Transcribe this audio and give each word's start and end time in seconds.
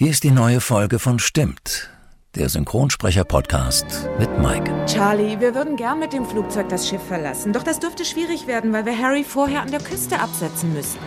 Hier 0.00 0.12
ist 0.12 0.24
die 0.24 0.30
neue 0.30 0.62
Folge 0.62 0.98
von 0.98 1.18
Stimmt, 1.18 1.90
der 2.34 2.48
Synchronsprecher-Podcast 2.48 4.08
mit 4.18 4.30
Mike. 4.38 4.72
Charlie, 4.86 5.38
wir 5.40 5.54
würden 5.54 5.76
gern 5.76 5.98
mit 5.98 6.14
dem 6.14 6.24
Flugzeug 6.24 6.70
das 6.70 6.88
Schiff 6.88 7.02
verlassen, 7.02 7.52
doch 7.52 7.62
das 7.62 7.80
dürfte 7.80 8.06
schwierig 8.06 8.46
werden, 8.46 8.72
weil 8.72 8.86
wir 8.86 8.96
Harry 8.96 9.24
vorher 9.24 9.60
an 9.60 9.70
der 9.70 9.80
Küste 9.80 10.18
absetzen 10.18 10.72
müssten. 10.72 11.04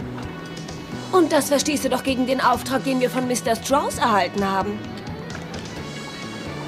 Und 1.12 1.32
das 1.32 1.48
verstehst 1.48 1.84
du 1.84 1.90
doch 1.90 2.04
gegen 2.04 2.28
den 2.28 2.40
Auftrag, 2.40 2.84
den 2.84 3.00
wir 3.00 3.10
von 3.10 3.28
Mr. 3.28 3.56
Strauss 3.56 3.98
erhalten 3.98 4.48
haben. 4.48 4.78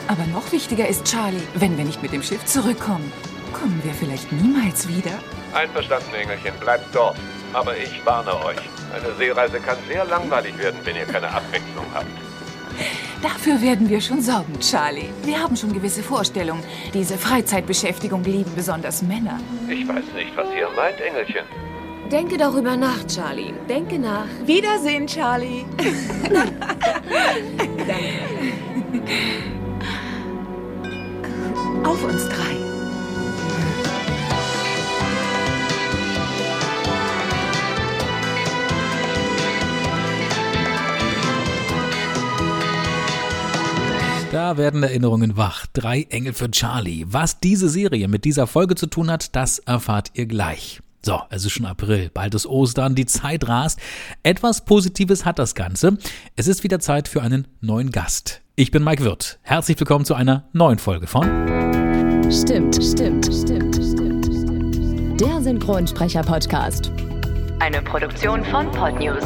Aber 0.07 0.25
noch 0.25 0.51
wichtiger 0.51 0.87
ist, 0.87 1.03
Charlie, 1.05 1.43
wenn 1.53 1.77
wir 1.77 1.85
nicht 1.85 2.01
mit 2.01 2.11
dem 2.11 2.23
Schiff 2.23 2.43
zurückkommen, 2.45 3.13
kommen 3.53 3.79
wir 3.83 3.93
vielleicht 3.93 4.31
niemals 4.31 4.87
wieder. 4.87 5.13
Einverstanden, 5.53 6.11
Engelchen, 6.15 6.55
bleibt 6.59 6.87
dort. 6.91 7.17
Aber 7.53 7.77
ich 7.77 8.03
warne 8.03 8.35
euch. 8.43 8.57
Eine 8.95 9.13
Seereise 9.17 9.59
kann 9.59 9.77
sehr 9.89 10.05
langweilig 10.05 10.57
werden, 10.57 10.79
wenn 10.85 10.95
ihr 10.95 11.05
keine 11.05 11.27
Abwechslung 11.27 11.85
habt. 11.93 12.05
Dafür 13.21 13.61
werden 13.61 13.89
wir 13.89 13.99
schon 13.99 14.21
sorgen, 14.21 14.57
Charlie. 14.61 15.09
Wir 15.23 15.41
haben 15.41 15.57
schon 15.57 15.73
gewisse 15.73 16.01
Vorstellungen. 16.01 16.63
Diese 16.93 17.17
Freizeitbeschäftigung 17.17 18.23
lieben 18.23 18.53
besonders 18.55 19.01
Männer. 19.01 19.41
Ich 19.67 19.85
weiß 19.85 20.05
nicht, 20.15 20.37
was 20.37 20.47
ihr 20.55 20.69
meint, 20.75 21.01
Engelchen. 21.01 21.43
Denke 22.09 22.37
darüber 22.37 22.77
nach, 22.77 23.05
Charlie. 23.07 23.53
Denke 23.67 23.99
nach. 23.99 24.27
Wiedersehen, 24.45 25.07
Charlie. 25.07 25.65
Auf 31.83 32.03
uns 32.03 32.29
drei. 32.29 32.74
Da 44.35 44.57
werden 44.57 44.83
Erinnerungen 44.83 45.37
wach. 45.37 45.65
Drei 45.71 46.01
Engel 46.09 46.33
für 46.33 46.51
Charlie. 46.51 47.05
Was 47.07 47.39
diese 47.39 47.69
Serie 47.69 48.09
mit 48.09 48.25
dieser 48.25 48.47
Folge 48.47 48.75
zu 48.75 48.87
tun 48.87 49.09
hat, 49.09 49.33
das 49.33 49.59
erfahrt 49.59 50.11
ihr 50.13 50.25
gleich. 50.25 50.81
So, 51.05 51.21
es 51.29 51.45
ist 51.45 51.53
schon 51.53 51.65
April, 51.65 52.11
bald 52.13 52.35
ist 52.35 52.45
Ostern, 52.45 52.95
die 52.95 53.05
Zeit 53.05 53.47
rast. 53.47 53.79
Etwas 54.23 54.65
Positives 54.65 55.23
hat 55.23 55.39
das 55.39 55.55
Ganze. 55.55 55.97
Es 56.35 56.49
ist 56.49 56.65
wieder 56.65 56.81
Zeit 56.81 57.07
für 57.07 57.21
einen 57.21 57.47
neuen 57.61 57.91
Gast. 57.91 58.41
Ich 58.57 58.71
bin 58.71 58.83
Mike 58.83 59.05
Wirth. 59.05 59.39
Herzlich 59.41 59.79
willkommen 59.79 60.03
zu 60.03 60.15
einer 60.15 60.43
neuen 60.51 60.79
Folge 60.79 61.07
von 61.07 61.23
Stimmt, 62.29 62.75
stimmt, 62.75 63.25
stimmt, 63.27 63.73
stimmt, 63.73 64.25
stimmt. 64.25 65.21
Der 65.21 65.41
Synchronsprecher-Podcast. 65.43 66.91
Eine 67.61 67.81
Produktion 67.83 68.43
von 68.43 68.69
Podnews. 68.73 69.23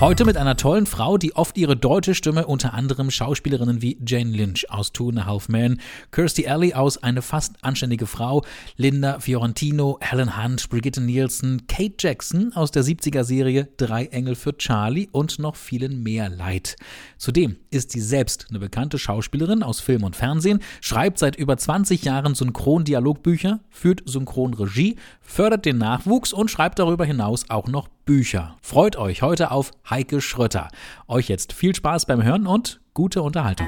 Heute 0.00 0.24
mit 0.24 0.36
einer 0.36 0.56
tollen 0.56 0.86
Frau, 0.86 1.18
die 1.18 1.34
oft 1.34 1.58
ihre 1.58 1.76
deutsche 1.76 2.14
Stimme 2.14 2.46
unter 2.46 2.72
anderem 2.72 3.10
Schauspielerinnen 3.10 3.82
wie 3.82 3.98
Jane 4.06 4.30
Lynch 4.30 4.70
aus 4.70 4.92
Two 4.92 5.08
and 5.08 5.18
a 5.18 5.26
Half 5.26 5.48
Men, 5.48 5.80
Kirstie 6.12 6.46
Alley 6.46 6.72
aus 6.72 7.02
Eine 7.02 7.20
fast 7.20 7.56
anständige 7.62 8.06
Frau, 8.06 8.44
Linda 8.76 9.18
Fiorentino, 9.18 9.98
Helen 10.00 10.40
Hunt, 10.40 10.68
Brigitte 10.68 11.00
Nielsen, 11.00 11.66
Kate 11.66 11.94
Jackson 11.98 12.52
aus 12.52 12.70
der 12.70 12.84
70er-Serie 12.84 13.70
Drei 13.76 14.04
Engel 14.04 14.36
für 14.36 14.56
Charlie 14.56 15.08
und 15.10 15.40
noch 15.40 15.56
vielen 15.56 16.04
mehr 16.04 16.28
leid. 16.28 16.76
Zudem 17.16 17.56
ist 17.70 17.90
sie 17.90 18.00
selbst 18.00 18.46
eine 18.50 18.60
bekannte 18.60 18.98
Schauspielerin 19.00 19.64
aus 19.64 19.80
Film 19.80 20.04
und 20.04 20.14
Fernsehen, 20.14 20.60
schreibt 20.80 21.18
seit 21.18 21.34
über 21.34 21.56
20 21.56 22.04
Jahren 22.04 22.36
Synchrondialogbücher, 22.36 23.58
führt 23.68 24.02
Synchronregie, 24.06 24.94
fördert 25.20 25.64
den 25.64 25.78
Nachwuchs 25.78 26.32
und 26.32 26.52
schreibt 26.52 26.78
darüber 26.78 27.04
hinaus 27.04 27.50
auch 27.50 27.66
noch 27.66 27.88
Bücher. 28.08 28.56
Freut 28.62 28.96
euch 28.96 29.20
heute 29.20 29.50
auf 29.50 29.70
Heike 29.90 30.22
Schrötter. 30.22 30.68
Euch 31.08 31.28
jetzt 31.28 31.52
viel 31.52 31.74
Spaß 31.74 32.06
beim 32.06 32.24
Hören 32.24 32.46
und 32.46 32.80
gute 32.94 33.20
Unterhaltung. 33.20 33.66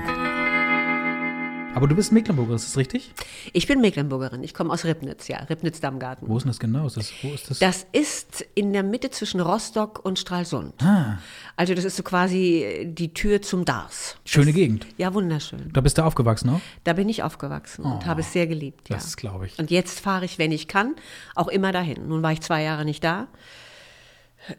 Aber 1.75 1.87
du 1.87 1.95
bist 1.95 2.11
Mecklenburger, 2.11 2.55
ist 2.55 2.67
das 2.67 2.79
richtig? 2.79 3.13
Ich 3.53 3.67
bin 3.67 3.83
Mecklenburgerin. 3.83 4.43
Ich 4.43 4.55
komme 4.55 4.73
aus 4.73 4.87
Ribnitz, 4.87 5.29
ja, 5.29 5.41
Ribnitz-Dammgarten. 5.41 6.27
Wo 6.27 6.39
ist 6.39 6.45
denn 6.45 6.51
das 6.53 6.59
genau? 6.59 6.87
Ist 6.87 6.97
das, 6.97 7.13
wo 7.23 7.29
ist 7.35 7.51
das? 7.51 7.59
Das 7.59 7.87
ist 7.93 8.47
in 8.55 8.73
der 8.73 8.83
Mitte 8.83 9.11
zwischen 9.11 9.41
Rostock 9.41 10.03
und 10.07 10.19
Stralsund. 10.19 10.73
Ah. 10.83 11.19
Also 11.57 11.75
das 11.75 11.85
ist 11.85 11.97
so 11.97 12.03
quasi 12.03 12.87
die 12.91 13.13
Tür 13.13 13.43
zum 13.43 13.67
Dars. 13.67 14.17
Schöne 14.25 14.47
das, 14.47 14.55
Gegend. 14.55 14.87
Ja, 14.97 15.13
wunderschön. 15.13 15.71
Da 15.75 15.83
bist 15.83 15.99
du 15.99 16.03
aufgewachsen, 16.03 16.49
auch? 16.49 16.61
Da 16.85 16.95
bin 16.95 17.11
ich 17.11 17.23
aufgewachsen 17.23 17.85
und 17.85 18.05
Oh, 18.05 18.07
habe 18.07 18.23
es 18.23 18.33
sehr 18.33 18.47
geliebt. 18.47 18.89
Ja. 18.89 18.97
das 18.97 19.19
glaube 19.19 19.49
ich. 19.49 19.59
Und 19.59 19.71
jetzt 19.71 20.01
fahre 20.01 20.25
ich, 20.25 20.39
wenn 20.39 20.51
ich 20.51 20.67
kann, 20.67 20.97
auch 21.35 21.49
immer 21.49 21.73
dahin. 21.73 22.09
Nun 22.09 22.23
war 22.23 22.33
ich 22.33 22.41
zwei 22.41 22.63
Jahre 22.63 22.87
nicht 22.87 23.05
da. 23.05 23.29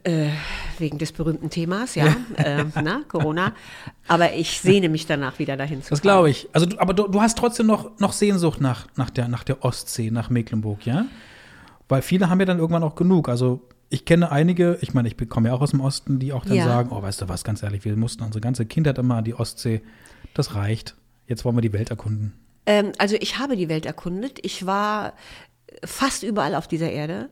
Äh, 0.04 0.30
wegen 0.78 1.00
des 1.00 1.12
berühmten 1.12 1.50
Themas, 1.50 1.96
ja, 1.96 2.16
äh, 2.38 2.66
na, 2.82 3.02
Corona. 3.08 3.54
Aber 4.08 4.34
ich 4.34 4.60
sehne 4.62 4.90
mich 4.90 5.08
danach 5.08 5.40
wieder 5.40 5.58
dahin 5.58 5.82
zu 5.82 5.90
Das 5.90 6.00
fahren. 6.00 6.04
glaube 6.04 6.30
ich. 6.30 6.48
Also, 6.54 6.68
du, 6.68 6.80
aber 6.80 6.94
du, 6.94 7.08
du 7.08 7.20
hast 7.20 7.38
trotzdem 7.38 7.66
noch, 7.68 8.00
noch 8.00 8.14
Sehnsucht 8.14 8.62
nach, 8.62 8.88
nach, 8.96 9.10
der, 9.10 9.28
nach 9.28 9.44
der 9.44 9.66
Ostsee, 9.66 10.12
nach 10.12 10.30
Mecklenburg, 10.30 10.86
ja? 10.86 11.06
Weil 11.90 12.04
viele 12.04 12.30
haben 12.30 12.40
ja 12.40 12.46
dann 12.46 12.60
irgendwann 12.60 12.84
auch 12.84 12.96
genug. 12.96 13.28
Also, 13.28 13.68
ich 13.90 14.06
kenne 14.06 14.32
einige, 14.32 14.78
ich 14.82 14.94
meine, 14.94 15.08
ich 15.10 15.18
komme 15.30 15.50
ja 15.50 15.56
auch 15.56 15.62
aus 15.62 15.72
dem 15.72 15.82
Osten, 15.82 16.20
die 16.20 16.32
auch 16.32 16.46
dann 16.46 16.58
Ja. 16.58 16.66
sagen: 16.66 16.90
Oh, 16.92 17.02
weißt 17.02 17.22
du 17.22 17.28
was, 17.28 17.44
ganz 17.44 17.64
ehrlich, 17.64 17.84
wir 17.84 17.96
mussten 17.98 18.24
unsere 18.24 18.40
ganze 18.40 18.66
Kindheit 18.66 18.98
immer 19.00 19.16
an 19.18 19.24
die 19.26 19.34
Ostsee. 19.34 19.82
Das 20.36 20.56
reicht. 20.56 20.96
Jetzt 21.28 21.44
wollen 21.44 21.58
wir 21.58 21.62
die 21.62 21.74
Welt 21.74 21.90
erkunden. 21.90 22.34
Ähm, 22.68 22.92
also 23.00 23.16
ich 23.20 23.40
habe 23.40 23.58
die 23.58 23.68
Welt 23.68 23.86
erkundet. 23.88 24.40
Ich 24.44 24.66
war 24.66 25.14
fast 25.84 26.24
überall 26.24 26.56
auf 26.56 26.68
dieser 26.68 26.92
Erde. 26.92 27.30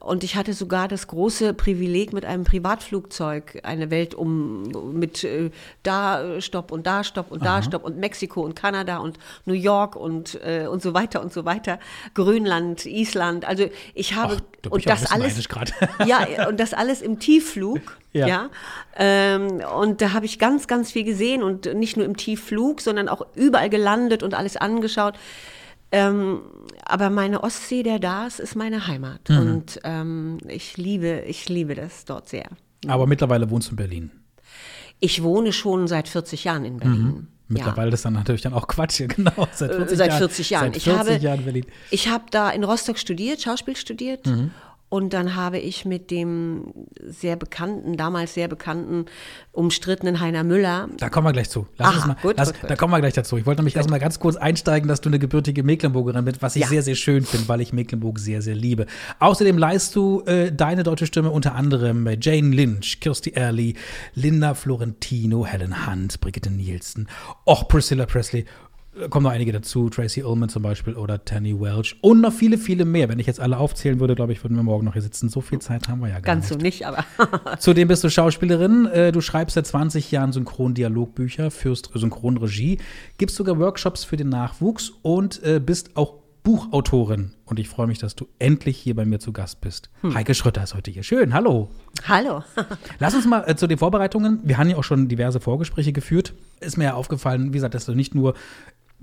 Und 0.00 0.24
ich 0.24 0.36
hatte 0.36 0.52
sogar 0.52 0.88
das 0.88 1.06
große 1.06 1.54
Privileg, 1.54 2.12
mit 2.12 2.24
einem 2.24 2.44
Privatflugzeug 2.44 3.60
eine 3.62 3.90
Welt 3.90 4.14
um 4.14 4.62
mit 4.92 5.22
äh, 5.24 5.50
da 5.82 6.22
äh, 6.22 6.40
Stopp 6.40 6.72
und 6.72 6.86
da 6.86 7.04
Stopp 7.04 7.30
und 7.30 7.44
da 7.44 7.62
Stopp 7.62 7.84
und 7.84 7.98
Mexiko 7.98 8.42
und 8.42 8.56
Kanada 8.56 8.98
und 8.98 9.18
New 9.44 9.54
York 9.54 9.96
und 9.96 10.40
äh, 10.44 10.66
und 10.66 10.82
so 10.82 10.94
weiter 10.94 11.22
und 11.22 11.32
so 11.32 11.44
weiter. 11.44 11.78
Grönland, 12.14 12.86
Island. 12.86 13.44
Also 13.44 13.68
ich 13.94 14.14
habe 14.14 14.38
Ach, 14.38 14.58
da 14.62 14.70
und 14.70 14.80
ich 14.80 14.86
das 14.86 15.10
alles 15.10 15.38
ja 16.06 16.48
und 16.48 16.58
das 16.58 16.74
alles 16.74 17.02
im 17.02 17.18
Tiefflug. 17.18 17.98
Ja. 18.12 18.26
ja. 18.26 18.50
Ähm, 18.96 19.62
und 19.78 20.00
da 20.00 20.12
habe 20.12 20.26
ich 20.26 20.38
ganz, 20.38 20.66
ganz 20.66 20.90
viel 20.90 21.04
gesehen 21.04 21.42
und 21.42 21.72
nicht 21.74 21.96
nur 21.96 22.06
im 22.06 22.16
Tiefflug, 22.16 22.80
sondern 22.80 23.08
auch 23.08 23.26
überall 23.34 23.70
gelandet 23.70 24.22
und 24.22 24.34
alles 24.34 24.56
angeschaut. 24.56 25.14
Ähm, 25.92 26.40
aber 26.88 27.10
meine 27.10 27.42
Ostsee, 27.44 27.82
der 27.82 27.98
Dars, 27.98 28.40
ist 28.40 28.56
meine 28.56 28.86
Heimat. 28.86 29.28
Mhm. 29.28 29.38
Und 29.38 29.80
ähm, 29.84 30.38
ich 30.48 30.76
liebe, 30.76 31.22
ich 31.26 31.48
liebe 31.48 31.74
das 31.74 32.04
dort 32.04 32.28
sehr. 32.28 32.48
Aber 32.86 33.06
mittlerweile 33.06 33.50
wohnst 33.50 33.68
du 33.68 33.72
in 33.72 33.76
Berlin. 33.76 34.10
Ich 35.00 35.22
wohne 35.22 35.52
schon 35.52 35.86
seit 35.86 36.08
40 36.08 36.44
Jahren 36.44 36.64
in 36.64 36.78
Berlin. 36.78 37.28
Mittlerweile 37.50 37.92
ist 37.92 38.04
dann 38.04 38.12
natürlich 38.14 38.42
dann 38.42 38.52
auch 38.52 38.66
Quatsch 38.66 38.96
hier, 38.98 39.08
genau. 39.08 39.48
Seit 39.52 39.70
40 39.72 39.92
Äh, 39.92 39.96
seit 39.96 40.08
Jahren. 40.08 40.18
40 40.18 40.50
Jahren. 40.50 40.64
Seit 40.66 40.76
Ich 40.76 40.84
40 40.84 40.98
habe- 41.14 41.24
Jahren 41.24 41.44
Berlin. 41.44 41.66
Ich 41.90 42.08
habe 42.08 42.24
da 42.30 42.50
in 42.50 42.64
Rostock 42.64 42.98
studiert, 42.98 43.40
Schauspiel 43.40 43.76
studiert. 43.76 44.26
Mhm. 44.26 44.50
Und 44.90 45.12
dann 45.12 45.36
habe 45.36 45.58
ich 45.58 45.84
mit 45.84 46.10
dem 46.10 46.72
sehr 47.04 47.36
bekannten, 47.36 47.96
damals 47.98 48.32
sehr 48.32 48.48
bekannten, 48.48 49.04
umstrittenen 49.52 50.20
Heiner 50.20 50.44
Müller. 50.44 50.88
Da 50.96 51.10
kommen 51.10 51.26
wir 51.26 51.32
gleich 51.32 51.50
zu. 51.50 51.66
Lass 51.76 51.88
Aha, 51.88 51.96
uns 51.96 52.06
mal, 52.06 52.16
gut, 52.22 52.36
lass, 52.38 52.52
gut, 52.52 52.60
gut. 52.62 52.70
Da 52.70 52.76
kommen 52.76 52.92
wir 52.94 53.00
gleich 53.00 53.12
dazu. 53.12 53.36
Ich 53.36 53.44
wollte 53.44 53.60
nämlich 53.60 53.76
erstmal 53.76 54.00
ganz 54.00 54.18
kurz 54.18 54.36
einsteigen, 54.36 54.88
dass 54.88 55.02
du 55.02 55.10
eine 55.10 55.18
gebürtige 55.18 55.62
Mecklenburgerin 55.62 56.24
bist, 56.24 56.40
was 56.40 56.56
ich 56.56 56.62
Ja. 56.62 56.68
sehr, 56.68 56.82
sehr 56.82 56.94
schön 56.94 57.24
finde, 57.24 57.48
weil 57.48 57.60
ich 57.60 57.72
Mecklenburg 57.74 58.18
sehr, 58.18 58.40
sehr 58.40 58.54
liebe. 58.54 58.86
Außerdem 59.18 59.58
leist 59.58 59.94
du 59.94 60.22
äh, 60.22 60.50
deine 60.52 60.84
deutsche 60.84 61.06
Stimme 61.06 61.30
unter 61.30 61.54
anderem 61.54 62.08
Jane 62.20 62.54
Lynch, 62.54 63.00
Kirstie 63.00 63.36
Alley, 63.36 63.74
Linda 64.14 64.54
Florentino, 64.54 65.44
Helen 65.44 65.86
Hunt, 65.86 66.18
Brigitte 66.20 66.50
Nielsen, 66.50 67.08
auch 67.44 67.68
Priscilla 67.68 68.06
Presley. 68.06 68.46
Kommen 69.10 69.24
noch 69.24 69.30
einige 69.30 69.52
dazu, 69.52 69.88
Tracy 69.90 70.22
Ullman 70.24 70.48
zum 70.48 70.62
Beispiel 70.62 70.94
oder 70.94 71.24
Tanny 71.24 71.58
Welch 71.60 71.96
und 72.00 72.20
noch 72.20 72.32
viele, 72.32 72.58
viele 72.58 72.84
mehr. 72.84 73.08
Wenn 73.08 73.18
ich 73.18 73.26
jetzt 73.26 73.38
alle 73.40 73.56
aufzählen 73.58 74.00
würde, 74.00 74.14
glaube 74.14 74.32
ich, 74.32 74.42
würden 74.42 74.56
wir 74.56 74.62
morgen 74.62 74.84
noch 74.84 74.94
hier 74.94 75.02
sitzen. 75.02 75.28
So 75.28 75.40
viel 75.40 75.58
Zeit 75.60 75.88
haben 75.88 76.00
wir 76.00 76.08
ja 76.08 76.14
gar 76.20 76.22
Ganz 76.34 76.50
nicht. 76.50 76.52
so 76.52 76.58
nicht, 76.58 76.86
aber 76.86 77.04
Zudem 77.58 77.88
bist 77.88 78.02
du 78.04 78.10
Schauspielerin. 78.10 78.86
äh, 78.86 79.12
Du 79.12 79.20
schreibst 79.20 79.54
seit 79.54 79.66
20 79.66 80.10
Jahren 80.10 80.32
Synchrondialogbücher, 80.32 81.50
führst 81.50 81.90
Synchronregie, 81.94 82.78
gibst 83.18 83.36
sogar 83.36 83.58
Workshops 83.58 84.04
für 84.04 84.16
den 84.16 84.28
Nachwuchs 84.28 84.90
und 85.02 85.42
äh, 85.44 85.60
bist 85.64 85.96
auch 85.96 86.14
Buchautorin. 86.42 87.32
Und 87.44 87.58
ich 87.58 87.68
freue 87.68 87.86
mich, 87.86 87.98
dass 87.98 88.14
du 88.16 88.26
endlich 88.38 88.78
hier 88.78 88.94
bei 88.94 89.04
mir 89.04 89.18
zu 89.18 89.32
Gast 89.32 89.60
bist. 89.60 89.90
Heike 90.02 90.34
Schrötter 90.34 90.62
ist 90.62 90.74
heute 90.74 90.90
hier. 90.90 91.02
Schön, 91.02 91.34
hallo. 91.34 91.68
hallo. 92.06 92.42
Lass 92.98 93.14
uns 93.14 93.26
mal 93.26 93.44
äh, 93.46 93.54
zu 93.54 93.66
den 93.66 93.76
Vorbereitungen. 93.78 94.40
Wir 94.44 94.56
haben 94.56 94.70
ja 94.70 94.76
auch 94.76 94.84
schon 94.84 95.08
diverse 95.08 95.40
Vorgespräche 95.40 95.92
geführt. 95.92 96.32
Ist 96.60 96.78
mir 96.78 96.84
ja 96.84 96.94
aufgefallen, 96.94 97.48
wie 97.48 97.56
gesagt, 97.58 97.74
dass 97.74 97.84
du 97.84 97.94
nicht 97.94 98.14
nur 98.14 98.34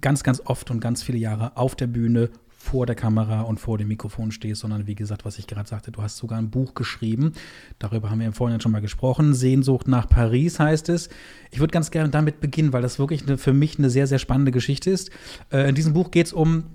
ganz, 0.06 0.22
ganz 0.22 0.40
oft 0.46 0.69
und 0.69 0.81
ganz 0.81 1.02
viele 1.02 1.18
Jahre 1.18 1.57
auf 1.57 1.74
der 1.74 1.88
Bühne 1.88 2.30
vor 2.48 2.86
der 2.86 2.96
Kamera 2.96 3.42
und 3.42 3.60
vor 3.60 3.80
dem 3.80 3.88
Mikrofon 3.88 4.31
stehst, 4.31 4.62
sondern 4.62 4.86
wie 4.86 4.94
gesagt, 4.94 5.25
was 5.25 5.40
ich 5.40 5.48
gerade 5.48 5.68
sagte, 5.68 5.92
du 5.92 6.04
hast 6.04 6.18
sogar 6.18 6.38
ein 6.38 6.52
Buch 6.52 6.75
geschrieben. 6.75 7.34
Darüber 7.80 8.12
haben 8.12 8.19
wir 8.19 8.28
im 8.28 8.34
Vorhinein 8.34 8.62
schon 8.62 8.72
mal 8.72 8.81
gesprochen. 8.81 9.34
Sehnsucht 9.34 9.88
nach 9.88 10.07
Paris 10.07 10.60
heißt 10.60 10.90
es. 10.90 11.10
Ich 11.50 11.60
würde 11.60 11.72
ganz 11.72 11.90
gerne 11.90 12.10
damit 12.10 12.40
beginnen, 12.40 12.72
weil 12.72 12.84
das 12.84 13.00
wirklich 13.00 13.24
eine, 13.24 13.40
für 13.40 13.52
mich 13.52 13.80
eine 13.80 13.90
sehr, 13.90 14.06
sehr 14.06 14.19
spannende 14.19 14.52
Geschichte 14.52 14.92
ist. 14.92 15.10
Äh, 15.52 15.69
in 15.69 15.74
diesem 15.74 15.94
Buch 15.94 16.12
geht 16.12 16.28
es 16.28 16.34
um 16.34 16.66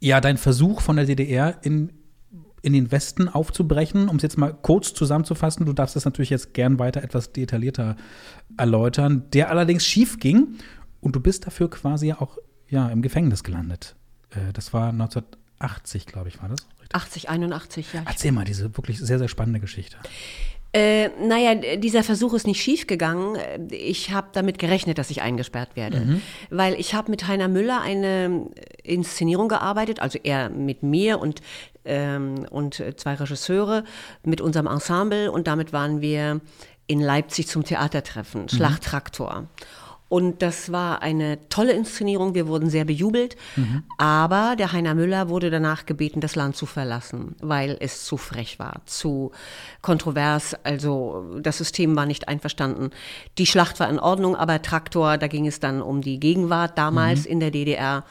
ja, 0.00 0.22
dein 0.22 0.38
Versuch 0.38 0.80
von 0.80 0.96
der 0.96 1.04
DDR 1.04 1.58
in 1.60 1.92
in 2.60 2.72
den 2.72 2.90
Westen 2.90 3.28
aufzubrechen, 3.28 4.08
um 4.08 4.16
es 4.16 4.22
jetzt 4.22 4.36
mal 4.36 4.52
kurz 4.52 4.92
zusammenzufassen. 4.92 5.64
Du 5.64 5.72
darfst 5.72 5.94
das 5.94 6.04
natürlich 6.04 6.30
jetzt 6.30 6.54
gern 6.54 6.78
weiter 6.78 7.02
etwas 7.02 7.32
detaillierter 7.32 7.96
erläutern, 8.56 9.24
der 9.32 9.50
allerdings 9.50 9.86
schief 9.86 10.18
ging 10.18 10.56
und 11.00 11.16
du 11.16 11.20
bist 11.20 11.46
dafür 11.46 11.70
quasi 11.70 12.12
auch 12.12 12.38
ja, 12.68 12.88
im 12.88 13.02
Gefängnis 13.02 13.44
gelandet. 13.44 13.96
Äh, 14.30 14.52
das 14.52 14.72
war 14.72 14.90
1980, 14.90 16.06
glaube 16.06 16.28
ich, 16.28 16.40
war 16.42 16.48
das? 16.48 16.66
80, 16.92 17.28
81, 17.28 17.92
ja. 17.92 18.02
Erzähl 18.06 18.32
mal 18.32 18.44
diese 18.44 18.76
wirklich 18.76 18.98
sehr, 18.98 19.18
sehr 19.18 19.28
spannende 19.28 19.60
Geschichte. 19.60 19.98
Äh, 20.74 21.08
naja, 21.26 21.54
dieser 21.76 22.02
Versuch 22.02 22.34
ist 22.34 22.46
nicht 22.46 22.62
schiefgegangen. 22.62 23.38
Ich 23.70 24.10
habe 24.10 24.28
damit 24.32 24.58
gerechnet, 24.58 24.98
dass 24.98 25.10
ich 25.10 25.22
eingesperrt 25.22 25.76
werde. 25.76 26.00
Mhm. 26.00 26.22
Weil 26.50 26.74
ich 26.74 26.94
habe 26.94 27.10
mit 27.10 27.26
Heiner 27.26 27.48
Müller 27.48 27.80
eine 27.80 28.50
Inszenierung 28.82 29.48
gearbeitet, 29.48 30.00
also 30.00 30.18
er 30.22 30.50
mit 30.50 30.82
mir 30.82 31.20
und, 31.20 31.40
ähm, 31.86 32.46
und 32.50 32.82
zwei 32.96 33.14
Regisseure 33.14 33.84
mit 34.24 34.42
unserem 34.42 34.66
Ensemble. 34.66 35.32
Und 35.32 35.46
damit 35.46 35.72
waren 35.72 36.02
wir 36.02 36.42
in 36.86 37.00
Leipzig 37.00 37.48
zum 37.48 37.64
Theatertreffen, 37.64 38.42
mhm. 38.42 38.48
Und 40.08 40.40
das 40.40 40.72
war 40.72 41.02
eine 41.02 41.38
tolle 41.50 41.72
Inszenierung. 41.72 42.34
Wir 42.34 42.46
wurden 42.46 42.70
sehr 42.70 42.86
bejubelt. 42.86 43.36
Mhm. 43.56 43.82
Aber 43.98 44.54
der 44.56 44.72
Heiner 44.72 44.94
Müller 44.94 45.28
wurde 45.28 45.50
danach 45.50 45.84
gebeten, 45.84 46.20
das 46.20 46.34
Land 46.34 46.56
zu 46.56 46.64
verlassen, 46.64 47.36
weil 47.40 47.76
es 47.80 48.04
zu 48.04 48.16
frech 48.16 48.58
war, 48.58 48.80
zu 48.86 49.32
kontrovers. 49.82 50.56
Also 50.64 51.38
das 51.42 51.58
System 51.58 51.94
war 51.94 52.06
nicht 52.06 52.26
einverstanden. 52.26 52.90
Die 53.36 53.46
Schlacht 53.46 53.80
war 53.80 53.90
in 53.90 53.98
Ordnung, 53.98 54.34
aber 54.34 54.62
Traktor, 54.62 55.18
da 55.18 55.26
ging 55.26 55.46
es 55.46 55.60
dann 55.60 55.82
um 55.82 56.00
die 56.00 56.18
Gegenwart 56.18 56.78
damals 56.78 57.24
mhm. 57.24 57.32
in 57.32 57.40
der 57.40 57.50
DDR. 57.50 58.04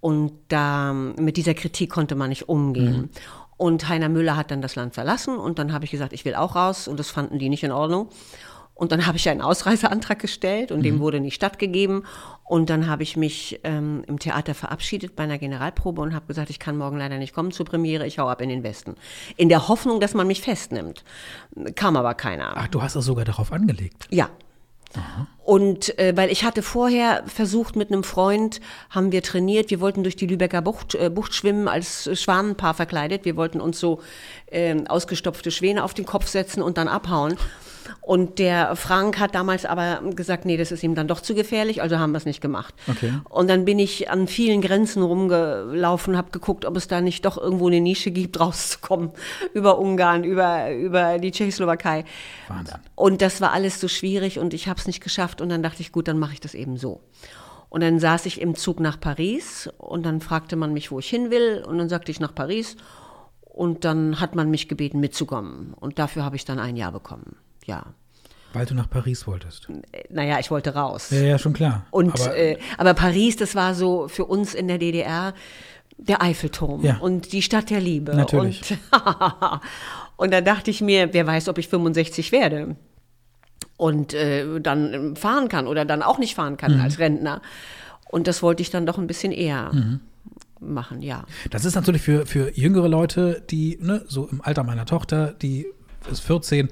Und 0.00 0.32
da, 0.48 0.92
mit 0.92 1.36
dieser 1.36 1.54
Kritik 1.54 1.90
konnte 1.90 2.14
man 2.14 2.28
nicht 2.28 2.48
umgehen. 2.48 2.96
Mhm. 2.96 3.10
Und 3.56 3.88
Heiner 3.88 4.08
Müller 4.08 4.36
hat 4.36 4.50
dann 4.50 4.62
das 4.62 4.74
Land 4.74 4.94
verlassen 4.94 5.38
und 5.38 5.60
dann 5.60 5.72
habe 5.72 5.84
ich 5.84 5.92
gesagt, 5.92 6.12
ich 6.12 6.24
will 6.24 6.34
auch 6.34 6.56
raus 6.56 6.88
und 6.88 6.98
das 6.98 7.10
fanden 7.10 7.38
die 7.38 7.48
nicht 7.48 7.62
in 7.62 7.70
Ordnung. 7.70 8.08
Und 8.74 8.90
dann 8.90 9.06
habe 9.06 9.16
ich 9.16 9.28
einen 9.28 9.42
Ausreiseantrag 9.42 10.18
gestellt 10.18 10.72
und 10.72 10.80
mhm. 10.80 10.84
dem 10.84 11.00
wurde 11.00 11.20
nicht 11.20 11.34
stattgegeben. 11.34 12.04
Und 12.44 12.68
dann 12.68 12.86
habe 12.88 13.02
ich 13.02 13.16
mich 13.16 13.60
ähm, 13.64 14.02
im 14.06 14.18
Theater 14.18 14.54
verabschiedet 14.54 15.14
bei 15.14 15.24
einer 15.24 15.38
Generalprobe 15.38 16.02
und 16.02 16.14
habe 16.14 16.26
gesagt, 16.26 16.50
ich 16.50 16.58
kann 16.58 16.76
morgen 16.76 16.98
leider 16.98 17.18
nicht 17.18 17.34
kommen 17.34 17.52
zur 17.52 17.66
Premiere, 17.66 18.06
ich 18.06 18.18
hau 18.18 18.28
ab 18.28 18.40
in 18.40 18.48
den 18.48 18.62
Westen. 18.62 18.96
In 19.36 19.48
der 19.48 19.68
Hoffnung, 19.68 20.00
dass 20.00 20.14
man 20.14 20.26
mich 20.26 20.40
festnimmt. 20.40 21.04
Kam 21.76 21.96
aber 21.96 22.14
keiner. 22.14 22.52
Ach, 22.56 22.68
du 22.68 22.82
hast 22.82 22.96
das 22.96 23.04
sogar 23.04 23.24
darauf 23.24 23.52
angelegt? 23.52 24.08
Ja. 24.10 24.28
Aha. 24.94 25.26
Und 25.44 25.98
äh, 25.98 26.16
weil 26.16 26.30
ich 26.30 26.44
hatte 26.44 26.62
vorher 26.62 27.24
versucht 27.26 27.76
mit 27.76 27.90
einem 27.90 28.04
Freund, 28.04 28.60
haben 28.90 29.10
wir 29.10 29.22
trainiert, 29.22 29.70
wir 29.70 29.80
wollten 29.80 30.02
durch 30.02 30.16
die 30.16 30.26
Lübecker 30.26 30.60
Bucht, 30.62 30.94
äh, 30.94 31.10
Bucht 31.10 31.34
schwimmen 31.34 31.68
als 31.68 32.10
Schwanenpaar 32.20 32.74
verkleidet. 32.74 33.24
Wir 33.24 33.36
wollten 33.36 33.60
uns 33.60 33.80
so 33.80 34.00
äh, 34.46 34.76
ausgestopfte 34.86 35.50
Schwäne 35.50 35.82
auf 35.82 35.94
den 35.94 36.04
Kopf 36.04 36.26
setzen 36.26 36.62
und 36.62 36.78
dann 36.78 36.88
abhauen. 36.88 37.36
Und 38.00 38.38
der 38.38 38.74
Frank 38.76 39.18
hat 39.18 39.34
damals 39.34 39.64
aber 39.64 40.02
gesagt, 40.10 40.44
nee, 40.44 40.56
das 40.56 40.72
ist 40.72 40.82
ihm 40.82 40.94
dann 40.94 41.08
doch 41.08 41.20
zu 41.20 41.34
gefährlich, 41.34 41.82
also 41.82 41.98
haben 41.98 42.12
wir 42.12 42.18
es 42.18 42.24
nicht 42.24 42.40
gemacht. 42.40 42.74
Okay. 42.88 43.12
Und 43.28 43.48
dann 43.48 43.64
bin 43.64 43.78
ich 43.78 44.10
an 44.10 44.26
vielen 44.26 44.60
Grenzen 44.60 45.02
rumgelaufen, 45.02 46.16
habe 46.16 46.30
geguckt, 46.30 46.64
ob 46.64 46.76
es 46.76 46.88
da 46.88 47.00
nicht 47.00 47.24
doch 47.24 47.38
irgendwo 47.38 47.68
eine 47.68 47.80
Nische 47.80 48.10
gibt, 48.10 48.40
rauszukommen 48.40 49.10
über 49.54 49.78
Ungarn, 49.78 50.24
über, 50.24 50.72
über 50.72 51.18
die 51.18 51.30
Tschechoslowakei. 51.30 52.04
Wahnsinn. 52.48 52.78
Und 52.94 53.22
das 53.22 53.40
war 53.40 53.52
alles 53.52 53.80
so 53.80 53.88
schwierig 53.88 54.38
und 54.38 54.54
ich 54.54 54.68
habe 54.68 54.80
es 54.80 54.86
nicht 54.86 55.02
geschafft 55.02 55.40
und 55.40 55.48
dann 55.48 55.62
dachte 55.62 55.80
ich, 55.80 55.92
gut, 55.92 56.08
dann 56.08 56.18
mache 56.18 56.34
ich 56.34 56.40
das 56.40 56.54
eben 56.54 56.76
so. 56.76 57.00
Und 57.68 57.80
dann 57.80 57.98
saß 57.98 58.26
ich 58.26 58.40
im 58.40 58.54
Zug 58.54 58.80
nach 58.80 59.00
Paris 59.00 59.70
und 59.78 60.04
dann 60.04 60.20
fragte 60.20 60.56
man 60.56 60.74
mich, 60.74 60.90
wo 60.90 60.98
ich 60.98 61.08
hin 61.08 61.30
will 61.30 61.64
und 61.66 61.78
dann 61.78 61.88
sagte 61.88 62.10
ich 62.10 62.20
nach 62.20 62.34
Paris 62.34 62.76
und 63.40 63.84
dann 63.84 64.20
hat 64.20 64.34
man 64.34 64.50
mich 64.50 64.68
gebeten 64.68 65.00
mitzukommen 65.00 65.72
und 65.74 65.98
dafür 65.98 66.24
habe 66.24 66.36
ich 66.36 66.44
dann 66.44 66.58
ein 66.58 66.76
Jahr 66.76 66.92
bekommen 66.92 67.36
ja. 67.66 67.84
Weil 68.52 68.66
du 68.66 68.74
nach 68.74 68.90
Paris 68.90 69.26
wolltest. 69.26 69.68
Naja, 70.10 70.38
ich 70.38 70.50
wollte 70.50 70.74
raus. 70.74 71.08
Ja, 71.10 71.22
ja, 71.22 71.38
schon 71.38 71.54
klar. 71.54 71.86
Und, 71.90 72.20
aber, 72.20 72.36
äh, 72.36 72.58
aber 72.76 72.92
Paris, 72.94 73.36
das 73.36 73.54
war 73.54 73.74
so 73.74 74.08
für 74.08 74.26
uns 74.26 74.54
in 74.54 74.68
der 74.68 74.78
DDR 74.78 75.32
der 75.96 76.22
Eiffelturm 76.22 76.84
ja. 76.84 76.96
und 76.98 77.32
die 77.32 77.42
Stadt 77.42 77.70
der 77.70 77.80
Liebe. 77.80 78.14
Natürlich. 78.14 78.72
Und, 78.90 79.60
und 80.16 80.32
da 80.32 80.40
dachte 80.40 80.70
ich 80.70 80.80
mir, 80.80 81.14
wer 81.14 81.26
weiß, 81.26 81.48
ob 81.48 81.58
ich 81.58 81.68
65 81.68 82.32
werde 82.32 82.76
und 83.76 84.14
äh, 84.14 84.60
dann 84.60 85.16
fahren 85.16 85.48
kann 85.48 85.66
oder 85.66 85.84
dann 85.84 86.02
auch 86.02 86.18
nicht 86.18 86.34
fahren 86.34 86.56
kann 86.56 86.74
mhm. 86.74 86.80
als 86.80 86.98
Rentner. 86.98 87.42
Und 88.10 88.26
das 88.26 88.42
wollte 88.42 88.62
ich 88.62 88.70
dann 88.70 88.86
doch 88.86 88.98
ein 88.98 89.06
bisschen 89.06 89.32
eher 89.32 89.72
mhm. 89.72 90.00
machen, 90.60 91.02
ja. 91.02 91.24
Das 91.50 91.64
ist 91.64 91.74
natürlich 91.74 92.02
für, 92.02 92.26
für 92.26 92.56
jüngere 92.56 92.88
Leute, 92.88 93.42
die, 93.50 93.78
ne, 93.80 94.04
so 94.06 94.28
im 94.28 94.42
Alter 94.42 94.64
meiner 94.64 94.86
Tochter, 94.86 95.32
die 95.32 95.66
ist 96.10 96.20
14, 96.20 96.68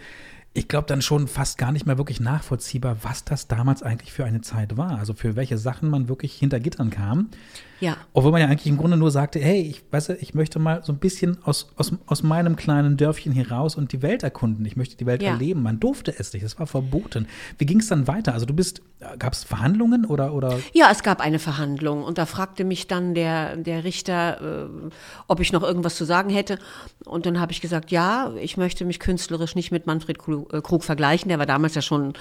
ich 0.52 0.68
glaube 0.68 0.86
dann 0.88 1.02
schon 1.02 1.28
fast 1.28 1.58
gar 1.58 1.72
nicht 1.72 1.86
mehr 1.86 1.98
wirklich 1.98 2.20
nachvollziehbar, 2.20 2.98
was 3.02 3.24
das 3.24 3.46
damals 3.46 3.82
eigentlich 3.82 4.12
für 4.12 4.24
eine 4.24 4.40
Zeit 4.40 4.76
war. 4.76 4.98
Also 4.98 5.14
für 5.14 5.36
welche 5.36 5.58
Sachen 5.58 5.88
man 5.88 6.08
wirklich 6.08 6.34
hinter 6.34 6.58
Gittern 6.58 6.90
kam. 6.90 7.30
Ja. 7.80 7.96
Obwohl 8.12 8.32
man 8.32 8.40
ja 8.40 8.46
eigentlich 8.46 8.66
im 8.66 8.76
Grunde 8.76 8.96
nur 8.96 9.10
sagte, 9.10 9.38
hey, 9.38 9.62
ich 9.62 9.82
weiß, 9.90 10.10
ich 10.10 10.34
möchte 10.34 10.58
mal 10.58 10.84
so 10.84 10.92
ein 10.92 10.98
bisschen 10.98 11.38
aus, 11.44 11.70
aus, 11.76 11.92
aus 12.06 12.22
meinem 12.22 12.56
kleinen 12.56 12.96
Dörfchen 12.96 13.32
hier 13.32 13.50
raus 13.50 13.74
und 13.74 13.92
die 13.92 14.02
Welt 14.02 14.22
erkunden. 14.22 14.64
Ich 14.66 14.76
möchte 14.76 14.96
die 14.96 15.06
Welt 15.06 15.22
ja. 15.22 15.30
erleben. 15.30 15.62
Man 15.62 15.80
durfte 15.80 16.14
es 16.16 16.32
nicht, 16.32 16.42
es 16.42 16.58
war 16.58 16.66
verboten. 16.66 17.26
Wie 17.58 17.66
ging 17.66 17.80
es 17.80 17.88
dann 17.88 18.06
weiter? 18.06 18.34
Also 18.34 18.46
du 18.46 18.54
bist, 18.54 18.82
gab 19.18 19.32
es 19.32 19.44
Verhandlungen 19.44 20.04
oder, 20.04 20.34
oder? 20.34 20.58
Ja, 20.72 20.88
es 20.90 21.02
gab 21.02 21.20
eine 21.20 21.38
Verhandlung 21.38 22.04
und 22.04 22.18
da 22.18 22.26
fragte 22.26 22.64
mich 22.64 22.86
dann 22.86 23.14
der, 23.14 23.56
der 23.56 23.84
Richter, 23.84 24.66
äh, 24.66 24.90
ob 25.26 25.40
ich 25.40 25.52
noch 25.52 25.62
irgendwas 25.62 25.96
zu 25.96 26.04
sagen 26.04 26.30
hätte. 26.30 26.58
Und 27.06 27.24
dann 27.24 27.40
habe 27.40 27.52
ich 27.52 27.60
gesagt, 27.60 27.90
ja, 27.90 28.32
ich 28.40 28.56
möchte 28.56 28.84
mich 28.84 29.00
künstlerisch 29.00 29.54
nicht 29.54 29.72
mit 29.72 29.86
Manfred 29.86 30.18
Krug, 30.18 30.52
äh, 30.52 30.60
Krug 30.60 30.84
vergleichen. 30.84 31.28
Der 31.28 31.38
war 31.38 31.46
damals 31.46 31.74
ja 31.74 31.82
schon 31.82 32.12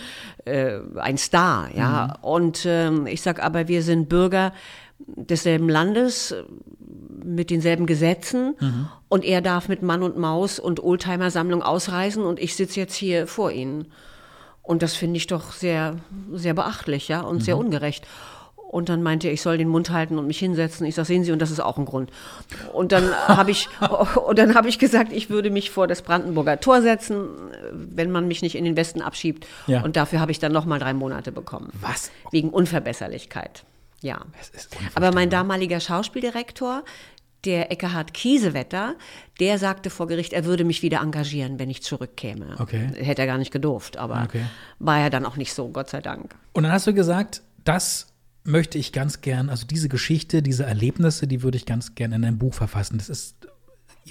äh, 0.46 0.80
ein 0.96 1.18
Star, 1.18 1.70
ja. 1.76 2.18
Mhm. 2.20 2.24
Und 2.24 2.66
ähm, 2.66 3.08
ich 3.08 3.22
sage, 3.22 3.44
aber 3.44 3.68
wir 3.68 3.84
sind 3.84 4.08
Bürger 4.08 4.54
desselben 5.00 5.70
Landes 5.70 6.36
mit 7.24 7.50
denselben 7.50 7.86
Gesetzen 7.86 8.56
mhm. 8.60 8.88
und 9.08 9.24
er 9.24 9.42
darf 9.42 9.70
mit 9.70 9.82
Mann 9.82 10.04
und 10.04 10.18
Maus 10.18 10.60
und 10.60 10.84
Oldtimer-Sammlung 10.84 11.62
ausreisen 11.62 12.24
und 12.24 12.40
ich 12.40 12.56
sitze 12.56 12.80
jetzt 12.80 12.96
hier 12.96 13.28
vor 13.28 13.52
Ihnen. 13.52 13.88
Und 14.62 14.84
das 14.84 14.94
finde 14.94 15.18
ich 15.18 15.26
doch 15.28 15.52
sehr, 15.52 15.96
sehr 16.32 16.54
beachtlich, 16.54 17.08
ja, 17.08 17.22
und 17.22 17.38
mhm. 17.38 17.42
sehr 17.42 17.58
ungerecht. 17.58 18.06
Und 18.70 18.88
dann 18.88 19.02
meinte 19.02 19.28
er, 19.28 19.34
ich 19.34 19.42
soll 19.42 19.58
den 19.58 19.68
Mund 19.68 19.90
halten 19.90 20.20
und 20.20 20.28
mich 20.28 20.38
hinsetzen. 20.38 20.86
Ich 20.86 20.94
sage, 20.94 21.08
sehen 21.08 21.24
Sie, 21.24 21.32
und 21.32 21.42
das 21.42 21.50
ist 21.50 21.60
auch 21.60 21.80
ein 21.80 21.86
Grund. 21.86 22.12
Und 22.72 22.92
dann 22.92 23.12
habe 23.28 23.50
ich, 23.50 23.68
und 24.28 24.38
dann 24.38 24.54
habe 24.54 24.70
ich 24.70 24.78
gesagt, 24.78 25.12
ich 25.12 25.32
würde 25.32 25.50
mich 25.50 25.72
vor 25.72 25.88
das 25.88 26.04
Brandenburger 26.04 26.60
Tor 26.60 26.84
setzen, 26.84 27.30
wenn 27.74 28.12
man 28.12 28.28
mich 28.28 28.44
nicht 28.44 28.54
in 28.54 28.64
den 28.64 28.78
Westen 28.78 29.02
abschiebt. 29.02 29.48
Ja. 29.66 29.82
Und 29.82 29.96
dafür 29.96 30.20
habe 30.20 30.32
ich 30.32 30.38
dann 30.38 30.52
nochmal 30.52 30.78
drei 30.78 30.94
Monate 30.94 31.32
bekommen. 31.32 31.72
Was? 31.82 32.12
Wegen 32.30 32.52
Unverbesserlichkeit. 32.52 33.64
Ja. 34.02 34.26
Aber 34.96 35.14
mein 35.14 35.30
damaliger 35.30 35.80
Schauspieldirektor, 35.80 36.84
der 37.46 37.72
Eckhard 37.72 38.14
Kiesewetter, 38.14 38.96
der 39.40 39.58
sagte 39.58 39.90
vor 39.90 40.08
Gericht, 40.08 40.34
er 40.34 40.46
würde 40.46 40.64
mich 40.64 40.82
wieder 40.82 41.00
engagieren, 41.02 41.60
wenn 41.60 41.70
ich 41.70 41.82
zurückkäme. 41.84 42.56
Okay. 42.60 42.90
Hätte 42.96 43.22
er 43.22 43.28
gar 43.28 43.38
nicht 43.38 43.52
gedurft, 43.52 43.98
aber 43.98 44.24
okay. 44.24 44.44
war 44.80 45.00
ja 45.00 45.10
dann 45.10 45.26
auch 45.26 45.38
nicht 45.38 45.54
so, 45.54 45.70
Gott 45.70 45.90
sei 45.90 46.02
Dank. 46.02 46.36
Und 46.54 46.64
dann 46.64 46.72
hast 46.72 46.88
du 46.88 46.94
gesagt, 46.94 47.42
das 47.64 48.08
möchte 48.44 48.78
ich 48.78 48.92
ganz 48.92 49.22
gern, 49.22 49.50
also 49.50 49.66
diese 49.66 49.90
Geschichte, 49.90 50.42
diese 50.42 50.66
Erlebnisse, 50.66 51.28
die 51.28 51.44
würde 51.44 51.58
ich 51.58 51.66
ganz 51.66 51.96
gern 51.96 52.12
in 52.12 52.26
ein 52.26 52.38
Buch 52.38 52.54
verfassen. 52.54 52.98
Das 52.98 53.10
ist 53.10 53.48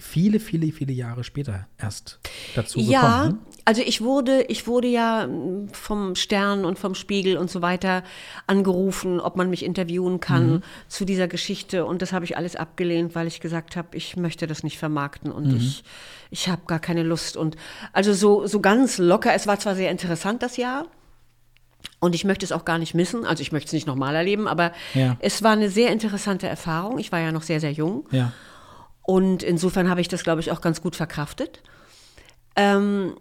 viele, 0.02 0.40
viele, 0.40 0.72
viele 0.72 0.92
Jahre 0.92 1.24
später 1.24 1.66
erst 1.78 2.20
dazu 2.54 2.78
gekommen. 2.78 2.92
Ja, 2.92 3.28
ne? 3.28 3.38
also 3.64 3.82
ich 3.82 4.00
wurde, 4.00 4.42
ich 4.48 4.66
wurde 4.66 4.88
ja 4.88 5.28
vom 5.72 6.14
Stern 6.14 6.64
und 6.64 6.78
vom 6.78 6.94
Spiegel 6.94 7.36
und 7.36 7.50
so 7.50 7.60
weiter 7.60 8.02
angerufen, 8.46 9.20
ob 9.20 9.36
man 9.36 9.50
mich 9.50 9.64
interviewen 9.64 10.20
kann 10.20 10.50
mhm. 10.50 10.62
zu 10.88 11.04
dieser 11.04 11.28
Geschichte. 11.28 11.84
Und 11.84 12.00
das 12.00 12.12
habe 12.12 12.24
ich 12.24 12.36
alles 12.36 12.56
abgelehnt, 12.56 13.14
weil 13.14 13.26
ich 13.26 13.40
gesagt 13.40 13.76
habe, 13.76 13.96
ich 13.96 14.16
möchte 14.16 14.46
das 14.46 14.62
nicht 14.62 14.78
vermarkten 14.78 15.30
und 15.30 15.48
mhm. 15.48 15.56
ich, 15.56 15.84
ich 16.30 16.48
habe 16.48 16.62
gar 16.66 16.78
keine 16.78 17.02
Lust. 17.02 17.36
Und 17.36 17.56
also 17.92 18.14
so, 18.14 18.46
so 18.46 18.60
ganz 18.60 18.98
locker, 18.98 19.34
es 19.34 19.46
war 19.46 19.58
zwar 19.58 19.74
sehr 19.74 19.90
interessant 19.90 20.42
das 20.42 20.56
Jahr. 20.56 20.86
Und 22.00 22.14
ich 22.14 22.24
möchte 22.24 22.44
es 22.44 22.52
auch 22.52 22.64
gar 22.64 22.78
nicht 22.78 22.94
missen. 22.94 23.24
Also 23.24 23.42
ich 23.42 23.52
möchte 23.52 23.66
es 23.66 23.72
nicht 23.72 23.86
nochmal 23.86 24.14
erleben, 24.14 24.48
aber 24.48 24.72
ja. 24.94 25.16
es 25.20 25.42
war 25.42 25.52
eine 25.52 25.68
sehr 25.68 25.90
interessante 25.90 26.48
Erfahrung. 26.48 26.98
Ich 26.98 27.12
war 27.12 27.20
ja 27.20 27.32
noch 27.32 27.42
sehr, 27.42 27.60
sehr 27.60 27.72
jung. 27.72 28.06
Ja. 28.12 28.32
Und 29.08 29.42
insofern 29.42 29.88
habe 29.88 30.02
ich 30.02 30.08
das, 30.08 30.22
glaube 30.22 30.42
ich, 30.42 30.52
auch 30.52 30.60
ganz 30.60 30.82
gut 30.82 30.94
verkraftet. 30.94 31.62
Ähm, 32.56 33.16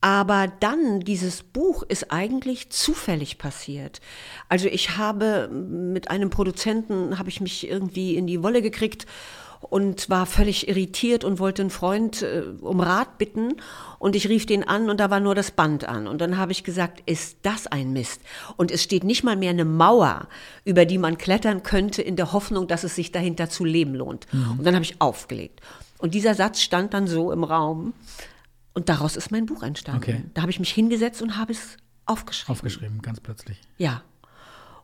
aber 0.00 0.48
dann, 0.58 0.98
dieses 0.98 1.44
Buch 1.44 1.84
ist 1.84 2.10
eigentlich 2.10 2.70
zufällig 2.70 3.38
passiert. 3.38 4.00
Also 4.48 4.66
ich 4.66 4.96
habe 4.96 5.46
mit 5.46 6.10
einem 6.10 6.28
Produzenten, 6.28 7.20
habe 7.20 7.28
ich 7.28 7.40
mich 7.40 7.70
irgendwie 7.70 8.16
in 8.16 8.26
die 8.26 8.42
Wolle 8.42 8.62
gekriegt 8.62 9.06
und 9.60 10.08
war 10.08 10.26
völlig 10.26 10.68
irritiert 10.68 11.22
und 11.22 11.38
wollte 11.38 11.62
einen 11.62 11.70
Freund 11.70 12.22
äh, 12.22 12.42
um 12.60 12.80
Rat 12.80 13.18
bitten. 13.18 13.56
Und 13.98 14.16
ich 14.16 14.28
rief 14.28 14.46
den 14.46 14.66
an 14.66 14.88
und 14.88 14.98
da 14.98 15.10
war 15.10 15.20
nur 15.20 15.34
das 15.34 15.50
Band 15.50 15.84
an. 15.84 16.06
Und 16.06 16.20
dann 16.20 16.38
habe 16.38 16.52
ich 16.52 16.64
gesagt, 16.64 17.02
ist 17.06 17.38
das 17.42 17.66
ein 17.66 17.92
Mist? 17.92 18.22
Und 18.56 18.70
es 18.70 18.82
steht 18.82 19.04
nicht 19.04 19.22
mal 19.22 19.36
mehr 19.36 19.50
eine 19.50 19.66
Mauer, 19.66 20.28
über 20.64 20.86
die 20.86 20.98
man 20.98 21.18
klettern 21.18 21.62
könnte, 21.62 22.00
in 22.00 22.16
der 22.16 22.32
Hoffnung, 22.32 22.68
dass 22.68 22.84
es 22.84 22.94
sich 22.94 23.12
dahinter 23.12 23.50
zu 23.50 23.64
leben 23.64 23.94
lohnt. 23.94 24.26
Mhm. 24.32 24.58
Und 24.58 24.64
dann 24.64 24.74
habe 24.74 24.84
ich 24.84 25.00
aufgelegt. 25.00 25.60
Und 25.98 26.14
dieser 26.14 26.34
Satz 26.34 26.62
stand 26.62 26.94
dann 26.94 27.06
so 27.06 27.30
im 27.30 27.44
Raum. 27.44 27.92
Und 28.72 28.88
daraus 28.88 29.16
ist 29.16 29.30
mein 29.30 29.46
Buch 29.46 29.62
entstanden. 29.62 30.02
Okay. 30.02 30.24
Da 30.32 30.42
habe 30.42 30.50
ich 30.50 30.60
mich 30.60 30.70
hingesetzt 30.70 31.20
und 31.20 31.36
habe 31.36 31.52
es 31.52 31.76
aufgeschrieben. 32.06 32.52
Aufgeschrieben, 32.52 33.02
ganz 33.02 33.20
plötzlich. 33.20 33.60
Ja. 33.76 34.02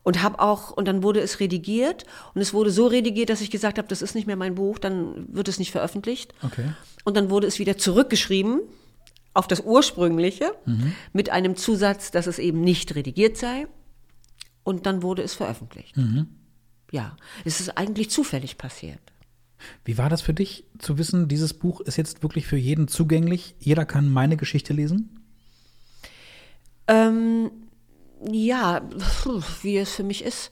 Und 0.07 0.23
habe 0.23 0.39
auch, 0.39 0.71
und 0.71 0.87
dann 0.87 1.03
wurde 1.03 1.19
es 1.19 1.41
redigiert. 1.41 2.05
Und 2.33 2.39
es 2.39 2.53
wurde 2.53 2.71
so 2.71 2.87
redigiert, 2.87 3.29
dass 3.29 3.41
ich 3.41 3.51
gesagt 3.51 3.77
habe, 3.77 3.89
das 3.89 4.01
ist 4.01 4.15
nicht 4.15 4.25
mehr 4.25 4.37
mein 4.37 4.55
Buch, 4.55 4.79
dann 4.79 5.27
wird 5.35 5.49
es 5.49 5.59
nicht 5.59 5.71
veröffentlicht. 5.71 6.33
Okay. 6.43 6.71
Und 7.03 7.17
dann 7.17 7.29
wurde 7.29 7.45
es 7.45 7.59
wieder 7.59 7.77
zurückgeschrieben 7.77 8.61
auf 9.33 9.49
das 9.49 9.59
ursprüngliche 9.59 10.53
mit 11.11 11.29
einem 11.29 11.57
Zusatz, 11.57 12.09
dass 12.09 12.25
es 12.25 12.39
eben 12.39 12.61
nicht 12.61 12.95
redigiert 12.95 13.35
sei. 13.35 13.67
Und 14.63 14.85
dann 14.85 15.03
wurde 15.03 15.23
es 15.23 15.33
veröffentlicht. 15.33 15.97
Ja, 16.89 17.17
es 17.43 17.59
ist 17.59 17.77
eigentlich 17.77 18.09
zufällig 18.09 18.57
passiert. 18.57 19.01
Wie 19.83 19.97
war 19.97 20.09
das 20.09 20.21
für 20.21 20.33
dich 20.33 20.63
zu 20.79 20.97
wissen, 20.97 21.27
dieses 21.27 21.53
Buch 21.53 21.81
ist 21.81 21.97
jetzt 21.97 22.23
wirklich 22.23 22.47
für 22.47 22.55
jeden 22.55 22.87
zugänglich? 22.87 23.55
Jeder 23.59 23.83
kann 23.83 24.07
meine 24.07 24.37
Geschichte 24.37 24.71
lesen? 24.71 25.19
Ähm, 26.87 27.51
ja, 28.29 28.81
wie 29.61 29.77
es 29.77 29.93
für 29.93 30.03
mich 30.03 30.23
ist. 30.23 30.51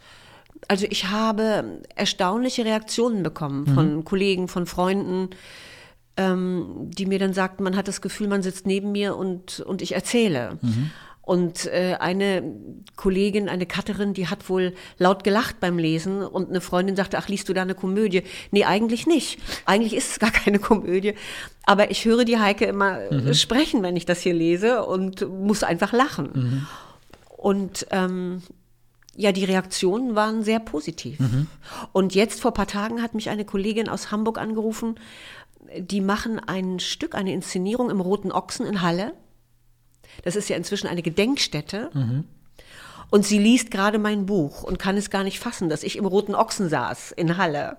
Also 0.67 0.88
ich 0.89 1.10
habe 1.10 1.81
erstaunliche 1.95 2.65
Reaktionen 2.65 3.24
bekommen 3.24 3.67
von 3.67 4.03
Kollegen, 4.03 4.48
von 4.48 4.65
Freunden, 4.65 5.29
ähm, 6.17 6.89
die 6.89 7.05
mir 7.05 7.19
dann 7.19 7.34
sagten, 7.34 7.63
man 7.63 7.75
hat 7.75 7.88
das 7.88 8.01
Gefühl, 8.01 8.27
man 8.27 8.41
sitzt 8.41 8.65
neben 8.65 8.91
mir 8.91 9.15
und, 9.15 9.60
und 9.60 9.81
ich 9.81 9.93
erzähle. 9.93 10.57
Und 11.25 11.65
äh, 11.65 11.98
eine 12.00 12.43
Kollegin, 12.95 13.50
eine 13.50 13.65
Cutterin, 13.65 14.13
die 14.13 14.27
hat 14.27 14.48
wohl 14.48 14.74
laut 15.00 15.24
gelacht 15.24 15.60
beim 15.60 15.79
Lesen 15.79 16.22
und 16.22 16.50
eine 16.50 16.62
Freundin 16.62 16.95
sagte, 16.95 17.17
ach, 17.17 17.27
liest 17.27 17.50
du 17.50 17.53
da 17.53 17.63
eine 17.63 17.74
Komödie? 17.74 18.22
Nee, 18.51 18.65
eigentlich 18.65 19.07
nicht. 19.07 19.39
Eigentlich 19.65 19.95
ist 19.95 20.12
es 20.12 20.19
gar 20.19 20.31
keine 20.31 20.60
Komödie. 20.69 21.15
Aber 21.65 21.89
ich 21.89 22.05
höre 22.05 22.25
die 22.25 22.38
Heike 22.38 22.65
immer 22.65 23.00
äh, 23.12 23.34
sprechen, 23.34 23.81
wenn 23.81 23.95
ich 23.95 24.05
das 24.05 24.22
hier 24.22 24.36
lese 24.36 24.86
und 24.86 25.27
muss 25.27 25.63
einfach 25.63 25.93
lachen. 25.93 26.67
Und 27.45 27.85
ähm, 27.91 28.41
ja, 29.15 29.31
die 29.31 29.43
Reaktionen 29.43 30.15
waren 30.15 30.41
sehr 30.41 30.59
positiv. 30.59 31.19
Und 31.91 32.15
jetzt 32.15 32.41
vor 32.41 32.49
ein 32.49 32.55
paar 32.55 32.65
Tagen 32.65 33.03
hat 33.03 33.13
mich 33.13 33.29
eine 33.29 33.45
Kollegin 33.45 33.87
aus 33.87 34.09
Hamburg 34.09 34.39
angerufen, 34.39 34.95
die 35.77 36.01
machen 36.01 36.39
ein 36.39 36.79
Stück, 36.79 37.13
eine 37.13 37.33
Inszenierung 37.33 37.91
im 37.91 38.01
Roten 38.01 38.31
Ochsen 38.31 38.65
in 38.65 38.81
Halle. 38.81 39.13
Das 40.23 40.35
ist 40.35 40.49
ja 40.49 40.55
inzwischen 40.55 40.87
eine 40.87 41.03
Gedenkstätte. 41.03 41.91
Und 43.11 43.25
sie 43.27 43.37
liest 43.37 43.69
gerade 43.69 43.99
mein 43.99 44.25
Buch 44.25 44.63
und 44.63 44.79
kann 44.79 44.97
es 44.97 45.11
gar 45.11 45.23
nicht 45.23 45.37
fassen, 45.37 45.69
dass 45.69 45.83
ich 45.83 45.97
im 45.97 46.05
Roten 46.07 46.33
Ochsen 46.33 46.67
saß 46.67 47.11
in 47.11 47.37
Halle. 47.37 47.77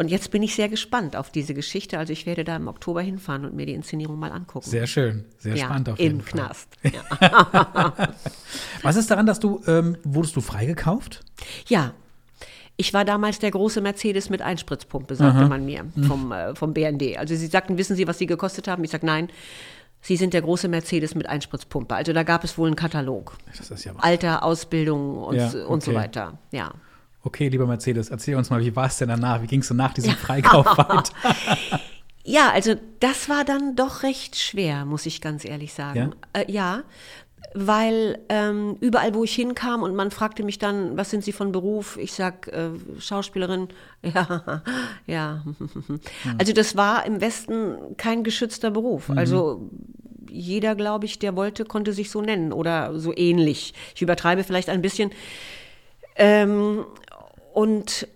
Und 0.00 0.10
jetzt 0.10 0.30
bin 0.30 0.42
ich 0.42 0.54
sehr 0.54 0.70
gespannt 0.70 1.14
auf 1.14 1.28
diese 1.28 1.52
Geschichte. 1.52 1.98
Also 1.98 2.14
ich 2.14 2.24
werde 2.24 2.42
da 2.42 2.56
im 2.56 2.68
Oktober 2.68 3.02
hinfahren 3.02 3.44
und 3.44 3.54
mir 3.54 3.66
die 3.66 3.74
Inszenierung 3.74 4.18
mal 4.18 4.32
angucken. 4.32 4.66
Sehr 4.66 4.86
schön, 4.86 5.26
sehr 5.36 5.54
ja, 5.56 5.66
spannend 5.66 5.90
auf 5.90 5.98
jeden 5.98 6.20
im 6.20 6.24
Fall. 6.24 6.40
Knast. 6.40 6.68
Ja. 7.20 8.14
Was 8.82 8.96
ist 8.96 9.10
daran, 9.10 9.26
dass 9.26 9.40
du, 9.40 9.62
ähm, 9.66 9.98
wurdest 10.02 10.36
du 10.36 10.40
freigekauft? 10.40 11.20
ja. 11.66 11.92
Ich 12.78 12.94
war 12.94 13.04
damals 13.04 13.40
der 13.40 13.50
große 13.50 13.82
Mercedes 13.82 14.30
mit 14.30 14.40
Einspritzpumpe, 14.40 15.14
sagte 15.14 15.46
man 15.48 15.66
mir 15.66 15.84
vom, 16.08 16.32
äh, 16.32 16.54
vom 16.54 16.72
BND. 16.72 17.18
Also 17.18 17.36
sie 17.36 17.48
sagten, 17.48 17.76
wissen 17.76 17.94
Sie, 17.94 18.08
was 18.08 18.16
Sie 18.16 18.24
gekostet 18.24 18.68
haben? 18.68 18.82
Ich 18.84 18.90
sage, 18.90 19.04
nein, 19.04 19.28
Sie 20.00 20.16
sind 20.16 20.32
der 20.32 20.40
große 20.40 20.66
Mercedes 20.66 21.14
mit 21.14 21.28
Einspritzpumpe. 21.28 21.94
Also 21.94 22.14
da 22.14 22.22
gab 22.22 22.42
es 22.42 22.56
wohl 22.56 22.68
einen 22.68 22.76
Katalog. 22.76 23.36
Das 23.54 23.70
ist 23.70 23.84
ja 23.84 23.92
Alter, 23.98 24.42
Ausbildung 24.44 25.18
und, 25.18 25.36
Ja, 25.36 25.66
und 25.66 25.82
so 25.82 25.90
okay. 25.90 26.00
weiter. 26.00 26.38
Ja. 26.52 26.72
Okay, 27.22 27.48
lieber 27.48 27.66
Mercedes, 27.66 28.10
erzähl 28.10 28.36
uns 28.36 28.50
mal, 28.50 28.60
wie 28.60 28.74
war 28.74 28.86
es 28.86 28.98
denn 28.98 29.08
danach? 29.08 29.42
Wie 29.42 29.46
ging 29.46 29.60
es 29.60 29.68
denn 29.68 29.76
nach 29.76 29.92
diesem 29.92 30.14
Freikauf 30.14 30.66
weiter? 30.78 31.12
Ja, 32.24 32.50
also 32.50 32.74
das 33.00 33.28
war 33.28 33.44
dann 33.44 33.76
doch 33.76 34.02
recht 34.02 34.36
schwer, 34.36 34.84
muss 34.84 35.06
ich 35.06 35.20
ganz 35.20 35.44
ehrlich 35.44 35.72
sagen. 35.72 36.14
Ja, 36.34 36.40
äh, 36.40 36.52
ja 36.52 36.82
weil 37.52 38.18
ähm, 38.28 38.76
überall, 38.80 39.14
wo 39.14 39.24
ich 39.24 39.34
hinkam 39.34 39.82
und 39.82 39.96
man 39.96 40.10
fragte 40.10 40.44
mich 40.44 40.58
dann, 40.58 40.96
was 40.96 41.10
sind 41.10 41.24
Sie 41.24 41.32
von 41.32 41.50
Beruf? 41.50 41.96
Ich 42.00 42.12
sag 42.12 42.48
äh, 42.48 42.70
Schauspielerin. 42.98 43.68
Ja, 44.02 44.62
ja. 45.06 45.44
Also 46.38 46.54
das 46.54 46.74
war 46.74 47.04
im 47.04 47.20
Westen 47.20 47.96
kein 47.98 48.24
geschützter 48.24 48.70
Beruf. 48.70 49.10
Also 49.10 49.68
jeder, 50.30 50.74
glaube 50.74 51.04
ich, 51.04 51.18
der 51.18 51.36
wollte, 51.36 51.64
konnte 51.66 51.92
sich 51.92 52.10
so 52.10 52.22
nennen 52.22 52.52
oder 52.52 52.98
so 52.98 53.14
ähnlich. 53.14 53.74
Ich 53.94 54.00
übertreibe 54.00 54.42
vielleicht 54.42 54.70
ein 54.70 54.80
bisschen. 54.80 55.10
Ähm, 56.16 56.86
und 57.52 58.06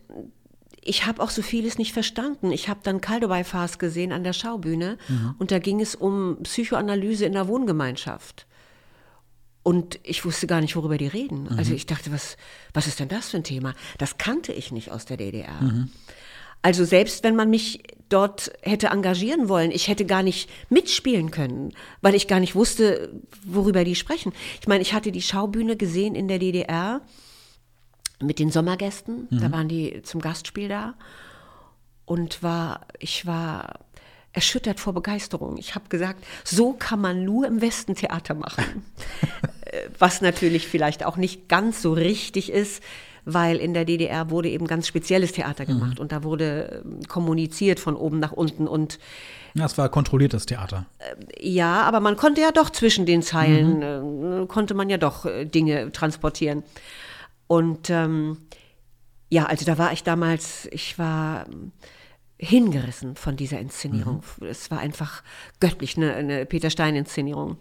ich 0.87 1.07
habe 1.07 1.23
auch 1.23 1.31
so 1.31 1.43
vieles 1.43 1.79
nicht 1.79 1.93
verstanden. 1.93 2.53
Ich 2.53 2.69
habe 2.69 2.81
dann 2.83 3.01
Kaldobei-Farce 3.01 3.79
gesehen 3.79 4.13
an 4.13 4.23
der 4.23 4.35
Schaubühne 4.35 4.99
und 5.39 5.51
da 5.51 5.59
ging 5.59 5.81
es 5.81 5.95
um 5.95 6.39
Psychoanalyse 6.43 7.25
in 7.25 7.33
der 7.33 7.49
Wohngemeinschaft. 7.49 8.47
Und 9.63 9.99
ich 10.03 10.27
wusste 10.27 10.47
gar 10.47 10.61
nicht, 10.61 10.77
worüber 10.77 10.99
die 10.99 11.07
reden. 11.07 11.49
Also 11.57 11.73
ich 11.73 11.87
dachte, 11.87 12.13
was, 12.13 12.37
was 12.75 12.87
ist 12.87 13.01
denn 13.01 13.09
das 13.09 13.31
für 13.31 13.39
ein 13.39 13.45
Thema? 13.45 13.73
Das 13.97 14.19
kannte 14.19 14.53
ich 14.53 14.73
nicht 14.73 14.91
aus 14.93 15.07
der 15.07 15.17
DDR. 15.17 15.59
Also 16.61 16.85
selbst 16.85 17.25
wenn 17.25 17.35
man 17.35 17.49
mich 17.49 17.83
dort 18.11 18.53
hätte 18.63 18.89
engagieren 18.89 19.49
wollen, 19.49 19.71
ich 19.71 19.89
hätte 19.89 20.05
gar 20.05 20.23
nicht 20.23 20.51
mitspielen 20.69 21.31
können, 21.31 21.73
weil 22.03 22.15
ich 22.15 22.29
gar 22.29 22.41
nicht 22.41 22.55
wusste, 22.55 23.11
worüber 23.47 23.85
die 23.85 23.95
sprechen. 23.95 24.33
Ich 24.61 24.67
meine, 24.67 24.83
ich 24.83 24.93
hatte 24.93 25.13
die 25.13 25.23
Schaubühne 25.23 25.77
gesehen 25.77 26.15
in 26.15 26.29
der 26.29 26.39
DDR 26.39 27.01
mit 28.23 28.39
den 28.39 28.51
Sommergästen. 28.51 29.29
Da 29.31 29.51
waren 29.53 29.69
die 29.69 30.03
zum 30.03 30.21
Gastspiel 30.21 30.69
da 30.69 30.95
und 32.05 32.43
war, 32.43 32.87
ich 32.99 33.27
war 33.27 33.81
erschüttert 34.33 34.81
vor 34.81 34.93
Begeisterung. 34.93 35.57
Ich 35.59 35.75
habe 35.75 35.89
gesagt, 35.89 36.25
so 36.45 36.73
kann 36.73 37.01
man 37.01 37.25
nur 37.25 37.47
im 37.47 37.61
Westen 37.61 37.95
Theater 37.95 38.35
machen. 38.35 38.65
Äh, 39.65 39.89
Was 39.99 40.21
natürlich 40.21 40.69
vielleicht 40.69 41.07
auch 41.07 41.17
nicht 41.17 41.49
ganz 41.49 41.81
so 41.81 41.95
richtig 41.95 42.53
ist, 42.53 42.83
weil 43.25 43.57
in 43.57 43.73
der 43.73 43.87
DDR 43.87 44.29
wurde 44.29 44.51
eben 44.51 44.67
ganz 44.67 44.87
spezielles 44.87 45.33
Theater 45.33 45.65
gemacht 45.65 45.99
und 45.99 46.13
da 46.13 46.23
wurde 46.23 46.83
ähm, 46.85 47.01
kommuniziert 47.09 47.81
von 47.81 47.97
oben 47.97 48.21
nach 48.21 48.33
unten 48.33 48.69
und 48.69 48.99
Ja, 49.55 49.65
es 49.65 49.79
war 49.79 49.89
kontrolliertes 49.89 50.45
Theater. 50.45 50.85
ja, 51.41 51.83
aber 51.83 52.01
man 52.01 52.17
konnte 52.17 52.43
ja 52.43 52.53
doch 52.53 52.69
zwischen 52.69 53.07
den 53.07 53.23
Zeilen, 53.23 53.83
äh, 53.83 54.47
konnte 54.47 54.75
man 54.75 54.91
ja 54.91 54.99
doch 54.99 55.25
äh, 55.25 55.47
Dinge 55.47 55.91
transportieren. 55.93 56.63
Und 57.55 57.89
ähm, 57.89 58.39
ja, 59.31 59.45
also 59.47 59.65
da 59.65 59.79
war 59.79 59.93
ich 59.93 60.03
damals, 60.03 60.67
ich 60.73 60.99
war 60.99 61.47
ähm, 61.47 61.71
hingerissen 62.37 63.15
von 63.15 63.37
dieser 63.37 63.61
Inszenierung. 63.61 64.25
Es 64.41 64.73
war 64.73 64.81
einfach 64.81 65.23
göttlich, 65.61 65.97
eine, 65.97 66.15
eine 66.15 66.47
Peter 66.47 66.69
Stein-Inszenierung. 66.69 67.59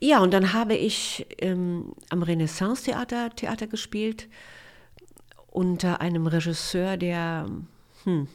Ja, 0.00 0.20
und 0.20 0.32
dann 0.32 0.52
habe 0.52 0.74
ich 0.74 1.26
ähm, 1.38 1.94
am 2.10 2.22
Renaissance-Theater 2.22 3.30
Theater 3.34 3.66
gespielt 3.66 4.28
unter 5.48 6.00
einem 6.00 6.28
Regisseur, 6.28 6.96
der 6.96 7.46
hm, 8.04 8.28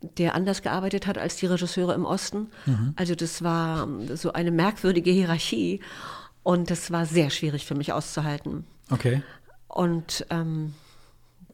der 0.00 0.34
anders 0.34 0.62
gearbeitet 0.62 1.06
hat 1.06 1.18
als 1.18 1.36
die 1.36 1.46
Regisseure 1.46 1.92
im 1.92 2.06
Osten. 2.06 2.48
Also 2.96 3.14
das 3.14 3.42
war 3.42 3.82
ähm, 3.82 4.16
so 4.16 4.32
eine 4.32 4.50
merkwürdige 4.50 5.10
Hierarchie 5.10 5.80
und 6.42 6.70
das 6.70 6.90
war 6.90 7.04
sehr 7.04 7.28
schwierig 7.28 7.66
für 7.66 7.74
mich 7.74 7.92
auszuhalten. 7.92 8.64
Okay. 8.90 9.22
Und 9.68 10.26
ähm, 10.30 10.74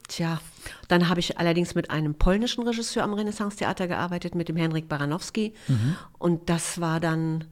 tja, 0.08 0.40
dann 0.88 1.08
habe 1.08 1.20
ich 1.20 1.38
allerdings 1.38 1.74
mit 1.74 1.90
einem 1.90 2.14
polnischen 2.14 2.62
Regisseur 2.66 3.02
am 3.02 3.14
Renaissance-Theater 3.14 3.88
gearbeitet, 3.88 4.34
mit 4.34 4.48
dem 4.48 4.56
Henryk 4.56 4.88
Baranowski. 4.88 5.54
Und 6.18 6.48
das 6.48 6.80
war 6.80 7.00
dann 7.00 7.44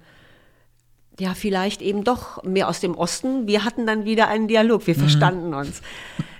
ja 1.18 1.34
vielleicht 1.34 1.82
eben 1.82 2.04
doch 2.04 2.42
mehr 2.44 2.68
aus 2.68 2.80
dem 2.80 2.94
Osten. 2.94 3.46
Wir 3.46 3.64
hatten 3.64 3.86
dann 3.86 4.04
wieder 4.04 4.28
einen 4.28 4.48
Dialog, 4.48 4.86
wir 4.86 4.94
verstanden 4.94 5.54
uns. 5.54 5.82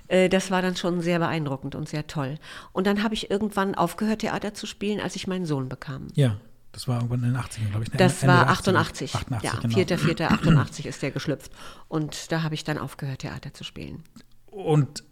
Äh, 0.08 0.28
Das 0.28 0.50
war 0.50 0.62
dann 0.62 0.76
schon 0.76 1.00
sehr 1.00 1.18
beeindruckend 1.18 1.74
und 1.74 1.88
sehr 1.88 2.06
toll. 2.06 2.38
Und 2.72 2.86
dann 2.86 3.02
habe 3.02 3.14
ich 3.14 3.30
irgendwann 3.30 3.74
aufgehört, 3.74 4.20
Theater 4.20 4.54
zu 4.54 4.66
spielen, 4.66 5.00
als 5.00 5.16
ich 5.16 5.26
meinen 5.26 5.46
Sohn 5.46 5.68
bekam. 5.68 6.08
Ja, 6.14 6.36
das 6.72 6.86
war 6.86 6.96
irgendwann 6.96 7.24
in 7.24 7.32
den 7.32 7.42
80ern, 7.42 7.70
glaube 7.70 7.84
ich. 7.84 7.92
ne? 7.92 7.98
Das 7.98 8.22
Ende 8.22 8.34
war 8.34 8.44
der 8.44 8.54
80er. 8.54 8.76
88. 8.76 9.14
88, 9.14 9.50
ja, 9.52 9.58
genau. 9.60 9.76
4.4.88 9.76 10.86
ist 10.86 11.02
der 11.02 11.10
geschlüpft. 11.10 11.50
Und 11.88 12.30
da 12.30 12.42
habe 12.42 12.54
ich 12.54 12.64
dann 12.64 12.78
aufgehört, 12.78 13.20
Theater 13.20 13.52
zu 13.52 13.64
spielen. 13.64 14.04
Und 14.46 15.04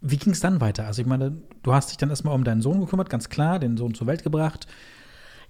wie 0.00 0.16
ging 0.16 0.32
es 0.32 0.40
dann 0.40 0.60
weiter? 0.60 0.86
Also 0.86 1.02
ich 1.02 1.08
meine, 1.08 1.36
du 1.62 1.72
hast 1.72 1.90
dich 1.90 1.96
dann 1.96 2.10
erstmal 2.10 2.34
um 2.34 2.44
deinen 2.44 2.62
Sohn 2.62 2.80
gekümmert, 2.80 3.10
ganz 3.10 3.28
klar, 3.28 3.58
den 3.58 3.76
Sohn 3.76 3.94
zur 3.94 4.06
Welt 4.06 4.22
gebracht. 4.22 4.66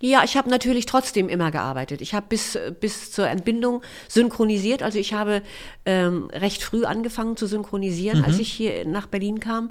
Ja, 0.01 0.23
ich 0.25 0.37
habe 0.37 0.51
natürlich 0.51 0.85
trotzdem 0.85 1.29
immer 1.29 1.51
gearbeitet. 1.51 2.03
Ich 2.03 2.13
habe 2.15 2.27
bis, 2.29 2.59
bis 2.81 3.13
zur 3.13 3.29
Entbindung 3.29 3.83
synchronisiert. 4.09 4.83
Also 4.83 4.99
ich 4.99 5.15
habe 5.15 5.43
ähm, 5.87 6.29
recht 6.33 6.63
früh 6.63 6.85
angefangen 6.85 7.37
zu 7.37 7.47
synchronisieren, 7.47 8.23
als 8.25 8.39
ich 8.39 8.53
hier 8.53 8.87
nach 8.87 9.07
Berlin 9.07 9.41
kam, 9.41 9.71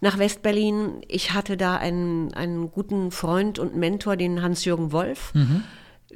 nach 0.00 0.18
Westberlin. 0.18 1.02
Ich 1.08 1.32
hatte 1.32 1.56
da 1.56 1.76
einen, 1.76 2.32
einen 2.34 2.70
guten 2.70 3.10
Freund 3.10 3.58
und 3.58 3.76
Mentor, 3.76 4.16
den 4.16 4.42
Hans-Jürgen 4.42 4.92
Wolf, 4.92 5.32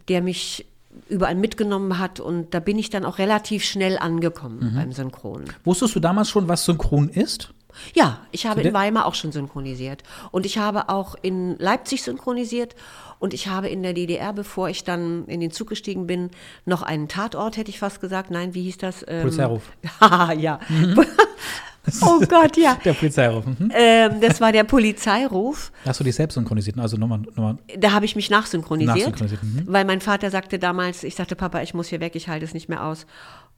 der 0.08 0.22
mich 0.22 0.66
überall 1.08 1.34
mitgenommen 1.34 1.98
hat. 1.98 2.20
Und 2.20 2.54
da 2.54 2.60
bin 2.60 2.78
ich 2.78 2.90
dann 2.90 3.04
auch 3.04 3.18
relativ 3.18 3.64
schnell 3.64 3.98
angekommen 3.98 4.72
beim 4.74 4.92
Synchron. 4.92 5.44
Wusstest 5.64 5.94
du 5.94 6.00
damals 6.00 6.30
schon, 6.30 6.48
was 6.48 6.64
Synchron 6.64 7.08
ist? 7.08 7.52
Ja, 7.94 8.18
ich 8.32 8.46
habe 8.46 8.62
in 8.62 8.74
Weimar 8.74 9.06
auch 9.06 9.14
schon 9.14 9.32
synchronisiert. 9.32 10.02
Und 10.30 10.46
ich 10.46 10.58
habe 10.58 10.88
auch 10.88 11.14
in 11.22 11.56
Leipzig 11.58 12.02
synchronisiert. 12.02 12.74
Und 13.18 13.34
ich 13.34 13.48
habe 13.48 13.68
in 13.68 13.82
der 13.82 13.92
DDR, 13.92 14.32
bevor 14.32 14.68
ich 14.68 14.84
dann 14.84 15.26
in 15.26 15.40
den 15.40 15.50
Zug 15.50 15.68
gestiegen 15.68 16.06
bin, 16.06 16.30
noch 16.64 16.82
einen 16.82 17.08
Tatort, 17.08 17.56
hätte 17.56 17.70
ich 17.70 17.78
fast 17.78 18.00
gesagt. 18.00 18.30
Nein, 18.30 18.54
wie 18.54 18.62
hieß 18.62 18.78
das? 18.78 19.04
Ähm, 19.06 19.22
Polizeiruf. 19.22 19.70
Ja. 20.38 20.58
oh 22.02 22.20
Gott, 22.28 22.56
ja. 22.56 22.76
Der 22.84 22.92
Polizeiruf. 22.92 23.46
Mhm. 23.46 23.72
Ähm, 23.74 24.20
das 24.20 24.40
war 24.40 24.52
der 24.52 24.64
Polizeiruf. 24.64 25.72
Hast 25.84 26.00
du 26.00 26.04
dich 26.04 26.14
selbst 26.14 26.34
synchronisiert? 26.34 26.78
Also 26.78 26.96
nochmal, 26.96 27.18
nochmal. 27.18 27.58
Da 27.78 27.92
habe 27.92 28.04
ich 28.04 28.16
mich 28.16 28.30
nachsynchronisiert, 28.30 28.98
Nachsynchronisiert, 28.98 29.42
mhm. 29.42 29.64
weil 29.66 29.84
mein 29.84 30.00
Vater 30.00 30.30
sagte 30.30 30.58
damals, 30.58 31.04
ich 31.04 31.14
sagte, 31.14 31.36
Papa, 31.36 31.62
ich 31.62 31.74
muss 31.74 31.88
hier 31.88 32.00
weg, 32.00 32.16
ich 32.16 32.28
halte 32.28 32.44
es 32.44 32.54
nicht 32.54 32.68
mehr 32.68 32.84
aus. 32.84 33.06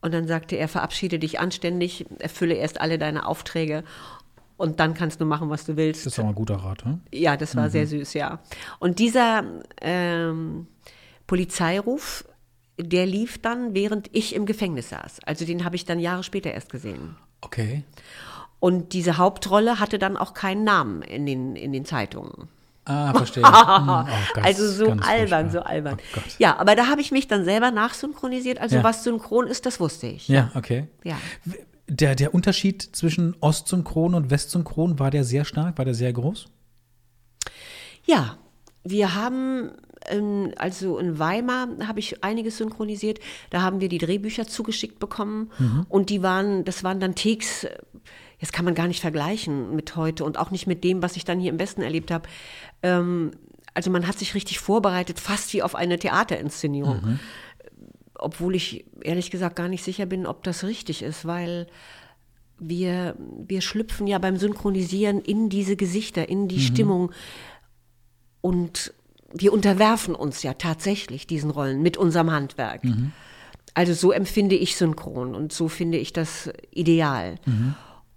Und 0.01 0.13
dann 0.15 0.27
sagte 0.27 0.57
er, 0.57 0.69
verabschiede 0.69 1.19
dich 1.19 1.41
anständig, 1.41 2.07
erfülle 2.19 2.55
erst 2.55 2.81
alle 2.81 2.99
deine 2.99 3.27
Aufträge 3.27 3.85
und 4.57 4.79
dann 4.79 4.95
kannst 4.95 5.21
du 5.21 5.25
machen, 5.25 5.51
was 5.51 5.65
du 5.65 5.77
willst. 5.77 6.07
Das 6.07 6.13
ist 6.13 6.23
mal 6.23 6.29
ein 6.29 6.35
guter 6.35 6.57
Rat, 6.57 6.85
ne? 6.85 7.01
Ja, 7.13 7.37
das 7.37 7.57
war 7.57 7.69
sehr 7.71 7.87
süß, 7.87 8.15
ja. 8.15 8.39
Und 8.79 9.01
dieser 9.01 9.45
ähm, 9.81 10.69
Polizeiruf, 11.27 12.25
der 12.79 13.07
lief 13.07 13.39
dann, 13.43 13.75
während 13.75 14.09
ich 14.13 14.35
im 14.35 14.47
Gefängnis 14.47 14.91
saß. 14.91 15.21
Also 15.25 15.45
den 15.45 15.65
habe 15.65 15.77
ich 15.77 15.85
dann 15.85 15.99
Jahre 15.99 16.23
später 16.23 16.53
erst 16.53 16.71
gesehen. 16.71 17.17
Okay. 17.43 17.85
Und 18.61 18.93
diese 18.93 19.19
Hauptrolle 19.19 19.81
hatte 19.81 19.99
dann 19.99 20.17
auch 20.17 20.35
keinen 20.35 20.65
Namen 20.65 21.03
in 21.03 21.27
den, 21.27 21.57
in 21.57 21.73
den 21.73 21.85
Zeitungen. 21.85 22.49
Ah, 22.85 23.13
verstehe. 23.13 23.43
Hm, 23.47 23.89
oh, 23.89 24.05
ganz- 24.35 24.47
also 24.47 24.69
so 24.71 24.91
albern, 24.91 25.51
so 25.51 25.61
albern. 25.61 25.99
Oh 26.17 26.21
ja, 26.39 26.57
aber 26.59 26.75
da 26.75 26.87
habe 26.89 27.01
ich 27.01 27.13
mich 27.13 27.29
dann 27.29 27.45
selber 27.45 27.71
nachsynchronisiert. 27.71 28.61
Also 28.61 28.77
Ja. 28.77 28.85
was 28.85 29.05
synchron 29.05 29.47
ist, 29.47 29.67
das 29.67 29.79
wusste 29.81 30.07
ich. 30.09 30.27
Ja, 30.29 30.51
okay. 30.55 30.87
Ja. 31.05 31.17
Der, 31.89 32.15
der 32.15 32.35
Unterschied 32.35 32.83
zwischen 32.97 33.37
Ostsynchron 33.41 34.15
und 34.15 34.31
Westsynchron, 34.31 34.99
war 34.99 35.11
der 35.11 35.25
sehr 35.25 35.45
stark? 35.45 35.79
War 35.79 35.85
der 35.85 35.95
sehr 35.95 36.13
groß? 36.13 36.47
Ja, 38.05 38.37
wir 38.85 39.15
haben, 39.15 39.71
ähm, 40.09 40.53
also 40.57 40.99
in 40.99 41.19
Weimar 41.19 41.69
habe 41.87 42.01
ich 42.01 42.23
einiges 42.25 42.59
synchronisiert. 42.59 43.19
Da 43.51 43.63
haben 43.63 43.81
wir 43.81 43.89
die 43.89 43.99
Drehbücher 43.99 44.47
zugeschickt 44.47 44.99
bekommen 44.99 45.51
und 45.89 46.11
die 46.11 46.23
waren, 46.23 46.65
das 46.65 46.85
waren 46.85 47.01
dann 47.01 47.15
Takes, 47.15 47.65
äh, 47.65 47.79
jetzt 48.39 48.53
kann 48.53 48.65
man 48.65 48.75
gar 48.75 48.89
nicht 48.89 49.01
vergleichen 49.01 49.75
mit 49.75 49.97
heute 49.97 50.25
und 50.25 50.39
auch 50.39 50.51
nicht 50.51 50.67
mit 50.67 50.85
dem, 50.85 51.03
was 51.03 51.17
ich 51.17 51.25
dann 51.25 51.41
hier 51.41 51.53
im 51.53 51.59
Westen 51.59 51.83
erlebt 51.83 52.11
habe. 52.11 52.29
Ähm, 52.83 53.33
also 53.75 53.91
man 53.91 54.07
hat 54.07 54.19
sich 54.19 54.35
richtig 54.35 54.59
vorbereitet, 54.59 55.19
fast 55.19 55.53
wie 55.53 55.63
auf 55.63 55.75
eine 55.75 55.99
Theaterinszenierung. 55.99 57.19
Obwohl 58.15 58.55
ich 58.55 58.85
ehrlich 59.01 59.31
gesagt 59.31 59.57
gar 59.57 59.69
nicht 59.69 59.83
sicher 59.83 60.07
bin, 60.07 60.27
ob 60.27 60.45
das 60.45 60.63
richtig 60.65 61.03
ist, 61.03 61.25
weil 61.25 61.67
wir, 62.59 63.17
wir 63.19 63.61
schlüpfen 63.61 64.07
ja 64.07 64.19
beim 64.19 64.37
Synchronisieren 64.37 65.21
in 65.21 65.49
diese 65.49 65.77
Gesichter, 65.77 66.29
in 66.29 66.49
die 66.49 66.61
Stimmung. 66.61 67.13
Und 68.41 68.93
wir 69.35 69.53
unterwerfen 69.53 70.15
uns 70.15 70.43
ja 70.43 70.55
tatsächlich 70.55 71.27
diesen 71.27 71.51
Rollen 71.51 71.83
mit 71.83 71.97
unserem 71.97 72.31
Handwerk. 72.31 72.83
Also 73.75 73.95
so 73.95 74.13
empfinde 74.13 74.55
ich 74.55 74.77
Synchron 74.77 75.35
und 75.35 75.53
so 75.53 75.69
finde 75.69 75.99
ich 75.99 76.13
das 76.13 76.51
ideal. 76.71 77.37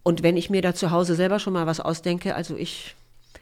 Und 0.03 0.21
wenn 0.21 0.37
ich 0.37 0.49
mir 0.49 0.61
da 0.61 0.75
zu 0.75 0.91
Hause 0.91 1.15
selber 1.15 1.39
schon 1.39 1.53
mal 1.53 1.65
was 1.65 1.79
ausdenke, 1.79 2.35
also 2.35 2.55
ich, 2.55 2.95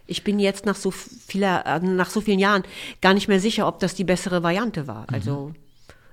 ich 0.06 0.24
bin 0.24 0.40
jetzt 0.40 0.66
nach 0.66 0.76
so 0.76 0.92
vieler, 0.92 1.66
äh, 1.66 1.80
nach 1.80 2.10
so 2.10 2.22
vielen 2.22 2.40
Jahren 2.40 2.64
gar 3.02 3.14
nicht 3.14 3.28
mehr 3.28 3.40
sicher, 3.40 3.68
ob 3.68 3.80
das 3.80 3.96
die 3.96 4.04
bessere 4.04 4.44
Variante 4.44 4.88
war. 4.88 5.08
Also 5.12 5.54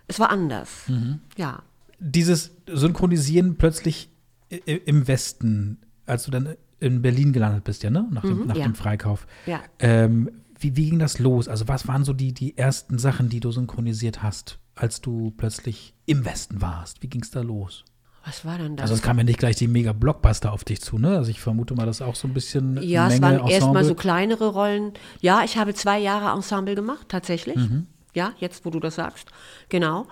es 0.09 0.19
war 0.19 0.31
anders. 0.31 0.90
Ja. 1.37 1.62
Dieses 1.99 2.50
Synchronisieren 2.67 3.57
plötzlich 3.57 4.09
im 4.49 5.07
Westen, 5.07 5.79
als 6.07 6.25
du 6.25 6.31
dann 6.31 6.57
in 6.81 7.02
Berlin 7.02 7.33
gelandet 7.33 7.62
bist, 7.62 7.83
ja, 7.83 7.90
ne? 7.90 8.09
Nach 8.11 8.23
dem, 8.23 8.47
nach 8.47 8.57
ja. 8.57 8.64
dem 8.64 8.75
Freikauf. 8.75 9.26
Ja. 9.47 9.61
Ähm, 9.79 10.31
wie, 10.61 10.76
wie 10.76 10.90
ging 10.90 10.99
das 10.99 11.19
los? 11.19 11.49
Also, 11.49 11.69
was 11.69 11.88
waren 11.88 12.05
so 12.05 12.12
die, 12.12 12.33
die 12.33 12.57
ersten 12.57 12.99
Sachen, 12.99 13.29
die 13.29 13.40
du 13.40 13.50
synchronisiert 13.50 14.23
hast, 14.23 14.59
als 14.75 15.00
du 15.00 15.33
plötzlich 15.37 15.95
im 16.07 16.25
Westen 16.25 16.61
warst? 16.61 17.02
Wie 17.02 17.09
ging 17.09 17.23
es 17.23 17.31
da 17.31 17.40
los? 17.40 17.85
Was 18.25 18.44
war 18.44 18.59
denn 18.59 18.77
das? 18.77 18.85
Also, 18.85 18.94
es 18.94 19.03
kam 19.03 19.18
ja 19.18 19.25
nicht 19.25 19.38
gleich 19.38 19.57
die 19.57 19.68
Mega-Blockbuster 19.68 20.53
auf 20.53 20.64
dich 20.64 20.81
zu, 20.81 20.99
ne? 20.99 21.16
Also, 21.16 21.31
ich 21.31 21.40
vermute 21.40 21.75
mal, 21.75 21.87
das 21.87 22.03
auch 22.03 22.14
so 22.14 22.29
ein 22.29 22.35
bisschen. 22.35 22.81
Ja, 22.83 23.09
Menge, 23.09 23.14
es 23.14 23.23
waren 23.23 23.49
erstmal 23.49 23.85
so 23.85 23.94
kleinere 23.94 24.49
Rollen. 24.49 24.92
Ja, 25.20 25.42
ich 25.44 25.57
habe 25.57 25.75
zwei 25.75 25.99
Jahre 25.99 26.37
Ensemble 26.37 26.75
gemacht, 26.75 27.09
tatsächlich. 27.09 27.57
Mhm. 27.57 27.87
Ja, 28.14 28.33
jetzt, 28.38 28.64
wo 28.64 28.70
du 28.70 28.81
das 28.81 28.96
sagst. 28.96 29.29
Genau. 29.68 30.07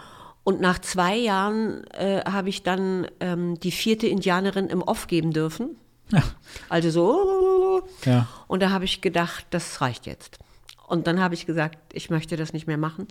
Und 0.44 0.62
nach 0.62 0.78
zwei 0.78 1.14
Jahren 1.16 1.84
äh, 1.88 2.22
habe 2.24 2.48
ich 2.48 2.62
dann 2.62 3.06
ähm, 3.20 3.60
die 3.60 3.70
vierte 3.70 4.06
Indianerin 4.06 4.68
im 4.68 4.80
Off 4.80 5.06
geben 5.06 5.32
dürfen. 5.32 5.76
Also 6.68 6.90
so. 6.90 7.82
Ja. 8.04 8.26
Und 8.46 8.62
da 8.62 8.70
habe 8.70 8.84
ich 8.84 9.00
gedacht, 9.00 9.46
das 9.50 9.80
reicht 9.80 10.06
jetzt. 10.06 10.38
Und 10.86 11.06
dann 11.06 11.20
habe 11.20 11.34
ich 11.34 11.46
gesagt, 11.46 11.78
ich 11.92 12.08
möchte 12.10 12.36
das 12.36 12.52
nicht 12.52 12.66
mehr 12.66 12.78
machen. 12.78 13.06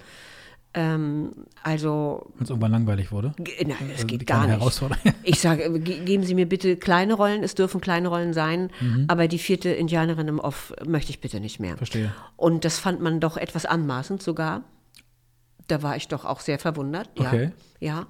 Ähm, 0.74 1.32
also 1.64 2.32
Wenn 2.36 2.44
es 2.44 2.50
irgendwann 2.50 2.72
langweilig 2.72 3.12
wurde. 3.12 3.34
Nein, 3.38 3.76
es 3.90 3.96
Also, 4.04 4.08
geht 4.08 4.28
gar 4.28 4.48
nicht. 4.48 4.82
Ich 5.24 5.40
sage, 5.40 5.80
ge- 5.80 6.04
geben 6.04 6.24
Sie 6.24 6.36
mir 6.36 6.48
bitte 6.48 6.76
kleine 6.78 7.14
Rollen, 7.14 7.44
es 7.44 7.56
dürfen 7.56 7.82
kleine 7.82 8.10
Rollen 8.10 8.34
sein, 8.34 8.70
aber 9.08 9.28
die 9.28 9.40
vierte 9.40 9.70
Indianerin 9.70 10.28
im 10.28 10.40
Off 10.40 10.74
möchte 10.86 11.12
ich 11.12 11.22
bitte 11.22 11.40
nicht 11.40 11.60
mehr. 11.60 11.78
Verstehe. 11.78 12.14
Und 12.36 12.66
das 12.66 12.80
fand 12.80 13.02
man 13.02 13.20
doch 13.20 13.38
etwas 13.38 13.66
anmaßend 13.66 14.22
sogar. 14.22 14.64
Da 15.68 15.82
war 15.84 15.96
ich 15.96 16.08
doch 16.10 16.26
auch 16.26 16.40
sehr 16.42 16.60
verwundert. 16.60 17.10
Ja. 17.18 17.28
Okay. 17.28 17.52
Ja. 17.80 18.08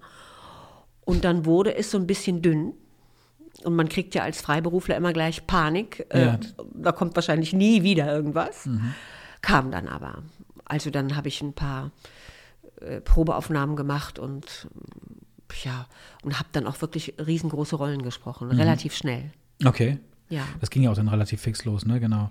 Und 1.06 1.24
dann 1.26 1.46
wurde 1.46 1.76
es 1.76 1.90
so 1.92 1.98
ein 1.98 2.08
bisschen 2.08 2.42
dünn. 2.42 2.74
Und 3.64 3.76
man 3.76 3.90
kriegt 3.90 4.14
ja 4.16 4.24
als 4.24 4.40
Freiberufler 4.42 4.96
immer 4.96 5.14
gleich 5.14 5.48
Panik. 5.48 6.06
Ja. 6.14 6.36
Äh, 6.36 6.40
da 6.74 6.92
kommt 6.92 7.16
wahrscheinlich 7.16 7.54
nie 7.54 7.84
wieder 7.84 8.14
irgendwas. 8.14 8.70
Kam 9.42 9.72
dann 9.72 9.88
aber. 9.88 10.24
Also 10.66 10.90
dann 10.90 11.16
habe 11.16 11.28
ich 11.28 11.42
ein 11.42 11.54
paar 11.54 11.92
äh, 12.82 13.02
Probeaufnahmen 13.02 13.76
gemacht 13.76 14.20
und 14.20 14.68
ja, 15.64 15.88
und 16.24 16.38
habe 16.38 16.50
dann 16.52 16.68
auch 16.68 16.82
wirklich 16.82 17.14
riesengroße 17.26 17.78
Rollen 17.78 18.04
gesprochen, 18.04 18.52
relativ 18.52 18.96
schnell. 18.96 19.32
Okay. 19.66 19.98
Ja. 20.30 20.44
Das 20.60 20.70
ging 20.70 20.84
ja 20.84 20.92
auch 20.92 20.96
dann 20.96 21.08
relativ 21.08 21.42
fix 21.42 21.66
los, 21.66 21.86
ne? 21.86 22.00
Genau. 22.00 22.30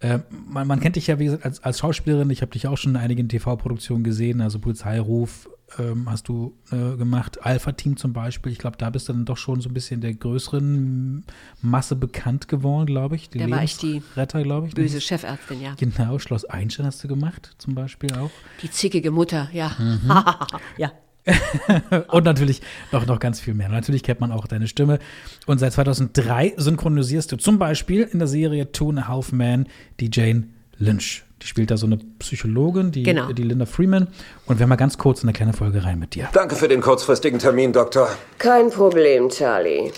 Äh, 0.00 0.18
man, 0.30 0.66
man 0.66 0.80
kennt 0.80 0.96
dich 0.96 1.06
ja, 1.06 1.18
wie 1.18 1.24
gesagt, 1.26 1.44
als, 1.44 1.62
als 1.62 1.78
Schauspielerin. 1.78 2.28
Ich 2.30 2.42
habe 2.42 2.52
dich 2.52 2.66
auch 2.66 2.76
schon 2.76 2.92
in 2.92 2.96
einigen 2.96 3.28
TV-Produktionen 3.28 4.04
gesehen. 4.04 4.40
Also 4.40 4.58
Polizeiruf 4.58 5.48
ähm, 5.78 6.08
hast 6.10 6.28
du 6.28 6.56
äh, 6.70 6.96
gemacht. 6.96 7.44
Alpha-Team 7.44 7.96
zum 7.96 8.12
Beispiel. 8.12 8.52
Ich 8.52 8.58
glaube, 8.58 8.76
da 8.76 8.90
bist 8.90 9.08
du 9.08 9.12
dann 9.12 9.24
doch 9.24 9.36
schon 9.36 9.60
so 9.60 9.68
ein 9.68 9.74
bisschen 9.74 10.00
der 10.00 10.14
größeren 10.14 11.24
Masse 11.62 11.96
bekannt 11.96 12.48
geworden, 12.48 12.86
glaube 12.86 13.16
ich. 13.16 13.30
Die 13.30 13.38
Da 13.38 13.50
war 13.50 13.62
ich 13.62 13.76
die 13.78 14.02
Retter, 14.16 14.42
glaube 14.42 14.68
ich. 14.68 14.76
ne? 14.76 14.82
Böse 14.82 15.00
Chefärztin, 15.00 15.60
ja. 15.60 15.74
Genau, 15.78 16.18
Schloss 16.18 16.44
Einstein 16.44 16.86
hast 16.86 17.02
du 17.02 17.08
gemacht, 17.08 17.54
zum 17.58 17.74
Beispiel 17.74 18.12
auch. 18.14 18.30
Die 18.62 18.70
zickige 18.70 19.10
Mutter, 19.10 19.48
ja. 19.52 19.72
Mhm. 19.78 20.12
ja. 20.76 20.92
Und 22.08 22.24
natürlich 22.24 22.62
noch, 22.92 23.06
noch 23.06 23.18
ganz 23.18 23.40
viel 23.40 23.54
mehr. 23.54 23.68
Natürlich 23.68 24.02
kennt 24.02 24.20
man 24.20 24.32
auch 24.32 24.46
deine 24.46 24.68
Stimme. 24.68 24.98
Und 25.46 25.58
seit 25.58 25.72
2003 25.72 26.54
synchronisierst 26.56 27.32
du 27.32 27.36
zum 27.36 27.58
Beispiel 27.58 28.02
in 28.02 28.18
der 28.18 28.28
Serie 28.28 28.70
Two 28.72 28.90
and 28.90 29.00
a 29.00 29.08
Half 29.08 29.32
Men 29.32 29.66
die 30.00 30.10
Jane 30.12 30.44
Lynch. 30.78 31.24
Die 31.42 31.46
spielt 31.46 31.70
da 31.70 31.76
so 31.76 31.86
eine 31.86 31.98
Psychologin, 32.18 32.92
die, 32.92 33.02
Genau. 33.02 33.30
die 33.32 33.42
Linda 33.42 33.66
Freeman. 33.66 34.08
Und 34.46 34.58
wir 34.58 34.66
mal 34.66 34.76
ganz 34.76 34.96
kurz 34.96 35.22
in 35.22 35.28
eine 35.28 35.34
kleine 35.36 35.52
Folge 35.52 35.84
rein 35.84 35.98
mit 35.98 36.14
dir. 36.14 36.28
Danke 36.32 36.56
für 36.56 36.68
den 36.68 36.80
kurzfristigen 36.80 37.38
Termin, 37.38 37.72
Doktor. 37.72 38.08
Kein 38.38 38.70
Problem, 38.70 39.28
Charlie. 39.28 39.90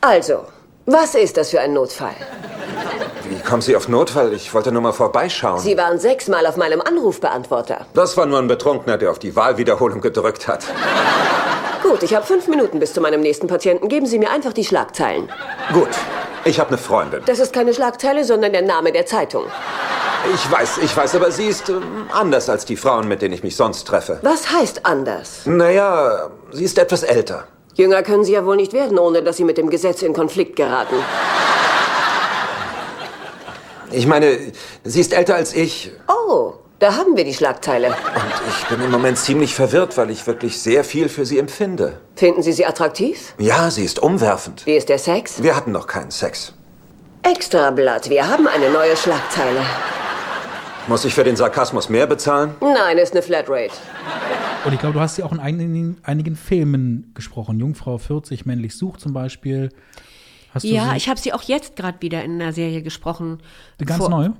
Also, 0.00 0.46
was 0.86 1.14
ist 1.16 1.36
das 1.36 1.50
für 1.50 1.60
ein 1.60 1.72
Notfall? 1.74 2.14
Kommen 3.48 3.62
Sie 3.62 3.74
auf 3.76 3.88
Notfall? 3.88 4.34
Ich 4.34 4.52
wollte 4.52 4.70
nur 4.70 4.82
mal 4.82 4.92
vorbeischauen. 4.92 5.58
Sie 5.58 5.78
waren 5.78 5.98
sechsmal 5.98 6.46
auf 6.46 6.58
meinem 6.58 6.82
Anrufbeantworter. 6.82 7.86
das 7.94 8.14
war 8.18 8.26
nur 8.26 8.38
ein 8.38 8.46
Betrunkener, 8.46 8.98
der 8.98 9.10
auf 9.10 9.18
die 9.18 9.34
Wahlwiederholung 9.34 10.02
gedrückt 10.02 10.46
hat. 10.46 10.66
Gut, 11.82 12.02
ich 12.02 12.14
habe 12.14 12.26
fünf 12.26 12.46
Minuten 12.46 12.78
bis 12.78 12.92
zu 12.92 13.00
meinem 13.00 13.22
nächsten 13.22 13.46
Patienten. 13.46 13.88
Geben 13.88 14.04
Sie 14.04 14.18
mir 14.18 14.30
einfach 14.30 14.52
die 14.52 14.64
Schlagzeilen. 14.64 15.30
Gut, 15.72 15.88
ich 16.44 16.60
habe 16.60 16.68
eine 16.68 16.76
Freundin. 16.76 17.22
Das 17.24 17.38
ist 17.38 17.54
keine 17.54 17.72
Schlagzeile, 17.72 18.24
sondern 18.24 18.52
der 18.52 18.60
Name 18.60 18.92
der 18.92 19.06
Zeitung. 19.06 19.44
Ich 20.34 20.52
weiß, 20.52 20.76
ich 20.82 20.94
weiß, 20.94 21.14
aber 21.14 21.30
sie 21.30 21.46
ist 21.46 21.70
ähm, 21.70 22.06
anders 22.12 22.50
als 22.50 22.66
die 22.66 22.76
Frauen, 22.76 23.08
mit 23.08 23.22
denen 23.22 23.32
ich 23.32 23.42
mich 23.42 23.56
sonst 23.56 23.86
treffe. 23.86 24.18
Was 24.20 24.52
heißt 24.52 24.84
anders? 24.84 25.46
Naja, 25.46 26.28
sie 26.52 26.64
ist 26.64 26.76
etwas 26.76 27.02
älter. 27.02 27.44
Jünger 27.76 28.02
können 28.02 28.24
Sie 28.24 28.32
ja 28.32 28.44
wohl 28.44 28.56
nicht 28.56 28.74
werden, 28.74 28.98
ohne 28.98 29.22
dass 29.22 29.38
Sie 29.38 29.44
mit 29.44 29.56
dem 29.56 29.70
Gesetz 29.70 30.02
in 30.02 30.12
Konflikt 30.12 30.56
geraten. 30.56 30.96
Ich 33.92 34.06
meine, 34.06 34.38
sie 34.84 35.00
ist 35.00 35.12
älter 35.12 35.34
als 35.34 35.54
ich. 35.54 35.92
Oh, 36.08 36.54
da 36.78 36.94
haben 36.96 37.16
wir 37.16 37.24
die 37.24 37.34
Schlagzeile. 37.34 37.88
Und 37.88 37.96
ich 38.48 38.66
bin 38.68 38.80
im 38.82 38.90
Moment 38.90 39.18
ziemlich 39.18 39.54
verwirrt, 39.54 39.96
weil 39.96 40.10
ich 40.10 40.26
wirklich 40.26 40.60
sehr 40.60 40.84
viel 40.84 41.08
für 41.08 41.26
sie 41.26 41.38
empfinde. 41.38 42.00
Finden 42.16 42.42
Sie 42.42 42.52
sie 42.52 42.66
attraktiv? 42.66 43.34
Ja, 43.38 43.70
sie 43.70 43.84
ist 43.84 43.98
umwerfend. 43.98 44.66
Wie 44.66 44.76
ist 44.76 44.88
der 44.88 44.98
Sex? 44.98 45.42
Wir 45.42 45.56
hatten 45.56 45.72
noch 45.72 45.86
keinen 45.86 46.10
Sex. 46.10 46.52
Extrablatt, 47.22 48.10
wir 48.10 48.28
haben 48.28 48.46
eine 48.46 48.70
neue 48.70 48.96
Schlagzeile. 48.96 49.60
Muss 50.86 51.04
ich 51.04 51.12
für 51.12 51.24
den 51.24 51.36
Sarkasmus 51.36 51.88
mehr 51.88 52.06
bezahlen? 52.06 52.54
Nein, 52.60 52.96
ist 52.96 53.12
eine 53.12 53.22
Flatrate. 53.22 53.72
Und 54.64 54.72
ich 54.72 54.78
glaube, 54.78 54.94
du 54.94 55.00
hast 55.00 55.18
ja 55.18 55.24
auch 55.24 55.32
in 55.32 55.40
einigen, 55.40 55.98
einigen 56.02 56.36
Filmen 56.36 57.12
gesprochen. 57.14 57.58
Jungfrau 57.58 57.98
40, 57.98 58.46
männlich 58.46 58.76
sucht 58.76 59.00
zum 59.00 59.12
Beispiel. 59.12 59.70
Hast 60.54 60.64
du 60.64 60.68
Ja, 60.68 60.90
sie, 60.90 60.96
ich 60.96 61.08
habe 61.08 61.20
sie 61.20 61.32
auch 61.32 61.42
jetzt 61.42 61.76
gerade 61.76 62.00
wieder 62.00 62.24
in 62.24 62.40
einer 62.40 62.52
Serie 62.52 62.82
gesprochen. 62.82 63.38
ganz 63.84 63.98
Vor- 63.98 64.10
neu? 64.10 64.30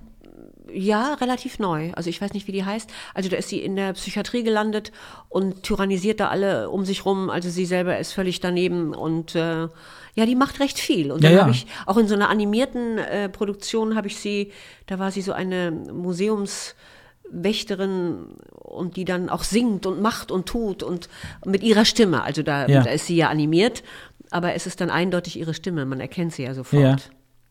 Ja, 0.71 1.15
relativ 1.15 1.59
neu. 1.59 1.93
Also 1.95 2.11
ich 2.11 2.21
weiß 2.21 2.35
nicht, 2.35 2.47
wie 2.47 2.53
die 2.53 2.65
heißt. 2.65 2.91
Also 3.15 3.31
da 3.31 3.37
ist 3.39 3.49
sie 3.49 3.59
in 3.61 3.75
der 3.75 3.95
Psychiatrie 3.95 4.43
gelandet 4.43 4.93
und 5.31 5.63
tyrannisiert 5.63 6.21
da 6.21 6.29
alle 6.29 6.69
um 6.69 6.85
sich 6.85 7.07
rum. 7.07 7.31
Also 7.31 7.49
sie 7.49 7.65
selber 7.65 7.99
ist 7.99 8.13
völlig 8.13 8.41
daneben 8.41 8.95
und 8.95 9.35
äh, 9.35 9.69
ja, 10.15 10.27
die 10.27 10.35
macht 10.35 10.61
recht 10.61 10.79
viel. 10.79 11.11
Und 11.11 11.25
dann 11.25 11.33
ja. 11.33 11.41
habe 11.41 11.53
ich 11.53 11.67
auch 11.87 11.97
in 11.97 12.07
so 12.07 12.15
einer 12.15 12.29
animierten 12.29 12.99
äh, 12.99 13.31
Produktion 13.31 13.97
habe 13.97 14.09
ich 14.09 14.19
sie, 14.19 14.53
da 14.87 14.99
war 14.99 15.11
sie 15.11 15.23
so 15.23 15.33
eine 15.33 15.71
Museumswächterin 15.71 18.27
und 18.53 18.97
die 18.97 19.05
dann 19.05 19.29
auch 19.29 19.45
singt 19.45 19.87
und 19.87 20.01
macht 20.03 20.31
und 20.31 20.47
tut 20.47 20.83
und 20.83 21.09
mit 21.45 21.63
ihrer 21.63 21.85
Stimme. 21.85 22.23
Also 22.23 22.43
da, 22.43 22.67
Ja. 22.67 22.83
da 22.83 22.91
ist 22.91 23.07
sie 23.07 23.17
ja 23.17 23.29
animiert, 23.31 23.83
aber 24.31 24.55
es 24.55 24.67
ist 24.67 24.81
dann 24.81 24.91
eindeutig 24.91 25.39
ihre 25.39 25.55
Stimme. 25.55 25.85
Man 25.87 26.01
erkennt 26.01 26.33
sie 26.33 26.43
ja 26.45 26.55
sofort. 26.55 26.83
Ja. 26.83 26.97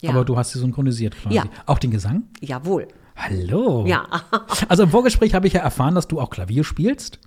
Ja. 0.01 0.09
Aber 0.11 0.25
du 0.25 0.37
hast 0.37 0.51
sie 0.51 0.59
synchronisiert 0.59 1.15
quasi. 1.19 1.35
Ja. 1.35 1.45
Auch 1.65 1.79
den 1.79 1.89
Gesang? 1.91 2.23
Jawohl. 2.41 2.87
Hallo. 3.15 3.85
Ja. 3.87 4.05
Also 4.69 4.83
im 4.83 4.89
Vorgespräch 4.89 5.33
habe 5.33 5.47
ich 5.47 5.53
ja 5.53 5.61
erfahren, 5.61 5.95
dass 5.95 6.07
du 6.07 6.19
auch 6.19 6.29
Klavier 6.29 6.63
spielst. 6.63 7.19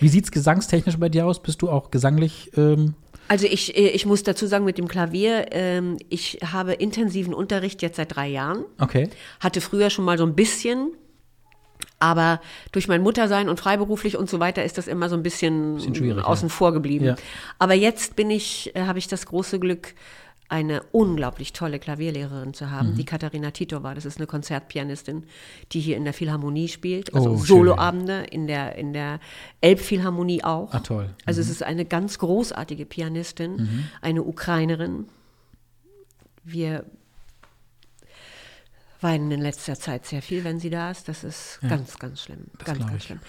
Wie 0.00 0.08
sieht's 0.08 0.30
gesangstechnisch 0.30 0.96
bei 0.98 1.08
dir 1.10 1.26
aus? 1.26 1.42
Bist 1.42 1.60
du 1.62 1.68
auch 1.68 1.90
gesanglich? 1.90 2.50
Ähm, 2.56 2.94
Also 3.28 3.46
ich, 3.46 3.76
äh, 3.76 3.88
ich 3.88 4.06
muss 4.06 4.22
dazu 4.22 4.46
sagen, 4.46 4.64
mit 4.64 4.78
dem 4.78 4.88
Klavier, 4.88 5.46
ähm, 5.50 5.98
ich 6.08 6.38
habe 6.52 6.72
intensiven 6.72 7.34
Unterricht 7.34 7.82
jetzt 7.82 7.96
seit 7.96 8.14
drei 8.16 8.28
Jahren. 8.28 8.64
okay. 8.78 9.10
Hatte 9.40 9.60
früher 9.60 9.90
schon 9.90 10.04
mal 10.06 10.16
so 10.16 10.24
ein 10.24 10.34
bisschen, 10.34 10.92
aber 11.98 12.40
durch 12.72 12.88
mein 12.88 13.02
Muttersein 13.02 13.48
und 13.48 13.58
freiberuflich 13.58 14.16
und 14.16 14.28
so 14.28 14.38
weiter 14.40 14.64
ist 14.64 14.76
das 14.78 14.86
immer 14.86 15.08
so 15.08 15.16
ein 15.16 15.22
bisschen, 15.22 15.76
Bisschen 15.76 16.20
außen 16.20 16.48
ja. 16.48 16.54
vor 16.54 16.72
geblieben. 16.72 17.04
Ja. 17.06 17.16
Aber 17.58 17.74
jetzt 17.74 18.16
bin 18.16 18.30
ich, 18.30 18.74
äh, 18.76 18.82
habe 18.84 18.98
ich 18.98 19.08
das 19.08 19.26
große 19.26 19.58
Glück, 19.58 19.94
eine 20.48 20.84
unglaublich 20.92 21.52
tolle 21.54 21.80
Klavierlehrerin 21.80 22.54
zu 22.54 22.70
haben, 22.70 22.92
Mhm. 22.92 22.94
die 22.94 23.04
Katharina 23.04 23.50
Titor 23.50 23.82
Das 23.94 24.04
ist 24.04 24.18
eine 24.18 24.28
Konzertpianistin, 24.28 25.24
die 25.72 25.80
hier 25.80 25.96
in 25.96 26.04
der 26.04 26.12
Philharmonie 26.12 26.68
spielt, 26.68 27.12
also 27.14 27.30
Oh. 27.30 27.36
Soloabende 27.36 28.26
in 28.30 28.46
der, 28.46 28.76
in 28.76 28.92
der 28.92 29.18
Elbphilharmonie 29.60 30.44
auch. 30.44 30.72
Ah, 30.72 30.78
toll. 30.78 31.10
Also 31.24 31.40
es 31.40 31.50
ist 31.50 31.64
eine 31.64 31.84
ganz 31.84 32.20
großartige 32.20 32.86
Pianistin, 32.86 33.56
Mhm. 33.56 33.84
eine 34.02 34.22
Ukrainerin. 34.22 35.06
Wir 36.44 36.84
weinen 39.00 39.30
in 39.30 39.40
letzter 39.40 39.74
Zeit 39.78 40.06
sehr 40.06 40.22
viel, 40.22 40.44
wenn 40.44 40.58
sie 40.60 40.70
da 40.70 40.90
ist. 40.90 41.08
Das 41.08 41.24
ist 41.24 41.58
Ja. 41.62 41.68
ganz, 41.68 41.98
ganz 41.98 42.22
schlimm. 42.22 42.46
Das 42.58 42.66
ganz, 42.66 42.86
ganz 42.86 43.04
schlimm. 43.04 43.20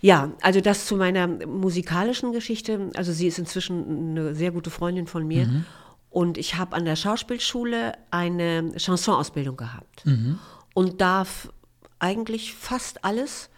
Ja, 0.00 0.30
also 0.40 0.60
das 0.60 0.86
zu 0.86 0.96
meiner 0.96 1.26
musikalischen 1.26 2.32
Geschichte. 2.32 2.90
Also 2.96 3.12
sie 3.12 3.26
ist 3.26 3.38
inzwischen 3.38 4.10
eine 4.18 4.34
sehr 4.34 4.50
gute 4.52 4.70
Freundin 4.70 5.06
von 5.06 5.26
mir. 5.26 5.46
Mhm. 5.46 5.64
Und 6.10 6.38
ich 6.38 6.56
habe 6.56 6.74
an 6.76 6.84
der 6.84 6.96
Schauspielschule 6.96 7.92
eine 8.10 8.72
Chansonausbildung 8.76 9.56
gehabt. 9.56 10.04
Mhm. 10.06 10.38
Und 10.74 11.00
darf 11.00 11.52
eigentlich 11.98 12.54
fast 12.54 13.04
alles 13.04 13.48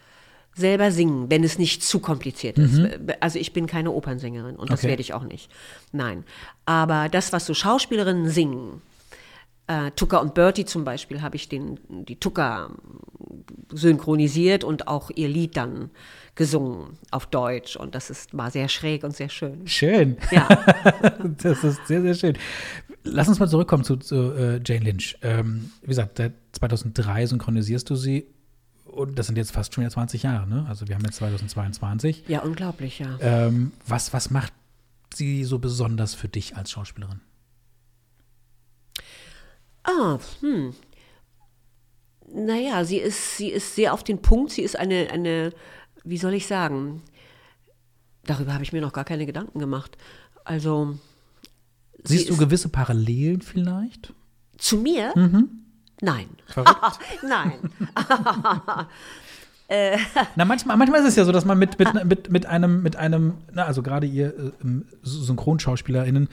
selber 0.54 0.90
singen, 0.92 1.30
wenn 1.30 1.44
es 1.44 1.58
nicht 1.58 1.82
zu 1.82 1.98
kompliziert 2.00 2.58
ist. 2.58 2.78
Also 3.20 3.38
ich 3.38 3.54
bin 3.54 3.66
keine 3.66 3.90
Opernsängerin 3.90 4.56
und 4.56 4.70
das 4.70 4.80
Mhm. 4.80 4.84
Okay. 4.84 4.88
werde 4.90 5.00
ich 5.00 5.14
auch 5.14 5.22
nicht. 5.24 5.50
Nein. 5.92 6.24
Aber 6.66 7.08
das, 7.08 7.32
was 7.32 7.46
so 7.46 7.54
Schauspielerinnen 7.54 8.28
singen, 8.28 8.82
äh, 9.66 9.90
Tucker 9.92 10.20
und 10.20 10.34
Bertie 10.34 10.64
zum 10.64 10.84
Beispiel, 10.84 11.22
habe 11.22 11.36
ich 11.36 11.48
den, 11.48 11.78
die 11.88 12.16
Tucker 12.16 12.70
synchronisiert 13.72 14.64
und 14.64 14.88
auch 14.88 15.10
ihr 15.14 15.28
Lied 15.28 15.56
dann 15.56 15.90
gesungen 16.34 16.98
auf 17.10 17.26
Deutsch. 17.26 17.76
Und 17.76 17.94
das 17.94 18.10
ist, 18.10 18.36
war 18.36 18.50
sehr 18.50 18.68
schräg 18.68 19.04
und 19.04 19.16
sehr 19.16 19.28
schön. 19.28 19.66
Schön. 19.66 20.16
Ja. 20.30 20.48
das 21.42 21.64
ist 21.64 21.86
sehr, 21.86 22.02
sehr 22.02 22.14
schön. 22.14 22.38
Lass 23.04 23.28
uns 23.28 23.40
mal 23.40 23.48
zurückkommen 23.48 23.84
zu, 23.84 23.96
zu 23.96 24.32
äh, 24.32 24.60
Jane 24.64 24.84
Lynch. 24.84 25.18
Ähm, 25.22 25.70
wie 25.82 25.88
gesagt, 25.88 26.18
seit 26.18 26.34
2003 26.52 27.26
synchronisierst 27.26 27.88
du 27.90 27.96
sie. 27.96 28.26
Und 28.84 29.18
das 29.18 29.26
sind 29.26 29.36
jetzt 29.36 29.52
fast 29.52 29.74
schon 29.74 29.82
wieder 29.82 29.90
20 29.90 30.22
Jahre, 30.22 30.46
ne? 30.46 30.66
Also 30.68 30.86
wir 30.86 30.94
haben 30.94 31.04
jetzt 31.04 31.16
2022. 31.16 32.24
Ja, 32.28 32.40
unglaublich, 32.40 32.98
ja. 32.98 33.16
Ähm, 33.20 33.72
was, 33.86 34.12
was 34.12 34.30
macht 34.30 34.52
sie 35.14 35.44
so 35.44 35.58
besonders 35.58 36.14
für 36.14 36.28
dich 36.28 36.56
als 36.56 36.70
Schauspielerin? 36.70 37.20
Ah, 39.84 40.18
hm. 40.40 40.74
Naja, 42.34 42.84
sie 42.84 42.98
ist, 42.98 43.36
sie 43.36 43.48
ist 43.50 43.74
sehr 43.74 43.92
auf 43.92 44.04
den 44.04 44.22
Punkt. 44.22 44.52
Sie 44.52 44.62
ist 44.62 44.78
eine, 44.78 45.08
eine, 45.10 45.52
wie 46.04 46.18
soll 46.18 46.34
ich 46.34 46.46
sagen, 46.46 47.02
darüber 48.24 48.54
habe 48.54 48.64
ich 48.64 48.72
mir 48.72 48.80
noch 48.80 48.92
gar 48.92 49.04
keine 49.04 49.26
Gedanken 49.26 49.58
gemacht. 49.58 49.96
Also. 50.44 50.98
sie 52.04 52.16
Siehst 52.16 52.30
du 52.30 52.36
gewisse 52.36 52.68
Parallelen 52.68 53.42
vielleicht? 53.42 54.12
Zu 54.56 54.78
mir? 54.78 55.12
Nein. 56.00 56.28
Verrückt. 56.46 56.98
Nein. 57.22 57.58
Na, 60.36 60.44
manchmal, 60.44 60.76
manchmal 60.76 61.00
ist 61.00 61.08
es 61.08 61.16
ja 61.16 61.24
so, 61.24 61.32
dass 61.32 61.44
man 61.44 61.58
mit, 61.58 61.78
mit, 61.78 62.04
mit, 62.04 62.30
mit 62.30 62.46
einem, 62.46 62.82
mit 62.82 62.96
einem, 62.96 63.34
na, 63.52 63.64
also 63.64 63.82
gerade 63.82 64.06
ihr 64.06 64.26
äh, 64.26 64.52
ähm, 64.62 64.84
SynchronschauspielerInnen, 65.02 66.28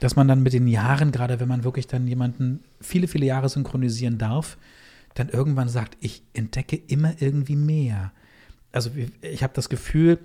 dass 0.00 0.16
man 0.16 0.28
dann 0.28 0.42
mit 0.42 0.52
den 0.52 0.66
Jahren, 0.68 1.10
gerade 1.12 1.40
wenn 1.40 1.48
man 1.48 1.64
wirklich 1.64 1.86
dann 1.86 2.06
jemanden 2.06 2.60
viele, 2.80 3.08
viele 3.08 3.26
Jahre 3.26 3.48
synchronisieren 3.48 4.18
darf, 4.18 4.56
dann 5.14 5.28
irgendwann 5.28 5.68
sagt, 5.68 5.96
ich 6.00 6.22
entdecke 6.34 6.76
immer 6.76 7.14
irgendwie 7.20 7.56
mehr. 7.56 8.12
Also 8.70 8.90
ich 9.22 9.42
habe 9.42 9.52
das 9.54 9.68
Gefühl, 9.68 10.18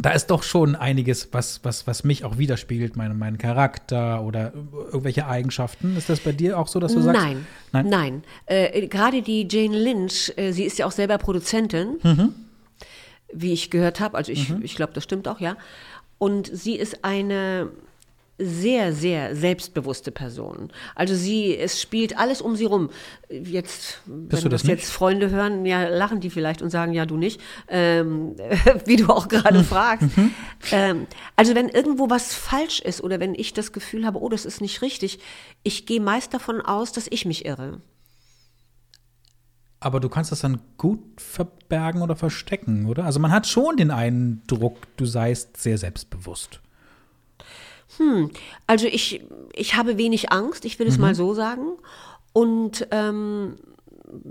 da 0.00 0.10
ist 0.10 0.28
doch 0.28 0.42
schon 0.42 0.74
einiges, 0.74 1.28
was, 1.32 1.60
was, 1.64 1.86
was 1.86 2.02
mich 2.02 2.24
auch 2.24 2.38
widerspiegelt, 2.38 2.96
mein, 2.96 3.16
meinen 3.16 3.38
Charakter 3.38 4.22
oder 4.22 4.52
irgendwelche 4.86 5.26
Eigenschaften. 5.26 5.96
Ist 5.96 6.08
das 6.08 6.20
bei 6.20 6.32
dir 6.32 6.58
auch 6.58 6.66
so, 6.66 6.80
dass 6.80 6.94
du 6.94 7.00
sagst? 7.02 7.20
Nein, 7.22 7.46
Nein? 7.72 7.88
nein. 7.88 8.22
Äh, 8.46 8.86
Gerade 8.88 9.22
die 9.22 9.46
Jane 9.48 9.78
Lynch, 9.78 10.32
äh, 10.36 10.52
sie 10.52 10.64
ist 10.64 10.78
ja 10.78 10.86
auch 10.86 10.92
selber 10.92 11.18
Produzentin, 11.18 11.98
Mhm. 12.02 12.34
wie 13.32 13.52
ich 13.52 13.70
gehört 13.70 14.00
habe. 14.00 14.16
Also 14.16 14.32
ich, 14.32 14.50
ich 14.62 14.74
glaube, 14.74 14.92
das 14.94 15.04
stimmt 15.04 15.28
auch, 15.28 15.38
ja. 15.40 15.56
Und 16.18 16.48
sie 16.52 16.74
ist 16.76 17.04
eine 17.04 17.68
sehr, 18.38 18.92
sehr 18.92 19.36
selbstbewusste 19.36 20.10
Person. 20.10 20.72
Also 20.94 21.14
sie, 21.14 21.56
es 21.56 21.80
spielt 21.80 22.18
alles 22.18 22.40
um 22.40 22.56
sie 22.56 22.64
rum. 22.64 22.90
Jetzt, 23.30 24.00
wenn 24.06 24.42
du 24.42 24.48
das 24.48 24.62
das 24.62 24.68
jetzt 24.68 24.90
Freunde 24.90 25.30
hören, 25.30 25.64
ja, 25.64 25.88
lachen 25.88 26.20
die 26.20 26.30
vielleicht 26.30 26.60
und 26.60 26.70
sagen, 26.70 26.92
ja, 26.92 27.06
du 27.06 27.16
nicht, 27.16 27.40
ähm, 27.68 28.34
wie 28.86 28.96
du 28.96 29.08
auch 29.08 29.28
gerade 29.28 29.62
fragst. 29.62 30.08
Ähm, 30.72 31.06
also 31.36 31.54
wenn 31.54 31.68
irgendwo 31.68 32.10
was 32.10 32.34
falsch 32.34 32.80
ist 32.80 33.02
oder 33.02 33.20
wenn 33.20 33.34
ich 33.34 33.52
das 33.52 33.72
Gefühl 33.72 34.04
habe, 34.04 34.20
oh, 34.20 34.28
das 34.28 34.44
ist 34.44 34.60
nicht 34.60 34.82
richtig, 34.82 35.20
ich 35.62 35.86
gehe 35.86 36.00
meist 36.00 36.34
davon 36.34 36.60
aus, 36.60 36.92
dass 36.92 37.06
ich 37.08 37.24
mich 37.24 37.44
irre. 37.44 37.80
Aber 39.78 40.00
du 40.00 40.08
kannst 40.08 40.32
das 40.32 40.40
dann 40.40 40.60
gut 40.78 41.20
verbergen 41.20 42.00
oder 42.00 42.16
verstecken, 42.16 42.86
oder? 42.86 43.04
Also 43.04 43.20
man 43.20 43.30
hat 43.30 43.46
schon 43.46 43.76
den 43.76 43.90
Eindruck, 43.90 44.78
du 44.96 45.04
seist 45.04 45.58
sehr 45.58 45.76
selbstbewusst. 45.76 46.60
Also 48.66 48.86
ich, 48.86 49.22
ich 49.52 49.74
habe 49.76 49.98
wenig 49.98 50.32
Angst, 50.32 50.64
ich 50.64 50.78
will 50.78 50.86
es 50.86 50.98
mal 50.98 51.14
so 51.14 51.34
sagen. 51.34 51.72
Und 52.32 52.86
ähm, 52.90 53.58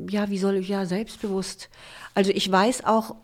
ja, 0.09 0.29
wie 0.29 0.37
soll 0.37 0.55
ich, 0.55 0.67
ja, 0.67 0.85
selbstbewusst. 0.85 1.69
Also 2.13 2.31
ich 2.31 2.51
weiß 2.51 2.85
auch, 2.85 3.15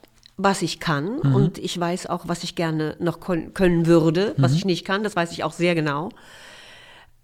was 0.42 0.62
ich 0.62 0.80
kann 0.80 1.20
und 1.20 1.58
ich 1.58 1.78
weiß 1.78 2.08
auch, 2.08 2.30
was 2.30 2.44
ich 2.44 2.56
gerne 2.56 2.96
noch 3.00 3.20
können 3.20 3.86
würde, 3.86 4.36
was 4.38 4.54
ich 4.54 4.64
nicht 4.64 4.86
kann, 4.86 5.04
das 5.04 5.18
weiß 5.18 5.34
ich 5.34 5.44
auch 5.44 5.52
sehr 5.52 5.76
genau. 5.76 6.10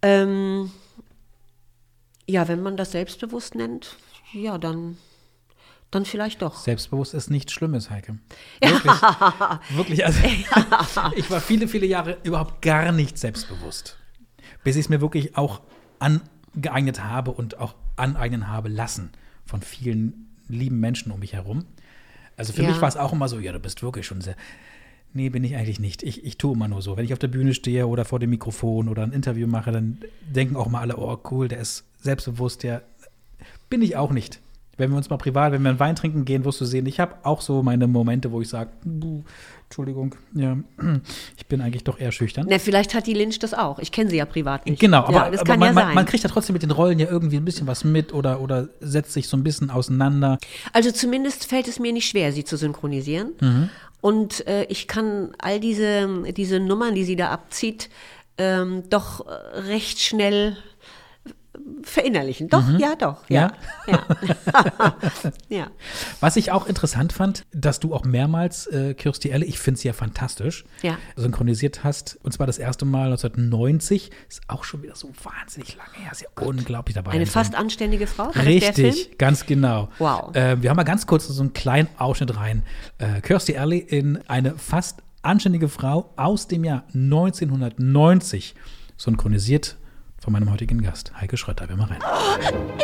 Ähm, 0.02 0.70
ja, 2.28 2.50
wenn 2.50 2.62
man 2.62 2.76
das 2.76 2.92
selbstbewusst 2.92 3.56
nennt, 3.56 3.96
ja, 4.34 4.58
dann, 4.58 4.98
dann 5.96 6.06
vielleicht 6.06 6.42
doch. 6.42 6.56
Selbstbewusst 6.58 7.14
ist 7.14 7.30
nichts 7.32 7.54
Schlimmes, 7.54 7.90
Heike. 7.90 8.18
Wirklich. 8.62 8.94
wirklich. 9.76 10.06
Also, 10.06 10.20
ich 11.16 11.30
war 11.32 11.42
viele, 11.42 11.68
viele 11.68 11.86
Jahre 11.86 12.18
überhaupt 12.24 12.62
gar 12.62 12.92
nicht 12.92 13.18
selbstbewusst. 13.18 13.98
Bis 14.64 14.76
ich 14.76 14.82
es 14.86 14.90
mir 14.90 15.02
wirklich 15.02 15.38
auch 15.38 15.62
angeeignet 16.00 17.04
habe 17.04 17.32
und 17.32 17.60
auch 17.60 17.76
aneignen 17.96 18.48
habe 18.50 18.70
lassen 18.70 19.12
von 19.46 19.62
vielen 19.62 20.28
lieben 20.48 20.80
Menschen 20.80 21.12
um 21.12 21.20
mich 21.20 21.34
herum. 21.34 21.66
Also 22.38 22.54
für 22.54 22.64
Ja. 22.64 22.70
mich 22.70 22.82
war 22.82 22.90
es 22.90 22.98
auch 22.98 23.14
immer 23.14 23.28
so, 23.30 23.40
ja, 23.40 23.52
du 23.52 23.60
bist 23.60 23.82
wirklich 23.84 24.06
schon 24.06 24.22
sehr. 24.22 24.36
Nee, 25.14 25.30
bin 25.30 25.44
ich 25.46 25.56
eigentlich 25.56 25.80
nicht. 25.80 26.04
Ich, 26.04 26.26
ich 26.26 26.38
tue 26.38 26.54
immer 26.54 26.68
nur 26.68 26.82
so. 26.82 26.98
Wenn 26.98 27.06
ich 27.06 27.14
auf 27.14 27.20
der 27.20 27.30
Bühne 27.30 27.54
stehe 27.54 27.88
oder 27.88 28.04
vor 28.04 28.20
dem 28.20 28.32
Mikrofon 28.32 28.90
oder 28.90 29.04
ein 29.04 29.14
Interview 29.14 29.48
mache, 29.48 29.72
dann 29.72 30.00
denken 30.22 30.58
auch 30.58 30.68
mal 30.68 30.82
alle, 30.82 30.98
oh 30.98 31.18
cool, 31.32 31.48
der 31.48 31.60
ist 31.60 31.86
selbstbewusst, 32.02 32.64
der 32.64 32.82
bin 33.70 33.82
ich 33.82 33.96
auch 33.96 34.12
nicht. 34.12 34.42
Wenn 34.78 34.92
wir 34.92 34.98
uns 34.98 35.10
mal 35.10 35.18
privat, 35.18 35.52
wenn 35.52 35.62
wir 35.62 35.70
einen 35.70 35.80
Wein 35.80 35.96
trinken 35.96 36.26
gehen, 36.26 36.44
wirst 36.46 36.60
du 36.60 36.66
sehen, 36.66 36.86
ich 36.86 37.00
habe 37.00 37.16
auch 37.24 37.42
so 37.42 37.64
meine 37.64 37.88
Momente, 37.88 38.32
wo 38.32 38.42
ich 38.42 38.50
sage, 38.50 38.72
Entschuldigung, 39.64 40.16
ja, 40.34 40.58
ich 41.38 41.46
bin 41.48 41.62
eigentlich 41.62 41.84
doch 41.84 42.00
eher 42.00 42.12
schüchtern. 42.12 42.46
Na, 42.50 42.60
vielleicht 42.60 42.94
hat 42.94 43.08
die 43.08 43.14
Lynch 43.14 43.40
das 43.40 43.54
auch. 43.54 43.80
Ich 43.80 43.92
kenne 43.92 44.10
sie 44.10 44.18
ja 44.18 44.26
privat 44.26 44.66
nicht. 44.66 44.80
Genau, 44.80 45.00
aber, 45.00 45.14
ja, 45.14 45.32
das 45.32 45.42
aber 45.42 45.52
kann 45.52 45.60
man, 45.60 45.68
ja 45.70 45.74
man, 45.74 45.86
sein. 45.86 45.96
man 45.96 46.06
kriegt 46.06 46.24
ja 46.24 46.30
trotzdem 46.30 46.54
mit 46.54 46.64
den 46.64 46.72
Rollen 46.72 47.00
ja 47.00 47.08
irgendwie 47.10 47.38
ein 47.38 47.46
bisschen 47.46 47.68
was 47.68 47.84
mit 47.84 48.14
oder, 48.14 48.42
oder 48.42 48.70
setzt 48.80 49.14
sich 49.14 49.28
so 49.28 49.38
ein 49.38 49.44
bisschen 49.44 49.70
auseinander. 49.70 50.38
Also 50.74 50.92
zumindest 50.92 51.46
fällt 51.46 51.68
es 51.68 51.80
mir 51.80 51.94
nicht 51.94 52.08
schwer, 52.08 52.32
sie 52.32 52.44
zu 52.44 52.58
synchronisieren. 52.58 53.34
Mhm. 53.40 53.70
Und 54.02 54.46
äh, 54.48 54.66
ich 54.66 54.88
kann 54.88 55.32
all 55.40 55.60
diese, 55.60 56.32
diese 56.34 56.60
Nummern, 56.60 56.94
die 56.94 57.04
sie 57.04 57.16
da 57.16 57.32
abzieht, 57.32 57.90
ähm, 58.38 58.84
doch 58.90 59.26
äh, 59.26 59.60
recht 59.62 60.00
schnell 60.00 60.58
verinnerlichen. 61.82 62.48
Doch, 62.50 62.66
mhm. 62.66 62.80
ja, 62.80 62.96
doch. 62.96 63.30
Ja. 63.30 63.54
Ja. 63.88 64.06
ja. 65.50 65.68
Was 66.20 66.36
ich 66.36 66.52
auch 66.52 66.68
interessant 66.68 67.14
fand, 67.14 67.46
dass 67.54 67.80
du 67.80 67.94
auch 67.94 68.04
mehrmals 68.04 68.68
äh, 68.68 68.94
Kirstie 68.94 69.32
Elle, 69.32 69.46
ich 69.46 69.60
finde 69.60 69.80
sie 69.80 69.88
ja 69.88 69.94
fantastisch, 69.94 70.66
ja. 70.82 70.98
synchronisiert 71.16 71.84
hast. 71.84 72.20
Und 72.24 72.32
zwar 72.34 72.48
das 72.48 72.58
erste 72.58 72.86
Mal 72.86 73.06
1990. 73.06 74.12
Ist 74.30 74.42
auch 74.48 74.64
schon 74.64 74.84
wieder 74.84 74.96
so 74.96 75.10
wahnsinnig 75.24 75.76
lange 75.76 75.94
her. 75.94 76.12
Ist 76.12 76.22
ja 76.22 76.28
Gott. 76.36 76.48
unglaublich 76.48 76.96
dabei. 76.96 77.12
Eine 77.12 77.26
fast 77.26 77.56
anständige 77.56 78.08
Frau. 78.08 78.30
Richtig, 78.30 79.18
ganz 79.18 79.46
genau. 79.46 79.90
Wow. 80.00 80.36
Äh, 80.36 80.62
wir 80.62 80.70
haben 80.70 80.78
mal 80.78 80.84
ganz 80.84 81.08
kurz 81.08 81.28
so 81.28 81.42
einen 81.42 81.54
kleinen 81.54 81.90
Ausschnitt 81.98 82.36
rein. 82.36 82.64
Äh, 82.98 83.22
Kirstie 83.22 83.58
Alley 83.58 83.80
in 83.80 84.18
eine 84.28 84.58
fast 84.58 85.02
anständige 85.22 85.68
Frau 85.68 86.14
aus 86.16 86.48
dem 86.48 86.64
Jahr 86.64 86.84
1990 86.94 88.56
synchronisiert 88.98 89.78
von 90.26 90.34
meinem 90.34 90.52
heutigen 90.52 90.82
Gast, 90.82 91.12
Heike 91.22 91.38
Schrötter. 91.38 91.70
Wir 91.70 91.76
mal 91.76 91.86
rein. 91.86 92.00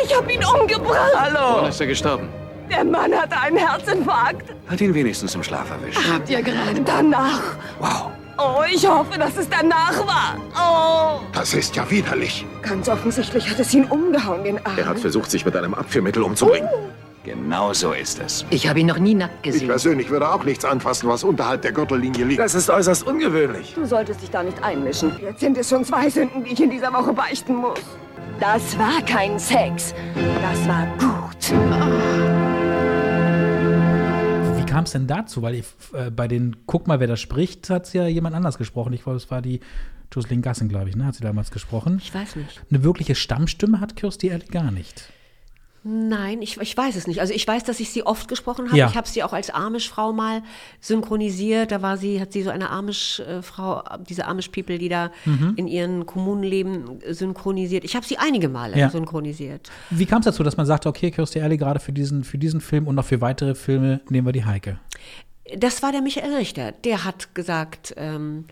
Ich 0.06 0.16
habe 0.16 0.32
ihn 0.32 0.46
umgebracht. 0.46 1.12
Hallo. 1.18 1.62
Wann 1.62 1.70
ist 1.70 1.82
er 1.82 1.88
gestorben? 1.88 2.30
Der 2.70 2.84
Mann 2.86 3.12
hatte 3.14 3.36
einen 3.36 3.58
Herzinfarkt. 3.58 4.46
Hat 4.68 4.80
ihn 4.80 4.94
wenigstens 4.94 5.34
im 5.34 5.42
Schlaf 5.42 5.72
erwischt. 5.72 6.00
Habt 6.08 6.30
ihr 6.30 6.44
gerade 6.44 6.80
danach? 6.86 7.42
Wow. 7.80 8.12
Oh, 8.38 8.62
ich 8.72 8.88
hoffe, 8.88 9.18
dass 9.18 9.36
es 9.38 9.50
danach 9.50 10.06
war. 10.06 10.38
Oh. 10.56 11.22
Das 11.34 11.56
ist 11.56 11.76
ja 11.76 11.90
widerlich. 11.90 12.46
Ganz 12.62 12.88
offensichtlich 12.88 13.50
hat 13.50 13.60
es 13.60 13.74
ihn 13.74 13.86
umgehauen, 13.86 14.44
den 14.44 14.64
Arm. 14.64 14.78
Er 14.78 14.86
hat 14.86 15.00
versucht, 15.00 15.32
sich 15.32 15.44
mit 15.44 15.56
einem 15.56 15.74
Abführmittel 15.74 16.22
umzubringen. 16.22 16.70
Oh. 16.72 16.91
Genau 17.24 17.72
so 17.72 17.94
ist 17.94 18.20
es. 18.20 18.44
Ich 18.50 18.68
habe 18.68 18.80
ihn 18.80 18.88
noch 18.88 18.98
nie 18.98 19.14
nackt 19.14 19.44
gesehen. 19.44 19.62
Ich 19.62 19.68
persönlich 19.68 20.10
würde 20.10 20.28
auch 20.34 20.44
nichts 20.44 20.66
anfassen, 20.66 21.08
was 21.08 21.24
unterhalb 21.24 21.62
der 21.62 21.72
Gürtellinie 21.72 22.26
liegt. 22.26 22.40
Das 22.40 22.56
ist 22.56 22.68
äußerst 22.68 23.06
ungewöhnlich. 23.06 23.76
Du 23.76 23.86
solltest 23.86 24.24
dich 24.24 24.32
da 24.32 24.42
nicht 24.42 24.62
einmischen. 24.64 25.12
Jetzt 25.22 25.40
sind 25.40 25.56
es 25.56 25.70
schon 25.70 25.86
zwei 25.86 26.10
Sünden, 26.10 26.44
die 26.44 26.54
ich 26.54 26.62
in 26.62 26.72
dieser 26.72 26.92
Woche 26.92 27.14
beichten 27.14 27.56
muss. 27.56 27.80
Das 28.40 28.76
war 28.80 29.04
kein 29.06 29.38
Sex. 29.38 29.94
Das 30.16 30.68
war 30.68 30.88
gut. 30.98 31.52
Wie 34.58 34.66
kam 34.66 34.86
es 34.86 34.92
denn 34.92 35.06
dazu? 35.06 35.44
Weil 35.44 35.56
ich, 35.56 35.66
äh, 35.94 36.10
bei 36.10 36.28
den 36.28 36.56
Guck 36.66 36.88
mal, 36.88 37.00
wer 37.00 37.08
da 37.08 37.18
spricht, 37.18 37.70
hat 37.70 37.86
es 37.86 37.94
ja 37.94 38.08
jemand 38.08 38.36
anders 38.36 38.58
gesprochen. 38.58 38.94
Ich 38.94 39.04
glaube, 39.04 39.18
es 39.18 39.30
war 39.30 39.44
die 39.44 39.60
Jocelyn 40.12 40.42
Gassen, 40.42 40.70
glaube 40.70 40.90
ich, 40.90 40.96
ne? 40.96 41.06
hat 41.06 41.14
sie 41.14 41.24
damals 41.24 41.52
gesprochen. 41.52 42.02
Ich 42.02 42.14
weiß 42.16 42.36
nicht. 42.36 42.64
Eine 42.72 42.84
wirkliche 42.84 43.14
Stammstimme 43.14 43.80
hat 43.80 43.96
Kirstie 43.96 44.30
Ehrlich 44.30 44.50
gar 44.50 44.72
nicht. 44.72 45.12
Nein, 45.84 46.44
ich, 46.44 46.58
ich 46.62 46.78
weiß 46.78 46.96
es 46.96 47.08
nicht. 47.08 47.22
Also 47.22 47.34
ich 47.34 47.48
weiß, 47.48 47.64
dass 47.64 47.80
ich 47.80 47.90
sie 47.90 48.04
oft 48.04 48.28
gesprochen 48.28 48.68
habe. 48.68 48.78
Ja. 48.78 48.88
Ich 48.88 48.96
habe 48.96 49.08
sie 49.08 49.24
auch 49.24 49.34
als 49.34 49.50
Amish-Frau 49.50 50.14
mal 50.14 50.44
synchronisiert. 50.80 51.72
Da 51.72 51.82
war 51.82 51.98
sie, 51.98 52.22
hat 52.22 52.34
sie 52.34 52.44
so 52.44 52.52
eine 52.52 52.70
Amish-Frau, 52.70 53.84
diese 54.08 54.28
Amish-People, 54.28 54.78
die 54.78 54.90
da 54.90 55.10
mhm. 55.26 55.54
in 55.56 55.68
ihren 55.68 56.06
Kommunen 56.06 56.44
leben, 56.44 57.00
synchronisiert. 57.10 57.84
Ich 57.84 57.96
habe 57.96 58.06
sie 58.06 58.20
einige 58.20 58.48
Male 58.48 58.78
ja. 58.78 58.92
synchronisiert. 58.92 59.72
Wie 59.90 60.06
kam 60.06 60.20
es 60.20 60.26
dazu, 60.26 60.44
dass 60.44 60.56
man 60.56 60.68
sagte, 60.68 60.88
okay, 60.88 61.10
Kirstie 61.10 61.40
Ehrlich, 61.40 61.60
gerade 61.60 61.80
für 61.80 61.94
diesen, 61.94 62.24
für 62.24 62.38
diesen 62.38 62.62
Film 62.62 62.88
und 62.88 62.94
noch 62.94 63.06
für 63.06 63.20
weitere 63.20 63.56
Filme 63.56 64.02
nehmen 64.08 64.28
wir 64.28 64.34
die 64.34 64.46
Heike? 64.46 64.80
Das 65.58 65.82
war 65.82 65.92
der 65.92 66.04
Michael 66.04 66.36
Richter. 66.36 66.74
Der 66.74 67.06
hat 67.06 67.34
gesagt, 67.34 67.96
ähm, 67.98 68.46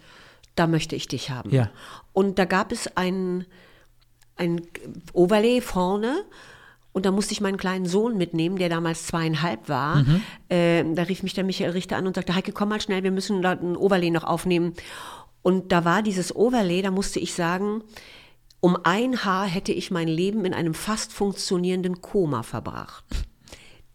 da 0.55 0.65
möchte 0.65 0.95
ich 0.95 1.07
dich 1.07 1.29
haben. 1.29 1.51
Ja. 1.51 1.69
Und 2.11 2.39
da 2.39 2.45
gab 2.45 2.71
es 2.71 2.97
ein, 2.97 3.45
ein 4.35 4.61
Overlay 5.13 5.61
vorne 5.61 6.23
und 6.99 7.05
da 7.05 7.11
musste 7.11 7.31
ich 7.31 7.39
meinen 7.39 7.55
kleinen 7.55 7.85
Sohn 7.85 8.17
mitnehmen, 8.17 8.57
der 8.57 8.67
damals 8.67 9.07
zweieinhalb 9.07 9.69
war. 9.69 10.03
Mhm. 10.03 10.21
Äh, 10.49 10.83
da 10.95 11.03
rief 11.03 11.23
mich 11.23 11.33
der 11.33 11.45
Michael 11.45 11.71
Richter 11.71 11.95
an 11.95 12.07
und 12.07 12.15
sagte, 12.15 12.35
Heike, 12.35 12.51
komm 12.51 12.67
mal 12.67 12.81
schnell, 12.81 13.03
wir 13.03 13.11
müssen 13.11 13.41
da 13.41 13.51
ein 13.51 13.77
Overlay 13.77 14.09
noch 14.09 14.25
aufnehmen. 14.25 14.73
Und 15.41 15.71
da 15.71 15.85
war 15.85 16.03
dieses 16.03 16.35
Overlay, 16.35 16.81
da 16.81 16.91
musste 16.91 17.21
ich 17.21 17.33
sagen, 17.33 17.83
um 18.59 18.77
ein 18.83 19.23
Haar 19.23 19.47
hätte 19.47 19.71
ich 19.71 19.91
mein 19.91 20.09
Leben 20.09 20.43
in 20.43 20.53
einem 20.53 20.73
fast 20.73 21.13
funktionierenden 21.13 22.01
Koma 22.01 22.43
verbracht. 22.43 23.05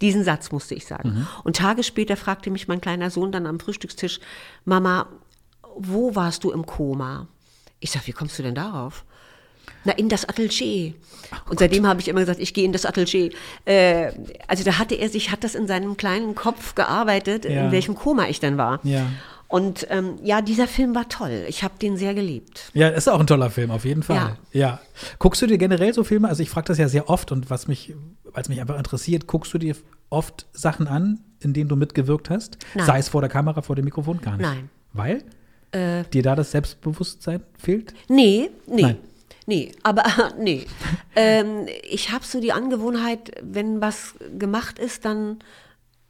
Diesen 0.00 0.24
Satz 0.24 0.50
musste 0.50 0.74
ich 0.74 0.86
sagen. 0.86 1.10
Mhm. 1.10 1.26
Und 1.44 1.56
Tage 1.56 1.82
später 1.82 2.16
fragte 2.16 2.50
mich 2.50 2.68
mein 2.68 2.80
kleiner 2.80 3.10
Sohn 3.10 3.32
dann 3.32 3.46
am 3.46 3.60
Frühstückstisch, 3.60 4.18
Mama, 4.64 5.10
wo 5.76 6.14
warst 6.14 6.42
du 6.42 6.52
im 6.52 6.64
Koma? 6.64 7.28
Ich 7.80 7.90
sag, 7.90 8.06
wie 8.06 8.12
kommst 8.12 8.38
du 8.38 8.42
denn 8.42 8.54
darauf? 8.54 9.04
Na, 9.84 9.92
in 9.92 10.08
das 10.08 10.28
Atelier. 10.28 10.94
Und 11.48 11.58
seitdem 11.58 11.86
habe 11.86 12.00
ich 12.00 12.08
immer 12.08 12.20
gesagt, 12.20 12.40
ich 12.40 12.54
gehe 12.54 12.64
in 12.64 12.72
das 12.72 12.86
Atelier. 12.86 13.30
Äh, 13.64 14.12
also 14.46 14.64
da 14.64 14.78
hatte 14.78 14.94
er 14.94 15.08
sich, 15.08 15.30
hat 15.30 15.44
das 15.44 15.54
in 15.54 15.66
seinem 15.66 15.96
kleinen 15.96 16.34
Kopf 16.34 16.74
gearbeitet, 16.74 17.44
ja. 17.44 17.66
in 17.66 17.72
welchem 17.72 17.94
Koma 17.94 18.28
ich 18.28 18.40
dann 18.40 18.56
war. 18.56 18.80
Ja. 18.82 19.06
Und 19.48 19.86
ähm, 19.90 20.18
ja, 20.22 20.42
dieser 20.42 20.66
Film 20.66 20.94
war 20.94 21.08
toll. 21.08 21.44
Ich 21.48 21.62
habe 21.62 21.74
den 21.80 21.96
sehr 21.96 22.14
geliebt. 22.14 22.70
Ja, 22.72 22.88
ist 22.88 23.08
auch 23.08 23.20
ein 23.20 23.26
toller 23.26 23.50
Film, 23.50 23.70
auf 23.70 23.84
jeden 23.84 24.02
Fall. 24.02 24.36
Ja. 24.52 24.60
ja. 24.60 24.80
Guckst 25.18 25.42
du 25.42 25.46
dir 25.46 25.58
generell 25.58 25.92
so 25.94 26.02
Filme? 26.02 26.28
Also 26.28 26.42
ich 26.42 26.50
frage 26.50 26.66
das 26.68 26.78
ja 26.78 26.88
sehr 26.88 27.08
oft 27.08 27.30
und 27.30 27.50
was 27.50 27.68
mich, 27.68 27.94
weil 28.24 28.42
es 28.42 28.48
mich 28.48 28.60
einfach 28.60 28.76
interessiert, 28.76 29.26
guckst 29.26 29.52
du 29.54 29.58
dir 29.58 29.76
oft 30.10 30.46
Sachen 30.52 30.88
an, 30.88 31.20
in 31.40 31.52
denen 31.52 31.68
du 31.68 31.76
mitgewirkt 31.76 32.30
hast? 32.30 32.58
Nein. 32.74 32.86
Sei 32.86 32.98
es 32.98 33.08
vor 33.08 33.20
der 33.20 33.30
Kamera, 33.30 33.62
vor 33.62 33.76
dem 33.76 33.84
Mikrofon, 33.84 34.20
gar 34.20 34.36
nicht. 34.36 34.46
Nein. 34.46 34.70
Weil? 34.92 35.22
Äh, 35.72 36.04
dir 36.12 36.22
da 36.22 36.34
das 36.34 36.50
Selbstbewusstsein 36.50 37.42
fehlt? 37.58 37.94
Nee, 38.08 38.50
nee. 38.66 38.82
Nein. 38.82 38.96
Nee, 39.46 39.72
aber 39.82 40.04
nee. 40.38 40.66
ähm, 41.16 41.66
ich 41.82 42.12
habe 42.12 42.24
so 42.24 42.40
die 42.40 42.52
Angewohnheit, 42.52 43.32
wenn 43.42 43.80
was 43.80 44.14
gemacht 44.38 44.78
ist, 44.78 45.04
dann 45.04 45.38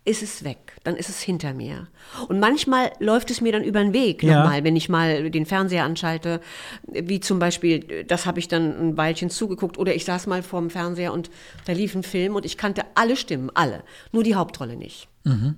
ist 0.07 0.23
es 0.23 0.45
weg, 0.45 0.77
dann 0.85 0.97
ist 0.97 1.09
es 1.09 1.23
hinter 1.23 1.55
mir. 1.55 1.89
Und 2.29 2.39
manchmal 2.39 2.93
läuft 2.99 3.31
es 3.31 3.41
mir 3.41 3.53
dann 3.53 3.65
über 3.65 3.83
den 3.83 3.95
Weg 3.95 4.23
ja. 4.23 4.39
nochmal, 4.39 4.63
wenn 4.63 4.77
ich 4.77 4.91
mal 4.91 5.31
den 5.31 5.47
Fernseher 5.47 5.85
anschalte, 5.85 6.41
wie 6.87 7.21
zum 7.21 7.39
Beispiel, 7.39 8.05
das 8.05 8.27
habe 8.27 8.39
ich 8.39 8.49
dann 8.49 8.91
ein 8.91 8.97
Weilchen 8.99 9.31
zugeguckt, 9.31 9.79
oder 9.79 9.95
ich 9.95 10.05
saß 10.05 10.27
mal 10.27 10.43
vorm 10.43 10.69
Fernseher 10.69 11.13
und 11.13 11.31
da 11.65 11.73
lief 11.73 11.95
ein 11.95 12.03
Film 12.03 12.37
und 12.37 12.45
ich 12.45 12.59
kannte 12.59 12.85
alle 12.95 13.17
Stimmen, 13.17 13.51
alle, 13.55 13.83
nur 14.13 14.25
die 14.25 14.35
Hauptrolle 14.35 14.77
nicht. 14.77 15.09
Mhm. 15.25 15.57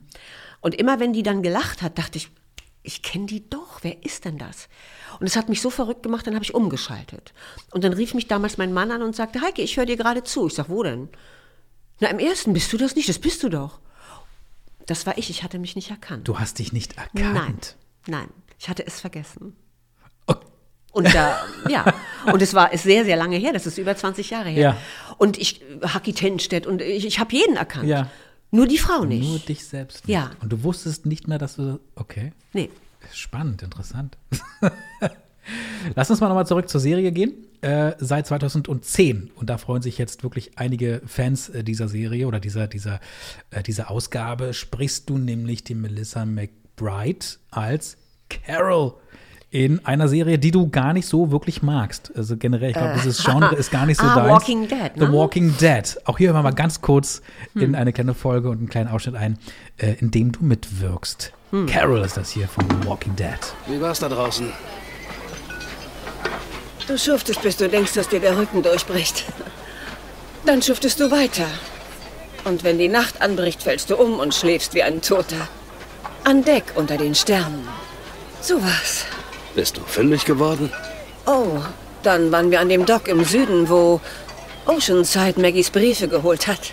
Und 0.61 0.77
immer 0.77 1.01
wenn 1.01 1.13
die 1.13 1.25
dann 1.25 1.43
gelacht 1.43 1.83
hat, 1.83 1.99
dachte 1.99 2.19
ich, 2.19 2.31
ich 2.85 3.03
kenne 3.03 3.27
die 3.27 3.51
doch, 3.51 3.81
wer 3.83 4.05
ist 4.05 4.25
denn 4.25 4.39
das? 4.39 4.69
Und 5.21 5.27
es 5.27 5.37
hat 5.37 5.49
mich 5.49 5.61
so 5.61 5.71
verrückt 5.71 6.03
gemacht, 6.03 6.27
dann 6.27 6.35
habe 6.35 6.45
ich 6.45 6.55
umgeschaltet. 6.55 7.33
Und 7.73 7.85
dann 7.85 7.93
rief 7.93 8.15
mich 8.15 8.27
damals 8.27 8.59
mein 8.59 8.73
Mann 8.73 8.91
an 8.91 9.03
und 9.03 9.17
sagte, 9.17 9.41
Heike, 9.41 9.63
ich 9.63 9.77
höre 9.77 9.87
dir 9.87 9.97
gerade 9.97 10.25
zu. 10.25 10.47
Ich 10.47 10.55
sag, 10.55 10.69
wo 10.69 10.83
denn? 10.83 11.09
Na, 12.01 12.09
im 12.09 12.19
ersten 12.19 12.53
bist 12.53 12.73
du 12.73 12.77
das 12.77 12.95
nicht, 12.95 13.09
das 13.09 13.19
bist 13.19 13.43
du 13.43 13.49
doch. 13.49 13.81
Das 14.87 15.07
war 15.07 15.19
ich, 15.19 15.31
ich 15.31 15.43
hatte 15.43 15.59
mich 15.59 15.77
nicht 15.77 15.91
erkannt. 15.91 16.29
Du 16.29 16.39
hast 16.39 16.59
dich 16.59 16.73
nicht 16.73 16.97
erkannt? 16.97 17.15
Nein, 17.35 17.59
nein, 18.07 18.29
ich 18.59 18.69
hatte 18.69 18.87
es 18.87 19.01
vergessen. 19.01 19.57
Und 20.97 21.15
da, 21.15 21.39
ja, 21.69 21.85
und 22.33 22.41
es 22.41 22.55
war 22.55 22.73
ist 22.73 22.85
sehr, 22.85 23.05
sehr 23.05 23.17
lange 23.17 23.37
her, 23.37 23.53
das 23.53 23.67
ist 23.67 23.77
über 23.77 23.95
20 23.95 24.31
Jahre 24.31 24.49
her. 24.49 24.63
Ja. 24.63 24.77
Und 25.19 25.37
ich, 25.37 25.61
Haki 25.83 26.15
Tenstedt, 26.15 26.67
und 26.67 26.81
ich, 26.81 27.05
ich 27.05 27.19
habe 27.19 27.37
jeden 27.37 27.57
erkannt. 27.57 27.87
Ja. 27.87 28.09
Nur 28.51 28.67
die 28.67 28.79
Frau 28.79 29.05
nicht. 29.05 29.29
Nur 29.29 29.39
dich 29.41 29.67
selbst 29.67 30.07
nicht. 30.07 30.15
Ja. 30.15 30.31
Und 30.41 30.55
du 30.55 30.63
wusstest 30.63 31.05
nicht 31.05 31.29
mehr, 31.29 31.37
dass 31.37 31.57
du, 31.57 31.81
okay. 31.97 32.33
Nee. 32.55 32.71
Spannend, 33.17 33.63
interessant. 33.63 34.19
Lass 35.95 36.11
uns 36.11 36.21
mal 36.21 36.29
nochmal 36.29 36.47
zurück 36.47 36.69
zur 36.69 36.81
Serie 36.81 37.13
gehen. 37.13 37.33
Äh, 37.63 37.93
seit 37.99 38.27
2010. 38.27 39.31
Und 39.35 39.49
da 39.49 39.57
freuen 39.57 39.81
sich 39.81 39.97
jetzt 39.97 40.23
wirklich 40.23 40.59
einige 40.59 41.01
Fans 41.07 41.49
äh, 41.49 41.65
dieser 41.65 41.89
Serie 41.89 42.27
oder 42.27 42.41
dieser, 42.41 42.67
dieser, 42.67 43.01
äh, 43.51 43.63
dieser 43.63 43.91
Ausgabe. 43.91 44.53
Sprichst 44.53 45.09
du 45.09 45.17
nämlich 45.17 45.65
die 45.65 45.75
Melissa 45.75 46.27
McBride 46.27 47.27
als 47.51 47.97
Carol 48.29 48.95
in 49.51 49.85
einer 49.87 50.09
Serie, 50.09 50.39
die 50.39 50.51
du 50.51 50.69
gar 50.69 50.93
nicht 50.93 51.07
so 51.07 51.31
wirklich 51.31 51.63
magst. 51.63 52.13
Also 52.15 52.37
generell, 52.37 52.71
ich 52.71 52.77
glaube, 52.77 52.93
äh, 52.93 52.97
dieses 52.97 53.25
Genre 53.25 53.55
ist 53.55 53.71
gar 53.71 53.87
nicht 53.87 53.99
so 53.99 54.07
ah, 54.07 54.17
deins. 54.17 54.31
Walking 54.31 54.69
Dead, 54.69 54.97
ne? 54.97 55.07
The 55.07 55.13
Walking 55.13 55.57
Dead. 55.57 55.97
Auch 56.05 56.19
hier 56.19 56.29
hören 56.29 56.37
wir 56.37 56.43
mal 56.43 56.55
ganz 56.55 56.83
kurz 56.83 57.23
hm. 57.55 57.63
in 57.63 57.75
eine 57.75 57.95
kleine 57.95 58.13
Folge 58.13 58.51
und 58.51 58.59
einen 58.59 58.69
kleinen 58.69 58.91
Ausschnitt 58.91 59.15
ein, 59.15 59.39
äh, 59.79 59.95
in 60.01 60.11
dem 60.11 60.33
du 60.33 60.45
mitwirkst. 60.45 61.33
Hm. 61.51 61.67
Carol 61.67 62.01
ist 62.03 62.17
das 62.17 62.31
hier 62.31 62.49
von 62.49 62.65
The 62.69 62.89
Walking 62.89 63.15
Dead. 63.15 63.39
Wie 63.67 63.81
war's 63.81 64.01
da 64.01 64.09
draußen? 64.09 64.53
Du 66.87 66.99
schuftest, 66.99 67.43
bis 67.43 67.57
du 67.57 67.69
denkst, 67.69 67.95
dass 67.95 68.09
dir 68.09 68.21
der 68.21 68.37
Rücken 68.37 68.63
durchbricht. 68.63 69.25
Dann 70.45 70.63
schuftest 70.63 71.01
du 71.01 71.11
weiter. 71.11 71.47
Und 72.45 72.63
wenn 72.63 72.79
die 72.79 72.89
Nacht 72.89 73.21
anbricht, 73.21 73.63
fällst 73.63 73.91
du 73.91 73.97
um 73.97 74.21
und 74.21 74.35
schläfst 74.35 74.75
wie 74.75 74.83
ein 74.83 75.03
Toter. 75.03 75.49
An 76.25 76.45
Deck 76.45 76.65
unter 76.77 76.97
den 76.97 77.15
Sternen. 77.15 77.67
So 78.41 78.63
was. 78.63 79.05
Bist 79.55 79.77
du 79.77 79.81
fündig 79.83 80.25
geworden? 80.25 80.73
Oh, 81.27 81.59
dann 82.03 82.31
waren 82.31 82.51
wir 82.51 82.61
an 82.61 82.69
dem 82.69 82.87
Dock 82.87 83.09
im 83.09 83.25
Süden, 83.25 83.69
wo 83.69 84.01
Oceanside 84.67 85.41
Maggies 85.41 85.71
Briefe 85.71 86.07
geholt 86.07 86.47
hat. 86.47 86.73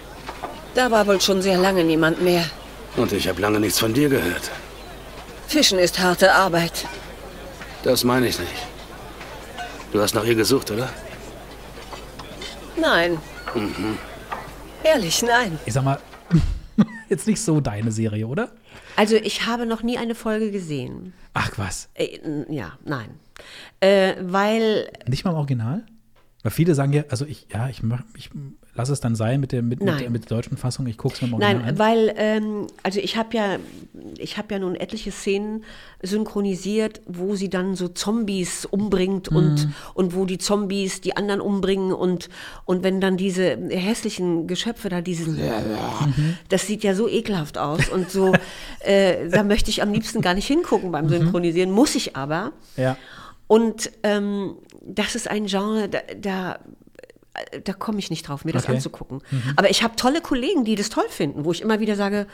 Da 0.76 0.92
war 0.92 1.08
wohl 1.08 1.22
schon 1.22 1.42
sehr 1.42 1.58
lange 1.58 1.84
niemand 1.84 2.22
mehr. 2.22 2.46
Und 2.96 3.12
ich 3.12 3.28
habe 3.28 3.42
lange 3.42 3.60
nichts 3.60 3.80
von 3.80 3.94
dir 3.94 4.10
gehört. 4.10 4.52
Fischen 5.48 5.80
ist 5.80 6.00
harte 6.00 6.34
Arbeit. 6.34 6.86
Das 7.84 8.04
meine 8.04 8.28
ich 8.28 8.40
nicht. 8.40 8.52
Du 9.92 10.02
hast 10.02 10.14
nach 10.14 10.24
ihr 10.24 10.36
gesucht, 10.36 10.72
oder? 10.72 10.90
Nein. 12.76 13.18
Mhm. 13.54 13.98
Ehrlich, 14.84 15.22
nein. 15.22 15.60
Ich 15.66 15.74
sag 15.74 15.84
mal, 15.84 16.00
jetzt 17.10 17.28
nicht 17.28 17.42
so 17.42 17.62
deine 17.62 17.92
Serie, 17.92 18.28
oder? 18.28 18.52
Also 18.96 19.16
ich 19.16 19.46
habe 19.46 19.66
noch 19.66 19.84
nie 19.84 19.98
eine 19.98 20.16
Folge 20.16 20.52
gesehen. 20.52 21.14
Ach 21.34 21.52
was. 21.58 21.90
Äh, 21.96 22.20
ja, 22.50 22.78
nein. 22.86 23.10
Äh, 23.80 24.16
weil. 24.22 24.90
Nicht 25.08 25.26
mal 25.26 25.32
im 25.32 25.38
Original? 25.38 25.86
Weil 26.44 26.52
viele 26.52 26.76
sagen 26.76 26.94
ja, 26.94 27.04
also 27.10 27.26
ich, 27.26 27.48
ja, 27.52 27.70
ich 27.70 27.84
mach, 27.84 28.02
ich 28.16 28.30
lass 28.76 28.90
es 28.90 29.00
dann 29.00 29.16
sein 29.16 29.40
mit 29.40 29.52
der, 29.52 29.62
mit, 29.62 29.82
mit, 29.84 30.00
der, 30.00 30.10
mit 30.10 30.30
der 30.30 30.38
deutschen 30.38 30.58
Fassung, 30.58 30.88
ich 30.88 30.98
gucke 30.98 31.16
es 31.16 31.22
mir 31.22 31.28
mal 31.28 31.38
Nein, 31.38 31.62
an. 31.62 31.78
weil, 31.80 32.14
ähm, 32.18 32.68
also 32.82 33.00
ich 33.00 33.18
habe 33.18 33.36
ja, 33.38 33.58
ich 34.18 34.38
habe 34.38 34.54
ja 34.54 34.60
nun 34.60 34.76
etliche 34.76 35.12
Szenen 35.12 35.64
synchronisiert, 36.02 37.02
wo 37.06 37.36
sie 37.36 37.50
dann 37.50 37.76
so 37.76 37.88
Zombies 37.88 38.66
umbringt 38.66 39.32
Mhm. 39.32 39.38
und, 39.38 39.68
und 39.94 40.16
wo 40.16 40.26
die 40.26 40.38
Zombies 40.38 41.02
die 41.02 41.16
anderen 41.18 41.42
umbringen 41.42 41.94
und, 41.94 42.30
und 42.66 42.84
wenn 42.84 43.00
dann 43.02 43.18
diese 43.18 43.58
hässlichen 43.70 44.48
Geschöpfe 44.48 44.90
da, 44.90 45.02
diese, 45.02 45.30
Mhm. 45.30 46.38
das 46.50 46.68
sieht 46.68 46.84
ja 46.84 46.94
so 46.96 47.08
ekelhaft 47.08 47.58
aus 47.58 47.90
und 47.90 48.10
so, 48.12 48.34
äh, 48.80 49.30
da 49.30 49.44
möchte 49.44 49.70
ich 49.70 49.82
am 49.82 49.92
liebsten 49.94 50.22
gar 50.22 50.34
nicht 50.34 50.48
hingucken 50.48 50.92
beim 50.92 51.10
Synchronisieren, 51.10 51.72
muss 51.72 51.96
ich 51.96 52.16
aber. 52.16 52.52
Ja. 52.78 52.98
Und 53.48 53.92
ähm, 54.04 54.56
das 54.86 55.16
ist 55.16 55.30
ein 55.30 55.46
Genre, 55.46 55.88
da, 55.90 56.00
da, 56.20 56.60
da 57.64 57.74
komme 57.74 58.00
ich 58.00 58.10
nicht 58.10 58.28
drauf, 58.28 58.46
mir 58.46 58.52
das 58.54 58.64
Okay. 58.66 58.76
anzugucken. 58.76 59.22
Aber 59.56 59.70
ich 59.70 59.82
habe 59.84 59.96
tolle 59.96 60.22
Kollegen, 60.22 60.66
die 60.66 60.76
das 60.76 60.90
toll 60.90 61.06
finden, 61.10 61.46
wo 61.46 61.52
ich 61.52 61.62
immer 61.62 61.80
wieder 61.80 61.96
sage, 61.96 62.28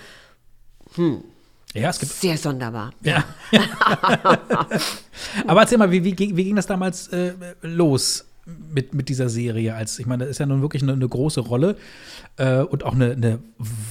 hm, 0.95 1.23
Ja, 1.73 1.89
es 1.89 1.99
gibt. 1.99 2.11
sehr 2.11 2.37
sonderbar. 2.37 2.91
Ja. 3.01 3.23
Aber 5.47 5.61
erzähl 5.61 5.77
mal, 5.77 5.91
wie, 5.91 6.03
wie, 6.03 6.13
ging- 6.13 6.35
wie 6.35 6.43
ging 6.43 6.55
das 6.55 6.67
damals 6.67 7.07
äh, 7.09 7.33
los 7.61 8.25
mit, 8.73 8.93
mit 8.93 9.09
dieser 9.09 9.29
Serie? 9.29 9.75
Als, 9.75 9.99
ich 9.99 10.05
meine, 10.05 10.23
das 10.25 10.31
ist 10.31 10.39
ja 10.39 10.45
nun 10.45 10.61
wirklich 10.61 10.83
eine, 10.83 10.93
eine 10.93 11.07
große 11.07 11.41
Rolle 11.41 11.75
äh, 12.37 12.59
und 12.61 12.83
auch 12.85 12.93
eine, 12.93 13.11
eine 13.11 13.39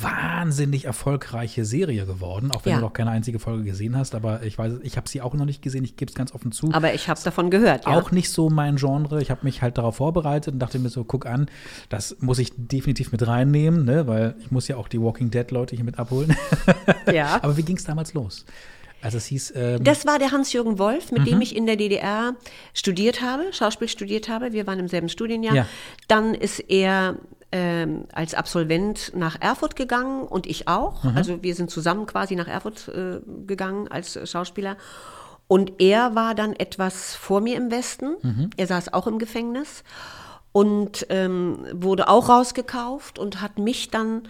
wahnsinnig 0.01 0.85
erfolgreiche 0.85 1.65
Serie 1.65 2.07
geworden, 2.07 2.51
auch 2.51 2.65
wenn 2.65 2.73
Ja. 2.73 2.79
du 2.79 2.85
noch 2.85 2.93
keine 2.93 3.11
einzige 3.11 3.39
Folge 3.39 3.65
gesehen 3.65 3.97
hast. 3.97 4.15
Aber 4.15 4.43
ich 4.43 4.57
weiß, 4.59 4.75
ich 4.83 4.97
habe 4.97 5.09
sie 5.09 5.21
auch 5.21 5.35
noch 5.35 5.45
nicht 5.45 5.63
gesehen, 5.63 5.85
ich 5.85 5.97
gebe 5.97 6.09
es 6.11 6.15
ganz 6.15 6.33
offen 6.35 6.53
zu. 6.53 6.71
Aber 6.73 6.95
ich 6.95 7.09
habe 7.09 7.21
davon 7.23 7.51
gehört, 7.51 7.87
ja. 7.87 7.93
Auch 7.99 8.11
nicht 8.11 8.31
so 8.31 8.51
mein 8.51 8.77
Genre. 8.77 9.21
Ich 9.23 9.31
habe 9.31 9.41
mich 9.45 9.63
halt 9.63 9.79
darauf 9.79 9.97
vorbereitet 9.97 10.55
und 10.55 10.61
dachte 10.61 10.79
mir 10.79 10.89
so, 10.89 11.05
guck 11.05 11.27
an, 11.27 11.47
das 11.89 12.17
muss 12.21 12.39
ich 12.39 12.53
definitiv 12.57 13.13
mit 13.13 13.27
reinnehmen, 13.27 13.85
ne? 13.85 14.07
weil 14.07 14.35
ich 14.41 14.51
muss 14.51 14.69
ja 14.69 14.77
auch 14.77 14.89
die 14.89 15.01
Walking 15.01 15.31
Dead 15.31 15.51
Leute 15.51 15.77
hier 15.77 15.85
mit 15.85 15.99
abholen. 15.99 16.35
Ja. 17.13 17.39
Aber 17.43 17.57
wie 17.57 17.63
ging 17.63 17.77
es 17.77 17.85
damals 17.85 18.15
los? 18.15 18.45
Also 19.03 19.19
es 19.19 19.27
hieß, 19.27 19.53
ähm, 19.55 19.85
Das 19.85 20.07
war 20.07 20.19
der 20.19 20.33
Hans-Jürgen 20.33 20.79
Wolf, 20.79 21.13
mit 21.13 21.27
dem 21.27 21.41
ich 21.41 21.55
in 21.55 21.67
der 21.67 21.77
DDR 21.77 22.35
studiert 22.75 23.23
habe, 23.23 23.53
Schauspiel 23.53 23.89
studiert 23.89 24.29
habe. 24.29 24.53
Wir 24.53 24.67
waren 24.67 24.79
im 24.79 24.89
selben 24.89 25.09
Studienjahr. 25.09 25.55
Ja. 25.55 25.67
Dann 26.09 26.35
ist 26.35 26.59
er 26.59 27.17
ähm, 27.53 28.05
als 28.13 28.35
Absolvent 28.35 29.13
nach 29.15 29.41
Erfurt 29.41 29.77
gegangen 29.77 30.23
und 30.23 30.47
ich 30.47 30.69
auch. 30.69 31.05
Also 31.15 31.43
wir 31.43 31.55
sind 31.55 31.71
zusammen 31.71 32.07
quasi 32.07 32.35
nach 32.35 32.49
Erfurt 32.49 32.89
äh, 32.89 33.21
gegangen 33.47 33.89
als 33.89 34.19
Schauspieler. 34.29 34.77
Und 35.47 35.81
er 35.81 36.15
war 36.15 36.35
dann 36.35 36.53
etwas 36.53 37.15
vor 37.15 37.41
mir 37.41 37.57
im 37.57 37.71
Westen. 37.71 38.51
Er 38.57 38.67
saß 38.67 38.93
auch 38.93 39.07
im 39.07 39.19
Gefängnis 39.19 39.83
und 40.53 41.07
ähm, 41.09 41.65
wurde 41.73 42.09
auch 42.09 42.29
rausgekauft 42.29 43.19
und 43.19 43.41
hat 43.41 43.59
mich 43.59 43.91
dann 43.91 44.29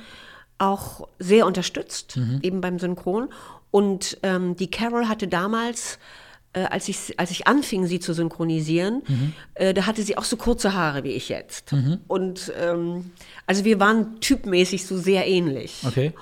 auch 0.59 1.09
sehr 1.19 1.47
unterstützt, 1.47 2.19
eben 2.43 2.61
beim 2.61 2.79
Synchron. 2.79 3.29
Und 3.71 4.19
ähm, 4.23 4.57
die 4.57 4.71
Carol 4.71 5.09
hatte 5.09 5.29
damals, 5.29 5.99
äh, 6.55 6.61
als, 6.65 6.89
ich, 6.89 7.19
als 7.19 7.31
ich 7.31 7.47
anfing, 7.47 7.87
sie 7.87 8.01
zu 8.01 8.15
synchronisieren, 8.15 9.03
äh, 9.55 9.75
da 9.75 9.87
hatte 9.87 10.03
sie 10.03 10.17
auch 10.17 10.25
so 10.25 10.37
kurze 10.37 10.73
Haare 10.75 11.05
wie 11.05 11.13
ich 11.13 11.29
jetzt. 11.29 11.73
Und 12.07 12.53
ähm, 12.59 13.11
also 13.47 13.65
wir 13.65 13.79
waren 13.79 14.21
typmäßig 14.21 14.87
so 14.87 14.97
sehr 14.97 15.27
ähnlich. 15.27 15.83
okay. 15.87 16.13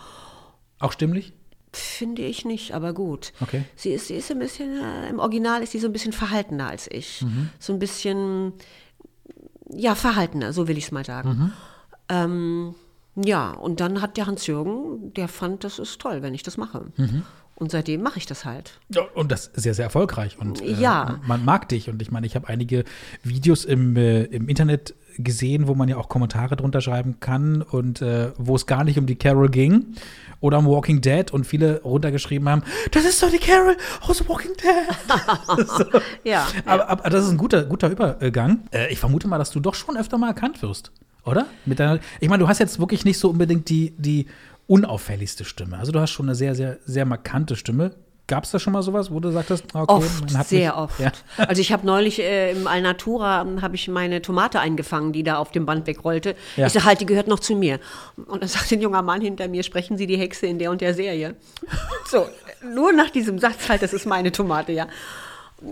Auch 0.78 0.92
stimmlich? 0.92 1.32
Finde 1.72 2.22
ich 2.22 2.44
nicht, 2.44 2.72
aber 2.72 2.92
gut. 2.94 3.32
Okay. 3.40 3.64
Sie 3.76 3.90
ist, 3.90 4.08
sie 4.08 4.14
ist 4.14 4.30
ein 4.30 4.38
bisschen, 4.38 4.78
äh, 4.78 5.08
im 5.08 5.18
Original 5.18 5.62
ist 5.62 5.72
sie 5.72 5.78
so 5.78 5.86
ein 5.86 5.92
bisschen 5.92 6.12
verhaltener 6.12 6.68
als 6.68 6.88
ich. 6.90 7.24
So 7.58 7.72
ein 7.72 7.78
bisschen, 7.78 8.54
ja, 9.70 9.94
verhaltener, 9.94 10.52
so 10.52 10.68
will 10.68 10.78
ich 10.78 10.84
es 10.84 10.90
mal 10.90 11.04
sagen. 11.04 11.52
Ähm, 12.08 12.74
ja, 13.16 13.50
und 13.52 13.80
dann 13.80 14.00
hat 14.02 14.16
der 14.16 14.26
Hans-Jürgen, 14.26 15.12
der 15.14 15.28
fand, 15.28 15.64
das 15.64 15.78
ist 15.78 16.00
toll, 16.00 16.22
wenn 16.22 16.34
ich 16.34 16.42
das 16.42 16.56
mache. 16.56 16.86
Und 17.54 17.70
seitdem 17.70 18.02
mache 18.02 18.18
ich 18.18 18.26
das 18.26 18.44
halt. 18.44 18.78
Ja, 18.90 19.02
und 19.14 19.32
das 19.32 19.46
ist 19.46 19.62
sehr, 19.62 19.72
sehr 19.72 19.86
erfolgreich. 19.86 20.38
Und 20.38 20.60
äh, 20.60 20.72
Ja. 20.74 21.20
man 21.26 21.42
mag 21.44 21.68
dich. 21.70 21.88
Und 21.88 22.02
ich 22.02 22.10
meine, 22.10 22.26
ich 22.26 22.34
habe 22.36 22.48
einige 22.48 22.84
Videos 23.22 23.64
im, 23.64 23.96
äh, 23.96 24.24
im 24.24 24.48
Internet 24.50 24.94
gesehen, 25.18 25.66
wo 25.66 25.74
man 25.74 25.88
ja 25.88 25.96
auch 25.96 26.10
Kommentare 26.10 26.56
drunter 26.56 26.82
schreiben 26.82 27.18
kann 27.20 27.62
und 27.62 28.02
äh, 28.02 28.32
wo 28.36 28.54
es 28.56 28.66
gar 28.66 28.84
nicht 28.84 28.98
um 28.98 29.06
die 29.06 29.16
Carol 29.16 29.48
ging. 29.48 29.94
Oder 30.40 30.58
um 30.58 30.66
Walking 30.66 31.00
Dead 31.00 31.30
und 31.32 31.46
viele 31.46 31.80
runtergeschrieben 31.80 32.46
haben, 32.46 32.62
das 32.90 33.06
ist 33.06 33.22
doch 33.22 33.30
die 33.30 33.38
Carol 33.38 33.74
aus 34.02 34.28
Walking 34.28 34.52
Dead. 34.62 35.66
so. 35.66 35.84
Ja. 36.24 36.46
aber, 36.66 36.90
aber 36.90 37.08
das 37.08 37.24
ist 37.24 37.30
ein 37.30 37.38
guter, 37.38 37.64
guter 37.64 37.88
Übergang. 37.88 38.64
Äh, 38.70 38.92
ich 38.92 38.98
vermute 39.00 39.28
mal, 39.28 39.38
dass 39.38 39.50
du 39.50 39.60
doch 39.60 39.74
schon 39.74 39.96
öfter 39.96 40.18
mal 40.18 40.28
erkannt 40.28 40.60
wirst, 40.60 40.92
oder? 41.26 41.46
Mit 41.64 41.78
deiner, 41.80 42.00
ich 42.20 42.28
meine, 42.28 42.42
du 42.42 42.48
hast 42.48 42.58
jetzt 42.58 42.78
wirklich 42.78 43.04
nicht 43.04 43.18
so 43.18 43.30
unbedingt 43.30 43.68
die, 43.68 43.94
die 43.98 44.26
unauffälligste 44.66 45.44
Stimme. 45.44 45.78
Also 45.78 45.92
du 45.92 46.00
hast 46.00 46.10
schon 46.10 46.26
eine 46.26 46.34
sehr, 46.34 46.54
sehr, 46.54 46.78
sehr 46.84 47.04
markante 47.04 47.56
Stimme. 47.56 47.92
Gab 48.28 48.42
es 48.42 48.50
da 48.50 48.58
schon 48.58 48.72
mal 48.72 48.82
sowas, 48.82 49.12
wo 49.12 49.20
du 49.20 49.30
sagtest, 49.30 49.66
okay, 49.72 49.92
Oft, 49.92 50.24
man 50.24 50.38
hat 50.38 50.48
sehr 50.48 50.72
mich, 50.72 50.78
oft. 50.78 50.98
Ja. 50.98 51.12
Also 51.36 51.60
ich 51.60 51.70
habe 51.72 51.86
neulich 51.86 52.18
äh, 52.18 52.50
im 52.50 52.66
Alnatura 52.66 53.46
habe 53.62 53.76
ich 53.76 53.86
meine 53.86 54.20
Tomate 54.20 54.58
eingefangen, 54.58 55.12
die 55.12 55.22
da 55.22 55.36
auf 55.36 55.52
dem 55.52 55.64
Band 55.64 55.86
wegrollte. 55.86 56.34
Ja. 56.56 56.66
Ich 56.66 56.72
sage 56.72 56.86
halt, 56.86 57.00
die 57.00 57.06
gehört 57.06 57.28
noch 57.28 57.38
zu 57.38 57.54
mir. 57.54 57.78
Und 58.16 58.42
dann 58.42 58.48
sagt 58.48 58.72
ein 58.72 58.80
junger 58.80 59.02
Mann 59.02 59.20
hinter 59.20 59.46
mir, 59.46 59.62
sprechen 59.62 59.96
Sie 59.96 60.08
die 60.08 60.16
Hexe 60.16 60.46
in 60.46 60.58
der 60.58 60.72
und 60.72 60.80
der 60.80 60.94
Serie. 60.94 61.36
So, 62.08 62.24
nur 62.72 62.92
nach 62.92 63.10
diesem 63.10 63.40
Satz 63.40 63.68
halt, 63.68 63.82
das 63.82 63.92
ist 63.92 64.06
meine 64.06 64.30
Tomate, 64.30 64.70
ja. 64.70 64.86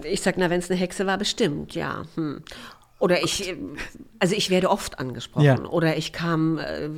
Ich 0.03 0.21
sag, 0.21 0.37
na, 0.37 0.51
wenn 0.51 0.59
es 0.59 0.69
eine 0.69 0.81
Hexe 0.81 1.07
war, 1.07 1.17
bestimmt, 1.17 1.77
ja. 1.77 2.03
Hm. 2.17 2.43
Oder 3.05 3.23
ich, 3.23 3.51
äh, 3.51 3.57
also 4.19 4.35
ich 4.35 4.49
werde 4.49 4.71
oft 4.71 4.99
angesprochen. 4.99 5.45
Ja. 5.45 5.62
Oder 5.67 5.99
ich 5.99 6.14
kam 6.14 6.59
äh, 6.59 6.88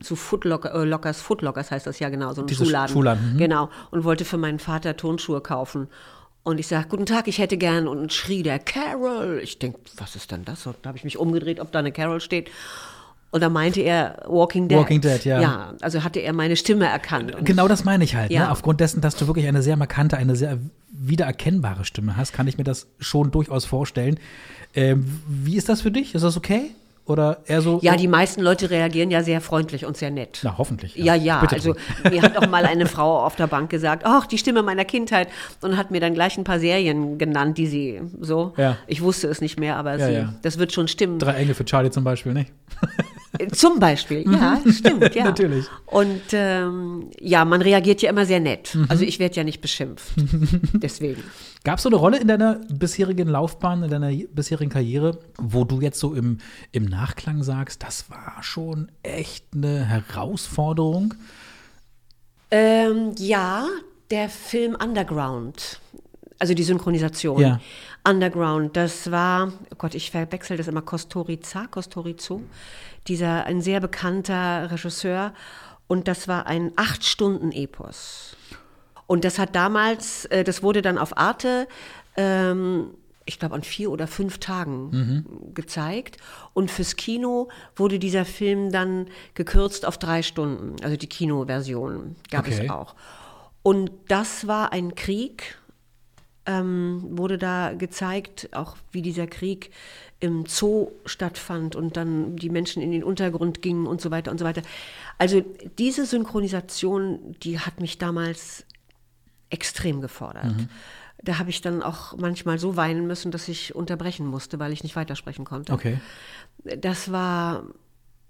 zu 0.00 0.16
Footlocker, 0.16 0.74
äh, 0.74 0.84
Lockers, 0.84 1.20
Footlockers 1.20 1.70
heißt 1.70 1.86
das 1.86 2.00
ja 2.00 2.08
genau, 2.08 2.34
so 2.34 2.40
ein 2.40 2.48
Dieses 2.48 2.66
Schuhladen. 2.66 2.92
Schuhladen, 2.92 3.34
mhm. 3.34 3.38
Genau. 3.38 3.70
Und 3.92 4.02
wollte 4.02 4.24
für 4.24 4.38
meinen 4.38 4.58
Vater 4.58 4.96
Tonschuhe 4.96 5.40
kaufen. 5.40 5.86
Und 6.42 6.58
ich 6.58 6.66
sage, 6.66 6.88
guten 6.88 7.06
Tag, 7.06 7.28
ich 7.28 7.38
hätte 7.38 7.58
gern. 7.58 7.86
Und 7.86 8.12
schrie 8.12 8.42
der 8.42 8.58
Carol. 8.58 9.38
Ich 9.40 9.60
denke, 9.60 9.78
was 9.98 10.16
ist 10.16 10.32
denn 10.32 10.44
das? 10.44 10.66
Und 10.66 10.74
da 10.82 10.88
habe 10.88 10.98
ich 10.98 11.04
mich 11.04 11.16
umgedreht, 11.16 11.60
ob 11.60 11.70
da 11.70 11.78
eine 11.78 11.92
Carol 11.92 12.20
steht. 12.20 12.50
Und 13.30 13.40
da 13.40 13.48
meinte 13.48 13.82
er 13.82 14.24
Walking 14.26 14.66
Dead. 14.66 14.78
Walking 14.78 15.00
Dead, 15.00 15.24
ja. 15.24 15.40
Ja, 15.40 15.74
also 15.80 16.02
hatte 16.02 16.18
er 16.18 16.32
meine 16.32 16.56
Stimme 16.56 16.86
erkannt. 16.86 17.36
Genau 17.42 17.68
das 17.68 17.84
meine 17.84 18.02
ich 18.02 18.16
halt. 18.16 18.32
Ja. 18.32 18.46
Ne? 18.46 18.50
Aufgrund 18.50 18.80
dessen, 18.80 19.00
dass 19.00 19.14
du 19.14 19.28
wirklich 19.28 19.46
eine 19.46 19.62
sehr 19.62 19.76
markante, 19.76 20.16
eine 20.16 20.34
sehr 20.34 20.58
wiedererkennbare 21.08 21.84
Stimme 21.84 22.16
hast, 22.16 22.32
kann 22.32 22.48
ich 22.48 22.58
mir 22.58 22.64
das 22.64 22.86
schon 22.98 23.30
durchaus 23.30 23.64
vorstellen. 23.64 24.18
Ähm, 24.74 25.20
wie 25.28 25.56
ist 25.56 25.68
das 25.68 25.82
für 25.82 25.90
dich? 25.90 26.14
Ist 26.14 26.22
das 26.22 26.36
okay? 26.36 26.70
Oder 27.06 27.38
eher 27.46 27.62
so? 27.62 27.78
Ja, 27.82 27.94
die 27.96 28.08
meisten 28.08 28.42
Leute 28.42 28.68
reagieren 28.68 29.12
ja 29.12 29.22
sehr 29.22 29.40
freundlich 29.40 29.86
und 29.86 29.96
sehr 29.96 30.10
nett. 30.10 30.40
Na, 30.42 30.58
hoffentlich. 30.58 30.96
Ja, 30.96 31.14
ja. 31.14 31.40
Bitte 31.40 31.54
also 31.54 31.76
mir 32.10 32.20
hat 32.20 32.36
auch 32.36 32.48
mal 32.48 32.64
eine 32.66 32.86
Frau 32.86 33.24
auf 33.24 33.36
der 33.36 33.46
Bank 33.46 33.70
gesagt, 33.70 34.02
ach, 34.04 34.26
die 34.26 34.38
Stimme 34.38 34.64
meiner 34.64 34.84
Kindheit 34.84 35.28
und 35.60 35.76
hat 35.76 35.92
mir 35.92 36.00
dann 36.00 36.14
gleich 36.14 36.36
ein 36.36 36.42
paar 36.42 36.58
Serien 36.58 37.16
genannt, 37.16 37.58
die 37.58 37.68
sie 37.68 38.00
so. 38.20 38.54
Ja. 38.56 38.76
Ich 38.88 39.02
wusste 39.02 39.28
es 39.28 39.40
nicht 39.40 39.58
mehr, 39.60 39.76
aber 39.76 39.96
Ja, 39.98 40.06
sie, 40.06 40.12
ja. 40.14 40.34
das 40.42 40.58
wird 40.58 40.72
schon 40.72 40.88
stimmen. 40.88 41.20
Drei 41.20 41.34
Engel 41.34 41.54
für 41.54 41.64
Charlie 41.64 41.90
zum 41.90 42.02
Beispiel, 42.02 42.32
nicht? 42.32 42.52
Zum 43.52 43.78
Beispiel, 43.78 44.24
ja, 44.30 44.60
stimmt, 44.70 45.14
ja. 45.14 45.24
Natürlich. 45.26 45.66
Und 45.86 46.22
ähm, 46.32 47.10
ja, 47.20 47.44
man 47.44 47.62
reagiert 47.62 48.02
ja 48.02 48.10
immer 48.10 48.26
sehr 48.26 48.40
nett. 48.40 48.74
Mhm. 48.74 48.86
Also 48.88 49.04
ich 49.04 49.18
werde 49.18 49.36
ja 49.36 49.44
nicht 49.44 49.60
beschimpft. 49.60 50.12
Deswegen. 50.74 51.22
Gab 51.64 51.78
es 51.78 51.82
so 51.82 51.88
eine 51.88 51.96
Rolle 51.96 52.18
in 52.18 52.28
deiner 52.28 52.60
bisherigen 52.68 53.28
Laufbahn, 53.28 53.82
in 53.82 53.90
deiner 53.90 54.10
bisherigen 54.10 54.70
Karriere, 54.70 55.18
wo 55.38 55.64
du 55.64 55.80
jetzt 55.80 55.98
so 55.98 56.14
im, 56.14 56.38
im 56.72 56.84
Nachklang 56.84 57.42
sagst, 57.42 57.82
das 57.82 58.08
war 58.10 58.42
schon 58.42 58.90
echt 59.02 59.46
eine 59.54 59.84
Herausforderung? 59.84 61.14
Ähm, 62.50 63.14
ja, 63.18 63.66
der 64.10 64.28
Film 64.28 64.76
Underground. 64.80 65.80
Also 66.38 66.54
die 66.54 66.62
Synchronisation. 66.62 67.40
Ja. 67.40 67.60
Underground, 68.06 68.76
das 68.76 69.10
war, 69.10 69.48
oh 69.48 69.76
Gott, 69.78 69.94
ich 69.94 70.12
verwechsel 70.12 70.56
das 70.56 70.68
immer, 70.68 70.82
Kostorica, 70.82 71.66
Kostorizo, 71.66 72.40
dieser, 73.08 73.44
ein 73.44 73.60
sehr 73.60 73.80
bekannter 73.80 74.70
Regisseur. 74.70 75.32
Und 75.88 76.08
das 76.08 76.26
war 76.28 76.46
ein 76.46 76.72
Acht-Stunden-Epos. 76.76 78.36
Und 79.06 79.24
das 79.24 79.38
hat 79.38 79.54
damals, 79.54 80.24
äh, 80.26 80.42
das 80.44 80.62
wurde 80.62 80.82
dann 80.82 80.98
auf 80.98 81.16
Arte, 81.16 81.68
ähm, 82.16 82.90
ich 83.24 83.38
glaube, 83.38 83.54
an 83.56 83.62
vier 83.62 83.90
oder 83.90 84.06
fünf 84.06 84.38
Tagen 84.38 85.50
gezeigt. 85.52 86.16
Und 86.54 86.70
fürs 86.70 86.94
Kino 86.94 87.48
wurde 87.74 87.98
dieser 87.98 88.24
Film 88.24 88.70
dann 88.70 89.06
gekürzt 89.34 89.84
auf 89.84 89.98
drei 89.98 90.22
Stunden. 90.22 90.76
Also 90.84 90.96
die 90.96 91.08
Kinoversion 91.08 92.14
gab 92.30 92.46
Okay. 92.46 92.62
es 92.64 92.70
auch. 92.70 92.94
Und 93.62 93.90
das 94.06 94.46
war 94.46 94.72
ein 94.72 94.94
Krieg, 94.94 95.58
ähm, 96.46 97.02
wurde 97.18 97.36
da 97.36 97.72
gezeigt, 97.74 98.48
auch 98.52 98.76
wie 98.92 99.02
dieser 99.02 99.26
Krieg 99.26 99.72
im 100.20 100.46
Zoo 100.46 100.92
stattfand 101.04 101.76
und 101.76 101.96
dann 101.96 102.36
die 102.36 102.48
Menschen 102.48 102.82
in 102.82 102.90
den 102.90 103.04
Untergrund 103.04 103.60
gingen 103.60 103.86
und 103.86 104.00
so 104.00 104.10
weiter 104.10 104.30
und 104.30 104.38
so 104.38 104.44
weiter. 104.44 104.62
Also 105.18 105.44
diese 105.78 106.06
Synchronisation, 106.06 107.36
die 107.42 107.58
hat 107.58 107.80
mich 107.80 107.98
damals 107.98 108.64
extrem 109.50 110.00
gefordert. 110.00 110.54
Da 111.22 111.38
habe 111.38 111.50
ich 111.50 111.60
dann 111.60 111.82
auch 111.82 112.16
manchmal 112.16 112.58
so 112.58 112.76
weinen 112.76 113.06
müssen, 113.06 113.30
dass 113.30 113.48
ich 113.48 113.74
unterbrechen 113.74 114.26
musste, 114.26 114.58
weil 114.58 114.72
ich 114.72 114.82
nicht 114.82 114.96
weitersprechen 114.96 115.44
konnte. 115.44 115.72
Okay. 115.72 115.98
Das 116.64 117.12
war 117.12 117.64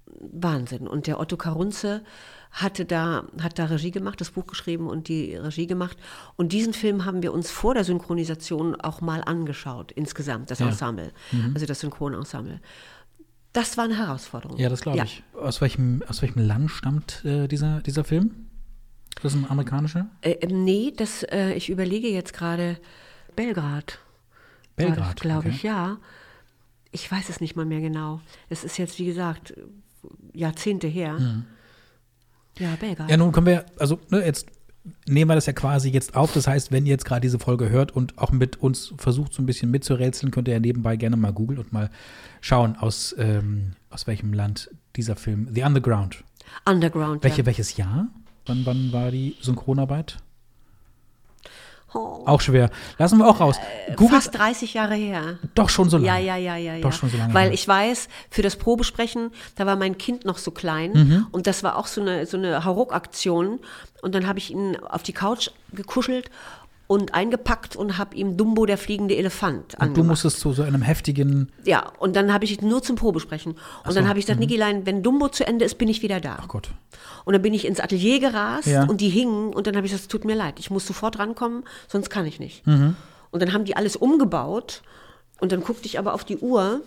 Wahnsinn. 0.07 0.87
Und 0.87 1.07
der 1.07 1.21
Otto 1.21 1.37
Karunze 1.37 2.03
hatte 2.57 2.87
da, 2.87 3.25
hat 3.41 3.59
da 3.59 3.67
Regie 3.67 3.91
gemacht, 3.91 4.19
das 4.21 4.31
Buch 4.31 4.47
geschrieben 4.47 4.89
und 4.89 5.09
die 5.09 5.37
Regie 5.37 5.67
gemacht. 5.67 5.99
Und 6.37 6.53
diesen 6.53 6.73
Film 6.73 7.05
haben 7.05 7.23
wir 7.23 7.35
uns 7.35 7.51
vor 7.51 7.75
der 7.75 7.85
Synchronisation 7.85 8.75
auch 8.81 9.03
mal 9.03 9.23
angeschaut, 9.23 9.93
insgesamt, 9.93 10.51
das 10.51 10.61
Ja. 10.61 10.69
Ensemble, 10.69 11.13
also 11.55 11.67
das 11.67 11.81
Synchronensemble. 11.81 12.61
Das 13.53 13.77
war 13.77 13.85
eine 13.85 13.97
Herausforderung. 13.99 14.59
Ja, 14.59 14.71
das 14.71 14.81
glaube 14.81 15.05
ich. 15.05 15.23
Aus, 15.35 15.61
welchem, 15.61 16.03
aus 16.09 16.23
welchem 16.23 16.47
Land 16.47 16.71
stammt 16.71 17.25
äh, 17.25 17.47
dieser, 17.47 17.83
dieser 17.83 18.05
Film? 18.05 18.47
Das 19.23 19.35
ist 19.35 19.41
ein 19.41 19.51
amerikanischer? 19.51 20.09
Äh, 20.23 20.33
ähm, 20.41 20.65
nee, 20.65 20.93
das, 20.97 21.23
äh, 21.25 21.53
ich 21.53 21.69
überlege 21.69 22.09
jetzt 22.09 22.33
gerade 22.33 22.79
Belgrad. 23.35 23.99
Belgrad, 24.77 25.21
Glaube 25.21 25.49
okay. 25.49 25.57
ich, 25.57 25.63
ja. 25.63 25.99
Ich 26.91 27.11
weiß 27.11 27.29
es 27.29 27.41
nicht 27.41 27.57
mal 27.57 27.67
mehr 27.67 27.81
genau. 27.81 28.21
Es 28.49 28.65
ist 28.65 28.79
jetzt, 28.79 28.99
wie 28.99 29.07
gesagt, 29.07 29.55
Jahrzehnte 30.33 30.87
her. 30.87 31.45
Ja, 32.59 32.77
Belgrad. 32.77 33.11
Ja, 33.11 33.17
nun 33.17 33.33
können 33.33 33.47
wir, 33.47 33.67
also 33.79 33.99
ne, 34.11 34.25
jetzt 34.25 34.47
nehmen 35.07 35.31
wir 35.31 35.35
das 35.35 35.47
ja 35.47 35.53
quasi 35.53 35.91
jetzt 35.91 36.15
auf. 36.15 36.33
Das 36.33 36.47
heißt, 36.47 36.73
wenn 36.73 36.87
ihr 36.87 36.91
jetzt 36.91 37.05
gerade 37.05 37.21
diese 37.21 37.39
Folge 37.39 37.69
hört 37.69 37.93
und 37.95 38.19
auch 38.19 38.33
mit 38.33 38.57
uns 38.57 38.95
versucht, 38.99 39.33
so 39.33 39.43
ein 39.43 39.47
bisschen 39.47 39.71
mitzurätseln, 39.71 40.31
könnt 40.31 40.49
ihr 40.49 40.55
ja 40.55 40.61
nebenbei 40.61 40.97
gerne 40.97 41.17
mal 41.17 41.33
googeln 41.33 41.59
und 41.59 41.73
mal 41.73 41.91
schauen, 42.41 42.77
aus, 42.77 43.15
ähm, 43.19 43.73
aus 43.91 44.07
welchem 44.07 44.33
Land 44.33 44.71
dieser 44.97 45.17
Film, 45.17 45.49
The 45.53 45.63
Underground. 45.63 46.25
Underground. 46.65 47.23
Welche, 47.25 47.43
ja. 47.43 47.47
Welches 47.47 47.77
Jahr? 47.77 48.09
Wann, 48.47 48.65
wann 48.65 48.93
war 48.93 49.11
die 49.11 49.37
Synchronarbeit? 49.41 50.19
Oh, 51.95 52.23
Auch 52.27 52.41
schwer. 52.41 52.71
Lassen 52.99 53.19
wir 53.19 53.27
auch 53.27 53.41
raus. 53.41 53.57
Googelt 53.97 54.23
fast 54.23 54.37
30 54.37 54.75
Jahre 54.75 54.95
her. 54.95 55.39
doch 55.55 55.69
schon 55.69 55.89
so 55.89 55.97
lange. 55.97 56.09
Ja, 56.09 56.19
ja, 56.19 56.37
ja, 56.37 56.57
ja, 56.57 56.75
Doch 56.81 56.91
ja. 56.91 56.93
schon 56.93 57.09
so 57.11 57.17
lange 57.17 57.33
Weil 57.33 57.45
her. 57.47 57.53
ich 57.55 57.67
weiß, 57.67 58.09
für 58.29 58.43
das 58.43 58.57
Probesprechen, 58.57 59.31
da 59.55 59.65
war 59.67 59.77
mein 59.77 59.97
Kind 59.97 60.25
noch 60.25 60.39
so 60.39 60.51
klein 60.51 60.93
Mhm. 60.93 61.27
und 61.31 61.47
das 61.47 61.63
war 61.63 61.77
auch 61.77 61.87
so 61.87 62.01
eine, 62.01 62.27
so 62.27 62.37
eine 62.37 62.65
Hauruck-Aktion. 62.65 63.61
Und 64.03 64.15
dann 64.15 64.27
habe 64.27 64.39
ich 64.39 64.51
ihn 64.51 64.77
auf 64.77 65.03
die 65.05 65.13
Couch 65.15 65.49
gekuschelt 65.73 66.31
und 66.89 67.15
eingepackt 67.15 67.75
und 67.77 67.99
habe 67.99 68.15
ihm 68.17 68.37
Dumbo, 68.37 68.65
der 68.67 68.79
fliegende 68.79 69.17
Elefant, 69.17 69.77
Und 69.81 69.97
du 69.97 70.05
musstest 70.05 70.39
zu 70.41 70.53
so 70.53 70.63
einem 70.63 70.83
heftigen, 70.83 71.51
Ja, 71.65 71.93
und 71.99 72.15
dann 72.15 72.33
habe 72.33 72.45
ich 72.45 72.61
nur 72.63 72.83
zum 72.83 72.97
Probesprechen. 72.97 73.57
Und 73.85 73.97
dann 73.97 74.09
habe 74.09 74.19
ich 74.19 74.27
gesagt, 74.27 74.39
Nikilein, 74.41 74.87
wenn 74.87 75.03
Dumbo 75.03 75.29
zu 75.29 75.47
Ende 75.47 75.65
ist, 75.65 75.79
bin 75.79 75.89
ich 75.89 76.03
wieder 76.03 76.21
da. 76.21 76.33
mhm. 76.35 76.39
ach 76.43 76.49
Gott. 76.49 76.71
Und 77.25 77.33
dann 77.33 77.43
bin 77.43 77.55
ich 77.55 77.65
ins 77.67 77.81
Atelier 77.81 78.21
gerast 78.21 78.69
Ja. 78.69 78.85
und 78.85 79.01
die 79.01 79.09
hingen 79.09 79.53
und 79.53 79.67
dann 79.67 79.77
habe 79.77 79.87
ich 79.87 79.93
gesagt, 79.93 80.03
es 80.05 80.09
tut 80.09 80.25
mir 80.25 80.37
leid, 80.37 80.61
ich 80.61 80.71
muss 80.71 80.87
sofort 80.87 81.19
rankommen, 81.19 81.65
sonst 81.89 82.09
kann 82.09 82.25
ich 82.25 82.39
nicht. 82.39 82.65
Mhm. 82.67 82.95
Und 83.33 83.43
dann 83.43 83.53
haben 83.53 83.65
die 83.65 83.77
alles 83.77 83.97
umgebaut 83.97 84.83
und 85.41 85.51
dann 85.53 85.63
guckte 85.63 85.87
ich 85.87 85.99
aber 85.99 86.15
auf 86.15 86.25
die 86.25 86.39
Uhr 86.39 86.83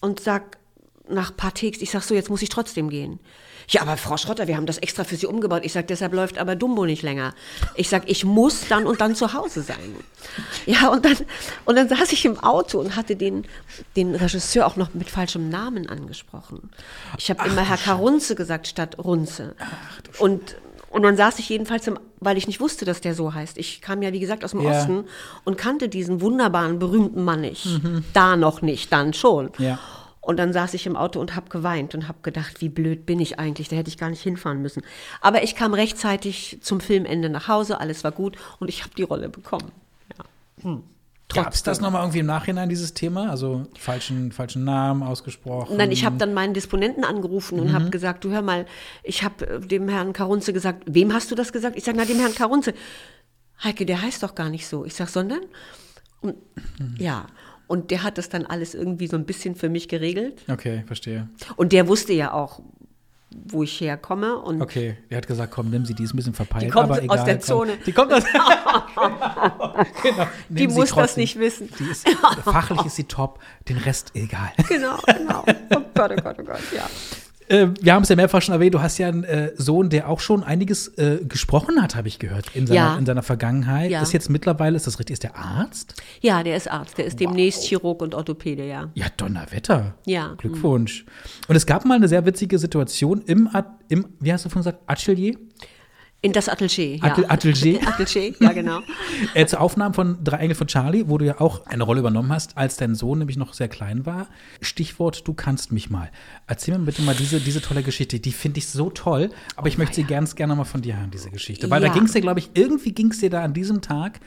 und 0.00 0.20
sag 0.20 0.58
nach 1.08 1.30
ein 1.30 1.36
paar 1.36 1.54
Takes, 1.54 1.80
ich 1.82 1.90
sag 1.90 2.02
so, 2.02 2.14
jetzt 2.14 2.30
muss 2.30 2.42
ich 2.42 2.48
trotzdem 2.50 2.88
gehen. 2.90 3.20
Ja, 3.68 3.82
aber 3.82 3.96
Frau 3.96 4.16
Schrotter, 4.16 4.46
wir 4.46 4.56
haben 4.56 4.66
das 4.66 4.78
extra 4.78 5.04
für 5.04 5.16
Sie 5.16 5.26
umgebaut. 5.26 5.62
Ich 5.64 5.72
sag, 5.72 5.86
deshalb 5.88 6.12
läuft 6.12 6.38
aber 6.38 6.56
Dumbo 6.56 6.84
nicht 6.86 7.02
länger. 7.02 7.34
Ich 7.74 7.88
sag, 7.88 8.08
ich 8.08 8.24
muss 8.24 8.68
dann 8.68 8.86
und 8.86 9.00
dann 9.00 9.14
zu 9.14 9.32
Hause 9.32 9.62
sein. 9.62 9.94
Ja, 10.66 10.88
und 10.88 11.04
dann, 11.04 11.16
und 11.64 11.76
dann 11.76 11.88
saß 11.88 12.12
ich 12.12 12.24
im 12.24 12.38
Auto 12.38 12.78
und 12.78 12.96
hatte 12.96 13.16
den, 13.16 13.44
den 13.96 14.14
Regisseur 14.14 14.66
auch 14.66 14.76
noch 14.76 14.94
mit 14.94 15.10
falschem 15.10 15.48
Namen 15.48 15.88
angesprochen. 15.88 16.70
Ich 17.18 17.30
habe 17.30 17.46
immer 17.48 17.62
Herr 17.62 17.76
Karunze 17.78 18.34
gesagt 18.34 18.66
statt 18.66 18.98
Runze. 18.98 19.54
Und, 20.18 20.56
und 20.90 21.02
dann 21.02 21.16
saß 21.16 21.38
ich 21.38 21.48
jedenfalls, 21.48 21.86
im, 21.86 21.98
weil 22.20 22.36
ich 22.38 22.46
nicht 22.46 22.60
wusste, 22.60 22.84
dass 22.84 23.00
der 23.00 23.14
so 23.14 23.34
heißt. 23.34 23.58
Ich 23.58 23.80
kam 23.80 24.02
ja, 24.02 24.12
wie 24.12 24.20
gesagt, 24.20 24.44
aus 24.44 24.52
dem 24.52 24.60
Ja. 24.60 24.70
Osten 24.78 25.04
und 25.44 25.58
kannte 25.58 25.88
diesen 25.88 26.20
wunderbaren, 26.20 26.78
berühmten 26.78 27.24
Mann 27.24 27.42
nicht. 27.42 27.66
Da 28.12 28.36
noch 28.36 28.62
nicht, 28.62 28.92
dann 28.92 29.12
schon. 29.12 29.50
Ja. 29.58 29.78
Und 30.24 30.38
dann 30.38 30.52
saß 30.52 30.74
ich 30.74 30.86
im 30.86 30.96
Auto 30.96 31.20
und 31.20 31.36
habe 31.36 31.48
geweint 31.50 31.94
und 31.94 32.08
habe 32.08 32.18
gedacht, 32.22 32.60
wie 32.60 32.68
blöd 32.68 33.04
bin 33.06 33.20
ich 33.20 33.38
eigentlich, 33.38 33.68
da 33.68 33.76
hätte 33.76 33.88
ich 33.90 33.98
gar 33.98 34.08
nicht 34.10 34.22
hinfahren 34.22 34.62
müssen. 34.62 34.82
Aber 35.20 35.42
ich 35.42 35.54
kam 35.54 35.74
rechtzeitig 35.74 36.58
zum 36.62 36.80
Filmende 36.80 37.28
nach 37.28 37.46
Hause, 37.48 37.78
alles 37.80 38.04
war 38.04 38.12
gut 38.12 38.36
und 38.58 38.68
ich 38.68 38.82
habe 38.82 38.94
die 38.96 39.02
Rolle 39.02 39.28
bekommen. 39.28 39.70
Ja. 40.18 40.24
Hm. 40.64 40.82
Gab 41.32 41.52
es 41.54 41.62
das 41.62 41.80
nochmal 41.80 42.02
irgendwie 42.02 42.20
im 42.20 42.26
Nachhinein, 42.26 42.68
dieses 42.68 42.94
Thema? 42.94 43.28
Also 43.30 43.66
falschen, 43.78 44.30
falschen 44.30 44.62
Namen 44.64 45.02
ausgesprochen? 45.02 45.76
Nein, 45.76 45.90
ich 45.90 46.04
habe 46.04 46.16
dann 46.16 46.32
meinen 46.34 46.54
Disponenten 46.54 47.02
angerufen 47.02 47.58
und 47.58 47.68
Mhm. 47.68 47.72
habe 47.72 47.90
gesagt, 47.90 48.24
du 48.24 48.30
hör 48.30 48.42
mal, 48.42 48.66
ich 49.02 49.24
habe 49.24 49.60
dem 49.60 49.88
Herrn 49.88 50.12
Karunze 50.12 50.52
gesagt, 50.52 50.84
wem 50.86 51.12
hast 51.12 51.30
du 51.30 51.34
das 51.34 51.52
gesagt? 51.52 51.76
Ich 51.76 51.84
sage, 51.84 51.96
na 51.98 52.04
dem 52.04 52.18
Herrn 52.20 52.34
Karunze. 52.34 52.72
Heike, 53.62 53.84
der 53.86 54.00
heißt 54.02 54.22
doch 54.22 54.34
gar 54.34 54.48
nicht 54.50 54.66
so. 54.68 54.84
Ich 54.84 54.94
sage, 54.94 55.10
sondern? 55.10 55.40
Und, 56.20 56.36
Mhm. 56.78 56.96
Ja, 56.98 57.26
und 57.66 57.90
der 57.90 58.02
hat 58.02 58.18
das 58.18 58.28
dann 58.28 58.46
alles 58.46 58.74
irgendwie 58.74 59.06
so 59.06 59.16
ein 59.16 59.24
bisschen 59.24 59.54
für 59.54 59.68
mich 59.68 59.88
geregelt. 59.88 60.42
Okay, 60.50 60.84
verstehe. 60.86 61.28
Und 61.56 61.72
der 61.72 61.88
wusste 61.88 62.12
ja 62.12 62.32
auch, 62.32 62.60
wo 63.48 63.62
ich 63.64 63.80
herkomme. 63.80 64.38
Und 64.38 64.62
Okay, 64.62 64.96
er 65.08 65.16
hat 65.16 65.26
gesagt, 65.26 65.50
komm, 65.52 65.70
nimm 65.70 65.84
sie, 65.84 65.94
die 65.94 66.04
ist 66.04 66.14
ein 66.14 66.16
bisschen 66.16 66.34
verpeilt. 66.34 66.64
Die 66.64 66.68
kommt 66.68 66.84
aber 66.84 66.94
aus 66.94 67.00
egal, 67.02 67.24
der 67.24 67.34
komm. 67.36 67.42
Zone. 67.44 67.72
Die 67.84 67.92
kommt 67.92 68.12
aus 68.12 68.22
genau. 70.02 70.26
Die 70.48 70.62
Nimm 70.62 70.70
sie 70.70 70.76
muss 70.76 70.88
das 70.90 70.90
trotzdem. 70.90 71.22
nicht 71.22 71.38
wissen. 71.38 71.68
Die 71.78 71.84
ist, 71.84 72.08
fachlich 72.44 72.84
ist 72.86 72.96
sie 72.96 73.04
top, 73.04 73.40
den 73.68 73.78
Rest 73.78 74.12
egal. 74.14 74.52
Genau, 74.68 74.98
genau. 75.06 75.44
Oh 75.74 75.80
Gott, 75.94 76.12
oh 76.12 76.22
Gott, 76.22 76.36
oh 76.40 76.44
Gott, 76.44 76.60
ja. 76.74 76.86
Äh, 77.48 77.68
wir 77.80 77.92
haben 77.94 78.02
es 78.04 78.08
ja 78.08 78.16
mehrfach 78.16 78.40
schon 78.40 78.54
erwähnt, 78.54 78.74
du 78.74 78.80
hast 78.80 78.96
ja 78.98 79.08
einen 79.08 79.22
äh, 79.24 79.52
Sohn, 79.56 79.90
der 79.90 80.08
auch 80.08 80.20
schon 80.20 80.42
einiges 80.42 80.88
äh, 80.96 81.18
gesprochen 81.28 81.82
hat, 81.82 81.94
habe 81.94 82.08
ich 82.08 82.18
gehört, 82.18 82.46
in 82.54 82.66
seiner, 82.66 82.80
Ja. 82.80 82.96
in 82.96 83.04
seiner 83.04 83.22
Vergangenheit. 83.22 83.90
Ja. 83.90 84.00
Ist 84.02 84.12
jetzt 84.12 84.30
mittlerweile, 84.30 84.76
ist 84.76 84.86
das 84.86 84.98
richtig, 84.98 85.14
ist 85.14 85.22
der 85.24 85.36
Arzt? 85.36 86.02
Ja, 86.20 86.42
der 86.42 86.56
ist 86.56 86.70
Arzt. 86.70 86.96
Der 86.96 87.04
ist 87.04 87.20
demnächst 87.20 87.64
Chirurg 87.64 88.00
und 88.02 88.14
Orthopäde, 88.14 88.66
ja. 88.66 88.90
Ja, 88.94 89.06
Donnerwetter. 89.16 89.94
Ja. 90.06 90.34
Glückwunsch. 90.38 91.04
Und 91.48 91.56
es 91.56 91.66
gab 91.66 91.84
mal 91.84 91.96
eine 91.96 92.08
sehr 92.08 92.24
witzige 92.24 92.58
Situation 92.58 93.22
im, 93.26 93.48
At- 93.52 93.66
im 93.88 94.06
wie 94.20 94.32
hast 94.32 94.44
du 94.46 94.48
vorhin 94.48 94.62
gesagt, 94.70 94.82
Atelier? 94.86 95.34
In 96.24 96.32
das 96.32 96.48
Atelier, 96.48 96.96
ja. 96.96 97.02
Atel- 97.04 97.26
Atelier? 97.28 97.80
Atelier, 97.86 98.34
ja, 98.40 98.52
genau. 98.52 98.80
Äh, 99.34 99.46
zur 99.46 99.60
Aufnahme 99.60 99.94
von 99.94 100.18
Drei 100.24 100.38
Engel 100.38 100.54
von 100.54 100.66
Charlie, 100.66 101.04
wo 101.06 101.18
du 101.18 101.26
ja 101.26 101.40
auch 101.40 101.66
eine 101.66 101.84
Rolle 101.84 102.00
übernommen 102.00 102.32
hast, 102.32 102.56
als 102.56 102.76
dein 102.76 102.94
Sohn 102.94 103.18
nämlich 103.18 103.36
noch 103.36 103.52
sehr 103.52 103.68
klein 103.68 104.06
war. 104.06 104.26
Stichwort, 104.60 105.26
du 105.28 105.34
kannst 105.34 105.70
mich 105.70 105.90
mal. 105.90 106.10
Erzähl 106.46 106.78
mir 106.78 106.86
bitte 106.86 107.02
mal 107.02 107.14
diese, 107.14 107.40
diese 107.40 107.60
tolle 107.60 107.82
Geschichte. 107.82 108.20
Die 108.20 108.32
finde 108.32 108.58
ich 108.58 108.68
so 108.68 108.88
toll, 108.90 109.30
aber 109.56 109.68
ich 109.68 109.76
möchte 109.76 109.96
sie 109.96 110.04
ganz 110.04 110.34
gerne 110.34 110.54
mal 110.56 110.64
von 110.64 110.80
dir 110.82 110.96
hören, 110.98 111.10
diese 111.10 111.30
Geschichte. 111.30 111.68
Weil 111.70 111.80
da 111.82 111.88
Ja. 111.88 111.92
ging 111.92 112.04
es 112.04 112.12
dir, 112.12 112.20
glaube 112.22 112.40
ich, 112.40 112.50
irgendwie 112.54 112.92
ging 112.92 113.10
es 113.10 113.20
dir 113.20 113.28
da 113.30 113.42
an 113.44 113.52
diesem 113.52 113.82
Tag 113.82 114.20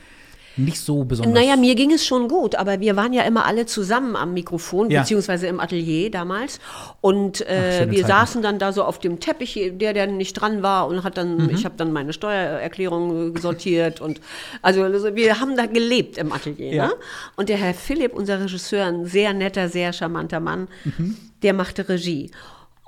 nicht 0.58 0.80
so 0.80 1.04
besonders. 1.04 1.34
Naja, 1.34 1.56
mir 1.56 1.74
ging 1.74 1.92
es 1.92 2.04
schon 2.04 2.28
gut, 2.28 2.54
aber 2.56 2.80
wir 2.80 2.96
waren 2.96 3.12
ja 3.12 3.22
immer 3.22 3.46
alle 3.46 3.64
zusammen 3.66 4.16
am 4.16 4.34
Mikrofon, 4.34 4.90
Ja. 4.90 5.00
beziehungsweise 5.02 5.46
im 5.46 5.60
Atelier 5.60 6.10
damals. 6.10 6.58
Und 7.00 7.44
Ach, 7.46 7.50
äh, 7.52 7.78
schöne 7.78 7.92
wir 7.92 7.98
Zeiten. 8.02 8.08
saßen 8.08 8.42
dann 8.42 8.58
da 8.58 8.72
so 8.72 8.82
auf 8.84 8.98
dem 8.98 9.20
Teppich, 9.20 9.58
der, 9.74 9.92
der 9.94 10.06
nicht 10.08 10.34
dran 10.34 10.62
war, 10.62 10.88
und 10.88 11.04
hat 11.04 11.16
dann, 11.16 11.36
Mhm. 11.44 11.50
ich 11.50 11.64
habe 11.64 11.74
dann 11.76 11.92
meine 11.92 12.12
Steuererklärung 12.12 13.36
sortiert 13.38 14.00
und 14.00 14.20
also, 14.62 14.82
also 14.82 15.14
wir 15.14 15.40
haben 15.40 15.56
da 15.56 15.66
gelebt 15.66 16.18
im 16.18 16.32
Atelier. 16.32 16.72
Ja. 16.74 16.86
Ne? 16.88 16.92
Und 17.36 17.48
der 17.48 17.56
Herr 17.58 17.74
Philipp, 17.74 18.12
unser 18.14 18.40
Regisseur, 18.40 18.86
ein 18.86 19.06
sehr 19.06 19.32
netter, 19.32 19.68
sehr 19.68 19.92
charmanter 19.92 20.40
Mann, 20.40 20.68
Mhm. 20.84 21.16
der 21.42 21.52
machte 21.54 21.88
Regie. 21.88 22.30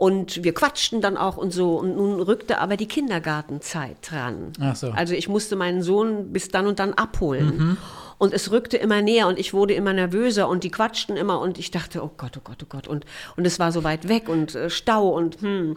Und 0.00 0.44
wir 0.44 0.54
quatschten 0.54 1.02
dann 1.02 1.18
auch 1.18 1.36
und 1.36 1.50
so. 1.50 1.76
Und 1.76 1.94
nun 1.94 2.20
rückte 2.22 2.56
aber 2.56 2.78
die 2.78 2.88
Kindergartenzeit 2.88 3.98
dran. 4.00 4.54
Ach 4.58 4.74
so. 4.74 4.92
Also 4.92 5.12
ich 5.12 5.28
musste 5.28 5.56
meinen 5.56 5.82
Sohn 5.82 6.32
bis 6.32 6.48
dann 6.48 6.66
und 6.66 6.78
dann 6.78 6.94
abholen. 6.94 7.58
Mhm. 7.58 7.76
Und 8.16 8.32
es 8.32 8.50
rückte 8.50 8.78
immer 8.78 9.02
näher 9.02 9.28
und 9.28 9.38
ich 9.38 9.52
wurde 9.52 9.74
immer 9.74 9.92
nervöser 9.92 10.48
und 10.48 10.64
die 10.64 10.70
quatschten 10.70 11.18
immer 11.18 11.38
und 11.38 11.58
ich 11.58 11.70
dachte, 11.70 12.02
oh 12.02 12.10
Gott, 12.16 12.34
oh 12.38 12.40
Gott, 12.42 12.62
oh 12.62 12.66
Gott. 12.66 12.88
Und, 12.88 13.04
und 13.36 13.46
es 13.46 13.58
war 13.58 13.72
so 13.72 13.84
weit 13.84 14.08
weg 14.08 14.30
und 14.30 14.54
äh, 14.54 14.70
Stau 14.70 15.06
und 15.10 15.42
hm. 15.42 15.76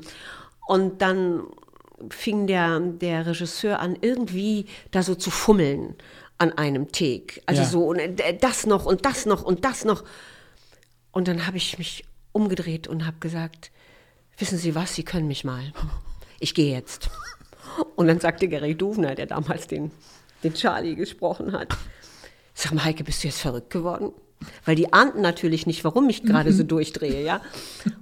Und 0.68 1.02
dann 1.02 1.44
fing 2.10 2.48
der, 2.48 2.80
der 2.80 3.26
Regisseur 3.26 3.82
an, 3.82 3.98
irgendwie 4.00 4.68
da 4.92 5.04
so 5.04 5.16
zu 5.16 5.32
fummeln 5.32 5.96
an 6.38 6.54
einem 6.54 6.94
Take. 6.94 7.42
Also 7.46 7.64
Ja. 7.64 7.68
so, 7.68 7.84
und 7.84 7.98
äh, 8.00 8.38
das 8.40 8.66
noch 8.66 8.86
und 8.86 9.06
das 9.06 9.26
noch 9.26 9.44
und 9.44 9.66
das 9.66 9.84
noch. 9.84 10.06
Und 11.12 11.28
dann 11.28 11.46
habe 11.46 11.58
ich 11.58 11.78
mich 11.78 12.06
umgedreht 12.32 12.88
und 12.88 13.06
habe 13.06 13.18
gesagt, 13.20 13.72
wissen 14.38 14.58
Sie 14.58 14.76
was, 14.76 14.96
Sie 14.96 15.04
können 15.04 15.28
mich 15.28 15.44
mal. 15.44 15.74
Ich 16.40 16.54
gehe 16.54 16.74
jetzt. 16.74 17.10
Und 17.96 18.08
dann 18.08 18.20
sagte 18.20 18.48
Gary 18.48 18.76
Duvner, 18.76 19.16
der 19.16 19.26
damals 19.26 19.68
den, 19.68 19.92
den 20.44 20.54
Charlie 20.54 20.96
gesprochen 20.96 21.54
hat, 21.54 21.76
sag 22.54 22.74
mal, 22.74 22.86
Heike, 22.86 23.04
bist 23.04 23.24
du 23.24 23.28
jetzt 23.28 23.42
verrückt 23.42 23.70
geworden? 23.70 24.12
Weil 24.66 24.76
die 24.76 24.92
ahnten 24.92 25.22
natürlich 25.22 25.66
nicht, 25.66 25.84
warum 25.84 26.10
ich 26.10 26.24
gerade 26.24 26.52
so 26.52 26.64
durchdrehe, 26.64 27.24
ja. 27.24 27.42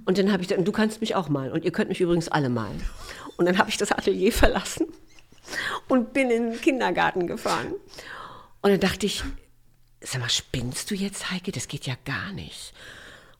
Und 0.04 0.18
dann 0.18 0.32
habe 0.32 0.42
ich 0.42 0.48
gesagt, 0.48 0.66
du 0.66 0.72
kannst 0.72 1.00
mich 1.00 1.14
auch 1.14 1.28
malen 1.28 1.52
und 1.52 1.64
ihr 1.64 1.70
könnt 1.70 1.88
mich 1.88 2.00
übrigens 2.00 2.28
alle 2.28 2.48
malen. 2.48 2.82
Und 3.36 3.46
dann 3.46 3.58
habe 3.58 3.70
ich 3.70 3.76
das 3.76 3.92
Atelier 3.92 4.32
verlassen 4.32 4.86
und 5.88 6.12
bin 6.12 6.30
in 6.30 6.50
den 6.50 6.60
Kindergarten 6.60 7.26
gefahren. 7.26 7.74
Und 8.60 8.70
dann 8.70 8.80
dachte 8.80 9.06
ich, 9.06 9.22
sag 10.00 10.20
mal, 10.20 10.30
spinnst 10.30 10.90
du 10.90 10.94
jetzt, 10.94 11.30
Heike? 11.30 11.52
Das 11.52 11.68
geht 11.68 11.86
ja 11.86 11.94
gar 12.04 12.32
nicht. 12.32 12.72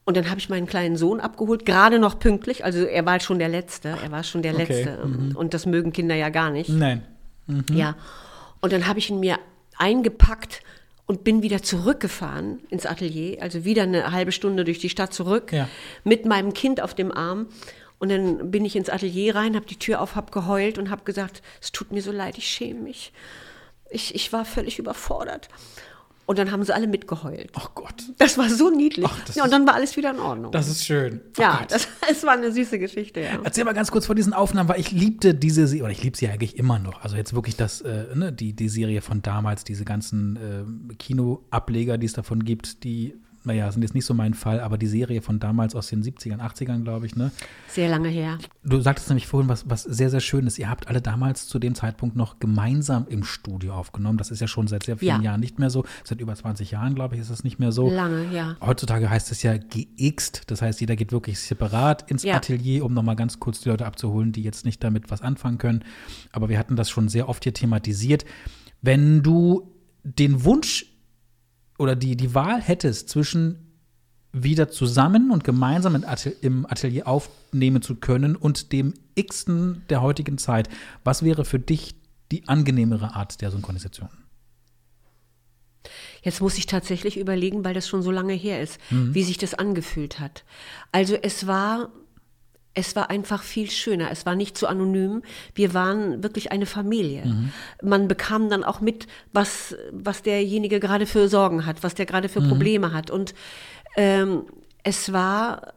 Und 0.05 0.16
dann 0.16 0.28
habe 0.30 0.40
ich 0.40 0.48
meinen 0.48 0.66
kleinen 0.66 0.96
Sohn 0.96 1.20
abgeholt, 1.20 1.64
gerade 1.64 1.98
noch 2.00 2.18
pünktlich. 2.18 2.64
Also 2.64 2.84
er 2.84 3.07
war 3.07 3.20
schon 3.20 3.38
der 3.38 3.48
Letzte, 3.48 3.96
er 4.03 4.11
war 4.11 4.24
schon 4.24 4.42
der 4.42 4.55
Okay, 4.55 4.64
Letzte. 4.84 5.07
mhm. 5.07 5.36
Und 5.36 5.55
das 5.55 5.64
mögen 5.66 5.92
Kinder 5.92 6.14
ja 6.16 6.28
gar 6.28 6.50
nicht. 6.50 6.70
Nein. 6.70 7.03
Mhm. 7.46 7.64
Ja. 7.72 7.94
Und 8.61 8.72
dann 8.72 8.86
habe 8.88 8.98
ich 8.98 9.11
ihn 9.11 9.20
mir 9.20 9.38
eingepackt 9.78 10.61
und 11.07 11.24
bin 11.24 11.42
wieder 11.42 11.62
zurückgefahren 11.62 12.61
ins 12.68 12.86
Atelier, 12.86 13.42
also 13.42 13.64
wieder 13.64 13.82
eine 13.82 14.12
halbe 14.12 14.32
Stunde 14.32 14.64
durch 14.64 14.78
die 14.78 14.88
Stadt 14.88 15.12
zurück, 15.12 15.53
Ja. 15.53 15.68
mit 16.05 16.26
meinem 16.26 16.53
Kind 16.53 16.80
auf 16.80 16.94
dem 16.94 17.12
Arm. 17.12 17.46
Und 17.98 18.09
dann 18.11 18.50
bin 18.50 18.64
ich 18.64 18.74
ins 18.74 18.88
Atelier 18.88 19.36
rein, 19.36 19.55
habe 19.55 19.66
die 19.66 19.78
Tür 19.78 20.00
auf, 20.00 20.16
habe 20.16 20.32
geheult 20.32 20.78
und 20.78 20.90
habe 20.90 21.05
gesagt, 21.05 21.42
es 21.61 21.70
tut 21.70 21.92
mir 21.92 22.03
so 22.03 22.11
leid, 22.11 22.38
ich 22.38 22.46
schäme 22.48 22.80
mich. 22.80 23.12
Ich, 23.90 24.14
ich 24.14 24.32
war 24.32 24.44
völlig 24.44 24.78
überfordert. 24.78 25.48
Und 26.24 26.38
dann 26.38 26.52
haben 26.52 26.62
sie 26.62 26.74
alle 26.74 26.86
mitgeheult. 26.86 27.50
Oh 27.56 27.68
Gott. 27.74 28.04
Das 28.18 28.38
war 28.38 28.48
so 28.48 28.70
niedlich. 28.70 29.08
das 29.26 29.34
ja, 29.34 29.44
und 29.44 29.52
dann 29.52 29.66
war 29.66 29.74
alles 29.74 29.96
wieder 29.96 30.10
in 30.10 30.20
Ordnung. 30.20 30.52
Das 30.52 30.68
ist 30.68 30.84
schön. 30.84 31.20
Oh 31.36 31.42
ja, 31.42 31.66
das, 31.68 31.88
es 32.10 32.22
war 32.22 32.32
eine 32.34 32.52
süße 32.52 32.78
Geschichte, 32.78 33.20
ja. 33.20 33.40
Erzähl 33.42 33.64
mal 33.64 33.74
ganz 33.74 33.90
kurz 33.90 34.06
von 34.06 34.14
diesen 34.14 34.32
Aufnahmen, 34.32 34.68
weil 34.68 34.80
ich 34.80 34.92
liebte 34.92 35.34
diese 35.34 35.66
Serie, 35.66 35.84
oder 35.84 35.92
ich 35.92 36.02
liebe 36.02 36.16
sie 36.16 36.28
eigentlich 36.28 36.56
immer 36.58 36.78
noch. 36.78 37.02
Also 37.02 37.16
jetzt 37.16 37.34
wirklich 37.34 37.56
das, 37.56 37.80
äh, 37.80 38.06
ne, 38.14 38.32
die, 38.32 38.54
die 38.54 38.68
Serie 38.68 39.02
von 39.02 39.20
damals, 39.22 39.64
diese 39.64 39.84
ganzen 39.84 40.36
äh, 40.90 40.94
Kinoableger, 40.94 41.98
die 41.98 42.06
es 42.06 42.12
davon 42.12 42.44
gibt, 42.44 42.84
die, 42.84 43.14
naja, 43.45 43.70
sind 43.72 43.82
jetzt 43.82 43.95
nicht 43.95 44.05
so 44.05 44.14
mein 44.14 44.34
Fall, 44.34 44.61
aber 44.61 44.78
die 44.78 44.86
Serie 44.86 45.22
von 45.22 45.40
damals 45.40 45.74
aus 45.74 45.88
den 45.88 46.03
70ern, 46.03 46.38
80ern, 46.38 46.82
glaube 46.82 47.07
ich, 47.07 47.16
ne? 47.16 47.30
Sehr 47.68 47.88
lange 47.88 48.09
her. 48.09 48.38
Du 48.64 48.80
sagtest 48.80 49.09
nämlich 49.09 49.26
vorhin 49.26 49.49
was, 49.49 49.68
was 49.68 49.82
sehr, 49.82 50.11
sehr 50.11 50.20
schön 50.20 50.47
ist. 50.47 50.59
Ihr 50.59 50.70
habt 50.70 50.88
alle 50.88 51.01
damals 51.03 51.47
zu 51.49 51.59
dem 51.59 51.74
Zeitpunkt 51.74 52.14
noch 52.16 52.38
gemeinsam 52.38 53.07
im 53.09 53.24
Studio 53.24 53.74
aufgenommen. 53.74 54.18
Das 54.18 54.30
ist 54.30 54.40
ja 54.40 54.47
schon 54.47 54.66
seit 54.68 54.84
sehr 54.84 54.97
vielen 54.97 55.22
Ja. 55.22 55.30
Jahren 55.32 55.40
nicht 55.40 55.59
mehr 55.59 55.70
so. 55.70 55.84
Seit 56.05 56.20
über 56.20 56.34
20 56.34 56.70
Jahren, 56.70 56.95
glaube 56.95 57.14
ich, 57.16 57.20
ist 57.20 57.30
das 57.30 57.43
nicht 57.45 57.59
mehr 57.59 57.72
so. 57.72 57.90
Lange, 57.90 58.32
ja. 58.32 58.57
Heutzutage 58.61 59.11
heißt 59.11 59.32
es 59.32 59.43
ja 59.43 59.57
geixt. 59.57 60.43
Das 60.47 60.62
heißt, 60.62 60.80
jeder 60.80 60.97
geht 60.97 61.12
wirklich 61.12 61.38
separat 61.40 62.11
ins 62.11 62.22
Ja. 62.22 62.36
Atelier, 62.36 62.84
um 62.84 62.95
nochmal 62.95 63.16
ganz 63.16 63.40
kurz 63.40 63.61
die 63.61 63.68
Leute 63.68 63.86
abzuholen, 63.86 64.32
die 64.32 64.43
jetzt 64.43 64.64
nicht 64.64 64.82
damit 64.84 65.11
was 65.11 65.22
anfangen 65.22 65.59
können. 65.59 65.84
Aber 66.30 66.49
wir 66.49 66.59
hatten 66.59 66.76
das 66.76 66.90
schon 66.90 67.09
sehr 67.09 67.28
oft 67.28 67.43
hier 67.43 67.55
thematisiert. 67.55 68.24
Wenn 68.82 69.22
du 69.22 69.72
den 70.05 70.45
Wunsch 70.45 70.86
oder 71.78 71.96
die, 71.96 72.16
die 72.16 72.34
Wahl 72.34 72.60
hättest 72.60 73.08
zwischen 73.08 73.58
wieder 74.32 74.70
zusammen 74.70 75.30
und 75.30 75.44
gemeinsam 75.44 76.02
im 76.40 76.66
Atelier 76.66 77.06
aufnehmen 77.06 77.82
zu 77.82 77.96
können 77.96 78.34
und 78.34 78.72
dem 78.72 78.94
Xten 79.20 79.82
der 79.90 80.00
heutigen 80.00 80.38
Zeit, 80.38 80.70
was 81.04 81.22
wäre 81.22 81.44
für 81.44 81.58
dich 81.58 81.94
die 82.30 82.48
angenehmere 82.48 83.14
Art 83.14 83.42
der 83.42 83.50
Synchronisation? 83.50 84.08
Jetzt 86.22 86.40
muss 86.40 86.56
ich 86.56 86.66
tatsächlich 86.66 87.18
überlegen, 87.18 87.64
weil 87.64 87.74
das 87.74 87.88
schon 87.88 88.02
so 88.02 88.10
lange 88.10 88.32
her 88.34 88.62
ist, 88.62 88.78
Mhm. 88.90 89.14
wie 89.14 89.24
sich 89.24 89.36
das 89.38 89.54
angefühlt 89.54 90.20
hat. 90.20 90.44
Also 90.92 91.14
es 91.20 91.46
war, 91.46 91.90
es 92.74 92.96
war 92.96 93.10
einfach 93.10 93.42
viel 93.42 93.70
schöner. 93.70 94.10
Es 94.10 94.24
war 94.24 94.34
nicht 94.34 94.56
so 94.56 94.66
anonym. 94.66 95.22
Wir 95.54 95.74
waren 95.74 96.22
wirklich 96.22 96.52
eine 96.52 96.66
Familie. 96.66 97.26
Mhm. 97.26 97.52
Man 97.82 98.08
bekam 98.08 98.48
dann 98.48 98.64
auch 98.64 98.80
mit, 98.80 99.06
was, 99.32 99.76
was 99.90 100.22
derjenige 100.22 100.80
gerade 100.80 101.06
für 101.06 101.28
Sorgen 101.28 101.66
hat, 101.66 101.82
was 101.82 101.94
der 101.94 102.06
gerade 102.06 102.28
für 102.28 102.40
Mhm. 102.40 102.48
Probleme 102.48 102.92
hat. 102.92 103.10
Und 103.10 103.34
ähm, 103.96 104.44
es 104.82 105.12
war 105.12 105.74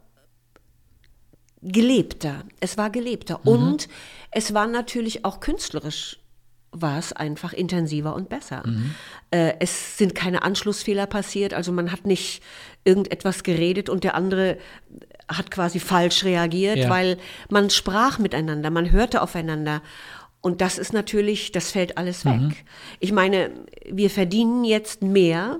gelebter. 1.61 2.43
Es 2.59 2.77
war 2.77 2.89
gelebter. 2.89 3.39
Mhm. 3.43 3.49
Und 3.51 3.89
es 4.31 4.53
war 4.53 4.67
natürlich 4.67 5.25
auch 5.25 5.39
künstlerisch 5.39 6.19
war 6.81 6.99
es 6.99 7.13
einfach 7.13 7.53
intensiver 7.53 8.13
und 8.15 8.27
besser. 8.29 8.63
Mhm. 8.65 8.95
Äh, 9.31 9.53
es 9.59 9.97
sind 9.97 10.13
keine 10.13 10.43
Anschlussfehler 10.43 11.05
passiert, 11.07 11.53
also 11.53 11.71
man 11.71 11.91
hat 11.91 12.05
nicht 12.05 12.41
irgendetwas 12.83 13.43
geredet 13.43 13.89
und 13.89 14.03
der 14.03 14.15
andere 14.15 14.57
hat 15.27 15.49
quasi 15.51 15.79
falsch 15.79 16.23
reagiert, 16.23 16.77
Ja. 16.77 16.89
weil 16.89 17.17
man 17.49 17.69
sprach 17.69 18.19
miteinander, 18.19 18.69
man 18.69 18.91
hörte 18.91 19.21
aufeinander. 19.21 19.81
Und 20.41 20.61
das 20.61 20.77
ist 20.77 20.93
natürlich, 20.93 21.51
das 21.51 21.71
fällt 21.71 21.97
alles 21.97 22.23
weg. 22.25 22.39
Mhm. 22.39 22.53
Ich 22.99 23.11
meine, 23.11 23.49
wir 23.89 24.11
verdienen 24.11 24.63
jetzt 24.63 25.01
mehr, 25.01 25.59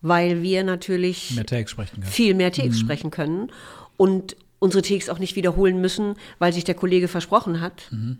weil 0.00 0.42
wir 0.42 0.62
natürlich 0.62 1.32
Mehr 1.34 1.44
viel 2.02 2.34
mehr 2.34 2.52
Takes 2.52 2.76
Mhm. 2.76 2.80
sprechen 2.80 3.10
können 3.10 3.50
und 3.96 4.36
unsere 4.60 4.82
Takes 4.82 5.08
auch 5.08 5.18
nicht 5.18 5.34
wiederholen 5.34 5.80
müssen, 5.80 6.14
weil 6.38 6.52
sich 6.52 6.62
der 6.64 6.74
Kollege 6.76 7.08
versprochen 7.08 7.60
hat. 7.60 7.88
Mhm. 7.90 8.18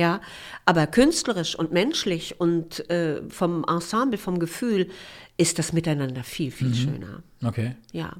Ja, 0.00 0.20
aber 0.66 0.86
künstlerisch 0.86 1.54
und 1.54 1.72
menschlich 1.72 2.40
und 2.40 2.88
äh, 2.90 3.20
vom 3.28 3.64
Ensemble, 3.68 4.18
vom 4.18 4.38
Gefühl 4.38 4.88
ist 5.36 5.58
das 5.58 5.72
Miteinander 5.72 6.22
viel, 6.24 6.50
viel 6.50 6.68
Mhm. 6.68 6.74
schöner. 6.74 7.22
Okay. 7.44 7.76
Ja, 7.92 8.12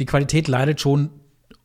Die 0.00 0.06
Qualität 0.06 0.46
leidet 0.48 0.80
schon 0.80 1.10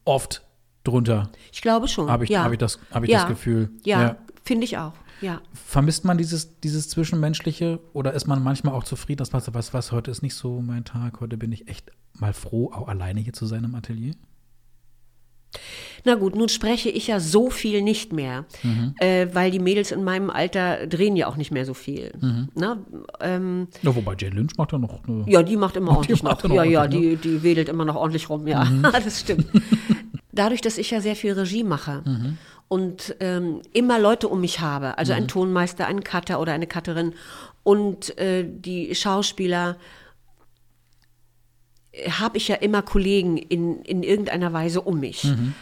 oft 0.06 0.42
drunter. 0.84 1.30
ich 1.52 1.62
glaube 1.62 1.88
schon. 1.88 2.10
Habe 2.10 2.24
ich, 2.26 2.30
ja. 2.32 2.44
hab 2.44 2.52
ich, 2.52 2.58
das, 2.58 2.80
hab 2.92 3.04
ich 3.04 3.10
ja. 3.12 3.20
das 3.20 3.28
Gefühl. 3.30 3.70
Ja, 3.86 4.18
finde 4.44 4.66
ich 4.66 4.78
auch. 4.78 4.94
Ja. 5.22 5.40
Vermisst 5.54 6.04
man 6.04 6.18
dieses, 6.18 6.60
dieses 6.60 6.90
Zwischenmenschliche 6.90 7.80
oder 7.94 8.14
ist 8.14 8.28
man 8.28 8.44
manchmal 8.44 8.74
auch 8.74 8.84
zufrieden, 8.84 9.20
dass 9.20 9.32
man 9.32 9.42
sagt, 9.42 9.56
was, 9.56 9.74
was, 9.74 9.92
heute 9.94 10.12
ist 10.12 10.22
nicht 10.24 10.36
so 10.36 10.62
mein 10.62 10.84
Tag, 10.84 11.22
heute 11.22 11.38
bin 11.38 11.52
ich 11.54 11.68
echt 11.70 11.92
mal 12.20 12.34
froh, 12.34 12.72
auch 12.74 12.88
alleine 12.90 13.22
hier 13.22 13.32
zu 13.34 13.46
sein 13.46 13.64
im 13.64 13.76
Atelier? 13.76 14.16
Na 16.06 16.16
gut, 16.16 16.36
nun 16.36 16.50
spreche 16.50 16.90
ich 16.90 17.08
ja 17.08 17.20
so 17.22 17.50
viel 17.50 17.82
nicht 17.82 18.12
mehr, 18.12 18.46
Mhm. 18.64 18.94
äh, 19.00 19.28
weil 19.34 19.52
die 19.52 19.60
Mädels 19.60 19.92
in 19.92 20.04
meinem 20.04 20.30
Alter 20.30 20.86
drehen 20.88 21.16
ja 21.16 21.28
auch 21.28 21.38
nicht 21.38 21.52
mehr 21.52 21.66
so 21.66 21.74
viel. 21.74 22.12
Mhm. 22.20 22.50
Na, 22.56 22.78
ähm, 23.22 23.68
Ja, 23.82 23.96
wobei 23.96 24.16
Jane 24.18 24.36
Lynch 24.36 24.52
macht 24.58 24.74
ja 24.74 24.78
noch 24.80 25.00
Ja, 25.28 25.44
die 25.44 25.56
macht 25.56 25.78
immer 25.78 25.92
Die 25.92 25.98
ordentlich 25.98 26.24
macht 26.24 26.44
noch. 26.44 26.56
Ja, 26.56 26.64
ja, 26.64 26.88
die, 26.88 27.16
die 27.16 27.42
wedelt 27.44 27.70
immer 27.70 27.86
noch 27.86 27.96
ordentlich 27.96 28.30
rum, 28.30 28.48
ja. 28.48 28.66
Mhm. 28.66 28.82
das 28.92 29.20
stimmt. 29.22 29.46
Dadurch, 30.34 30.62
dass 30.62 30.78
ich 30.78 30.92
ja 30.92 31.00
sehr 31.00 31.16
viel 31.16 31.34
Regie 31.34 31.64
mache 31.64 32.02
Mhm. 32.06 32.38
und 32.68 33.16
ähm, 33.20 33.62
immer 33.72 34.00
Leute 34.00 34.28
um 34.28 34.42
mich 34.42 34.60
habe, 34.60 34.98
also 34.98 35.14
Mhm. 35.14 35.18
ein 35.20 35.28
Tonmeister, 35.28 35.88
einen 35.88 36.04
Cutter 36.04 36.40
oder 36.42 36.54
eine 36.54 36.68
Cutterin 36.68 37.14
und 37.64 38.18
äh, 38.18 38.44
die 38.46 38.94
Schauspieler, 38.96 39.78
habe 42.10 42.38
ich 42.38 42.48
ja 42.48 42.56
immer 42.56 42.82
Kollegen 42.82 43.38
in, 43.38 43.82
in 43.84 44.04
irgendeiner 44.04 44.52
Weise 44.54 44.82
um 44.82 45.00
mich. 45.00 45.24
Mhm. 45.26 45.54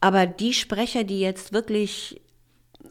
Aber 0.00 0.26
die 0.26 0.52
Sprecher, 0.54 1.04
die 1.04 1.20
jetzt 1.20 1.52
wirklich 1.52 2.20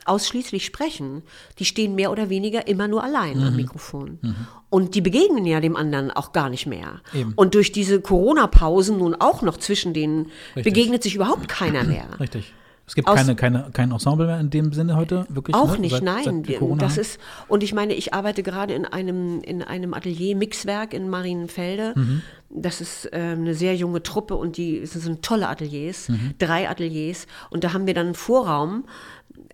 ausschließlich 0.06 0.66
sprechen, 0.66 1.24
die 1.60 1.66
stehen 1.66 1.96
mehr 1.96 2.12
oder 2.12 2.30
weniger 2.30 2.68
immer 2.68 2.88
nur 2.88 3.04
allein 3.04 3.38
am 3.42 3.52
Mhm. 3.52 3.56
Mikrofon. 3.56 4.20
Mhm. 4.22 4.36
Und 4.70 4.96
die 4.96 5.02
begegnen 5.02 5.46
ja 5.46 5.60
dem 5.60 5.76
anderen 5.76 6.12
auch 6.12 6.34
gar 6.34 6.50
nicht 6.50 6.66
mehr. 6.66 7.02
Eben. 7.14 7.34
Und 7.36 7.56
durch 7.56 7.72
diese 7.72 8.00
Corona-Pausen 8.02 8.98
nun 8.98 9.16
auch 9.16 9.42
noch 9.42 9.58
zwischen 9.58 9.94
denen 9.94 10.32
Richtig. 10.56 10.64
begegnet 10.64 11.04
sich 11.04 11.16
überhaupt 11.16 11.48
keiner 11.48 11.84
mehr. 11.84 12.08
Richtig. 12.20 12.54
Es 12.88 12.96
gibt 12.96 13.06
keine, 13.08 13.36
keine, 13.36 13.70
kein 13.74 13.92
Ensemble 13.92 14.28
mehr 14.28 14.40
in 14.40 14.50
dem 14.50 14.72
Sinne 14.72 14.96
heute, 14.96 15.26
wirklich? 15.30 15.54
Auch 15.56 15.74
ne? 15.74 15.80
nicht, 15.80 15.92
Seit- 15.92 16.04
nein. 16.04 16.44
Seit 16.48 16.58
Corona 16.60 16.80
das 16.86 16.98
ist, 16.98 17.20
und 17.50 17.62
ich 17.62 17.74
meine, 17.74 17.94
ich 17.94 18.14
arbeite 18.14 18.44
gerade 18.44 18.74
in 18.74 18.86
einem, 18.86 19.42
in 19.42 19.62
einem 19.62 19.94
Atelier-Mixwerk 19.94 20.94
in 20.94 21.10
Marienfelde. 21.10 21.92
Mhm. 21.96 22.22
Das 22.50 22.80
ist 22.80 23.10
ähm, 23.12 23.42
eine 23.42 23.54
sehr 23.56 23.76
junge 23.76 24.02
Truppe 24.04 24.36
und 24.36 24.56
die 24.56 24.80
das 24.80 24.92
sind 24.94 25.22
tolle 25.22 25.50
Ateliers, 25.50 26.08
Mhm. 26.08 26.36
drei 26.40 26.70
Ateliers. 26.70 27.28
Und 27.50 27.66
da 27.66 27.74
haben 27.74 27.88
wir 27.88 27.94
dann 27.94 28.06
einen 28.08 28.16
Vorraum 28.16 28.86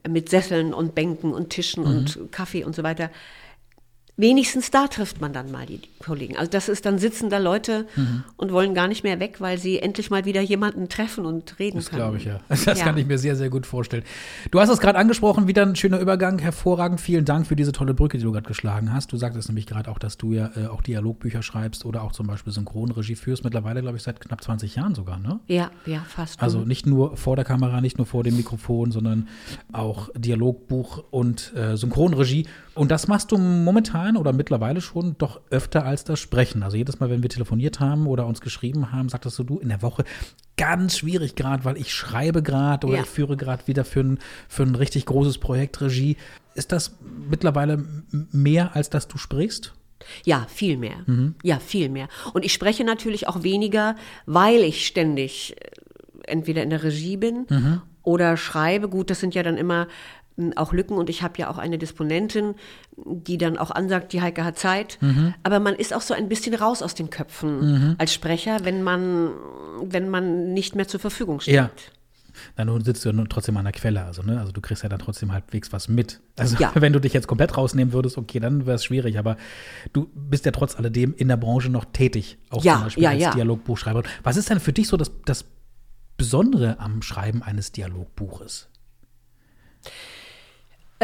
mit 0.07 0.29
Sesseln 0.29 0.73
und 0.73 0.93
Bänken 0.93 1.34
und 1.34 1.49
Tischen 1.49 1.84
Mhm. 1.84 1.89
und 1.97 2.31
Kaffee 2.31 2.63
und 2.63 2.75
so 2.75 2.84
weiter. 2.84 3.09
Wenigstens 4.16 4.70
da 4.70 4.88
trifft 4.88 5.22
man 5.22 5.34
dann 5.34 5.49
mal 5.51 5.66
die 5.66 5.82
Kollegen. 5.97 6.38
Also 6.38 6.51
das 6.51 6.70
ist 6.70 6.86
dann 6.86 6.99
sitzen 6.99 7.32
da 7.32 7.39
Leute 7.39 7.88
Mhm. 7.95 8.24
und 8.38 8.51
wollen 8.51 8.76
gar 8.76 8.88
nicht 8.88 9.03
mehr 9.03 9.20
weg, 9.20 9.38
weil 9.41 9.57
sie 9.57 9.80
endlich 9.80 10.11
mal 10.11 10.24
wieder 10.26 10.39
jemanden 10.41 10.88
treffen 10.88 11.26
und 11.26 11.57
reden 11.57 11.78
Das 11.78 11.89
können. 11.89 11.99
glaube 12.01 12.18
ich 12.18 12.26
ja. 12.26 12.39
Das 12.49 12.66
Ja. 12.66 12.76
kann 12.76 12.95
ich 12.97 13.07
mir 13.07 13.18
sehr, 13.18 13.36
sehr 13.36 13.49
gut 13.49 13.66
vorstellen. 13.66 14.03
Du 14.51 14.59
hast 14.59 14.70
es 14.70 14.80
gerade 14.80 14.99
angesprochen, 14.99 15.47
wieder 15.47 15.64
ein 15.64 15.76
schöner 15.76 15.97
Übergang, 15.99 16.38
hervorragend. 16.38 17.01
Vielen 17.01 17.26
Dank 17.26 17.47
für 17.47 17.55
diese 17.55 17.72
tolle 17.72 17.95
Brücke, 17.95 18.20
die 18.20 18.24
du 18.24 18.32
gerade 18.32 18.47
geschlagen 18.47 18.93
hast. 18.93 19.11
Du 19.11 19.18
sagtest 19.18 19.49
nämlich 19.49 19.66
gerade 19.66 19.89
auch, 19.89 19.97
dass 19.97 20.18
du 20.20 20.32
ja 20.32 20.51
äh, 20.55 20.68
auch 20.68 20.84
Dialogbücher 20.84 21.41
schreibst 21.41 21.84
oder 21.84 22.03
auch 22.03 22.11
zum 22.11 22.28
Beispiel 22.28 22.53
Synchronregie 22.53 23.16
führst. 23.16 23.43
Mittlerweile, 23.43 23.82
glaube 23.82 23.97
ich, 23.97 24.03
seit 24.03 24.20
knapp 24.22 24.43
20 24.43 24.76
Jahren 24.76 24.93
sogar, 24.93 25.18
ne? 25.18 25.39
Ja, 25.47 25.72
ja, 25.88 26.05
fast. 26.07 26.39
Also 26.39 26.59
nicht 26.59 26.86
nur 26.86 27.18
vor 27.18 27.36
der 27.36 27.45
Kamera, 27.45 27.82
nicht 27.82 27.97
nur 27.97 28.05
vor 28.05 28.24
dem 28.24 28.38
Mikrofon, 28.38 28.91
sondern 28.91 29.28
auch 29.72 30.09
Dialogbuch 30.16 31.03
und 31.09 31.51
äh, 31.55 31.76
Synchronregie. 31.78 32.45
Und 32.76 32.91
das 32.91 33.07
machst 33.07 33.32
du 33.32 33.38
momentan 33.38 34.03
oder 34.18 34.34
mittlerweile 34.34 34.82
schon 34.82 35.16
doch 35.18 35.41
öfter 35.49 35.86
als 35.86 36.04
das 36.04 36.20
Sprechen. 36.20 36.64
Also 36.64 36.78
jedes 36.78 36.99
Mal, 36.99 37.10
wenn 37.10 37.22
wir 37.24 37.30
telefoniert 37.30 37.80
haben 37.80 38.08
oder 38.08 38.26
uns 38.28 38.41
geschrieben 38.41 38.91
haben, 38.91 39.10
sagtest 39.10 39.39
du, 39.39 39.43
du 39.43 39.60
in 39.60 39.70
der 39.70 39.82
Woche 39.82 40.04
ganz 40.58 40.97
schwierig 40.99 41.36
gerade, 41.36 41.66
weil 41.66 41.78
ich 41.78 41.91
schreibe 41.93 42.43
gerade 42.43 42.86
oder 42.88 42.97
Ja. 42.97 43.04
ich 43.04 43.10
führe 43.10 43.38
gerade 43.38 43.68
wieder 43.68 43.84
für 43.86 44.01
ein, 44.01 44.20
für 44.47 44.64
ein 44.64 44.76
richtig 44.76 45.06
großes 45.06 45.38
Projekt 45.39 45.82
Regie. 45.82 46.18
Ist 46.56 46.72
das 46.72 46.95
mittlerweile 47.30 47.84
mehr, 48.32 48.76
als 48.76 48.89
dass 48.89 49.08
du 49.08 49.18
sprichst? 49.18 49.74
Ja, 50.26 50.45
viel 50.49 50.78
mehr. 50.78 50.97
Mhm. 51.06 51.36
Ja, 51.43 51.60
viel 51.60 51.89
mehr. 51.89 52.08
Und 52.34 52.43
ich 52.45 52.54
spreche 52.54 52.84
natürlich 52.84 53.28
auch 53.28 53.41
weniger, 53.43 53.95
weil 54.26 54.60
ich 54.62 54.86
ständig 54.86 55.56
äh, 55.60 55.70
entweder 56.32 56.62
in 56.62 56.70
der 56.70 56.84
Regie 56.84 57.18
bin 57.18 57.45
Mhm. 57.49 57.82
oder 58.04 58.36
schreibe. 58.38 58.89
Gut, 58.89 59.10
das 59.10 59.20
sind 59.22 59.34
ja 59.34 59.43
dann 59.43 59.58
immer 59.58 59.88
auch 60.55 60.73
Lücken 60.73 60.95
und 60.97 61.09
ich 61.09 61.21
habe 61.21 61.38
ja 61.38 61.49
auch 61.49 61.57
eine 61.57 61.77
Disponentin, 61.77 62.55
die 62.97 63.38
dann 63.38 63.57
auch 63.57 63.71
ansagt, 63.71 64.13
die 64.13 64.21
Heike 64.21 64.43
hat 64.43 64.57
Zeit. 64.57 64.97
Mhm. 65.01 65.34
Aber 65.43 65.59
man 65.59 65.75
ist 65.75 65.93
auch 65.93 66.01
so 66.01 66.13
ein 66.13 66.27
bisschen 66.29 66.55
raus 66.55 66.81
aus 66.81 66.95
den 66.95 67.09
Köpfen 67.09 67.59
Mhm. 67.59 67.95
als 67.99 68.13
Sprecher, 68.13 68.59
wenn 68.63 68.81
man, 68.84 69.29
wenn 69.84 70.09
man 70.09 70.53
nicht 70.53 70.75
mehr 70.75 70.88
zur 70.88 70.99
Verfügung 70.99 71.39
steht. 71.39 71.53
Ja. 71.53 71.69
Na, 72.57 72.65
nun 72.65 72.84
sitzt 72.84 73.05
du 73.05 73.11
ja 73.11 73.23
trotzdem 73.29 73.57
an 73.57 73.65
der 73.65 73.73
Quelle, 73.73 74.03
also, 74.03 74.23
ne? 74.23 74.39
Also 74.39 74.51
du 74.51 74.59
kriegst 74.59 74.81
ja 74.81 74.89
dann 74.89 74.97
trotzdem 74.97 75.31
halbwegs 75.31 75.71
was 75.71 75.88
mit. 75.88 76.19
Also 76.36 76.55
Ja. 76.57 76.71
wenn 76.75 76.91
du 76.91 76.99
dich 76.99 77.13
jetzt 77.13 77.27
komplett 77.27 77.55
rausnehmen 77.55 77.93
würdest, 77.93 78.17
okay, 78.17 78.39
dann 78.39 78.65
wäre 78.65 78.75
es 78.77 78.84
schwierig, 78.86 79.19
aber 79.19 79.38
du 79.93 80.09
bist 80.15 80.45
ja 80.45 80.51
trotz 80.51 80.75
alledem 80.75 81.13
in 81.15 81.27
der 81.27 81.38
Branche 81.38 81.69
noch 81.69 81.86
tätig, 81.86 82.39
auch 82.49 82.63
Ja, 82.63 82.73
zum 82.75 82.84
Beispiel 82.86 83.03
ja, 83.03 83.09
als 83.11 83.21
ja. 83.21 83.31
Dialogbuchschreiber. 83.36 84.01
Was 84.23 84.38
ist 84.38 84.49
denn 84.49 84.59
für 84.59 84.73
dich 84.73 84.88
so 84.88 84.97
das, 84.97 85.11
das 85.25 85.45
Besondere 86.17 86.79
am 86.79 87.03
Schreiben 87.03 87.43
eines 87.43 87.71
Dialogbuches? 87.71 88.67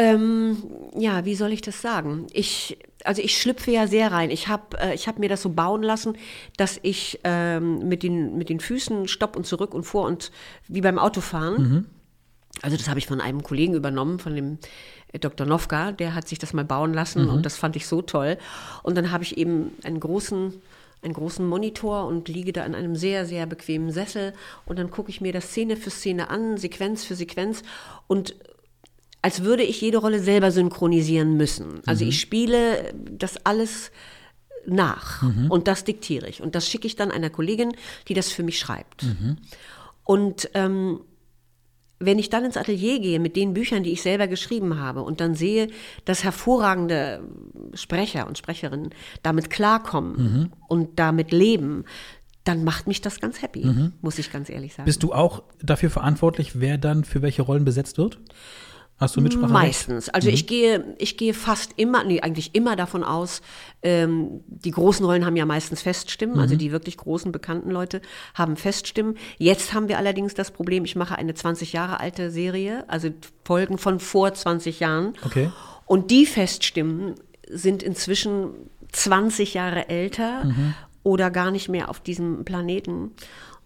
Ähm, 0.00 0.56
ja, 0.96 1.26
wie 1.26 1.34
soll 1.34 1.52
ich 1.52 1.60
das 1.60 1.82
sagen? 1.82 2.26
Ich, 2.32 2.78
also 3.04 3.20
ich 3.20 3.36
schlüpfe 3.36 3.70
ja 3.70 3.86
sehr 3.86 4.10
rein. 4.10 4.30
Ich 4.30 4.48
habe 4.48 4.80
äh, 4.80 4.94
ich 4.94 5.06
hab 5.06 5.18
mir 5.18 5.28
das 5.28 5.42
so 5.42 5.50
bauen 5.50 5.82
lassen, 5.82 6.16
dass 6.56 6.80
ich 6.82 7.20
ähm, 7.22 7.86
mit, 7.86 8.02
den, 8.02 8.38
mit 8.38 8.48
den 8.48 8.60
Füßen 8.60 9.08
stopp 9.08 9.36
und 9.36 9.46
zurück 9.46 9.74
und 9.74 9.82
vor 9.82 10.06
und 10.06 10.32
wie 10.68 10.80
beim 10.80 10.98
Autofahren. 10.98 11.86
Also 12.62 12.78
das 12.78 12.88
habe 12.88 12.98
ich 12.98 13.06
von 13.06 13.20
einem 13.20 13.42
Kollegen 13.42 13.74
übernommen, 13.74 14.18
von 14.18 14.34
dem 14.34 14.58
äh, 15.12 15.18
Dr. 15.18 15.46
Nowka, 15.46 15.92
der 15.92 16.14
hat 16.14 16.28
sich 16.28 16.38
das 16.38 16.54
mal 16.54 16.64
bauen 16.64 16.94
lassen 16.94 17.28
und 17.28 17.44
das 17.44 17.58
fand 17.58 17.76
ich 17.76 17.86
so 17.86 18.00
toll. 18.00 18.38
Und 18.82 18.96
dann 18.96 19.10
habe 19.10 19.22
ich 19.22 19.36
eben 19.36 19.72
einen 19.84 20.00
großen, 20.00 20.54
einen 21.02 21.12
großen 21.12 21.46
Monitor 21.46 22.06
und 22.06 22.26
liege 22.28 22.54
da 22.54 22.64
in 22.64 22.74
einem 22.74 22.96
sehr, 22.96 23.26
sehr 23.26 23.44
bequemen 23.44 23.90
Sessel 23.90 24.32
und 24.64 24.78
dann 24.78 24.90
gucke 24.90 25.10
ich 25.10 25.20
mir 25.20 25.34
das 25.34 25.50
Szene 25.50 25.76
für 25.76 25.90
Szene 25.90 26.30
an, 26.30 26.56
Sequenz 26.56 27.04
für 27.04 27.14
Sequenz 27.14 27.62
und 28.06 28.34
als 29.22 29.42
würde 29.44 29.62
ich 29.62 29.80
jede 29.80 29.98
Rolle 29.98 30.20
selber 30.20 30.50
synchronisieren 30.50 31.36
müssen. 31.36 31.80
Also 31.86 32.04
ich 32.04 32.20
spiele 32.20 32.94
das 33.10 33.44
alles 33.44 33.90
nach 34.66 35.22
und 35.48 35.68
das 35.68 35.84
diktiere 35.84 36.28
ich 36.28 36.42
und 36.42 36.54
das 36.54 36.68
schicke 36.68 36.86
ich 36.86 36.96
dann 36.96 37.10
einer 37.10 37.30
Kollegin, 37.30 37.72
die 38.08 38.14
das 38.14 38.30
für 38.30 38.42
mich 38.42 38.58
schreibt. 38.58 39.04
Und 40.04 40.50
ähm, 40.54 41.00
wenn 41.98 42.18
ich 42.18 42.30
dann 42.30 42.46
ins 42.46 42.56
Atelier 42.56 42.98
gehe 42.98 43.20
mit 43.20 43.36
den 43.36 43.52
Büchern, 43.52 43.82
die 43.82 43.92
ich 43.92 44.00
selber 44.00 44.26
geschrieben 44.26 44.78
habe 44.78 45.02
und 45.02 45.20
dann 45.20 45.34
sehe, 45.34 45.68
dass 46.06 46.24
hervorragende 46.24 47.22
Sprecher 47.74 48.26
und 48.26 48.38
Sprecherinnen 48.38 48.90
damit 49.22 49.50
klarkommen 49.50 50.52
und 50.68 50.98
damit 50.98 51.30
leben, 51.30 51.84
dann 52.44 52.64
macht 52.64 52.86
mich 52.86 53.02
das 53.02 53.20
ganz 53.20 53.42
happy, 53.42 53.92
muss 54.00 54.18
ich 54.18 54.32
ganz 54.32 54.48
ehrlich 54.48 54.72
sagen. 54.72 54.86
Bist 54.86 55.02
du 55.02 55.12
auch 55.12 55.42
dafür 55.62 55.90
verantwortlich, 55.90 56.58
wer 56.58 56.78
dann 56.78 57.04
für 57.04 57.20
welche 57.20 57.42
Rollen 57.42 57.66
besetzt 57.66 57.98
wird? 57.98 58.18
Hast 59.00 59.16
du 59.16 59.22
Mitsprache? 59.22 59.50
Meistens. 59.50 60.10
Also 60.10 60.28
ich 60.28 60.46
gehe, 60.46 60.94
ich 60.98 61.16
gehe 61.16 61.32
fast 61.32 61.72
immer, 61.76 62.04
nee, 62.04 62.20
eigentlich 62.20 62.54
immer 62.54 62.76
davon 62.76 63.02
aus, 63.02 63.40
ähm, 63.82 64.42
die 64.46 64.70
großen 64.70 65.04
Rollen 65.06 65.24
haben 65.24 65.36
ja 65.36 65.46
meistens 65.46 65.80
Feststimmen, 65.80 66.38
also 66.38 66.54
die 66.54 66.70
wirklich 66.70 66.98
großen, 66.98 67.32
bekannten 67.32 67.70
Leute 67.70 68.02
haben 68.34 68.56
Feststimmen. 68.56 69.16
Jetzt 69.38 69.72
haben 69.72 69.88
wir 69.88 69.96
allerdings 69.96 70.34
das 70.34 70.50
Problem, 70.50 70.84
ich 70.84 70.96
mache 70.96 71.16
eine 71.16 71.32
20 71.32 71.72
Jahre 71.72 71.98
alte 71.98 72.30
Serie, 72.30 72.84
also 72.88 73.08
Folgen 73.42 73.78
von 73.78 74.00
vor 74.00 74.34
20 74.34 74.80
Jahren. 74.80 75.14
Okay. 75.24 75.50
Und 75.86 76.10
die 76.10 76.26
Feststimmen 76.26 77.14
sind 77.48 77.82
inzwischen 77.82 78.50
20 78.92 79.54
Jahre 79.54 79.88
älter 79.88 80.44
oder 81.02 81.30
gar 81.30 81.50
nicht 81.50 81.68
mehr 81.68 81.88
auf 81.88 82.00
diesem 82.00 82.44
Planeten. 82.44 83.12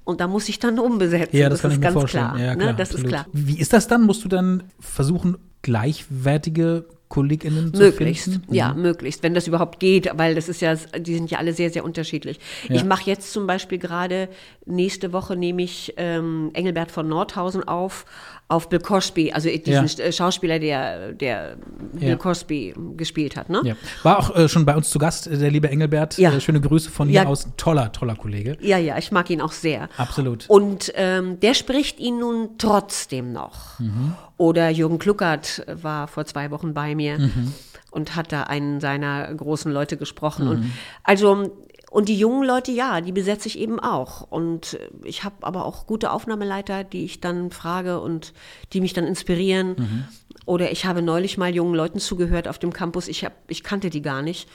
Und 0.04 0.20
da 0.20 0.26
muss 0.26 0.48
ich 0.48 0.58
dann 0.58 0.78
umbesetzen. 0.78 1.36
Ja, 1.36 1.48
das, 1.48 1.62
kann 1.62 1.70
ist 1.70 1.76
ich 1.76 1.80
mir 1.80 1.84
ganz 1.84 1.94
vorstellen. 1.94 2.28
klar. 2.28 2.40
Ja, 2.40 2.54
ne? 2.54 2.58
klar 2.58 2.72
Das 2.74 2.90
absolut. 2.90 3.06
ist 3.06 3.10
klar. 3.10 3.26
Wie 3.32 3.58
ist 3.58 3.72
das 3.72 3.88
dann? 3.88 4.02
Musst 4.02 4.24
du 4.24 4.28
dann 4.28 4.64
versuchen, 4.78 5.38
gleichwertige 5.62 6.84
KollegInnen 7.08 7.72
zu 7.72 7.80
Möglichst, 7.82 8.24
finden? 8.24 8.42
Mhm. 8.48 8.54
ja, 8.54 8.74
möglichst, 8.74 9.22
wenn 9.22 9.34
das 9.34 9.46
überhaupt 9.46 9.78
geht, 9.80 10.10
weil 10.16 10.34
das 10.34 10.48
ist 10.48 10.60
ja, 10.60 10.74
die 10.74 11.14
sind 11.14 11.30
ja 11.30 11.38
alle 11.38 11.52
sehr, 11.52 11.70
sehr 11.70 11.84
unterschiedlich. 11.84 12.40
Ja. 12.68 12.76
Ich 12.76 12.84
mache 12.84 13.08
jetzt 13.08 13.32
zum 13.32 13.46
Beispiel 13.46 13.78
gerade, 13.78 14.28
nächste 14.66 15.12
Woche 15.12 15.36
nehme 15.36 15.62
ich 15.62 15.94
ähm, 15.96 16.50
Engelbert 16.54 16.90
von 16.90 17.08
Nordhausen 17.08 17.62
auf, 17.68 18.04
auf 18.48 18.68
Bill 18.68 18.80
Cosby, 18.80 19.32
also 19.32 19.48
diesen 19.48 19.72
Ja. 19.72 20.04
äh, 20.04 20.12
Schauspieler, 20.12 20.58
der, 20.58 21.12
der 21.12 21.56
Bill 21.92 22.10
Ja. 22.10 22.16
Cosby 22.16 22.74
gespielt 22.96 23.36
hat, 23.36 23.48
ne? 23.48 23.60
Ja. 23.64 23.74
War 24.02 24.18
auch 24.18 24.34
äh, 24.36 24.48
schon 24.48 24.64
bei 24.64 24.74
uns 24.76 24.90
zu 24.90 24.98
Gast, 24.98 25.26
äh, 25.26 25.36
der 25.38 25.50
liebe 25.50 25.68
Engelbert. 25.70 26.18
Ja. 26.18 26.32
Äh, 26.32 26.40
schöne 26.40 26.60
Grüße 26.60 26.90
von 26.90 27.08
hier 27.08 27.28
aus. 27.28 27.48
Toller, 27.56 27.92
toller 27.92 28.16
Kollege. 28.16 28.56
Ja, 28.60 28.78
ja, 28.78 28.98
ich 28.98 29.12
mag 29.12 29.30
ihn 29.30 29.40
auch 29.40 29.52
sehr. 29.52 29.88
Absolut. 29.96 30.44
Und 30.48 30.92
ähm, 30.96 31.38
der 31.40 31.54
spricht 31.54 32.00
ihn 32.00 32.18
nun 32.18 32.50
trotzdem 32.58 33.32
noch. 33.32 33.78
Mhm. 33.78 34.14
Oder 34.36 34.68
Jürgen 34.70 34.98
Kluckert 34.98 35.64
war 35.80 36.08
vor 36.08 36.24
zwei 36.26 36.50
Wochen 36.50 36.74
bei 36.74 36.93
mir 36.94 37.18
Mhm. 37.18 37.52
und 37.90 38.16
hat 38.16 38.32
da 38.32 38.44
einen 38.44 38.80
seiner 38.80 39.32
großen 39.34 39.72
Leute 39.72 39.96
gesprochen. 39.96 40.44
Mhm. 40.44 40.50
Und 40.50 40.64
also 41.02 41.50
und 41.90 42.08
die 42.08 42.18
jungen 42.18 42.44
Leute, 42.44 42.72
ja, 42.72 43.00
die 43.00 43.12
besetze 43.12 43.46
ich 43.46 43.56
eben 43.56 43.78
auch. 43.78 44.22
Und 44.22 44.76
ich 45.04 45.22
habe 45.22 45.36
aber 45.42 45.64
auch 45.64 45.86
gute 45.86 46.10
Aufnahmeleiter, 46.10 46.82
die 46.82 47.04
ich 47.04 47.20
dann 47.20 47.52
frage 47.52 48.00
und 48.00 48.32
die 48.72 48.80
mich 48.80 48.94
dann 48.94 49.06
inspirieren. 49.06 49.76
Mhm. 49.78 50.04
Oder 50.44 50.72
ich 50.72 50.86
habe 50.86 51.02
neulich 51.02 51.38
mal 51.38 51.54
jungen 51.54 51.76
Leuten 51.76 52.00
zugehört 52.00 52.48
auf 52.48 52.58
dem 52.58 52.72
Campus. 52.72 53.06
Ich, 53.06 53.24
hab, 53.24 53.32
ich 53.46 53.62
kannte 53.62 53.90
die 53.90 54.02
gar 54.02 54.22
nicht 54.22 54.48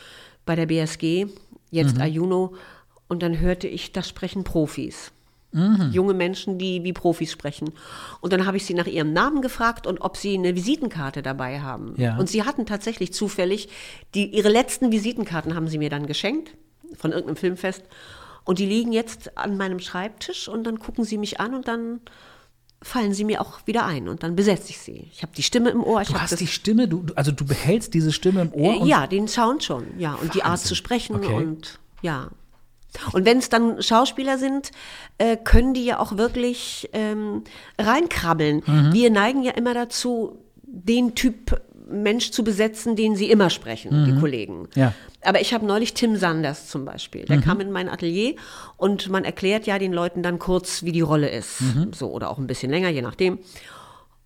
bei 0.46 0.58
der 0.58 0.66
BSG, 0.66 1.28
jetzt 1.72 1.96
Mhm. 1.96 2.02
Ayuno. 2.02 2.56
Und 3.08 3.24
dann 3.24 3.40
hörte 3.40 3.68
ich, 3.70 3.94
das 3.94 4.10
sprechen 4.10 4.44
Profis. 4.44 5.14
Mhm. 5.52 5.89
Junge 5.91 6.14
Menschen, 6.14 6.60
die 6.60 6.84
wie 6.84 6.93
Profis 6.93 7.32
sprechen. 7.32 7.72
Und 8.22 8.34
dann 8.34 8.45
habe 8.45 8.58
ich 8.58 8.66
sie 8.66 8.76
nach 8.76 8.86
ihrem 8.86 9.14
Namen 9.14 9.41
gefragt 9.41 9.88
und 9.88 10.00
ob 10.02 10.16
sie 10.16 10.36
eine 10.36 10.56
Visitenkarte 10.56 11.22
dabei 11.24 11.60
haben. 11.62 11.95
Ja. 11.97 12.18
Und 12.18 12.30
sie 12.30 12.43
hatten 12.43 12.66
tatsächlich 12.68 13.14
zufällig, 13.14 13.68
die, 14.14 14.28
ihre 14.28 14.50
letzten 14.50 14.91
Visitenkarten 14.91 15.56
haben 15.56 15.68
sie 15.68 15.80
mir 15.80 15.89
dann 15.89 16.06
geschenkt 16.06 16.52
von 16.97 17.12
irgendeinem 17.12 17.36
Filmfest. 17.38 17.84
Und 18.45 18.60
die 18.60 18.66
liegen 18.66 18.91
jetzt 18.91 19.38
an 19.38 19.58
meinem 19.58 19.80
Schreibtisch 19.80 20.47
und 20.47 20.64
dann 20.66 20.80
gucken 20.80 21.04
sie 21.04 21.18
mich 21.18 21.39
an 21.39 21.54
und 21.56 21.68
dann 21.68 22.02
fallen 22.82 23.14
sie 23.14 23.26
mir 23.26 23.41
auch 23.41 23.60
wieder 23.68 23.86
ein 23.86 24.08
und 24.08 24.24
dann 24.24 24.36
besetze 24.36 24.70
ich 24.70 24.78
sie. 24.80 25.10
Ich 25.12 25.22
habe 25.22 25.34
die 25.36 25.43
Stimme 25.43 25.70
im 25.70 25.84
Ohr. 25.84 26.02
Du 26.04 26.14
hast 26.14 26.39
die 26.39 26.47
Stimme, 26.47 26.88
du, 26.88 27.06
also 27.16 27.32
du 27.32 27.45
behältst 27.45 27.93
diese 27.93 28.12
Stimme 28.14 28.41
im 28.41 28.54
Ohr. 28.54 28.74
äh, 28.74 28.78
und 28.78 28.88
ja, 28.88 29.06
den 29.06 29.28
Sound 29.28 29.64
schon, 29.64 30.00
ja. 30.00 30.14
Und 30.14 30.34
die 30.34 30.43
Art 30.43 30.52
Wahnsinn. 30.54 30.68
zu 30.68 30.76
sprechen 30.76 31.16
Okay. 31.18 31.34
und 31.34 31.80
ja. 32.02 32.30
Und 33.14 33.26
wenn 33.26 33.38
es 33.38 33.50
dann 33.50 33.82
Schauspieler 33.82 34.38
sind, 34.38 34.72
äh, 35.18 35.38
können 35.38 35.74
die 35.74 35.86
ja 35.86 36.00
auch 36.00 36.18
wirklich 36.18 36.90
ähm, 36.94 37.44
reinkrabbeln. 37.78 38.64
Mhm. 38.66 38.94
Wir 38.94 39.10
neigen 39.12 39.44
ja 39.44 39.52
immer 39.52 39.74
dazu, 39.74 40.40
den 40.64 41.16
Typ 41.16 41.62
Mensch 41.90 42.32
zu 42.32 42.44
besetzen, 42.44 42.96
den 42.96 43.16
sie 43.16 43.32
immer 43.32 43.50
sprechen, 43.50 44.06
die 44.06 44.20
Kollegen. 44.20 44.62
Mhm. 44.62 44.68
Ja. 44.76 44.94
Aber 45.24 45.42
ich 45.42 45.54
habe 45.54 45.66
neulich 45.66 45.94
Tim 45.96 46.16
Sanders 46.16 46.68
zum 46.68 46.86
Beispiel. 46.86 47.26
Der 47.26 47.42
kam 47.42 47.60
in 47.60 47.72
mein 47.72 47.90
Atelier 47.90 48.36
und 48.78 49.10
man 49.10 49.26
erklärt 49.26 49.66
ja 49.66 49.80
den 49.80 49.92
Leuten 49.92 50.24
dann 50.24 50.40
kurz, 50.40 50.84
wie 50.84 50.92
die 50.92 51.02
Rolle 51.02 51.30
ist. 51.30 51.62
So 51.94 52.12
oder 52.12 52.30
auch 52.30 52.38
ein 52.38 52.48
bisschen 52.48 52.70
länger, 52.72 52.90
je 52.90 53.02
nachdem. 53.02 53.40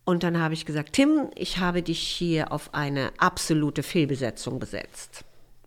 Und 0.05 0.23
dann 0.23 0.39
habe 0.39 0.53
ich 0.53 0.65
gesagt, 0.65 0.93
Tim, 0.93 1.29
ich 1.35 1.59
habe 1.59 1.81
dich 1.81 1.99
hier 1.99 2.51
auf 2.51 2.73
eine 2.73 3.11
absolute 3.17 3.81
Fehlbesetzung 3.81 4.59
besetzt. 4.59 5.23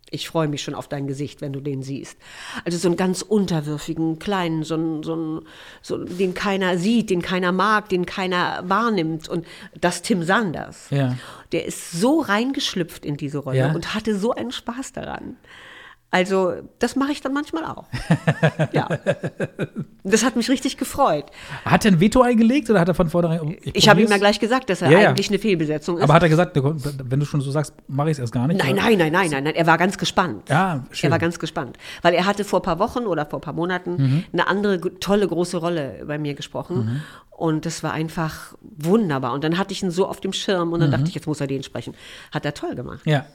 Ich 0.09 0.27
freue 0.29 0.47
mich 0.47 0.61
schon 0.61 0.73
auf 0.75 0.87
dein 0.87 1.05
Gesicht, 1.07 1.41
wenn 1.41 1.51
du 1.53 1.59
den 1.59 1.83
siehst. 1.83 2.17
Also 2.63 2.77
so 2.77 2.87
einen 2.87 2.95
ganz 2.97 3.21
unterwürfigen, 3.21 4.19
kleinen, 4.19 4.63
so 4.63 4.75
einen, 4.75 5.03
so 5.03 5.13
einen, 5.13 5.41
so, 5.81 5.97
den 5.97 6.33
keiner 6.33 6.77
sieht, 6.77 7.09
den 7.09 7.21
keiner 7.21 7.51
mag, 7.51 7.89
den 7.89 8.05
keiner 8.05 8.63
wahrnimmt. 8.65 9.27
Und 9.27 9.45
das 9.79 10.01
Tim 10.01 10.23
Sanders. 10.23 10.87
Ja. 10.91 11.17
Der 11.51 11.65
ist 11.65 11.91
so 11.91 12.21
reingeschlüpft 12.21 13.05
in 13.05 13.17
diese 13.17 13.39
Rolle 13.39 13.57
Ja. 13.57 13.71
und 13.73 13.93
hatte 13.93 14.17
so 14.17 14.31
einen 14.33 14.51
Spaß 14.51 14.93
daran. 14.93 15.37
Also, 16.09 16.53
das 16.79 16.95
mache 16.95 17.11
ich 17.11 17.19
dann 17.19 17.33
manchmal 17.33 17.65
auch. 17.65 17.83
ja. 18.71 18.87
Das 20.05 20.23
hat 20.23 20.37
mich 20.37 20.49
richtig 20.49 20.77
gefreut. 20.77 21.25
Hat 21.65 21.83
er 21.83 21.91
ein 21.91 21.99
Veto 21.99 22.21
eingelegt 22.21 22.69
oder 22.69 22.79
hat 22.79 22.87
er 22.87 22.93
von 22.93 23.09
vornherein. 23.09 23.57
Ich 23.73 23.89
habe 23.89 24.01
ihm 24.01 24.09
ja 24.09 24.17
gleich 24.17 24.39
gesagt, 24.39 24.69
dass 24.69 24.81
er 24.81 24.89
Ja, 24.89 24.99
ja. 24.99 25.09
eigentlich 25.09 25.27
eine 25.29 25.37
Fehlbesetzung 25.37 25.97
ist. 25.97 26.03
Aber 26.03 26.13
hat 26.13 26.23
er 26.23 26.29
gesagt, 26.29 26.55
wenn 26.55 27.19
du 27.19 27.25
schon 27.25 27.41
so 27.41 27.51
sagst, 27.51 27.73
mache 27.89 28.07
ich 28.09 28.13
es 28.13 28.19
erst 28.19 28.31
gar 28.33 28.47
nicht? 28.47 28.57
Nein, 28.63 28.75
nein, 28.75 28.97
nein, 28.97 29.11
nein, 29.11 29.29
nein, 29.31 29.43
nein. 29.43 29.55
Er 29.55 29.67
war 29.67 29.77
ganz 29.77 29.97
gespannt. 29.97 30.47
Ja, 30.49 30.85
schön. 30.91 31.09
Er 31.09 31.11
war 31.11 31.19
ganz 31.19 31.39
gespannt. 31.39 31.77
Weil 32.01 32.13
er 32.13 32.25
hatte 32.25 32.45
vor 32.45 32.59
ein 32.59 32.63
paar 32.63 32.79
Wochen 32.79 32.99
oder 33.05 33.25
vor 33.25 33.39
ein 33.39 33.41
paar 33.41 33.53
Monaten 33.53 33.95
Mhm. 33.97 34.23
eine 34.31 34.47
andere 34.47 34.79
tolle 34.99 35.27
große 35.27 35.57
Rolle 35.57 36.03
bei 36.07 36.17
mir 36.17 36.35
gesprochen. 36.35 37.01
Und 37.31 37.65
das 37.65 37.83
war 37.83 37.91
einfach 37.91 38.55
wunderbar. 38.61 39.33
Und 39.33 39.43
dann 39.43 39.57
hatte 39.57 39.73
ich 39.73 39.83
ihn 39.83 39.91
so 39.91 40.07
auf 40.07 40.21
dem 40.21 40.31
Schirm 40.31 40.71
und 40.71 40.79
dann 40.79 40.89
dachte 40.91 41.09
ich, 41.09 41.15
jetzt 41.15 41.27
muss 41.27 41.41
er 41.41 41.47
den 41.47 41.63
sprechen. 41.63 41.93
Hat 42.31 42.45
er 42.45 42.53
toll 42.53 42.75
gemacht. 42.75 43.05
Mhm. 43.05 43.11
Ja. 43.11 43.25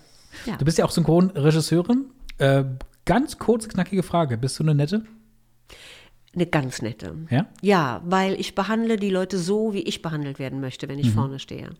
Ja. 0.46 0.56
Du 0.56 0.64
bist 0.64 0.78
ja 0.78 0.86
auch 0.86 0.90
Synchronregisseurin. 0.90 2.06
Äh, 2.42 2.64
ganz 3.04 3.38
kurze, 3.38 3.68
knackige 3.68 4.02
Frage. 4.02 4.36
Bist 4.36 4.58
du 4.58 4.64
eine 4.64 4.74
nette? 4.74 5.04
Eine 6.34 6.46
ganz 6.46 6.82
nette. 6.82 7.14
Ja? 7.30 7.46
Ja, 7.60 8.02
weil 8.04 8.40
ich 8.40 8.54
behandle 8.54 8.96
die 8.96 9.10
Leute 9.10 9.38
so, 9.38 9.74
wie 9.74 9.82
ich 9.82 10.02
behandelt 10.02 10.38
werden 10.38 10.60
möchte, 10.60 10.88
wenn 10.88 10.98
ich 10.98 11.08
Mhm. 11.08 11.14
vorne 11.14 11.38
stehe. 11.38 11.70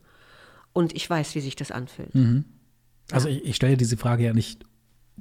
Und 0.73 0.95
ich 0.95 1.09
weiß, 1.09 1.35
wie 1.35 1.41
sich 1.41 1.57
das 1.57 1.71
anfühlt. 1.71 2.11
Also 3.11 3.29
ich, 3.29 3.45
ich 3.45 3.57
stelle 3.57 3.77
diese 3.77 3.97
Frage 3.97 4.25
ja 4.25 4.33
nicht 4.33 4.65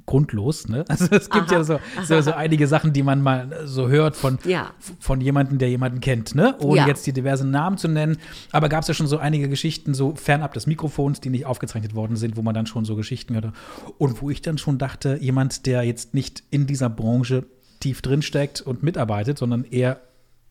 grundlos. 0.06 0.68
Ne? 0.68 0.84
Also 0.88 1.06
es 1.10 1.30
gibt 1.30 1.46
Aha. 1.50 1.54
ja 1.58 1.64
so, 1.64 1.78
so, 2.04 2.20
so 2.20 2.32
einige 2.32 2.66
Sachen, 2.66 2.92
die 2.92 3.02
man 3.02 3.22
mal 3.22 3.62
so 3.64 3.88
hört 3.88 4.16
von, 4.16 4.38
Ja. 4.44 4.70
von 5.00 5.20
jemandem, 5.20 5.58
der 5.58 5.68
jemanden 5.70 6.00
kennt, 6.00 6.34
ne? 6.34 6.54
ohne 6.58 6.78
Ja. 6.80 6.86
jetzt 6.86 7.06
die 7.06 7.12
diversen 7.12 7.50
Namen 7.50 7.78
zu 7.78 7.88
nennen. 7.88 8.18
Aber 8.50 8.68
gab 8.68 8.82
es 8.82 8.88
ja 8.88 8.94
schon 8.94 9.06
so 9.06 9.18
einige 9.18 9.48
Geschichten, 9.48 9.94
so 9.94 10.14
fernab 10.14 10.52
des 10.54 10.66
Mikrofons, 10.66 11.20
die 11.20 11.30
nicht 11.30 11.46
aufgezeichnet 11.46 11.94
worden 11.94 12.16
sind, 12.16 12.36
wo 12.36 12.42
man 12.42 12.54
dann 12.54 12.66
schon 12.66 12.84
so 12.84 12.96
Geschichten 12.96 13.34
hörte. 13.34 13.52
Und 13.98 14.20
wo 14.22 14.30
ich 14.30 14.42
dann 14.42 14.58
schon 14.58 14.78
dachte, 14.78 15.18
jemand, 15.20 15.66
der 15.66 15.82
jetzt 15.84 16.14
nicht 16.14 16.42
in 16.50 16.66
dieser 16.66 16.90
Branche 16.90 17.44
tief 17.80 18.02
drin 18.02 18.22
steckt 18.22 18.60
und 18.60 18.82
mitarbeitet, 18.82 19.38
sondern 19.38 19.64
eher 19.64 20.00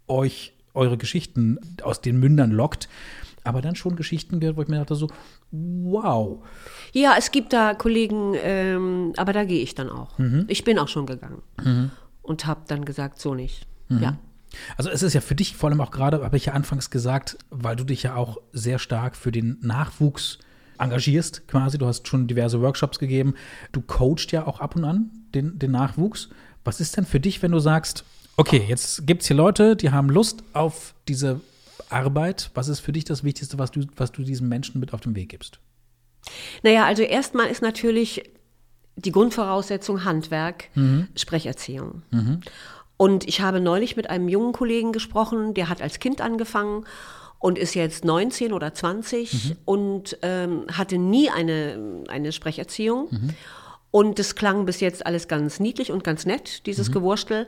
euch 0.08 0.54
eure 0.74 0.98
Geschichten 0.98 1.58
aus 1.84 2.02
den 2.02 2.20
Mündern 2.20 2.52
lockt. 2.52 2.88
Aber 3.44 3.62
dann 3.62 3.76
schon 3.76 3.96
Geschichten 3.96 4.40
gehört, 4.40 4.58
wo 4.58 4.62
ich 4.62 4.68
mir 4.68 4.78
dachte 4.78 4.96
so, 4.96 5.08
wow. 5.52 6.44
Ja, 6.94 7.16
es 7.18 7.32
gibt 7.32 7.54
da 7.54 7.74
Kollegen, 7.74 8.36
ähm, 8.42 9.14
aber 9.18 9.34
da 9.34 9.44
gehe 9.46 9.64
ich 9.64 9.74
dann 9.76 9.90
auch. 9.90 10.18
Mhm. 10.18 10.46
Ich 10.48 10.64
bin 10.64 10.78
auch 10.78 10.88
schon 10.88 11.06
gegangen 11.06 11.42
mhm. 11.64 11.92
und 12.22 12.46
habe 12.46 12.62
dann 12.68 12.86
gesagt, 12.86 13.20
so 13.20 13.34
nicht. 13.34 13.66
Mhm. 13.90 14.04
Ja. 14.04 14.18
Also 14.78 14.90
es 14.90 15.02
ist 15.02 15.14
ja 15.14 15.22
für 15.22 15.36
dich 15.36 15.56
vor 15.56 15.70
allem 15.70 15.82
auch 15.82 15.92
gerade, 15.92 16.24
habe 16.24 16.38
ich 16.38 16.46
ja 16.46 16.54
anfangs 16.54 16.90
gesagt, 16.90 17.38
weil 17.50 17.76
du 17.76 17.84
dich 17.84 18.04
ja 18.04 18.16
auch 18.16 18.38
sehr 18.52 18.80
stark 18.80 19.16
für 19.16 19.32
den 19.32 19.58
Nachwuchs 19.62 20.40
engagierst 20.78 21.48
quasi. 21.48 21.78
Du 21.78 21.86
hast 21.86 22.08
schon 22.08 22.28
diverse 22.28 22.62
Workshops 22.62 23.00
gegeben. 23.00 23.36
Du 23.72 23.82
coachst 23.82 24.32
ja 24.32 24.46
auch 24.46 24.60
ab 24.60 24.76
und 24.76 24.84
an 24.84 25.10
den, 25.34 25.58
den 25.58 25.72
Nachwuchs. 25.72 26.30
Was 26.64 26.80
ist 26.80 26.98
denn 26.98 27.06
für 27.06 27.20
dich, 27.20 27.42
wenn 27.42 27.52
du 27.52 27.60
sagst, 27.60 28.04
okay, 28.38 28.64
jetzt 28.68 29.06
gibt 29.08 29.22
es 29.22 29.28
hier 29.28 29.38
Leute, 29.38 29.76
die 29.76 29.92
haben 29.92 30.10
Lust 30.10 30.44
auf 30.54 30.94
diese 31.08 31.40
Arbeit. 31.92 32.52
Was 32.54 32.68
ist 32.68 32.80
für 32.80 32.92
dich 32.92 33.06
das 33.06 33.24
Wichtigste, 33.24 33.60
was 33.60 33.72
du, 33.72 33.82
was 33.96 34.12
du 34.12 34.24
diesen 34.24 34.50
Menschen 34.50 34.80
mit 34.80 34.94
auf 34.94 35.02
den 35.02 35.16
Weg 35.16 35.30
gibst? 35.30 35.60
Naja, 36.64 36.86
also 36.86 37.04
erstmal 37.04 37.48
ist 37.48 37.62
natürlich 37.62 38.24
die 38.96 39.12
Grundvoraussetzung 39.12 40.04
Handwerk, 40.04 40.70
mhm. 40.76 41.08
Sprecherziehung. 41.16 42.04
Mhm. 42.12 42.42
Und 42.98 43.28
ich 43.28 43.42
habe 43.42 43.60
neulich 43.60 43.96
mit 43.96 44.10
einem 44.10 44.30
jungen 44.30 44.54
Kollegen 44.54 44.92
gesprochen, 44.92 45.54
der 45.54 45.70
hat 45.70 45.82
als 45.82 46.00
Kind 46.00 46.22
angefangen 46.22 46.86
und 47.40 47.58
ist 47.58 47.74
jetzt 47.74 48.06
19 48.06 48.54
oder 48.54 48.74
20 48.74 49.34
mhm. 49.34 49.58
und 49.66 50.18
ähm, 50.22 50.66
hatte 50.72 51.00
nie 51.00 51.30
eine, 51.30 52.04
eine 52.08 52.32
Sprecherziehung. 52.32 53.10
Und 53.92 54.20
es 54.20 54.36
klang 54.36 54.66
bis 54.66 54.80
jetzt 54.80 55.06
alles 55.06 55.28
ganz 55.28 55.60
niedlich 55.60 55.92
und 55.92 56.06
ganz 56.06 56.26
nett, 56.26 56.66
dieses 56.66 56.88
mhm. 56.90 56.94
Gewurstel. 56.94 57.48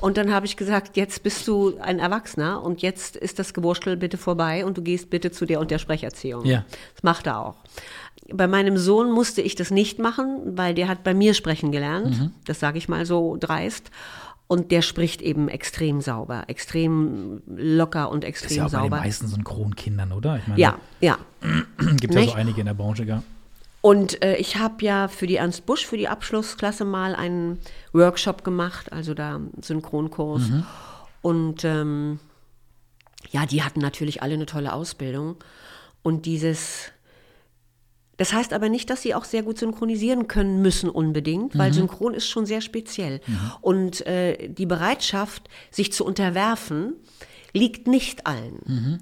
Und 0.00 0.16
dann 0.16 0.32
habe 0.34 0.44
ich 0.44 0.56
gesagt, 0.56 0.96
jetzt 0.96 1.22
bist 1.22 1.46
du 1.46 1.78
ein 1.78 2.00
Erwachsener 2.00 2.62
und 2.62 2.82
jetzt 2.82 3.14
ist 3.14 3.38
das 3.38 3.54
Gewurstel 3.54 3.96
bitte 3.96 4.18
vorbei 4.18 4.64
und 4.64 4.76
du 4.76 4.82
gehst 4.82 5.08
bitte 5.08 5.30
zu 5.30 5.46
der 5.46 5.60
und 5.60 5.70
der 5.70 5.78
Sprecherziehung. 5.78 6.44
Ja. 6.44 6.64
Das 6.94 7.04
macht 7.04 7.28
er 7.28 7.38
auch. 7.38 7.56
Bei 8.32 8.48
meinem 8.48 8.76
Sohn 8.76 9.12
musste 9.12 9.40
ich 9.40 9.54
das 9.54 9.70
nicht 9.70 10.00
machen, 10.00 10.56
weil 10.56 10.74
der 10.74 10.88
hat 10.88 11.04
bei 11.04 11.14
mir 11.14 11.32
sprechen 11.32 11.70
gelernt. 11.70 12.18
Mhm. 12.18 12.30
Das 12.44 12.58
sage 12.58 12.78
ich 12.78 12.88
mal 12.88 13.06
so 13.06 13.36
dreist. 13.38 13.90
Und 14.46 14.72
der 14.72 14.82
spricht 14.82 15.22
eben 15.22 15.48
extrem 15.48 16.00
sauber, 16.00 16.44
extrem 16.48 17.40
locker 17.46 18.10
und 18.10 18.24
extrem 18.24 18.48
sauber. 18.48 18.62
Das 18.62 18.66
ist 18.66 18.72
ja 18.72 18.78
auch 18.78 18.82
sauber. 18.82 18.90
bei 18.90 18.96
den 18.96 19.06
meisten 19.06 19.26
Synchronkindern, 19.28 20.12
oder? 20.12 20.40
Meine, 20.46 20.60
ja, 20.60 20.78
ja. 21.00 21.18
Gibt 21.96 22.14
ja 22.14 22.24
so 22.24 22.32
einige 22.32 22.60
in 22.60 22.66
der 22.66 22.74
Branche, 22.74 23.04
ja. 23.04 23.22
Und 23.84 24.24
äh, 24.24 24.36
ich 24.36 24.56
habe 24.56 24.82
ja 24.82 25.08
für 25.08 25.26
die 25.26 25.36
Ernst 25.36 25.66
Busch, 25.66 25.84
für 25.84 25.98
die 25.98 26.08
Abschlussklasse 26.08 26.86
mal 26.86 27.14
einen 27.14 27.58
Workshop 27.92 28.42
gemacht, 28.42 28.90
also 28.90 29.12
da 29.12 29.42
Synchronkurs. 29.60 30.48
Mhm. 30.48 30.66
Und 31.20 31.64
ähm, 31.66 32.18
ja, 33.30 33.44
die 33.44 33.62
hatten 33.62 33.80
natürlich 33.80 34.22
alle 34.22 34.32
eine 34.32 34.46
tolle 34.46 34.72
Ausbildung. 34.72 35.36
Und 36.02 36.24
dieses 36.24 36.92
das 38.16 38.32
heißt 38.32 38.54
aber 38.54 38.70
nicht, 38.70 38.88
dass 38.88 39.02
sie 39.02 39.14
auch 39.14 39.24
sehr 39.24 39.42
gut 39.42 39.58
synchronisieren 39.58 40.28
können 40.28 40.62
müssen 40.62 40.88
unbedingt, 40.88 41.58
weil 41.58 41.68
mhm. 41.68 41.74
Synchron 41.74 42.14
ist 42.14 42.26
schon 42.26 42.46
sehr 42.46 42.62
speziell. 42.62 43.20
Mhm. 43.26 43.52
Und 43.60 44.06
äh, 44.06 44.48
die 44.48 44.64
Bereitschaft, 44.64 45.50
sich 45.70 45.92
zu 45.92 46.06
unterwerfen, 46.06 46.94
liegt 47.52 47.86
nicht 47.86 48.26
allen. 48.26 48.60
Mhm. 48.64 48.98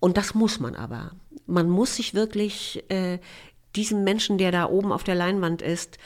Und 0.00 0.16
das 0.16 0.34
muss 0.34 0.60
man 0.60 0.76
aber. 0.76 1.10
Man 1.46 1.68
muss 1.68 1.96
sich 1.96 2.14
wirklich 2.14 2.84
äh, 2.88 3.18
diesem 3.78 4.04
Menschen, 4.04 4.38
der 4.38 4.52
da 4.52 4.66
oben 4.66 4.92
auf 4.92 5.04
der 5.04 5.14
Leinwand 5.14 5.62
ist, 5.62 5.98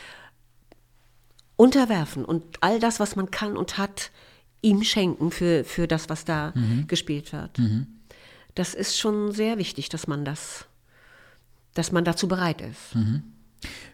unterwerfen 1.56 2.24
und 2.24 2.44
all 2.60 2.80
das, 2.80 3.00
was 3.00 3.16
man 3.16 3.30
kann 3.30 3.56
und 3.56 3.78
hat, 3.78 4.10
ihm 4.62 4.82
schenken 4.82 5.30
für, 5.30 5.64
für 5.64 5.88
das, 5.88 6.08
was 6.08 6.24
da 6.24 6.52
mhm. 6.54 6.86
gespielt 6.86 7.32
wird. 7.32 7.58
Mhm. 7.58 7.86
Das 8.54 8.74
ist 8.74 8.98
schon 8.98 9.32
sehr 9.32 9.58
wichtig, 9.58 9.88
dass 9.88 10.06
man 10.06 10.24
das 10.24 10.66
dass 11.74 11.92
man 11.92 12.04
dazu 12.04 12.28
bereit 12.28 12.60
ist. 12.60 12.94
Mhm. 12.94 13.22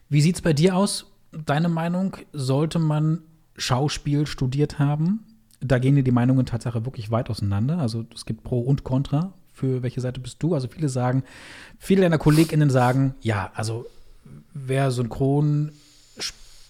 Wie 0.08 0.20
sieht 0.20 0.36
es 0.36 0.42
bei 0.42 0.52
dir 0.52 0.76
aus? 0.76 1.06
Deine 1.32 1.68
Meinung, 1.68 2.16
sollte 2.32 2.78
man 2.78 3.20
Schauspiel 3.56 4.26
studiert 4.26 4.78
haben? 4.78 5.24
Da 5.60 5.78
gehen 5.78 6.02
die 6.02 6.10
Meinungen 6.10 6.46
Tatsache 6.46 6.84
wirklich 6.84 7.10
weit 7.10 7.30
auseinander. 7.30 7.78
Also 7.78 8.06
es 8.14 8.24
gibt 8.24 8.44
Pro 8.44 8.60
und 8.60 8.84
Contra. 8.84 9.34
Für 9.58 9.82
welche 9.82 10.00
Seite 10.00 10.20
bist 10.20 10.40
du? 10.40 10.54
Also 10.54 10.68
viele 10.68 10.88
sagen, 10.88 11.24
viele 11.80 12.02
deiner 12.02 12.18
KollegInnen 12.18 12.70
sagen, 12.70 13.16
ja, 13.20 13.50
also 13.54 13.86
wer 14.54 14.92
synchron 14.92 15.72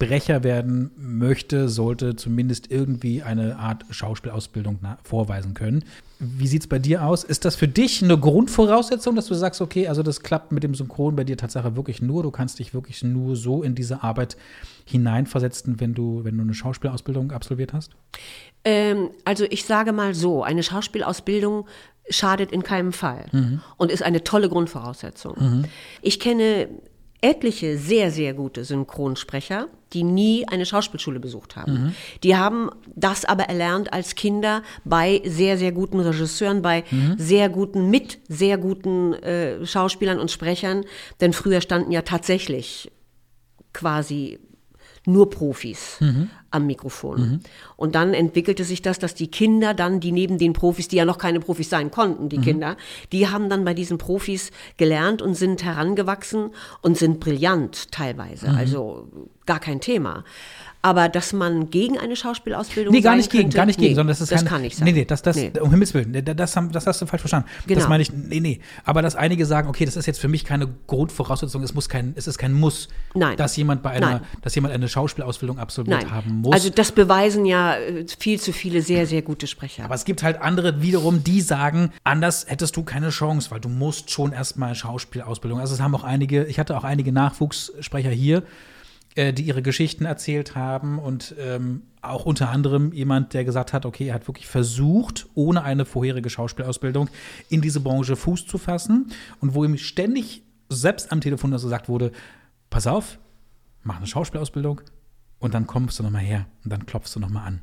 Sprecher 0.00 0.44
werden 0.44 0.92
möchte, 0.96 1.68
sollte 1.68 2.14
zumindest 2.14 2.70
irgendwie 2.70 3.24
eine 3.24 3.58
Art 3.58 3.84
Schauspielausbildung 3.90 4.78
vorweisen 5.02 5.54
können. 5.54 5.84
Wie 6.20 6.46
sieht 6.46 6.62
es 6.62 6.68
bei 6.68 6.78
dir 6.78 7.04
aus? 7.04 7.24
Ist 7.24 7.44
das 7.44 7.56
für 7.56 7.66
dich 7.66 8.00
eine 8.04 8.16
Grundvoraussetzung, 8.16 9.16
dass 9.16 9.26
du 9.26 9.34
sagst, 9.34 9.60
okay, 9.60 9.88
also 9.88 10.04
das 10.04 10.20
klappt 10.20 10.52
mit 10.52 10.62
dem 10.62 10.76
Synchron 10.76 11.16
bei 11.16 11.24
dir 11.24 11.36
tatsächlich 11.36 11.74
wirklich 11.74 12.00
nur, 12.00 12.22
du 12.22 12.30
kannst 12.30 12.60
dich 12.60 12.74
wirklich 12.74 13.02
nur 13.02 13.34
so 13.34 13.64
in 13.64 13.74
diese 13.74 14.04
Arbeit 14.04 14.36
hineinversetzen, 14.84 15.80
wenn 15.80 15.94
du, 15.94 16.22
wenn 16.22 16.36
du 16.36 16.44
eine 16.44 16.54
Schauspielausbildung 16.54 17.32
absolviert 17.32 17.72
hast? 17.72 17.90
Ähm, 18.64 19.10
also 19.24 19.46
ich 19.50 19.64
sage 19.64 19.92
mal 19.92 20.14
so, 20.14 20.44
eine 20.44 20.62
Schauspielausbildung 20.62 21.66
schadet 22.08 22.52
in 22.52 22.62
keinem 22.62 22.92
Fall 22.92 23.26
mhm. 23.32 23.62
und 23.76 23.90
ist 23.90 24.04
eine 24.04 24.22
tolle 24.22 24.48
Grundvoraussetzung. 24.48 25.34
Mhm. 25.38 25.64
Ich 26.02 26.20
kenne 26.20 26.68
etliche 27.20 27.76
sehr, 27.78 28.10
sehr 28.10 28.34
gute 28.34 28.64
Synchronsprecher, 28.64 29.68
die 29.92 30.04
nie 30.04 30.46
eine 30.46 30.66
Schauspielschule 30.66 31.18
besucht 31.18 31.56
haben. 31.56 31.72
Mhm. 31.72 31.94
Die 32.22 32.36
haben 32.36 32.70
das 32.94 33.24
aber 33.24 33.44
erlernt 33.44 33.92
als 33.92 34.14
Kinder 34.14 34.62
bei 34.84 35.22
sehr, 35.24 35.58
sehr 35.58 35.72
guten 35.72 36.00
Regisseuren, 36.00 36.62
bei 36.62 36.84
mhm. 36.90 37.14
sehr 37.16 37.48
guten, 37.48 37.90
mit 37.90 38.18
sehr 38.28 38.58
guten 38.58 39.14
äh, 39.14 39.64
Schauspielern 39.64 40.20
und 40.20 40.30
Sprechern. 40.30 40.84
Denn 41.20 41.32
früher 41.32 41.60
standen 41.60 41.90
ja 41.90 42.02
tatsächlich 42.02 42.90
quasi 43.72 44.38
nur 45.08 45.30
Profis 45.30 45.96
mhm. 46.00 46.30
am 46.50 46.66
Mikrofon. 46.66 47.20
Mhm. 47.20 47.40
Und 47.76 47.94
dann 47.94 48.14
entwickelte 48.14 48.64
sich 48.64 48.82
das, 48.82 48.98
dass 48.98 49.14
die 49.14 49.28
Kinder 49.28 49.74
dann, 49.74 50.00
die 50.00 50.12
neben 50.12 50.38
den 50.38 50.52
Profis, 50.52 50.88
die 50.88 50.96
ja 50.96 51.04
noch 51.04 51.18
keine 51.18 51.40
Profis 51.40 51.70
sein 51.70 51.90
konnten, 51.90 52.28
die 52.28 52.38
mhm. 52.38 52.42
Kinder, 52.42 52.76
die 53.10 53.28
haben 53.28 53.48
dann 53.48 53.64
bei 53.64 53.74
diesen 53.74 53.98
Profis 53.98 54.50
gelernt 54.76 55.22
und 55.22 55.34
sind 55.34 55.64
herangewachsen 55.64 56.50
und 56.82 56.96
sind 56.96 57.20
brillant 57.20 57.90
teilweise. 57.90 58.50
Mhm. 58.50 58.56
Also 58.56 59.08
gar 59.46 59.60
kein 59.60 59.80
Thema. 59.80 60.24
Aber 60.80 61.08
dass 61.08 61.32
man 61.32 61.70
gegen 61.70 61.98
eine 61.98 62.14
Schauspielausbildung 62.14 62.94
Nee, 62.94 63.00
gar 63.00 63.16
nicht 63.16 63.30
gegen, 63.30 63.44
könnte, 63.44 63.56
gar 63.56 63.66
nicht 63.66 63.78
gegen, 63.78 63.90
nee, 63.90 63.94
sondern 63.94 64.12
das 64.12 64.20
ist 64.20 64.30
das 64.30 64.40
keine, 64.40 64.50
kann 64.50 64.62
nicht 64.62 64.76
sein. 64.76 64.84
Nee, 64.84 64.92
nee, 64.92 65.04
das, 65.04 65.22
das, 65.22 65.36
nee. 65.36 65.50
um 65.60 65.70
Himmels 65.70 65.92
Willen, 65.92 66.12
das, 66.24 66.54
das, 66.54 66.86
hast 66.86 67.02
du 67.02 67.06
falsch 67.06 67.20
verstanden. 67.20 67.48
Genau. 67.66 67.80
Das 67.80 67.88
meine 67.88 68.02
ich, 68.02 68.12
nee, 68.12 68.38
nee. 68.38 68.60
Aber 68.84 69.02
dass 69.02 69.16
einige 69.16 69.44
sagen, 69.44 69.68
okay, 69.68 69.84
das 69.84 69.96
ist 69.96 70.06
jetzt 70.06 70.20
für 70.20 70.28
mich 70.28 70.44
keine 70.44 70.68
Grundvoraussetzung, 70.86 71.64
es 71.64 71.74
muss 71.74 71.88
kein, 71.88 72.12
es 72.14 72.28
ist 72.28 72.38
kein 72.38 72.52
Muss, 72.52 72.88
Nein. 73.14 73.36
dass 73.36 73.56
jemand 73.56 73.82
bei 73.82 73.90
einer, 73.90 74.10
Nein. 74.10 74.20
dass 74.42 74.54
jemand 74.54 74.72
eine 74.72 74.88
Schauspielausbildung 74.88 75.58
absolviert 75.58 76.02
Nein. 76.02 76.12
haben 76.12 76.34
muss. 76.42 76.54
Also 76.54 76.70
das 76.70 76.92
beweisen 76.92 77.44
ja 77.44 77.76
äh, 77.76 78.06
viel 78.16 78.38
zu 78.38 78.52
viele 78.52 78.80
sehr, 78.80 79.06
sehr 79.06 79.22
gute 79.22 79.48
Sprecher. 79.48 79.84
Aber 79.84 79.96
es 79.96 80.04
gibt 80.04 80.22
halt 80.22 80.40
andere 80.40 80.80
wiederum, 80.80 81.24
die 81.24 81.40
sagen, 81.40 81.92
anders 82.04 82.46
hättest 82.48 82.76
du 82.76 82.84
keine 82.84 83.10
Chance, 83.10 83.50
weil 83.50 83.58
du 83.58 83.68
musst 83.68 84.12
schon 84.12 84.32
erstmal 84.32 84.76
Schauspielausbildung. 84.76 85.58
Also 85.58 85.74
es 85.74 85.80
haben 85.80 85.94
auch 85.96 86.04
einige, 86.04 86.44
ich 86.44 86.60
hatte 86.60 86.76
auch 86.76 86.84
einige 86.84 87.10
Nachwuchssprecher 87.10 88.10
hier, 88.10 88.44
äh, 89.18 89.32
die 89.32 89.42
ihre 89.42 89.62
Geschichten 89.62 90.04
erzählt 90.04 90.54
haben 90.54 91.00
und 91.00 91.34
ähm, 91.40 91.82
auch 92.02 92.24
unter 92.24 92.50
anderem 92.50 92.92
jemand, 92.92 93.34
der 93.34 93.44
gesagt 93.44 93.72
hat, 93.72 93.84
okay, 93.84 94.06
er 94.06 94.14
hat 94.14 94.28
wirklich 94.28 94.46
versucht, 94.46 95.26
ohne 95.34 95.64
eine 95.64 95.84
vorherige 95.84 96.30
Schauspielausbildung 96.30 97.10
in 97.48 97.60
diese 97.60 97.80
Branche 97.80 98.14
Fuß 98.14 98.46
zu 98.46 98.58
fassen 98.58 99.10
und 99.40 99.54
wo 99.54 99.64
ihm 99.64 99.76
ständig 99.76 100.44
selbst 100.68 101.10
am 101.10 101.20
Telefon 101.20 101.52
also 101.52 101.66
gesagt 101.66 101.88
wurde, 101.88 102.12
pass 102.70 102.86
auf, 102.86 103.18
mach 103.82 103.96
eine 103.96 104.06
Schauspielausbildung 104.06 104.82
und 105.40 105.52
dann 105.52 105.66
kommst 105.66 105.98
du 105.98 106.04
nochmal 106.04 106.22
her 106.22 106.46
und 106.62 106.72
dann 106.72 106.86
klopfst 106.86 107.16
du 107.16 107.18
nochmal 107.18 107.48
an. 107.48 107.62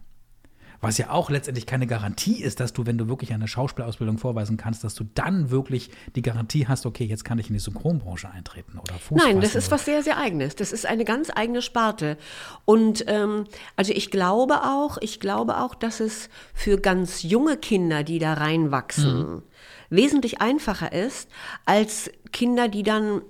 Was 0.85 0.99
ja 0.99 1.09
auch 1.09 1.31
letztendlich 1.31 1.65
keine 1.65 1.87
Garantie 1.87 2.43
ist, 2.43 2.59
dass 2.59 2.71
du, 2.71 2.85
wenn 2.85 2.97
du 2.97 3.07
wirklich 3.07 3.33
eine 3.33 3.47
Schauspielausbildung 3.47 4.19
vorweisen 4.19 4.55
kannst, 4.55 4.83
dass 4.83 4.93
du 4.93 5.03
dann 5.15 5.49
wirklich 5.49 5.89
die 6.15 6.21
Garantie 6.21 6.67
hast, 6.67 6.85
okay, 6.85 7.05
jetzt 7.05 7.25
kann 7.25 7.39
ich 7.39 7.47
in 7.47 7.53
die 7.53 7.59
Synchronbranche 7.59 8.29
eintreten 8.29 8.77
oder 8.77 8.93
Fuß 8.93 9.17
Nein, 9.17 9.41
das 9.41 9.55
ist 9.55 9.71
was 9.71 9.85
sehr, 9.85 10.03
sehr 10.03 10.17
eigenes. 10.17 10.55
Das 10.55 10.71
ist 10.71 10.85
eine 10.85 11.03
ganz 11.03 11.31
eigene 11.33 11.63
Sparte. 11.63 12.17
Und 12.65 13.03
ähm, 13.07 13.45
also 13.75 13.93
ich 13.93 14.11
glaube 14.11 14.61
auch, 14.63 14.99
ich 15.01 15.19
glaube 15.19 15.57
auch, 15.57 15.73
dass 15.73 15.99
es 15.99 16.29
für 16.53 16.77
ganz 16.77 17.23
junge 17.23 17.57
Kinder, 17.57 18.03
die 18.03 18.19
da 18.19 18.33
reinwachsen, 18.33 19.17
mhm. 19.17 19.43
wesentlich 19.89 20.39
einfacher 20.39 20.91
ist 20.91 21.29
als 21.65 22.11
Kinder, 22.31 22.67
die 22.67 22.83
dann, 22.83 23.21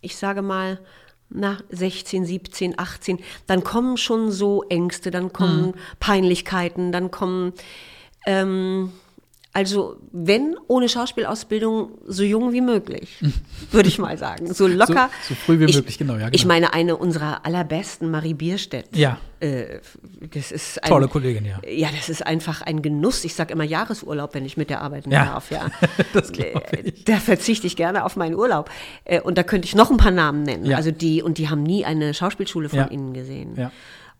ich 0.00 0.16
sage 0.16 0.42
mal, 0.42 0.78
na, 1.30 1.58
16, 1.70 2.26
17, 2.26 2.78
18, 2.78 3.18
dann 3.46 3.64
kommen 3.64 3.96
schon 3.96 4.30
so 4.30 4.64
Ängste, 4.68 5.10
dann 5.10 5.32
kommen 5.32 5.68
mhm. 5.68 5.74
Peinlichkeiten, 6.00 6.92
dann 6.92 7.10
kommen 7.10 7.52
ähm, 8.26 8.92
Also, 9.52 9.96
wenn 10.12 10.54
ohne 10.68 10.88
Schauspielausbildung, 10.88 11.98
so 12.06 12.22
jung 12.22 12.52
wie 12.52 12.60
möglich, 12.60 13.18
würde 13.72 13.88
ich 13.88 13.98
mal 13.98 14.16
sagen. 14.16 14.52
So 14.54 14.68
locker. 14.68 15.10
So, 15.22 15.34
so 15.34 15.34
früh 15.34 15.58
wie 15.58 15.64
ich, 15.64 15.74
möglich, 15.74 15.98
genau, 15.98 16.12
ja. 16.14 16.18
Genau. 16.20 16.30
Ich 16.32 16.46
meine, 16.46 16.72
eine 16.72 16.96
unserer 16.96 17.44
allerbesten, 17.44 18.12
Marie 18.12 18.34
Bierstedt. 18.34 18.96
Ja. 18.96 19.18
Äh, 19.40 19.80
das 20.32 20.52
ist 20.52 20.84
ein, 20.84 20.88
Tolle 20.88 21.08
Kollegin, 21.08 21.44
ja. 21.46 21.60
Ja, 21.68 21.88
das 21.96 22.08
ist 22.08 22.24
einfach 22.24 22.62
ein 22.62 22.80
Genuss. 22.80 23.24
Ich 23.24 23.34
sage 23.34 23.52
immer 23.52 23.64
Jahresurlaub, 23.64 24.34
wenn 24.34 24.44
ich 24.44 24.56
mit 24.56 24.70
der 24.70 24.82
arbeiten 24.82 25.10
Ja. 25.10 25.24
darf. 25.24 25.50
Ja. 25.50 25.66
Das 26.12 26.30
Äh, 26.30 26.52
ich. 26.84 27.04
Da 27.04 27.16
verzichte 27.16 27.66
ich 27.66 27.74
gerne 27.74 28.04
auf 28.04 28.14
meinen 28.14 28.36
Urlaub. 28.36 28.70
Äh, 29.04 29.20
Und 29.20 29.36
da 29.36 29.42
könnte 29.42 29.66
ich 29.66 29.74
noch 29.74 29.90
ein 29.90 29.96
paar 29.96 30.12
Namen 30.12 30.44
nennen. 30.44 30.64
Ja. 30.64 30.76
Also 30.76 30.92
die, 30.92 31.22
und 31.22 31.38
die 31.38 31.48
haben 31.48 31.64
nie 31.64 31.84
eine 31.84 32.14
Schauspielschule 32.14 32.68
von 32.68 32.78
Ja. 32.78 32.86
Ihnen 32.88 33.14
gesehen. 33.14 33.56
Ja. 33.56 33.72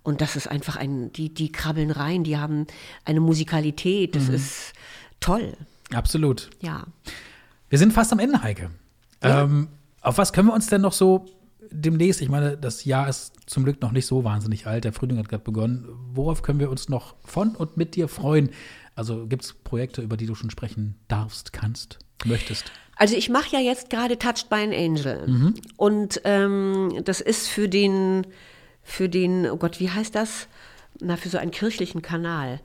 Und 0.03 0.23
das 0.23 0.35
ist 0.35 0.49
einfach 0.51 0.77
ein, 0.77 1.13
die, 1.13 1.33
die 1.33 1.53
krabbeln 1.53 1.91
rein, 1.91 2.25
die 2.25 2.39
haben 2.39 2.67
eine 3.05 3.21
Musikalität, 3.21 4.15
Mhm. 4.15 4.19
das 4.19 4.29
ist 4.31 4.73
toll. 5.21 5.57
Absolut. 5.93 6.51
Ja. 6.61 6.85
Wir 7.69 7.79
sind 7.79 7.93
fast 7.93 8.13
am 8.13 8.19
Ende, 8.19 8.43
Heike. 8.43 8.71
Ähm, 9.23 9.69
auf 10.01 10.19
was 10.19 10.33
können 10.33 10.49
wir 10.49 10.55
uns 10.55 10.67
denn 10.67 10.81
noch 10.81 10.93
so 10.93 11.27
demnächst, 11.71 12.21
ich 12.21 12.29
meine, 12.29 12.57
das 12.57 12.85
Jahr 12.85 13.09
ist 13.09 13.33
zum 13.47 13.65
Glück 13.65 13.81
noch 13.81 13.93
nicht 13.93 14.07
so 14.07 14.25
wahnsinnig 14.25 14.67
alt, 14.67 14.85
der 14.85 14.93
Frühling 14.93 15.19
hat 15.19 15.29
gerade 15.29 15.45
begonnen. 15.45 15.87
Worauf 16.13 16.43
können 16.43 16.59
wir 16.59 16.71
uns 16.71 16.89
noch 16.89 17.15
von 17.25 17.55
und 17.55 17.77
mit 17.77 17.95
dir 17.95 18.09
freuen? 18.09 18.51
Also 18.95 19.27
gibt 19.27 19.45
es 19.45 19.53
Projekte, 19.53 20.03
über 20.03 20.17
die 20.17 20.27
du 20.27 20.35
schon 20.35 20.51
sprechen 20.51 20.97
darfst, 21.09 21.53
kannst, 21.53 21.99
möchtest? 22.25 22.73
Also 22.97 23.17
ich 23.17 23.31
mache 23.31 23.53
ja 23.53 23.61
jetzt 23.61 23.89
gerade 23.89 24.19
Touched 24.19 24.49
by 24.51 24.57
an 24.57 24.73
Angel. 24.73 25.27
Mhm. 25.27 25.55
Und 25.77 26.21
ähm, 26.25 27.01
das 27.05 27.21
ist 27.21 27.49
für 27.49 27.69
den, 27.69 28.27
für 28.83 29.09
den, 29.09 29.47
oh 29.47 29.57
Gott, 29.57 29.81
wie 29.81 29.91
heißt 29.91 30.15
das? 30.15 30.49
Na, 31.01 31.17
für 31.17 31.29
so 31.29 31.39
einen 31.39 31.51
kirchlichen 31.51 32.03
Kanal, 32.03 32.61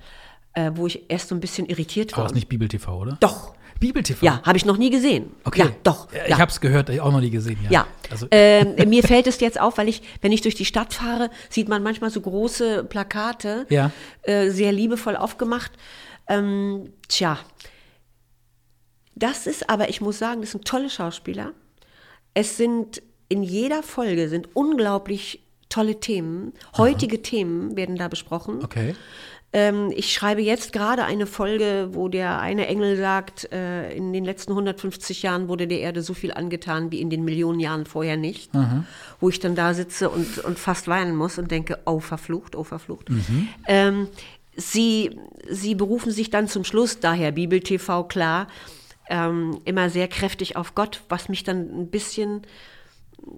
äh, 0.56 0.72
wo 0.74 0.88
ich 0.88 1.10
erst 1.10 1.30
so 1.30 1.36
ein 1.36 1.40
bisschen 1.40 1.68
irritiert 1.68 2.12
war. 2.18 2.24
das 2.24 2.32
ist 2.32 2.36
nicht 2.36 2.50
Bibel 2.50 2.68
TV, 2.68 2.98
oder? 3.00 3.18
Doch. 3.20 3.54
Bibel 3.78 4.02
TV? 4.02 4.26
Ja, 4.26 4.42
habe 4.44 4.58
ich 4.58 4.64
noch 4.66 4.78
nie 4.78 4.90
gesehen. 4.90 5.32
Okay. 5.44 5.60
Ja, 5.64 5.72
doch. 5.84 6.08
Ja. 6.14 6.22
Ich 6.28 6.34
habe 6.40 6.50
es 6.50 6.62
gehört, 6.62 6.90
auch 7.00 7.12
noch 7.12 7.20
nie 7.20 7.30
gesehen. 7.30 7.58
Ja. 7.66 7.72
Ja, 7.72 7.88
Also, 8.10 8.26
ähm, 8.32 8.74
mir 8.88 9.04
fällt 9.04 9.28
es 9.28 9.42
jetzt 9.42 9.60
auf, 9.60 9.78
weil 9.78 9.90
ich, 9.90 10.02
wenn 10.22 10.32
ich 10.32 10.40
durch 10.42 10.56
die 10.56 10.64
Stadt 10.64 10.94
fahre, 10.94 11.30
sieht 11.50 11.68
man 11.68 11.84
manchmal 11.84 12.10
so 12.10 12.22
große 12.22 12.86
Plakate, 12.86 13.66
Ja. 13.70 13.92
äh, 14.22 14.50
sehr 14.50 14.72
liebevoll 14.72 15.18
aufgemacht. 15.18 15.74
Ähm, 16.30 16.94
tja, 17.10 17.38
das 19.16 19.46
ist 19.48 19.70
aber, 19.70 19.90
ich 19.90 20.00
muss 20.02 20.20
sagen, 20.20 20.42
das 20.42 20.52
sind 20.52 20.66
tolle 20.66 20.90
Schauspieler. 20.90 21.52
Es 22.34 22.58
sind 22.58 23.02
in 23.28 23.44
jeder 23.44 23.82
Folge 23.84 24.30
sind 24.30 24.50
unglaublich 24.56 25.42
tolle 25.70 26.00
Themen. 26.00 26.54
Heutige 26.78 27.22
Themen 27.22 27.76
werden 27.76 27.96
da 27.98 28.08
besprochen. 28.08 28.64
okay. 28.64 28.96
Ähm, 29.56 29.90
ich 29.96 30.12
schreibe 30.14 30.42
jetzt 30.42 30.74
gerade 30.74 31.06
eine 31.06 31.26
Folge, 31.26 31.88
wo 31.94 32.10
der 32.10 32.42
eine 32.42 32.68
Engel 32.68 32.98
sagt, 32.98 33.50
äh, 33.54 33.90
in 33.96 34.12
den 34.12 34.26
letzten 34.26 34.52
150 34.52 35.24
Jahren 35.24 35.48
wurde 35.48 35.66
der 35.66 35.80
Erde 35.80 36.02
so 36.02 36.14
viel 36.14 36.34
angetan 36.34 36.92
wie 36.92 37.00
in 37.00 37.10
den 37.10 37.24
Millionen 37.24 37.62
Jahren 37.62 37.86
vorher 37.86 38.18
nicht. 38.18 38.54
Wo 39.22 39.30
ich 39.30 39.40
dann 39.40 39.56
da 39.56 39.74
sitze 39.74 40.10
und, 40.10 40.40
und 40.40 40.60
fast 40.60 40.90
weinen 40.90 41.16
muss 41.16 41.38
und 41.38 41.52
denke, 41.52 41.80
oh 41.86 42.02
verflucht, 42.02 42.54
oh 42.58 42.66
verflucht. 42.66 43.08
Ähm, 43.66 44.10
sie, 44.58 45.18
sie 45.50 45.74
berufen 45.74 46.12
sich 46.12 46.30
dann 46.30 46.50
zum 46.50 46.66
Schluss, 46.66 47.00
daher 47.00 47.32
Bibel 47.32 47.62
TV 47.62 48.04
klar, 48.04 48.50
ähm, 49.08 49.62
immer 49.64 49.90
sehr 49.90 50.10
kräftig 50.10 50.58
auf 50.58 50.76
Gott, 50.76 51.02
was 51.08 51.30
mich 51.30 51.46
dann 51.46 51.80
ein 51.80 51.88
bisschen 51.88 52.42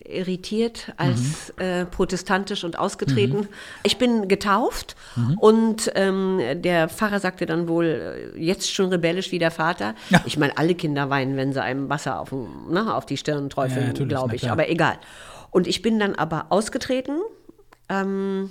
irritiert 0.03 0.93
als 0.97 1.51
äh, 1.57 1.85
protestantisch 1.85 2.63
und 2.63 2.79
ausgetreten. 2.79 3.47
Ich 3.83 3.97
bin 3.97 4.27
getauft 4.27 4.95
und 5.39 5.91
ähm, 5.95 6.39
der 6.55 6.89
Pfarrer 6.89 7.19
sagte 7.19 7.45
dann 7.45 7.67
wohl, 7.67 8.33
äh, 8.35 8.39
jetzt 8.39 8.71
schon 8.73 8.89
rebellisch 8.89 9.31
wie 9.31 9.39
der 9.39 9.51
Vater. 9.51 9.95
Ich 10.25 10.37
meine, 10.37 10.57
alle 10.57 10.75
Kinder 10.75 11.09
weinen, 11.09 11.37
wenn 11.37 11.53
sie 11.53 11.61
einem 11.61 11.89
Wasser 11.89 12.19
auf, 12.19 12.31
ne, 12.31 12.93
auf 12.93 13.05
die 13.05 13.17
Stirn 13.17 13.43
Ja, 13.43 13.49
träufeln, 13.49 13.93
na 13.97 14.05
glaube 14.05 14.35
ich. 14.35 14.49
Aber 14.49 14.69
egal. 14.69 14.97
Und 15.51 15.67
ich 15.67 15.81
bin 15.81 15.99
dann 15.99 16.15
aber 16.15 16.47
ausgetreten, 16.49 17.19
ähm, 17.89 18.49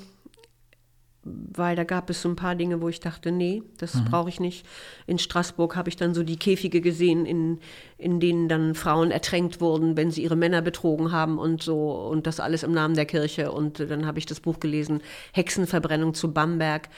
weil 1.55 1.75
da 1.77 1.85
gab 1.85 2.09
es 2.11 2.23
so 2.23 2.29
ein 2.29 2.37
paar 2.37 2.55
Dinge, 2.55 2.81
wo 2.81 2.89
ich 2.89 3.01
dachte, 3.01 3.33
nee, 3.33 3.63
das 3.79 3.95
Mhm. 3.95 4.05
brauche 4.05 4.29
ich 4.29 4.39
nicht. 4.41 4.65
In 5.07 5.19
Straßburg 5.19 5.75
habe 5.75 5.89
ich 5.89 5.97
dann 5.97 6.15
so 6.15 6.23
die 6.23 6.39
Käfige 6.39 6.81
gesehen, 6.81 7.27
in, 7.27 7.59
in 7.99 8.21
denen 8.21 8.49
dann 8.49 8.75
Frauen 8.75 9.11
ertränkt 9.11 9.61
wurden, 9.61 9.97
wenn 9.97 10.11
sie 10.11 10.23
ihre 10.23 10.37
Männer 10.37 10.63
betrogen 10.63 11.11
haben 11.13 11.39
und 11.39 11.63
so 11.63 11.91
und 12.09 12.27
das 12.27 12.39
alles 12.41 12.63
im 12.63 12.73
Namen 12.73 12.95
der 12.95 13.07
Kirche. 13.07 13.51
Und 13.53 13.81
dann 13.81 14.07
habe 14.07 14.19
ich 14.19 14.27
das 14.27 14.41
Buch 14.41 14.61
gelesen, 14.61 15.01
Hexenverbrennung 15.33 16.15
zu 16.15 16.33
Bamberg. 16.33 16.89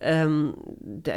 Ähm, 0.00 0.54
da, 0.80 1.12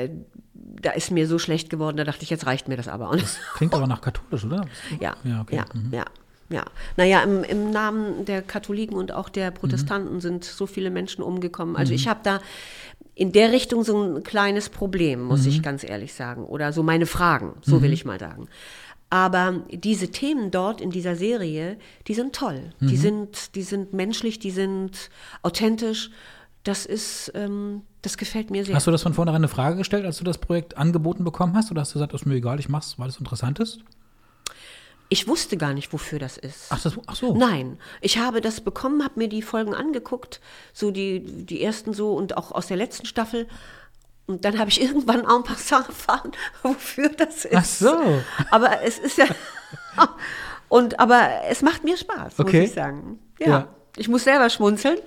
da 0.53 0.91
ist 0.91 1.11
mir 1.11 1.27
so 1.27 1.39
schlecht 1.39 1.69
geworden, 1.69 1.97
da 1.97 2.03
dachte 2.03 2.23
ich, 2.23 2.29
jetzt 2.29 2.45
reicht 2.45 2.67
mir 2.67 2.77
das 2.77 2.87
aber. 2.87 3.09
Und 3.09 3.23
Klingt 3.55 3.73
aber 3.73 3.87
nach 3.87 4.01
katholisch, 4.01 4.45
oder? 4.45 4.65
ja, 4.99 5.15
Ja, 5.23 5.41
okay. 5.41 5.55
ja, 5.57 5.65
Mhm. 5.73 5.93
ja, 5.93 6.05
ja. 6.49 6.63
Naja, 6.95 7.21
im, 7.23 7.43
im 7.43 7.71
Namen 7.71 8.25
der 8.25 8.41
Katholiken 8.41 8.95
und 8.95 9.11
auch 9.11 9.29
der 9.29 9.51
Mhm. 9.51 9.55
Protestanten 9.55 10.21
sind 10.21 10.43
so 10.43 10.65
viele 10.67 10.89
Menschen 10.89 11.23
umgekommen. 11.23 11.75
Also 11.75 11.93
ich 11.93 12.07
habe 12.07 12.19
da 12.23 12.39
in 13.15 13.31
der 13.31 13.51
Richtung 13.51 13.83
so 13.83 14.01
ein 14.01 14.23
kleines 14.23 14.69
Problem, 14.69 15.23
muss 15.23 15.43
Mhm. 15.43 15.49
ich 15.49 15.63
ganz 15.63 15.83
ehrlich 15.83 16.13
sagen. 16.13 16.45
Oder 16.45 16.71
so 16.73 16.83
meine 16.83 17.05
Fragen, 17.05 17.53
so 17.61 17.81
will 17.81 17.91
ich 17.93 18.05
mal 18.05 18.19
sagen. 18.19 18.47
Aber 19.09 19.61
diese 19.71 20.09
Themen 20.09 20.51
dort 20.51 20.81
in 20.81 20.91
dieser 20.91 21.15
Serie, 21.15 21.77
die 22.07 22.13
sind 22.13 22.35
toll. 22.35 22.71
Mhm. 22.79 22.87
Die, 22.87 22.97
sind, 22.97 23.55
die 23.55 23.61
sind 23.63 23.93
menschlich, 23.93 24.37
die 24.39 24.51
sind 24.51 25.09
authentisch. 25.43 26.11
Das 26.63 26.85
ist, 26.85 27.31
ähm, 27.33 27.83
das 28.01 28.17
gefällt 28.17 28.51
mir 28.51 28.65
sehr. 28.65 28.75
Hast 28.75 28.85
du 28.87 28.91
das 28.91 29.03
von 29.03 29.13
vornherein 29.13 29.39
eine 29.39 29.47
Frage 29.47 29.77
gestellt, 29.77 30.05
als 30.05 30.17
du 30.17 30.25
das 30.25 30.37
Projekt 30.37 30.75
angeboten 30.77 31.23
bekommen 31.23 31.55
hast? 31.55 31.71
Oder 31.71 31.81
hast 31.81 31.91
du 31.91 31.93
gesagt, 31.93 32.13
ist 32.13 32.25
mir 32.25 32.35
egal, 32.35 32.59
ich 32.59 32.67
mach's, 32.67 32.99
weil 32.99 33.07
es 33.07 33.17
interessant 33.17 33.59
ist? 33.59 33.79
Ich 35.09 35.27
wusste 35.27 35.55
gar 35.55 35.73
nicht, 35.73 35.93
wofür 35.93 36.19
das 36.19 36.37
ist. 36.37 36.65
Ach, 36.69 36.81
das, 36.81 36.97
ach 37.07 37.15
so. 37.15 37.33
Nein, 37.33 37.79
ich 38.01 38.17
habe 38.17 38.41
das 38.41 38.59
bekommen, 38.61 39.03
habe 39.03 39.13
mir 39.17 39.29
die 39.29 39.41
Folgen 39.41 39.73
angeguckt, 39.73 40.41
so 40.73 40.91
die, 40.91 41.21
die 41.21 41.63
ersten 41.63 41.93
so 41.93 42.13
und 42.13 42.35
auch 42.35 42.51
aus 42.51 42.67
der 42.67 42.77
letzten 42.77 43.05
Staffel. 43.05 43.47
Und 44.25 44.43
dann 44.43 44.59
habe 44.59 44.69
ich 44.69 44.81
irgendwann 44.81 45.21
en 45.21 45.43
passant 45.43 45.87
erfahren, 45.87 46.31
wofür 46.61 47.09
das 47.09 47.45
ist. 47.45 47.55
Ach 47.55 47.65
so. 47.65 48.21
Aber 48.51 48.81
es 48.83 48.99
ist 48.99 49.17
ja. 49.17 49.27
Und 50.69 50.99
aber 50.99 51.29
es 51.49 51.61
macht 51.61 51.85
mir 51.85 51.95
Spaß, 51.95 52.39
Okay. 52.39 52.59
muss 52.61 52.69
ich 52.69 52.75
sagen. 52.75 53.19
Ja. 53.39 53.47
Ja. 53.47 53.67
Ich 53.95 54.09
muss 54.09 54.25
selber 54.25 54.49
schmunzeln. 54.49 54.97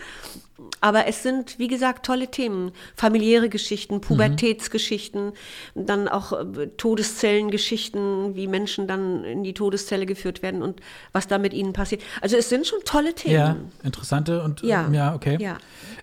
Aber 0.80 1.06
es 1.06 1.22
sind, 1.22 1.58
wie 1.58 1.68
gesagt, 1.68 2.06
tolle 2.06 2.28
Themen. 2.28 2.72
Familiäre 2.94 3.48
Geschichten, 3.48 4.00
Pubertätsgeschichten, 4.00 5.32
dann 5.74 6.08
auch 6.08 6.32
äh, 6.32 6.68
Todezellengeschichten, 6.76 8.34
wie 8.34 8.46
Menschen 8.46 8.86
dann 8.86 9.24
in 9.24 9.42
die 9.42 9.54
Todeszelle 9.54 10.06
geführt 10.06 10.42
werden 10.42 10.62
und 10.62 10.80
was 11.12 11.28
da 11.28 11.38
mit 11.38 11.52
ihnen 11.52 11.72
passiert. 11.72 12.02
Also 12.20 12.36
es 12.36 12.48
sind 12.48 12.66
schon 12.66 12.80
tolle 12.84 13.14
Themen. 13.14 13.34
Ja, 13.34 13.56
interessante 13.82 14.42
und 14.42 14.62
Ja. 14.62 14.86
ähm, 14.86 14.94
ja 14.94 15.14
okay. 15.14 15.36
Ja. 15.40 15.58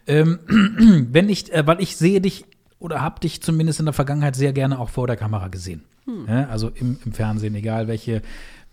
Ähm, 0.05 0.39
wenn 1.11 1.30
ich, 1.30 1.51
äh, 1.51 1.65
weil 1.65 1.82
ich 1.82 1.97
sehe 1.97 2.21
dich 2.21 2.45
oder 2.80 3.01
habe 3.01 3.19
dich 3.19 3.41
zumindest 3.41 3.80
in 3.80 3.86
der 3.86 3.93
Vergangenheit 3.93 4.36
sehr 4.36 4.53
gerne 4.53 4.80
auch 4.80 4.89
vor 4.89 5.07
der 5.07 5.15
Kamera 5.15 5.47
gesehen. 5.47 5.84
Hm. 6.05 6.25
Ja, 6.28 6.47
also 6.47 6.69
im, 6.73 6.99
im 7.03 7.13
Fernsehen, 7.13 7.55
egal 7.55 7.88
welche, 7.88 8.21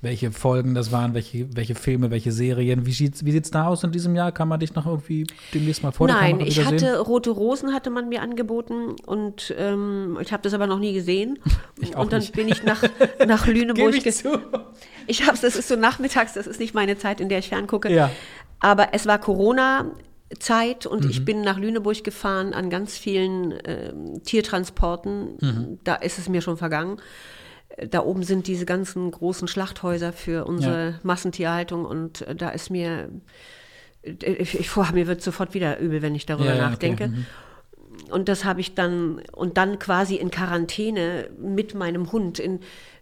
welche 0.04 0.30
Folgen 0.30 0.74
das 0.74 0.92
waren, 0.92 1.14
welche, 1.14 1.54
welche 1.56 1.74
Filme, 1.74 2.10
welche 2.10 2.30
Serien. 2.30 2.86
Wie 2.86 2.92
sieht's, 2.92 3.24
wie 3.24 3.32
sieht's 3.32 3.50
da 3.50 3.66
aus 3.66 3.82
in 3.82 3.90
diesem 3.90 4.14
Jahr? 4.14 4.30
Kann 4.30 4.46
man 4.48 4.60
dich 4.60 4.74
noch 4.74 4.86
irgendwie 4.86 5.26
demnächst 5.52 5.82
mal 5.82 5.90
vor 5.90 6.06
Nein, 6.06 6.40
ich 6.40 6.64
hatte 6.64 6.78
sehen? 6.78 6.94
Rote 6.96 7.30
Rosen 7.30 7.72
hatte 7.74 7.90
man 7.90 8.08
mir 8.08 8.22
angeboten 8.22 8.94
und 9.06 9.52
ähm, 9.58 10.16
ich 10.20 10.32
habe 10.32 10.42
das 10.42 10.54
aber 10.54 10.66
noch 10.66 10.78
nie 10.78 10.92
gesehen. 10.92 11.38
Ich 11.80 11.96
auch 11.96 12.02
und 12.02 12.12
dann 12.12 12.20
nicht. 12.20 12.32
bin 12.34 12.48
ich 12.48 12.62
nach, 12.62 12.82
nach 13.26 13.46
Lüneburg. 13.46 13.94
Ich 14.06 14.14
zu. 14.14 14.38
Ich 15.08 15.26
hab's, 15.26 15.40
das 15.40 15.56
ist 15.56 15.68
so 15.68 15.74
nachmittags, 15.76 16.34
das 16.34 16.46
ist 16.46 16.60
nicht 16.60 16.72
meine 16.72 16.96
Zeit, 16.96 17.20
in 17.20 17.28
der 17.28 17.40
ich 17.40 17.48
ferngucke. 17.48 17.92
Ja. 17.92 18.10
Aber 18.60 18.88
es 18.92 19.06
war 19.06 19.18
Corona-Zeit 19.18 20.86
und 20.86 21.04
Mhm. 21.04 21.10
ich 21.10 21.24
bin 21.24 21.40
nach 21.42 21.58
Lüneburg 21.58 22.02
gefahren 22.04 22.54
an 22.54 22.70
ganz 22.70 22.96
vielen 22.96 23.54
ähm, 23.64 24.22
Tiertransporten. 24.24 25.36
Mhm. 25.40 25.78
Da 25.84 25.96
ist 25.96 26.18
es 26.18 26.28
mir 26.28 26.40
schon 26.40 26.56
vergangen. 26.56 26.98
Da 27.90 28.02
oben 28.04 28.22
sind 28.22 28.46
diese 28.46 28.66
ganzen 28.66 29.10
großen 29.10 29.48
Schlachthäuser 29.48 30.12
für 30.12 30.44
unsere 30.46 30.90
Ja. 30.90 30.94
Massentierhaltung 31.02 31.84
und 31.84 32.22
äh, 32.22 32.34
da 32.36 32.50
ist 32.50 32.70
mir, 32.70 33.08
äh, 34.02 34.10
ich, 34.32 34.58
ich, 34.58 34.70
vor, 34.70 34.90
mir 34.94 35.06
wird 35.06 35.22
sofort 35.22 35.54
wieder 35.54 35.78
übel, 35.80 36.00
wenn 36.02 36.14
ich 36.14 36.26
darüber 36.26 36.50
Ja, 36.50 36.54
ja, 36.56 36.62
okay. 36.62 36.70
nachdenke. 36.70 37.08
Mhm. 37.08 37.26
Und 38.10 38.28
das 38.28 38.44
habe 38.44 38.60
ich 38.60 38.74
dann, 38.74 39.20
und 39.32 39.56
dann 39.56 39.78
quasi 39.78 40.16
in 40.16 40.30
Quarantäne 40.30 41.28
mit 41.38 41.74
meinem 41.74 42.10
Hund. 42.12 42.38
In, 42.38 42.60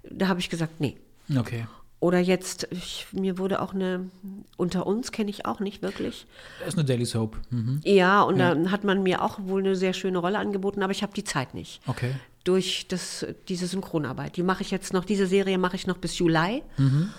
da 0.08 0.28
habe 0.28 0.40
ich 0.40 0.48
gesagt, 0.50 0.80
nee. 0.80 0.96
Okay. 1.36 1.66
Oder 2.00 2.18
jetzt, 2.18 2.66
ich, 2.70 3.06
mir 3.12 3.38
wurde 3.38 3.60
auch 3.62 3.74
eine, 3.74 4.10
unter 4.56 4.86
uns 4.86 5.12
kenne 5.12 5.30
ich 5.30 5.46
auch 5.46 5.60
nicht 5.60 5.82
wirklich. 5.82 6.26
Das 6.58 6.68
ist 6.70 6.74
eine 6.78 6.84
Daily 6.84 7.04
Soap. 7.06 7.36
Mhm. 7.50 7.80
Ja, 7.84 8.22
und 8.22 8.38
Ja. 8.38 8.48
dann 8.50 8.70
hat 8.70 8.84
man 8.84 9.02
mir 9.02 9.22
auch 9.22 9.38
wohl 9.40 9.60
eine 9.60 9.76
sehr 9.76 9.92
schöne 9.92 10.18
Rolle 10.18 10.38
angeboten, 10.38 10.82
aber 10.82 10.90
ich 10.92 11.02
habe 11.02 11.12
die 11.14 11.24
Zeit 11.24 11.54
nicht. 11.54 11.80
Okay. 11.86 12.12
Durch 12.44 12.86
das, 12.88 13.24
diese 13.48 13.66
Synchronarbeit. 13.66 14.36
Die 14.36 14.42
mache 14.42 14.62
ich 14.62 14.70
jetzt 14.70 14.92
noch, 14.92 15.04
diese 15.04 15.26
Serie 15.26 15.58
mache 15.58 15.76
ich 15.76 15.86
noch 15.86 15.98
bis 15.98 16.18
Juli. 16.18 16.62
Mhm. 16.76 17.10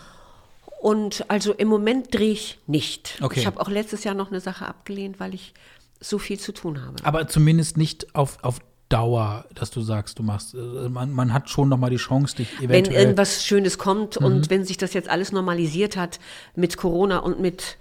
Und 0.81 1.23
also 1.29 1.53
im 1.53 1.69
Moment 1.69 2.13
drehe 2.13 2.33
ich 2.33 2.59
nicht. 2.67 3.17
Okay. 3.21 3.39
Ich 3.39 3.45
habe 3.45 3.61
auch 3.61 3.69
letztes 3.69 4.03
Jahr 4.03 4.15
noch 4.15 4.31
eine 4.31 4.41
Sache 4.41 4.67
abgelehnt, 4.67 5.19
weil 5.19 5.33
ich 5.33 5.53
so 6.01 6.19
viel 6.19 6.37
zu 6.37 6.51
tun 6.51 6.81
habe. 6.81 6.95
Aber 7.03 7.27
zumindest 7.29 7.77
nicht 7.77 8.13
auf, 8.15 8.37
auf 8.43 8.59
Dauer, 8.89 9.45
dass 9.55 9.71
du 9.71 9.81
sagst, 9.81 10.19
du 10.19 10.23
machst, 10.23 10.53
äh, 10.53 10.57
man, 10.89 11.11
man 11.11 11.33
hat 11.33 11.49
schon 11.49 11.69
noch 11.69 11.77
mal 11.77 11.89
die 11.89 11.97
Chance, 11.97 12.35
dich 12.35 12.49
eventuell. 12.59 12.85
Wenn 12.85 12.91
irgendwas 12.91 13.43
Schönes 13.43 13.77
kommt 13.77 14.19
mhm. 14.19 14.25
und 14.25 14.49
wenn 14.49 14.65
sich 14.65 14.77
das 14.77 14.93
jetzt 14.93 15.09
alles 15.09 15.31
normalisiert 15.31 15.97
hat 15.97 16.19
mit 16.55 16.77
Corona 16.77 17.19
und 17.19 17.39
mit 17.39 17.77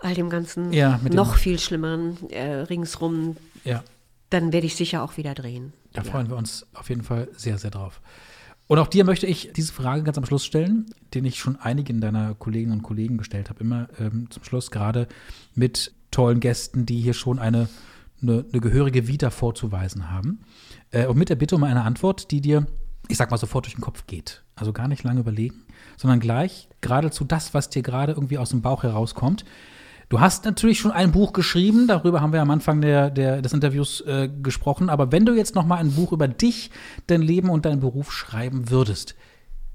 all 0.00 0.14
dem 0.14 0.28
ganzen 0.28 0.72
ja, 0.72 1.00
noch 1.10 1.36
viel 1.36 1.58
schlimmeren 1.58 2.18
äh, 2.30 2.54
ringsrum, 2.62 3.36
ja. 3.64 3.82
Dann 4.30 4.52
werde 4.52 4.66
ich 4.66 4.76
sicher 4.76 5.02
auch 5.02 5.16
wieder 5.16 5.34
drehen. 5.34 5.72
Da 5.92 6.02
ja. 6.02 6.10
freuen 6.10 6.28
wir 6.28 6.36
uns 6.36 6.66
auf 6.74 6.88
jeden 6.88 7.02
Fall 7.02 7.28
sehr, 7.36 7.58
sehr 7.58 7.70
drauf. 7.70 8.00
Und 8.66 8.78
auch 8.78 8.88
dir 8.88 9.04
möchte 9.04 9.26
ich 9.26 9.52
diese 9.52 9.72
Frage 9.72 10.02
ganz 10.02 10.16
am 10.16 10.24
Schluss 10.24 10.44
stellen, 10.44 10.86
den 11.12 11.24
ich 11.24 11.38
schon 11.38 11.56
einigen 11.56 12.00
deiner 12.00 12.34
Kolleginnen 12.34 12.72
und 12.72 12.82
Kollegen 12.82 13.18
gestellt 13.18 13.50
habe, 13.50 13.60
immer 13.60 13.88
ähm, 13.98 14.30
zum 14.30 14.42
Schluss, 14.42 14.70
gerade 14.70 15.06
mit 15.54 15.92
tollen 16.10 16.40
Gästen, 16.40 16.86
die 16.86 17.00
hier 17.00 17.12
schon 17.12 17.38
eine, 17.38 17.68
eine, 18.22 18.44
eine 18.50 18.60
gehörige 18.60 19.06
Vita 19.06 19.30
vorzuweisen 19.30 20.10
haben. 20.10 20.40
Äh, 20.90 21.06
und 21.06 21.18
mit 21.18 21.28
der 21.28 21.36
Bitte 21.36 21.56
um 21.56 21.64
eine 21.64 21.82
Antwort, 21.82 22.30
die 22.30 22.40
dir, 22.40 22.66
ich 23.08 23.18
sag 23.18 23.30
mal, 23.30 23.36
sofort 23.36 23.66
durch 23.66 23.74
den 23.74 23.82
Kopf 23.82 24.06
geht. 24.06 24.42
Also 24.56 24.72
gar 24.72 24.88
nicht 24.88 25.02
lange 25.02 25.20
überlegen, 25.20 25.64
sondern 25.98 26.20
gleich 26.20 26.68
geradezu 26.80 27.24
das, 27.24 27.52
was 27.52 27.68
dir 27.68 27.82
gerade 27.82 28.12
irgendwie 28.12 28.38
aus 28.38 28.50
dem 28.50 28.62
Bauch 28.62 28.82
herauskommt. 28.82 29.44
Du 30.08 30.20
hast 30.20 30.44
natürlich 30.44 30.78
schon 30.78 30.92
ein 30.92 31.12
Buch 31.12 31.32
geschrieben, 31.32 31.86
darüber 31.86 32.20
haben 32.20 32.32
wir 32.32 32.42
am 32.42 32.50
Anfang 32.50 32.80
der, 32.80 33.10
der, 33.10 33.42
des 33.42 33.52
Interviews 33.52 34.00
äh, 34.02 34.28
gesprochen. 34.28 34.90
Aber 34.90 35.12
wenn 35.12 35.24
du 35.24 35.34
jetzt 35.34 35.54
noch 35.54 35.64
mal 35.64 35.76
ein 35.76 35.92
Buch 35.92 36.12
über 36.12 36.28
dich, 36.28 36.70
dein 37.06 37.22
Leben 37.22 37.50
und 37.50 37.64
deinen 37.64 37.80
Beruf 37.80 38.12
schreiben 38.12 38.70
würdest, 38.70 39.14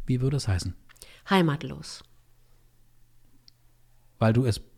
wie 0.05 0.21
würde 0.21 0.37
es 0.37 0.47
heißen? 0.47 0.75
Heimatlos. 1.29 2.03
Weil 4.19 4.33
du 4.33 4.45
es 4.45 4.59
bist? 4.59 4.69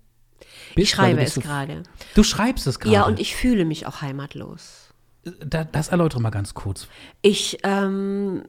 Ich 0.76 0.90
schreibe 0.90 1.22
es 1.22 1.36
gerade. 1.36 1.84
Du 2.16 2.24
schreibst 2.24 2.68
es 2.68 2.80
gerade? 2.80 2.94
Ja, 2.94 3.04
und 3.06 3.20
ich 3.20 3.36
fühle 3.36 3.66
mich 3.66 3.86
auch 3.86 4.02
heimatlos. 4.02 4.94
Da, 5.24 5.64
das 5.64 5.90
erläutere 5.90 6.22
mal 6.22 6.32
ganz 6.32 6.54
kurz. 6.54 6.88
Ich, 7.22 7.60
ähm, 7.64 8.44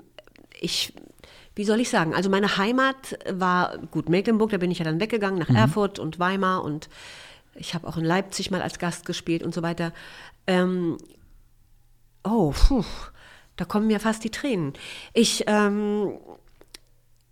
ich 0.59 0.95
wie 1.55 1.65
soll 1.65 1.81
ich 1.81 1.91
sagen, 1.91 2.15
also 2.15 2.31
meine 2.31 2.57
Heimat 2.57 3.19
war, 3.31 3.79
gut, 3.91 4.09
Mecklenburg, 4.09 4.51
da 4.51 4.59
bin 4.59 4.71
ich 4.71 4.79
ja 4.79 4.85
dann 4.85 5.01
weggegangen 5.01 5.39
nach 5.39 5.49
mhm. 5.49 5.57
Erfurt 5.57 5.99
und 5.99 6.19
Weimar 6.19 6.65
und 6.65 6.89
ich 7.55 7.75
habe 7.75 7.87
auch 7.87 7.97
in 7.97 8.05
Leipzig 8.05 8.51
mal 8.51 8.63
als 8.63 8.79
Gast 8.79 9.05
gespielt 9.05 9.43
und 9.43 9.53
so 9.53 9.63
weiter. 9.63 9.93
Ähm, 10.47 10.97
oh, 12.25 12.53
puh, 12.53 12.85
da 13.57 13.65
kommen 13.65 13.87
mir 13.87 14.01
fast 14.01 14.25
die 14.25 14.31
Tränen. 14.31 14.73
Ich, 15.13 15.45
ähm, 15.47 16.15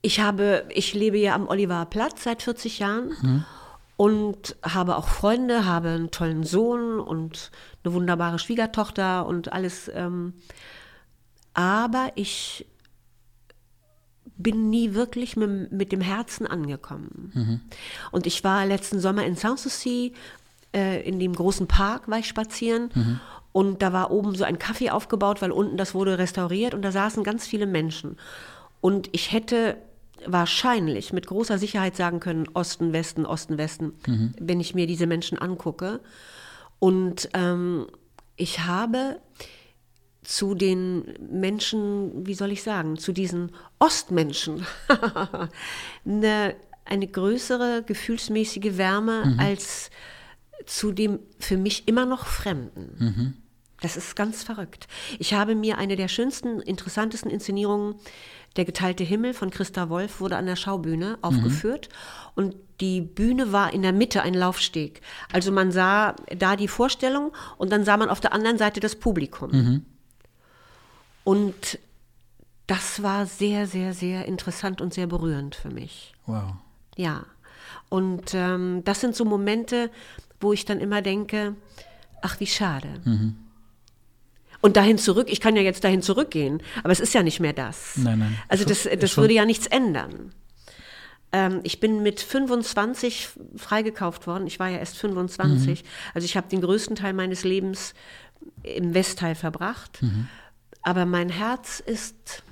ich 0.03 0.21
habe, 0.21 0.67
ich 0.71 0.95
lebe 0.95 1.19
ja 1.19 1.35
am 1.35 1.49
Oliver 1.49 1.87
Platz 1.87 2.25
seit 2.25 2.43
40 2.43 2.79
Jahren. 2.79 3.17
Mhm. 3.23 3.45
Und 3.97 4.57
habe 4.63 4.97
auch 4.97 5.09
Freunde, 5.09 5.67
habe 5.67 5.91
einen 5.91 6.11
tollen 6.11 6.43
Sohn 6.43 7.01
und 7.01 7.51
eine 7.85 7.93
wunderbare 7.93 8.39
Schwiegertochter 8.39 9.27
und 9.27 9.53
alles. 9.53 9.91
Ähm, 9.95 10.33
aber 11.53 12.11
ich 12.15 12.65
bin 14.43 14.71
nie 14.71 14.95
wirklich 14.95 15.37
mit, 15.37 15.73
mit 15.73 15.93
dem 15.93 16.01
Herzen 16.01 16.47
angekommen. 16.47 17.33
Mhm. 17.35 17.61
Und 18.11 18.27
ich 18.27 18.45
war 18.45 18.67
letzten 18.67 19.01
Sommer 19.01 19.25
in 19.25 19.37
Sanssouci, 19.37 20.13
äh, 20.75 21.03
in 21.09 21.19
dem 21.19 21.35
großen 21.35 21.67
Park 21.67 22.09
war 22.09 22.19
ich 22.19 22.29
spazieren. 22.29 22.91
Mhm. 22.95 23.21
Und 23.53 23.83
da 23.83 23.93
war 23.93 24.11
oben 24.11 24.35
so 24.35 24.45
ein 24.45 24.59
Kaffee 24.59 24.91
aufgebaut, 24.91 25.43
weil 25.43 25.51
unten 25.51 25.77
das 25.77 25.95
wurde 25.95 26.19
restauriert 26.19 26.75
und 26.75 26.83
da 26.83 26.93
saßen 26.93 27.25
ganz 27.25 27.47
viele 27.47 27.67
Menschen. 27.67 28.17
Und 28.81 29.09
ich 29.13 29.33
hätte 29.33 29.77
wahrscheinlich 30.27 31.13
mit 31.13 31.27
großer 31.27 31.59
Sicherheit 31.59 31.97
sagen 31.97 32.21
können, 32.21 32.47
Osten, 32.55 32.93
Westen, 32.93 33.27
Osten, 33.27 33.59
Westen, 33.59 33.93
mhm. 34.07 34.35
wenn 34.39 34.61
ich 34.61 34.75
mir 34.75 34.87
diese 34.87 35.07
Menschen 35.07 35.39
angucke. 35.39 36.01
Und 36.79 37.29
ähm, 37.35 37.87
ich 38.37 38.61
habe 38.61 39.21
zu 40.31 40.55
den 40.55 41.13
Menschen, 41.29 42.25
wie 42.25 42.35
soll 42.35 42.53
ich 42.53 42.63
sagen, 42.63 42.97
zu 42.97 43.13
diesen 43.13 43.51
Ostmenschen 43.81 44.65
eine, 46.05 46.55
eine 46.85 47.07
größere 47.09 47.83
gefühlsmäßige 47.85 48.77
Wärme 48.77 49.25
mhm. 49.27 49.41
als 49.41 49.91
zu 50.67 50.93
dem 50.93 51.19
für 51.41 51.57
mich 51.57 51.89
immer 51.89 52.07
noch 52.07 52.27
Fremden. 52.27 52.97
Mhm. 52.99 53.35
Das 53.81 53.97
ist 53.97 54.15
ganz 54.15 54.45
verrückt. 54.45 54.87
Ich 55.19 55.35
habe 55.35 55.57
mir 55.57 55.79
eine 55.79 55.97
der 55.97 56.07
schönsten, 56.07 56.61
interessantesten 56.61 57.31
Inszenierungen, 57.31 57.97
Der 58.57 58.65
geteilte 58.65 59.05
Himmel 59.05 59.33
von 59.33 59.51
Christa 59.51 59.89
Wolf, 59.89 60.21
wurde 60.21 60.37
an 60.37 60.47
der 60.47 60.57
Schaubühne 60.57 61.11
mhm. 61.11 61.25
aufgeführt. 61.25 61.89
Mhm. 61.89 62.31
Und 62.35 62.57
die 62.81 63.01
Bühne 63.01 63.53
war 63.53 63.73
in 63.73 63.83
der 63.83 63.93
Mitte 63.93 64.23
ein 64.23 64.35
Laufsteg. 64.35 65.01
Also 65.33 65.51
man 65.51 65.73
sah 65.73 66.15
da 66.37 66.55
die 66.55 66.69
Vorstellung 66.69 67.33
und 67.59 67.73
dann 67.73 67.85
sah 67.85 67.97
man 67.97 68.11
auf 68.11 68.21
der 68.21 68.33
anderen 68.33 68.59
Seite 68.59 68.81
das 68.81 68.95
Publikum. 68.97 69.51
Mhm. 69.51 69.87
Und 71.31 71.79
das 72.67 73.05
war 73.05 73.25
sehr, 73.25 73.69
sehr, 73.69 73.95
sehr 73.95 74.27
interessant 74.27 74.81
und 74.81 74.93
sehr 74.93 75.07
berührend 75.07 75.55
für 75.55 75.71
mich. 75.71 76.13
Wow. 76.27 76.55
Ja. 76.97 77.25
Und 77.89 78.35
ähm, 78.35 78.83
das 78.85 79.01
sind 79.01 79.15
so 79.15 79.25
Momente, 79.25 79.93
wo 80.41 80.53
ich 80.53 80.65
dann 80.65 80.81
immer 80.81 81.03
denke, 81.03 81.55
ach, 82.21 82.41
wie 82.41 82.49
schade. 82.49 82.89
Mhm. 83.05 83.37
Und 84.61 84.77
dahin 84.77 84.99
zurück, 84.99 85.29
ich 85.31 85.41
kann 85.41 85.55
ja 85.55 85.63
jetzt 85.63 85.85
dahin 85.85 86.03
zurückgehen, 86.03 86.65
aber 86.83 86.91
es 86.91 86.99
ist 86.99 87.15
ja 87.15 87.23
nicht 87.23 87.39
mehr 87.39 87.53
das. 87.53 87.97
Nein, 87.97 88.19
nein. 88.19 88.39
Also 88.49 88.65
das, 88.65 88.89
das 88.99 89.17
würde 89.17 89.35
ja 89.35 89.45
nichts 89.45 89.69
ändern. 89.69 90.33
Ähm, 91.31 91.61
ich 91.63 91.79
bin 91.79 92.03
mit 92.03 92.19
25 92.19 93.29
freigekauft 93.55 94.27
worden. 94.27 94.49
Ich 94.49 94.59
war 94.59 94.69
ja 94.69 94.79
erst 94.79 94.99
25. 94.99 95.85
Mhm. 95.85 95.89
Also 96.13 96.25
ich 96.25 96.37
habe 96.37 96.49
den 96.49 96.61
größten 96.61 96.97
Teil 96.97 97.13
meines 97.13 97.45
Lebens 97.45 97.95
im 98.65 98.95
Westteil 98.95 99.37
verbracht. 99.37 100.03
Mhm. 100.03 100.27
Aber 100.83 101.07
mein 101.07 101.29
Herz 101.29 101.81
ist 101.81 102.43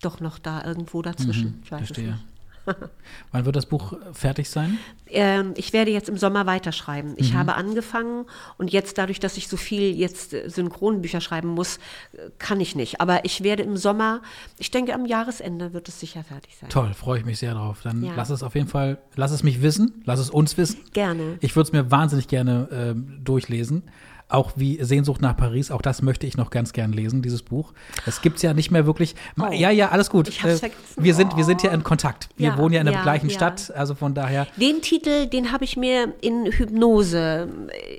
doch 0.00 0.20
noch 0.20 0.38
da 0.38 0.64
irgendwo 0.64 1.02
dazwischen. 1.02 1.56
Mhm, 1.56 1.60
ich 1.62 1.68
verstehe. 1.68 2.18
Wann 3.32 3.44
wird 3.44 3.56
das 3.56 3.66
Buch 3.66 3.94
fertig 4.12 4.48
sein? 4.48 4.78
Ähm, 5.06 5.54
ich 5.56 5.72
werde 5.72 5.90
jetzt 5.90 6.08
im 6.08 6.16
Sommer 6.16 6.46
weiterschreiben. 6.46 7.14
Ich 7.16 7.32
mhm. 7.32 7.38
habe 7.38 7.54
angefangen 7.54 8.26
und 8.58 8.72
jetzt 8.72 8.98
dadurch, 8.98 9.18
dass 9.18 9.36
ich 9.36 9.48
so 9.48 9.56
viel 9.56 9.94
jetzt 9.96 10.34
äh, 10.34 10.48
Synchronbücher 10.48 11.20
schreiben 11.20 11.48
muss, 11.48 11.78
äh, 12.12 12.30
kann 12.38 12.60
ich 12.60 12.76
nicht. 12.76 13.00
Aber 13.00 13.24
ich 13.24 13.42
werde 13.42 13.62
im 13.62 13.76
Sommer, 13.76 14.22
ich 14.58 14.70
denke 14.70 14.94
am 14.94 15.06
Jahresende 15.06 15.72
wird 15.72 15.88
es 15.88 16.00
sicher 16.00 16.22
fertig 16.22 16.56
sein. 16.56 16.68
Toll, 16.68 16.92
freue 16.94 17.18
ich 17.18 17.24
mich 17.24 17.38
sehr 17.38 17.54
drauf. 17.54 17.80
Dann 17.82 18.02
ja. 18.04 18.12
lass 18.14 18.30
es 18.30 18.42
auf 18.42 18.54
jeden 18.54 18.68
Fall, 18.68 18.98
lass 19.16 19.32
es 19.32 19.42
mich 19.42 19.62
wissen, 19.62 20.02
lass 20.04 20.20
es 20.20 20.30
uns 20.30 20.56
wissen. 20.56 20.80
Gerne. 20.92 21.38
Ich 21.40 21.56
würde 21.56 21.68
es 21.68 21.72
mir 21.72 21.90
wahnsinnig 21.90 22.28
gerne 22.28 22.94
äh, 22.94 23.22
durchlesen 23.24 23.84
auch 24.30 24.52
wie 24.56 24.82
Sehnsucht 24.82 25.20
nach 25.20 25.36
Paris, 25.36 25.70
auch 25.70 25.82
das 25.82 26.02
möchte 26.02 26.26
ich 26.26 26.36
noch 26.36 26.50
ganz 26.50 26.72
gern 26.72 26.92
lesen, 26.92 27.22
dieses 27.22 27.42
Buch. 27.42 27.72
Es 28.06 28.22
gibt 28.22 28.36
es 28.36 28.42
ja 28.42 28.54
nicht 28.54 28.70
mehr 28.70 28.86
wirklich. 28.86 29.14
Oh, 29.38 29.52
ja, 29.52 29.70
ja, 29.70 29.90
alles 29.90 30.10
gut. 30.10 30.28
Ich 30.28 30.42
hab's 30.42 30.54
äh, 30.54 30.58
vergessen. 30.58 30.80
Wir 30.96 31.14
sind, 31.14 31.36
wir 31.36 31.44
sind 31.44 31.62
ja 31.62 31.70
in 31.72 31.82
Kontakt. 31.82 32.28
Wir 32.36 32.48
ja, 32.48 32.58
wohnen 32.58 32.74
ja 32.74 32.80
in 32.80 32.86
der 32.86 32.94
ja, 32.94 33.02
gleichen 33.02 33.28
ja. 33.28 33.34
Stadt, 33.34 33.72
also 33.74 33.94
von 33.94 34.14
daher. 34.14 34.46
Den 34.56 34.82
Titel, 34.82 35.26
den 35.26 35.52
habe 35.52 35.64
ich 35.64 35.76
mir 35.76 36.14
in 36.20 36.46
Hypnose, 36.46 37.48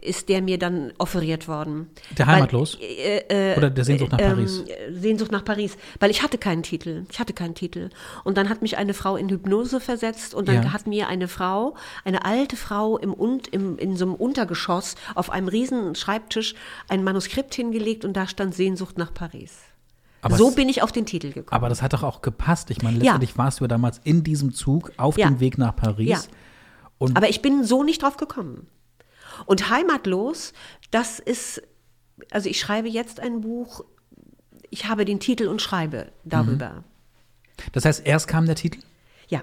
ist 0.01 0.29
der 0.29 0.41
mir 0.41 0.57
dann 0.57 0.93
offeriert 0.97 1.47
worden. 1.47 1.89
Der 2.17 2.27
Heimatlos? 2.27 2.77
Weil, 2.79 2.87
äh, 2.87 3.53
äh, 3.53 3.57
Oder 3.57 3.69
der 3.69 3.83
Sehnsucht 3.83 4.11
nach 4.11 4.19
äh, 4.19 4.29
Paris? 4.29 4.63
Sehnsucht 4.91 5.31
nach 5.31 5.43
Paris, 5.43 5.77
weil 5.99 6.11
ich 6.11 6.23
hatte 6.23 6.37
keinen 6.37 6.63
Titel. 6.63 7.05
Ich 7.11 7.19
hatte 7.19 7.33
keinen 7.33 7.55
Titel. 7.55 7.89
Und 8.23 8.37
dann 8.37 8.49
hat 8.49 8.61
mich 8.61 8.77
eine 8.77 8.93
Frau 8.93 9.15
in 9.15 9.29
Hypnose 9.29 9.79
versetzt 9.79 10.33
und 10.33 10.47
dann 10.47 10.73
hat 10.73 10.87
mir 10.87 11.07
eine 11.07 11.27
Frau, 11.27 11.75
eine 12.05 12.25
alte 12.25 12.55
Frau 12.55 12.97
im, 12.97 13.15
im, 13.51 13.77
in 13.77 13.97
so 13.97 14.05
einem 14.05 14.15
Untergeschoss 14.15 14.95
auf 15.15 15.29
einem 15.29 15.47
riesen 15.47 15.95
Schreibtisch 15.95 16.20
Schreibtisch 16.21 16.55
ein 16.87 17.03
Manuskript 17.03 17.53
hingelegt 17.55 18.05
und 18.05 18.13
da 18.13 18.27
stand 18.27 18.53
Sehnsucht 18.53 18.97
nach 18.97 19.13
Paris. 19.13 19.57
Aber 20.21 20.37
so 20.37 20.49
es, 20.49 20.55
bin 20.55 20.69
ich 20.69 20.83
auf 20.83 20.91
den 20.91 21.05
Titel 21.05 21.31
gekommen. 21.31 21.49
Aber 21.49 21.67
das 21.67 21.81
hat 21.81 21.93
doch 21.93 22.03
auch 22.03 22.21
gepasst. 22.21 22.69
Ich 22.69 22.83
meine, 22.83 22.99
letztendlich 22.99 23.31
ja. 23.31 23.37
warst 23.37 23.59
du 23.59 23.63
ja 23.63 23.67
damals 23.67 23.99
in 24.03 24.23
diesem 24.23 24.53
Zug 24.53 24.91
auf 24.97 25.17
ja. 25.17 25.27
dem 25.27 25.39
Weg 25.39 25.57
nach 25.57 25.75
Paris. 25.75 26.09
Ja. 26.09 27.07
Aber 27.15 27.29
ich 27.29 27.41
bin 27.41 27.63
so 27.63 27.83
nicht 27.83 28.03
drauf 28.03 28.17
gekommen. 28.17 28.67
Und 29.47 29.71
Heimatlos, 29.71 30.53
das 30.91 31.19
ist, 31.19 31.63
also 32.29 32.47
ich 32.49 32.59
schreibe 32.59 32.87
jetzt 32.87 33.19
ein 33.19 33.41
Buch, 33.41 33.83
ich 34.69 34.87
habe 34.87 35.05
den 35.05 35.19
Titel 35.19 35.47
und 35.47 35.61
schreibe 35.61 36.11
darüber. 36.23 36.69
Mhm. 36.69 36.83
Das 37.71 37.85
heißt, 37.85 38.05
erst 38.05 38.27
kam 38.27 38.45
der 38.45 38.55
Titel? 38.55 38.79
Ja. 39.27 39.41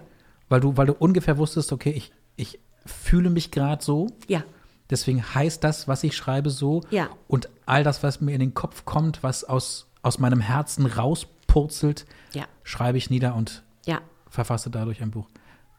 Weil 0.49 0.61
du, 0.61 0.77
weil 0.77 0.87
du 0.87 0.93
ungefähr 0.93 1.39
wusstest, 1.39 1.73
okay, 1.73 1.91
ich, 1.91 2.13
ich 2.37 2.61
fühle 2.87 3.31
mich 3.31 3.51
gerade 3.51 3.83
so. 3.83 4.07
Ja. 4.29 4.45
Deswegen 4.91 5.23
heißt 5.35 5.63
das, 5.63 5.87
was 5.89 6.03
ich 6.05 6.17
schreibe, 6.17 6.51
so. 6.51 6.83
Ja. 6.91 7.09
Und 7.27 7.49
all 7.67 7.85
das, 7.85 8.03
was 8.03 8.21
mir 8.21 8.33
in 8.33 8.41
den 8.41 8.55
Kopf 8.55 8.85
kommt, 8.85 9.23
was 9.23 9.45
aus, 9.45 9.87
aus 10.03 10.19
meinem 10.19 10.41
Herzen 10.41 10.87
rauspurzelt, 10.87 12.07
ja. 12.33 12.45
schreibe 12.63 12.99
ich 12.99 13.11
nieder 13.11 13.35
und 13.35 13.63
ja. 13.87 14.01
verfasse 14.29 14.71
dadurch 14.71 15.03
ein 15.03 15.11
Buch. 15.11 15.29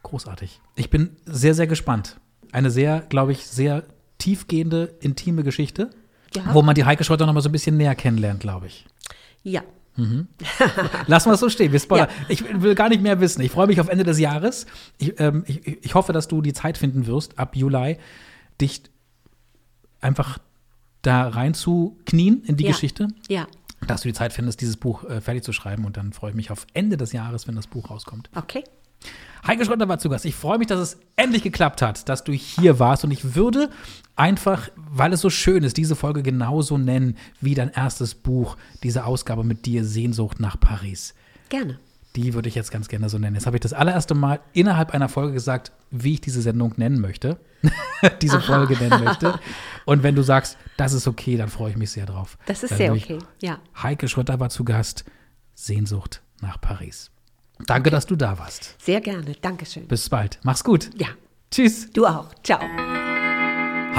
Großartig. 0.03 0.61
Ich 0.75 0.89
bin 0.89 1.17
sehr, 1.25 1.55
sehr 1.55 1.67
gespannt. 1.67 2.19
Eine 2.51 2.71
sehr, 2.71 3.01
glaube 3.01 3.31
ich, 3.31 3.45
sehr 3.45 3.83
tiefgehende, 4.17 4.95
intime 5.01 5.43
Geschichte, 5.43 5.89
wo 6.51 6.61
man 6.61 6.75
die 6.75 6.85
Heike 6.85 7.03
Schröter 7.03 7.25
noch 7.25 7.33
mal 7.33 7.41
so 7.41 7.49
ein 7.49 7.53
bisschen 7.53 7.77
näher 7.77 7.95
kennenlernt, 7.95 8.39
glaube 8.39 8.67
ich. 8.67 8.85
Ja. 9.43 9.63
Mhm. 9.95 10.27
Lassen 11.07 11.29
wir 11.29 11.33
es 11.33 11.39
so 11.39 11.49
stehen. 11.49 11.71
Wir 11.71 11.79
spoilern. 11.79 12.07
Ja. 12.09 12.25
Ich 12.29 12.43
will 12.61 12.75
gar 12.75 12.89
nicht 12.89 13.01
mehr 13.01 13.19
wissen. 13.19 13.41
Ich 13.41 13.51
freue 13.51 13.67
mich 13.67 13.81
auf 13.81 13.89
Ende 13.89 14.03
des 14.03 14.19
Jahres. 14.19 14.65
Ich, 14.97 15.19
ähm, 15.19 15.43
ich, 15.47 15.83
ich 15.83 15.95
hoffe, 15.95 16.13
dass 16.13 16.27
du 16.27 16.41
die 16.41 16.53
Zeit 16.53 16.77
finden 16.77 17.07
wirst, 17.07 17.37
ab 17.37 17.55
Juli, 17.55 17.97
dich 18.61 18.83
einfach 20.01 20.37
da 21.01 21.27
rein 21.29 21.53
zu 21.53 21.97
knien 22.05 22.43
in 22.45 22.57
die 22.57 22.65
Ja. 22.65 22.71
Geschichte. 22.71 23.07
Ja, 23.27 23.47
Dass 23.87 24.01
du 24.01 24.09
die 24.09 24.13
Zeit 24.13 24.33
findest, 24.33 24.59
dieses 24.61 24.75
Buch 24.77 25.03
äh, 25.05 25.21
fertig 25.21 25.43
zu 25.43 25.53
schreiben. 25.53 25.85
Und 25.85 25.95
dann 25.95 26.11
freue 26.11 26.31
ich 26.31 26.35
mich 26.35 26.51
auf 26.51 26.67
Ende 26.73 26.97
des 26.97 27.13
Jahres, 27.13 27.47
wenn 27.47 27.55
das 27.55 27.67
Buch 27.67 27.89
rauskommt. 27.89 28.29
okay. 28.35 28.63
Heike 29.47 29.63
Schröder 29.63 29.87
war 29.87 29.97
zu 29.99 30.09
Gast. 30.09 30.25
Ich 30.25 30.35
freue 30.35 30.57
mich, 30.57 30.67
dass 30.67 30.79
es 30.81 30.97
endlich 31.15 31.41
geklappt 31.41 31.81
hat, 31.81 32.09
dass 32.09 32.25
du 32.25 32.33
hier 32.33 32.77
warst. 32.79 33.05
Und 33.05 33.11
ich 33.11 33.35
würde 33.35 33.69
einfach, 34.17 34.67
weil 34.75 35.13
es 35.13 35.21
so 35.21 35.29
schön 35.29 35.63
ist, 35.63 35.77
diese 35.77 35.95
Folge 35.95 36.21
genauso 36.23 36.77
nennen 36.77 37.15
wie 37.39 37.55
dein 37.55 37.69
erstes 37.69 38.13
Buch, 38.15 38.57
diese 38.83 39.05
Ausgabe 39.05 39.45
mit 39.45 39.65
dir, 39.65 39.85
Sehnsucht 39.85 40.41
nach 40.41 40.59
Paris. 40.59 41.13
Gerne. 41.47 41.79
Die 42.15 42.33
würde 42.33 42.49
ich 42.49 42.55
jetzt 42.55 42.71
ganz 42.71 42.87
gerne 42.87 43.07
so 43.07 43.19
nennen. 43.19 43.35
Jetzt 43.35 43.45
habe 43.45 43.57
ich 43.57 43.61
das 43.61 43.73
allererste 43.73 44.15
Mal 44.15 44.39
innerhalb 44.53 44.91
einer 44.91 45.09
Folge 45.09 45.33
gesagt, 45.33 45.71
wie 45.91 46.13
ich 46.13 46.21
diese 46.21 46.41
Sendung 46.41 46.73
nennen 46.77 46.99
möchte. 46.99 47.39
diese 48.21 48.41
Folge 48.41 48.75
nennen 48.77 49.03
möchte. 49.03 49.39
Und 49.85 50.01
wenn 50.01 50.15
du 50.15 50.23
sagst, 50.23 50.57
das 50.77 50.93
ist 50.93 51.07
okay, 51.07 51.37
dann 51.37 51.49
freue 51.49 51.71
ich 51.71 51.77
mich 51.77 51.91
sehr 51.91 52.05
drauf. 52.05 52.37
Das 52.45 52.63
ist 52.63 52.71
Dann 52.71 52.77
sehr 52.77 52.93
okay. 52.93 53.19
Ja. 53.41 53.59
Heike 53.81 54.07
Schröder 54.07 54.39
war 54.39 54.49
zu 54.49 54.63
Gast. 54.63 55.05
Sehnsucht 55.53 56.21
nach 56.41 56.59
Paris. 56.59 57.11
Danke, 57.65 57.89
dass 57.89 58.05
du 58.05 58.15
da 58.15 58.39
warst. 58.39 58.75
Sehr 58.81 59.01
gerne. 59.01 59.35
Dankeschön. 59.41 59.87
Bis 59.87 60.09
bald. 60.09 60.39
Mach's 60.43 60.63
gut. 60.63 60.89
Ja. 60.95 61.07
Tschüss. 61.51 61.91
Du 61.91 62.05
auch. 62.05 62.33
Ciao. 62.43 62.61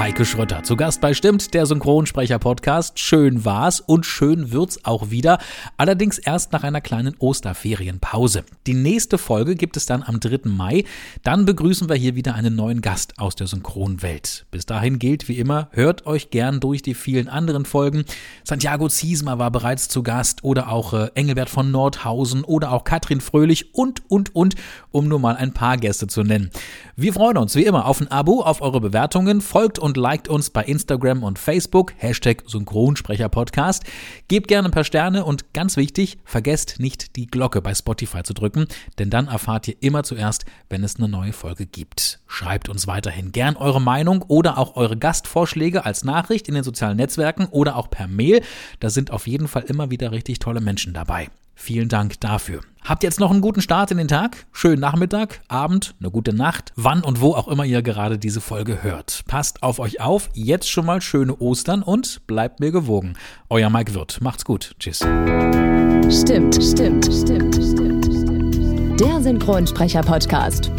Heike 0.01 0.25
Schröter 0.25 0.63
zu 0.63 0.75
Gast 0.75 0.99
bei 0.99 1.13
Stimmt, 1.13 1.53
der 1.53 1.67
Synchronsprecher-Podcast. 1.67 2.97
Schön 2.97 3.45
war's 3.45 3.79
und 3.79 4.03
schön 4.03 4.51
wird's 4.51 4.83
auch 4.83 5.11
wieder. 5.11 5.37
Allerdings 5.77 6.17
erst 6.17 6.53
nach 6.53 6.63
einer 6.63 6.81
kleinen 6.81 7.15
Osterferienpause. 7.19 8.43
Die 8.65 8.73
nächste 8.73 9.19
Folge 9.19 9.53
gibt 9.53 9.77
es 9.77 9.85
dann 9.85 10.01
am 10.01 10.19
3. 10.19 10.49
Mai. 10.49 10.85
Dann 11.21 11.45
begrüßen 11.45 11.87
wir 11.87 11.95
hier 11.97 12.15
wieder 12.15 12.33
einen 12.33 12.55
neuen 12.55 12.81
Gast 12.81 13.19
aus 13.19 13.35
der 13.35 13.45
Synchronwelt. 13.45 14.47
Bis 14.49 14.65
dahin 14.65 14.97
gilt 14.97 15.27
wie 15.27 15.37
immer, 15.37 15.69
hört 15.69 16.07
euch 16.07 16.31
gern 16.31 16.59
durch 16.59 16.81
die 16.81 16.95
vielen 16.95 17.29
anderen 17.29 17.65
Folgen. 17.65 18.03
Santiago 18.43 18.89
Ziesmer 18.89 19.37
war 19.37 19.51
bereits 19.51 19.87
zu 19.87 20.01
Gast 20.01 20.43
oder 20.43 20.71
auch 20.71 20.93
äh, 20.93 21.11
Engelbert 21.13 21.51
von 21.51 21.69
Nordhausen 21.69 22.43
oder 22.43 22.71
auch 22.71 22.85
Katrin 22.85 23.21
Fröhlich 23.21 23.75
und, 23.75 24.01
und, 24.09 24.33
und, 24.35 24.55
um 24.91 25.07
nur 25.07 25.19
mal 25.19 25.35
ein 25.35 25.53
paar 25.53 25.77
Gäste 25.77 26.07
zu 26.07 26.23
nennen. 26.23 26.51
Wir 26.95 27.13
freuen 27.13 27.37
uns 27.37 27.55
wie 27.55 27.65
immer 27.65 27.85
auf 27.85 28.01
ein 28.01 28.09
Abo, 28.09 28.41
auf 28.41 28.61
eure 28.61 28.81
Bewertungen. 28.81 29.41
Folgt 29.41 29.79
und 29.79 29.97
liked 29.97 30.27
uns 30.27 30.49
bei 30.49 30.63
Instagram 30.63 31.23
und 31.23 31.39
Facebook. 31.39 31.93
Hashtag 31.97 32.43
Synchronsprecher-Podcast. 32.47 33.83
Gebt 34.27 34.47
gerne 34.47 34.69
ein 34.69 34.71
paar 34.71 34.83
Sterne 34.83 35.25
und 35.25 35.53
ganz 35.53 35.77
wichtig, 35.77 36.17
vergesst 36.25 36.79
nicht 36.79 37.15
die 37.15 37.27
Glocke 37.27 37.61
bei 37.61 37.73
Spotify 37.73 38.23
zu 38.23 38.33
drücken, 38.33 38.67
denn 38.99 39.09
dann 39.09 39.27
erfahrt 39.27 39.67
ihr 39.67 39.75
immer 39.79 40.03
zuerst, 40.03 40.45
wenn 40.69 40.83
es 40.83 40.97
eine 40.97 41.07
neue 41.07 41.33
Folge 41.33 41.65
gibt. 41.65 42.19
Schreibt 42.27 42.69
uns 42.69 42.87
weiterhin 42.87 43.31
gern 43.31 43.55
eure 43.55 43.81
Meinung 43.81 44.23
oder 44.27 44.57
auch 44.57 44.75
eure 44.75 44.97
Gastvorschläge 44.97 45.85
als 45.85 46.03
Nachricht 46.03 46.47
in 46.47 46.53
den 46.53 46.63
sozialen 46.63 46.97
Netzwerken 46.97 47.45
oder 47.47 47.75
auch 47.75 47.89
per 47.89 48.07
Mail. 48.07 48.41
Da 48.79 48.89
sind 48.89 49.11
auf 49.11 49.27
jeden 49.27 49.47
Fall 49.47 49.63
immer 49.63 49.91
wieder 49.91 50.11
richtig 50.11 50.39
tolle 50.39 50.61
Menschen 50.61 50.93
dabei. 50.93 51.29
Vielen 51.53 51.89
Dank 51.89 52.19
dafür. 52.19 52.61
Habt 52.83 53.03
jetzt 53.03 53.19
noch 53.19 53.29
einen 53.29 53.41
guten 53.41 53.61
Start 53.61 53.91
in 53.91 53.97
den 53.97 54.07
Tag, 54.07 54.47
schönen 54.51 54.81
Nachmittag, 54.81 55.41
Abend, 55.47 55.93
eine 55.99 56.09
gute 56.09 56.33
Nacht, 56.33 56.73
wann 56.75 57.03
und 57.03 57.21
wo 57.21 57.33
auch 57.33 57.47
immer 57.47 57.63
ihr 57.63 57.83
gerade 57.83 58.17
diese 58.17 58.41
Folge 58.41 58.81
hört. 58.81 59.23
Passt 59.27 59.61
auf 59.61 59.77
euch 59.79 60.01
auf, 60.01 60.29
jetzt 60.33 60.69
schon 60.69 60.87
mal 60.87 61.01
schöne 61.01 61.35
Ostern 61.37 61.83
und 61.83 62.25
bleibt 62.25 62.59
mir 62.59 62.71
gewogen. 62.71 63.13
Euer 63.49 63.69
Mike 63.69 63.93
Wirth. 63.93 64.19
Macht's 64.21 64.45
gut. 64.45 64.75
Tschüss. 64.79 64.99
Stimmt, 64.99 66.55
stimmt, 66.55 67.05
stimmt, 67.05 67.55
stimmt, 67.55 68.05
stimmt. 68.05 68.99
Der 68.99 69.21
Synchronsprecher-Podcast. 69.21 70.71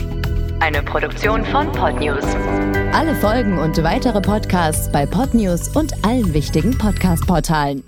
Eine 0.61 0.83
Produktion 0.83 1.45
von 1.47 1.71
Podnews. 1.73 2.25
Alle 2.93 3.15
Folgen 3.17 3.59
und 3.59 3.83
weitere 3.83 4.21
Podcasts 4.21 4.91
bei 4.93 5.07
Podnews 5.07 5.69
und 5.75 5.93
allen 6.05 6.35
wichtigen 6.35 6.77
Podcast-Portalen. 6.77 7.83